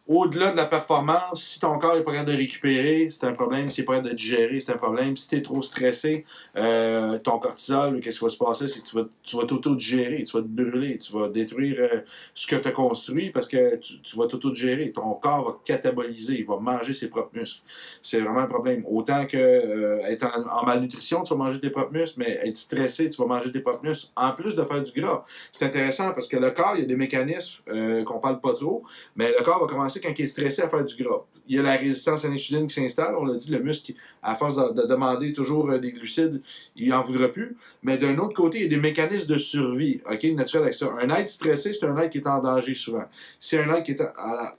au-delà 0.07 0.51
de 0.51 0.57
la 0.57 0.65
performance, 0.65 1.43
si 1.43 1.59
ton 1.59 1.77
corps 1.79 1.95
n'est 1.95 2.01
pas 2.01 2.11
capable 2.11 2.31
de 2.31 2.37
récupérer, 2.37 3.09
c'est 3.11 3.25
un 3.25 3.33
problème. 3.33 3.69
S'il 3.69 3.83
n'est 3.83 3.85
pas 3.85 3.93
capable 3.93 4.09
de 4.09 4.15
digérer, 4.15 4.59
c'est 4.59 4.71
un 4.71 4.77
problème. 4.77 5.17
Si 5.17 5.29
tu 5.29 5.35
es 5.35 5.41
trop 5.41 5.61
stressé, 5.61 6.25
euh, 6.57 7.17
ton 7.19 7.39
cortisol, 7.39 7.99
qu'est-ce 7.99 8.19
qui 8.19 8.25
va 8.25 8.29
se 8.29 8.37
passer? 8.37 8.67
C'est 8.67 8.83
tu 8.83 8.95
vas, 8.95 9.05
tu 9.23 9.35
t'auto-digérer, 9.35 10.23
tu 10.23 10.37
vas 10.37 10.43
te 10.43 10.47
brûler, 10.47 10.97
tu 10.97 11.11
vas 11.11 11.27
détruire 11.27 11.75
euh, 11.79 11.99
ce 12.33 12.47
que 12.47 12.55
tu 12.55 12.67
as 12.67 12.71
construit 12.71 13.31
parce 13.31 13.47
que 13.47 13.75
tu, 13.75 14.17
vas 14.17 14.27
t'auto-digérer. 14.27 14.91
Ton 14.91 15.13
corps 15.15 15.45
va 15.45 15.57
cataboliser, 15.65 16.39
il 16.39 16.45
va 16.45 16.57
manger 16.57 16.93
ses 16.93 17.09
propres 17.09 17.37
muscles. 17.37 17.61
C'est 18.01 18.21
vraiment 18.21 18.39
un 18.39 18.47
problème. 18.47 18.83
Autant 18.89 19.25
que 19.25 19.37
euh, 19.37 19.99
être 20.05 20.25
en, 20.25 20.65
malnutrition, 20.65 21.23
tu 21.23 21.33
vas 21.33 21.43
manger 21.43 21.59
tes 21.59 21.69
propres 21.69 21.93
muscles, 21.93 22.19
mais 22.19 22.39
être 22.45 22.57
stressé, 22.57 23.09
tu 23.09 23.21
vas 23.21 23.27
manger 23.27 23.51
tes 23.51 23.59
propres 23.59 23.83
muscles, 23.83 24.11
en 24.15 24.31
plus 24.31 24.55
de 24.55 24.63
faire 24.63 24.83
du 24.83 25.01
gras. 25.01 25.25
C'est 25.51 25.65
intéressant 25.65 26.13
parce 26.13 26.27
que 26.27 26.37
le 26.37 26.51
corps, 26.51 26.73
il 26.75 26.81
y 26.81 26.83
a 26.83 26.87
des 26.87 26.95
mécanismes 26.95 27.61
euh, 27.69 28.03
qu'on 28.03 28.19
parle 28.19 28.39
pas 28.39 28.53
trop, 28.53 28.83
mais 29.15 29.33
le 29.37 29.43
corps 29.43 29.59
va 29.59 29.67
commencer 29.67 29.96
quand 30.01 30.17
il 30.17 30.25
est 30.25 30.27
stressé 30.27 30.61
à 30.61 30.69
faire 30.69 30.83
du 30.83 31.03
gras. 31.03 31.23
Il 31.49 31.55
y 31.55 31.59
a 31.59 31.61
la 31.61 31.77
résistance 31.77 32.25
à 32.25 32.29
l'insuline 32.29 32.67
qui 32.67 32.75
s'installe. 32.75 33.15
On 33.17 33.23
l'a 33.23 33.35
dit, 33.35 33.49
le 33.51 33.59
muscle, 33.59 33.93
à 34.21 34.35
force 34.35 34.55
de, 34.55 34.81
de 34.81 34.87
demander 34.87 35.31
toujours 35.31 35.69
euh, 35.69 35.77
des 35.77 35.93
glucides, 35.93 36.41
il 36.75 36.93
en 36.93 37.01
voudra 37.01 37.29
plus. 37.29 37.55
Mais 37.83 37.97
d'un 37.97 38.17
autre 38.17 38.33
côté, 38.33 38.57
il 38.57 38.63
y 38.63 38.65
a 38.65 38.69
des 38.69 38.77
mécanismes 38.77 39.27
de 39.27 39.37
survie, 39.37 40.01
OK, 40.11 40.23
naturels 40.35 40.63
avec 40.63 40.75
ça. 40.75 40.93
Un 40.99 41.09
être 41.15 41.29
stressé, 41.29 41.71
c'est 41.73 41.85
un 41.85 41.97
être 41.97 42.11
qui 42.11 42.17
est 42.17 42.27
en 42.27 42.41
danger 42.41 42.75
souvent. 42.75 43.05
C'est 43.39 43.59
un 43.59 43.73
être 43.75 43.83
qui 43.83 43.91
est 43.91 44.01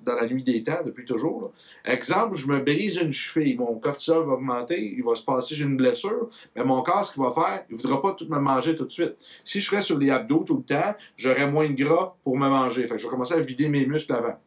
dans 0.01 0.15
la 0.15 0.27
nuit 0.27 0.43
des 0.43 0.63
temps 0.63 0.81
depuis 0.85 1.05
toujours. 1.05 1.53
Exemple, 1.85 2.37
je 2.37 2.47
me 2.47 2.59
brise 2.61 2.97
une 2.97 3.13
cheville, 3.13 3.57
mon 3.57 3.75
cortisol 3.79 4.27
va 4.27 4.35
augmenter, 4.35 4.95
il 4.97 5.05
va 5.05 5.15
se 5.15 5.23
passer, 5.23 5.55
j'ai 5.55 5.65
une 5.65 5.77
blessure, 5.77 6.29
mais 6.57 6.65
mon 6.65 6.83
corps, 6.83 7.05
ce 7.05 7.13
qu'il 7.13 7.23
va 7.23 7.33
faire, 7.33 7.65
il 7.69 7.77
ne 7.77 7.81
voudra 7.81 8.01
pas 8.01 8.13
tout 8.13 8.27
me 8.29 8.39
manger 8.39 8.77
tout 8.77 8.85
de 8.85 8.91
suite. 8.91 9.17
Si 9.45 9.61
je 9.61 9.67
serais 9.69 9.83
sur 9.83 9.99
les 9.99 10.11
abdos 10.11 10.45
tout 10.47 10.57
le 10.57 10.63
temps, 10.63 10.95
j'aurais 11.17 11.51
moins 11.51 11.69
de 11.69 11.75
gras 11.75 12.17
pour 12.25 12.37
me 12.37 12.49
manger. 12.49 12.83
Fait 12.83 12.95
que 12.95 12.99
je 12.99 13.05
vais 13.05 13.11
commencer 13.11 13.35
à 13.35 13.41
vider 13.41 13.69
mes 13.69 13.87
muscles 13.87 14.13
avant. 14.13 14.39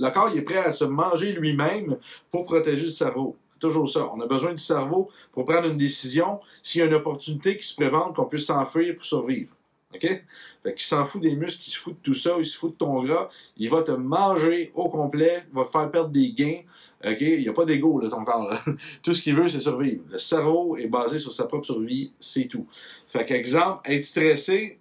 Le 0.00 0.10
corps, 0.10 0.34
est 0.34 0.42
prêt 0.42 0.58
à 0.58 0.72
se 0.72 0.84
manger 0.84 1.32
lui-même 1.32 1.98
pour 2.30 2.44
protéger 2.44 2.84
le 2.84 2.90
cerveau. 2.90 3.36
Toujours 3.60 3.88
ça. 3.88 4.10
On 4.14 4.20
a 4.20 4.26
besoin 4.26 4.52
du 4.52 4.62
cerveau 4.62 5.08
pour 5.32 5.44
prendre 5.44 5.68
une 5.68 5.76
décision 5.76 6.40
s'il 6.62 6.80
y 6.80 6.82
a 6.82 6.86
une 6.86 6.94
opportunité 6.94 7.56
qui 7.56 7.66
se 7.66 7.74
présente, 7.74 8.16
qu'on 8.16 8.26
puisse 8.26 8.46
s'enfuir 8.46 8.94
pour 8.96 9.04
survivre. 9.04 9.54
OK? 9.94 10.24
Fait 10.62 10.74
qu'il 10.74 10.84
s'en 10.84 11.04
fout 11.04 11.22
des 11.22 11.36
muscles, 11.36 11.62
il 11.66 11.70
se 11.70 11.78
fout 11.78 11.94
de 11.94 12.00
tout 12.02 12.14
ça, 12.14 12.34
il 12.38 12.44
se 12.44 12.56
fout 12.56 12.72
de 12.72 12.76
ton 12.76 13.02
gras, 13.04 13.28
il 13.56 13.70
va 13.70 13.82
te 13.82 13.92
manger 13.92 14.72
au 14.74 14.88
complet, 14.88 15.44
il 15.48 15.54
va 15.54 15.64
te 15.64 15.70
faire 15.70 15.90
perdre 15.90 16.10
des 16.10 16.32
gains. 16.32 16.62
OK? 17.04 17.20
Il 17.20 17.40
n'y 17.40 17.48
a 17.48 17.52
pas 17.52 17.64
d'ego, 17.64 18.00
là, 18.00 18.08
ton 18.08 18.24
corps. 18.24 18.52
tout 19.02 19.14
ce 19.14 19.22
qu'il 19.22 19.36
veut, 19.36 19.48
c'est 19.48 19.60
survivre. 19.60 20.02
Le 20.10 20.18
cerveau 20.18 20.76
est 20.76 20.88
basé 20.88 21.18
sur 21.18 21.32
sa 21.32 21.44
propre 21.44 21.66
survie, 21.66 22.12
c'est 22.18 22.46
tout. 22.46 22.66
Fait 23.08 23.24
qu'exemple, 23.24 23.80
être 23.90 24.04
stressé, 24.04 24.78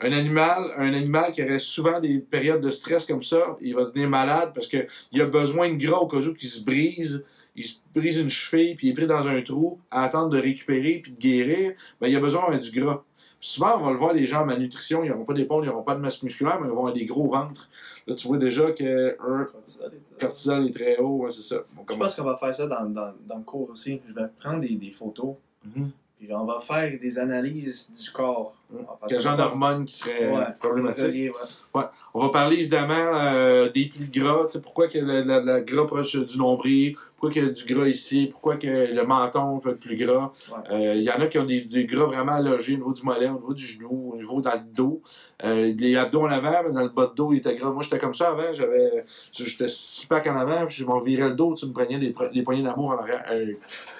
un 0.00 0.12
animal, 0.12 0.64
un 0.76 0.92
animal 0.92 1.32
qui 1.32 1.42
aurait 1.42 1.58
souvent 1.58 2.00
des 2.00 2.18
périodes 2.18 2.60
de 2.60 2.70
stress 2.70 3.06
comme 3.06 3.22
ça, 3.22 3.56
il 3.62 3.74
va 3.74 3.84
devenir 3.84 4.08
malade 4.08 4.52
parce 4.54 4.66
qu'il 4.68 4.86
a 5.22 5.26
besoin 5.26 5.70
de 5.72 5.76
gras 5.76 5.98
au 5.98 6.06
cas 6.06 6.18
où 6.18 6.34
qu'il 6.34 6.48
se 6.48 6.62
brise. 6.62 7.24
Il 7.58 7.64
se 7.64 7.76
brise 7.94 8.18
une 8.18 8.28
cheville, 8.28 8.74
puis 8.74 8.88
il 8.88 8.90
est 8.90 8.94
pris 8.94 9.06
dans 9.06 9.26
un 9.26 9.40
trou 9.40 9.78
à 9.90 10.04
attendre 10.04 10.28
de 10.28 10.38
récupérer 10.38 11.00
puis 11.02 11.12
de 11.12 11.18
guérir. 11.18 11.72
Ben, 12.00 12.08
il 12.08 12.14
a 12.16 12.20
besoin 12.20 12.42
d'avoir 12.42 12.60
du 12.60 12.70
gras. 12.78 13.02
Puis 13.40 13.48
souvent, 13.48 13.78
on 13.80 13.84
va 13.86 13.90
le 13.92 13.96
voir, 13.96 14.12
les 14.12 14.26
gens 14.26 14.42
en 14.42 14.46
malnutrition, 14.46 15.02
ils 15.04 15.10
n'auront 15.10 15.24
pas 15.24 15.32
d'épaule, 15.32 15.64
ils 15.64 15.68
n'auront 15.68 15.82
pas 15.82 15.94
de 15.94 16.00
masse 16.00 16.22
musculaire, 16.22 16.58
mais 16.60 16.66
ils 16.66 16.70
vont 16.70 16.78
avoir 16.80 16.92
des 16.92 17.06
gros 17.06 17.30
ventres. 17.30 17.70
Là, 18.06 18.14
tu 18.14 18.28
vois 18.28 18.36
déjà 18.38 18.72
que 18.72 19.16
Je 19.16 20.18
cortisol 20.18 20.66
est 20.66 20.70
très 20.74 20.98
haut, 20.98 21.22
ouais, 21.24 21.30
c'est 21.30 21.42
ça. 21.42 21.56
Commence- 21.86 21.98
pense 21.98 22.14
qu'on 22.16 22.24
va 22.24 22.36
faire 22.36 22.54
ça 22.54 22.66
dans, 22.66 22.84
dans, 22.84 23.12
dans 23.26 23.36
le 23.38 23.44
cours 23.44 23.70
aussi. 23.70 24.00
Je 24.06 24.12
vais 24.14 24.26
prendre 24.38 24.60
des, 24.60 24.74
des 24.76 24.90
photos, 24.90 25.36
Mhm. 25.64 25.90
puis 26.18 26.28
on 26.32 26.44
va 26.44 26.60
faire 26.60 26.92
des 27.00 27.18
analyses 27.18 27.90
du 27.92 28.10
corps. 28.10 28.54
Quel 29.08 29.20
genre 29.20 29.36
d'hormones 29.36 29.84
qui 29.84 29.94
serait 29.96 30.30
Ouais. 30.30 30.44
problématique? 30.58 31.32
Ouais. 31.74 31.82
On 32.14 32.20
va 32.20 32.28
parler 32.30 32.56
évidemment 32.56 32.94
euh, 32.96 33.68
des 33.70 33.86
plis 33.86 34.08
de 34.08 34.20
gras, 34.20 34.46
pourquoi 34.62 34.88
que 34.88 34.98
le 34.98 35.60
gras 35.60 35.84
proche 35.84 36.16
du 36.16 36.38
nombril, 36.38 36.96
pourquoi 37.14 37.30
qu'il 37.30 37.44
y 37.44 37.46
a 37.46 37.50
du 37.50 37.64
gras 37.74 37.86
ici, 37.86 38.28
pourquoi 38.32 38.56
que 38.56 38.66
le 38.66 39.04
menton 39.06 39.58
peut 39.58 39.70
être 39.72 39.80
plus 39.80 39.96
gras? 39.96 40.32
Euh, 40.70 40.94
Il 40.96 41.02
y 41.02 41.10
en 41.10 41.20
a 41.20 41.26
qui 41.26 41.38
ont 41.38 41.44
des, 41.44 41.60
des 41.60 41.84
gras 41.84 42.06
vraiment 42.06 42.32
allogés 42.32 42.74
au 42.74 42.76
niveau 42.78 42.92
du 42.94 43.02
mollet, 43.02 43.28
au 43.28 43.34
niveau 43.34 43.52
du 43.54 43.64
genou, 43.66 44.12
au 44.14 44.16
niveau 44.16 44.40
dans 44.40 44.52
le 44.54 44.60
dos. 44.74 45.02
Euh, 45.44 45.74
les 45.76 45.94
abdos 45.96 46.22
en 46.22 46.30
avant, 46.30 46.62
mais 46.64 46.72
dans 46.72 46.82
le 46.82 46.88
bas 46.88 47.06
de 47.06 47.14
dos, 47.14 47.32
il 47.34 47.38
était 47.38 47.54
gras. 47.54 47.70
Moi, 47.70 47.82
j'étais 47.82 47.98
comme 47.98 48.14
ça 48.14 48.30
avant, 48.30 48.54
j'avais 48.54 49.04
j'étais 49.32 49.68
six 49.68 50.06
packs 50.06 50.26
en 50.26 50.38
avant, 50.38 50.64
puis 50.66 50.76
je 50.76 50.84
m'en 50.86 50.98
virais 50.98 51.28
le 51.28 51.34
dos, 51.34 51.54
tu 51.54 51.66
me 51.66 51.72
prenais 51.72 51.98
des, 51.98 52.14
des 52.32 52.42
poignées 52.42 52.62
d'amour 52.62 52.90
en 52.92 52.98
arrière. 52.98 53.24
Euh. 53.30 53.52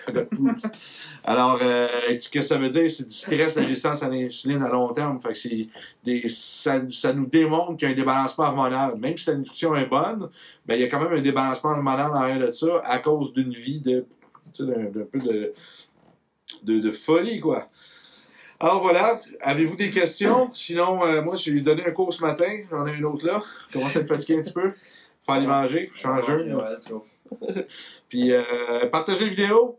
Alors, 1.25 1.59
euh, 1.63 1.87
ce 2.19 2.29
que 2.31 2.41
ça 2.41 2.57
veut 2.57 2.71
dire, 2.71 2.91
c'est 2.91 3.07
du 3.07 3.15
stress, 3.15 3.55
la 3.55 3.63
résistance 3.63 4.03
à 4.03 4.09
l'insuline? 4.09 4.56
À 4.63 4.69
long 4.69 4.93
terme. 4.93 5.21
Fait 5.21 5.33
que 5.33 5.39
c'est 5.39 5.69
des, 6.05 6.29
ça, 6.29 6.83
ça 6.91 7.13
nous 7.13 7.27
démontre 7.27 7.77
qu'il 7.77 7.89
y 7.89 7.91
a 7.91 7.95
un 7.95 7.97
débalancement 7.97 8.45
hormonal. 8.45 8.97
Même 8.97 9.17
si 9.17 9.29
la 9.31 9.37
nutrition 9.37 9.75
est 9.75 9.87
bonne, 9.87 10.29
ben, 10.65 10.75
il 10.75 10.81
y 10.81 10.85
a 10.85 10.89
quand 10.89 11.01
même 11.01 11.13
un 11.13 11.23
débalancement 11.23 11.71
hormonal 11.71 12.11
en 12.13 12.15
arrière 12.15 12.39
de 12.39 12.51
ça 12.51 12.81
à 12.85 12.99
cause 12.99 13.33
d'une 13.33 13.53
vie 13.53 13.81
de, 13.81 14.07
d'un, 14.59 15.05
peu 15.05 15.19
de, 15.19 15.53
de, 16.63 16.79
de 16.79 16.91
folie, 16.91 17.41
quoi. 17.41 17.67
Alors 18.59 18.81
voilà, 18.81 19.21
avez-vous 19.43 19.77
des 19.77 19.91
questions? 19.91 20.51
Sinon, 20.55 21.05
euh, 21.05 21.21
moi, 21.21 21.35
j'ai 21.37 21.61
donné 21.61 21.85
un 21.85 21.91
cours 21.91 22.11
ce 22.13 22.23
matin, 22.23 22.51
j'en 22.71 22.87
ai 22.87 22.97
un 22.97 23.03
autre 23.03 23.27
là. 23.27 23.43
Je 23.69 23.75
commence 23.75 23.95
à 23.95 24.01
être 24.01 24.09
fatigué 24.09 24.39
un 24.39 24.43
petit 24.43 24.55
peu. 24.55 24.73
Faut 25.27 25.33
aller 25.33 25.47
manger, 25.47 25.91
je 25.93 25.99
suis 25.99 26.09
en 26.09 26.23
jeûne. 26.23 26.59
Puis 28.09 28.33
euh, 28.33 28.43
partagez 28.91 29.25
la 29.25 29.31
vidéo. 29.31 29.79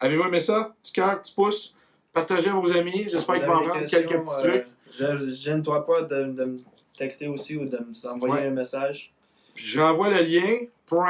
Avez-vous 0.00 0.24
aimé 0.24 0.40
ça? 0.40 0.74
Petit 0.82 0.92
cœur, 0.92 1.22
petit 1.22 1.32
pouce. 1.32 1.74
Partagez 2.12 2.50
à 2.50 2.54
vos 2.54 2.70
amis. 2.76 3.06
J'espère 3.10 3.36
qu'ils 3.36 3.44
vont 3.46 3.70
questions, 3.70 3.98
quelques 4.00 4.20
petits 4.24 4.34
euh, 4.46 4.50
trucs. 4.50 4.66
je- 4.92 5.30
Gêne-toi 5.30 5.86
pas 5.86 6.02
de, 6.02 6.24
de 6.24 6.44
me 6.44 6.56
texter 6.96 7.28
aussi 7.28 7.56
ou 7.56 7.64
de 7.66 7.78
m'envoyer 8.04 8.34
Ouais. 8.34 8.46
un 8.46 8.50
message. 8.50 9.12
Puis 9.54 9.64
je 9.64 9.80
renvoie 9.80 10.08
le 10.10 10.22
lien 10.22 10.66
pour, 10.86 11.04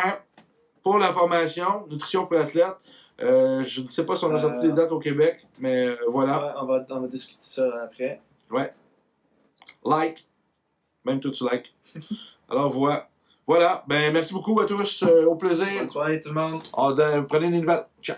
pour 0.83 0.99
la 0.99 1.13
formation 1.13 1.87
Nutrition 1.89 2.27
pour 2.27 2.39
athlète. 2.39 2.75
Euh, 3.23 3.63
je 3.65 3.83
ne 3.83 3.89
sais 3.89 4.07
pas 4.07 4.17
si 4.17 4.25
on 4.25 4.31
a 4.35 4.39
Euh, 4.39 4.41
sorti 4.41 4.67
les 4.67 4.73
dates 4.73 4.93
au 4.93 4.99
Québec, 4.99 5.47
mais 5.59 5.89
euh, 5.89 5.97
voilà. 6.09 6.39
Ouais, 6.39 6.53
on, 6.63 6.67
va, 6.67 6.87
on 6.91 7.01
va 7.01 7.07
discuter 7.09 7.41
ça 7.43 7.71
après. 7.85 8.21
Like. 9.85 10.27
Même 11.05 11.21
toi, 11.21 11.31
tu 11.31 11.45
like. 11.45 11.75
Alors 12.49 12.71
voilà. 12.71 13.09
Voilà. 13.47 13.85
Ben, 13.89 14.13
merci 14.13 14.33
beaucoup 14.33 14.59
à 14.61 14.67
tous. 14.67 15.03
Euh, 15.03 15.25
au 15.27 15.35
plaisir. 15.35 15.67
Bonne 15.79 15.91
soirée 15.91 16.21
tout 16.21 16.29
le 16.31 16.35
monde. 16.35 16.63
On- 16.75 16.95
prenez 17.29 17.51
des 17.51 17.59
nouvelles. 17.59 17.87
Ciao. 18.03 18.17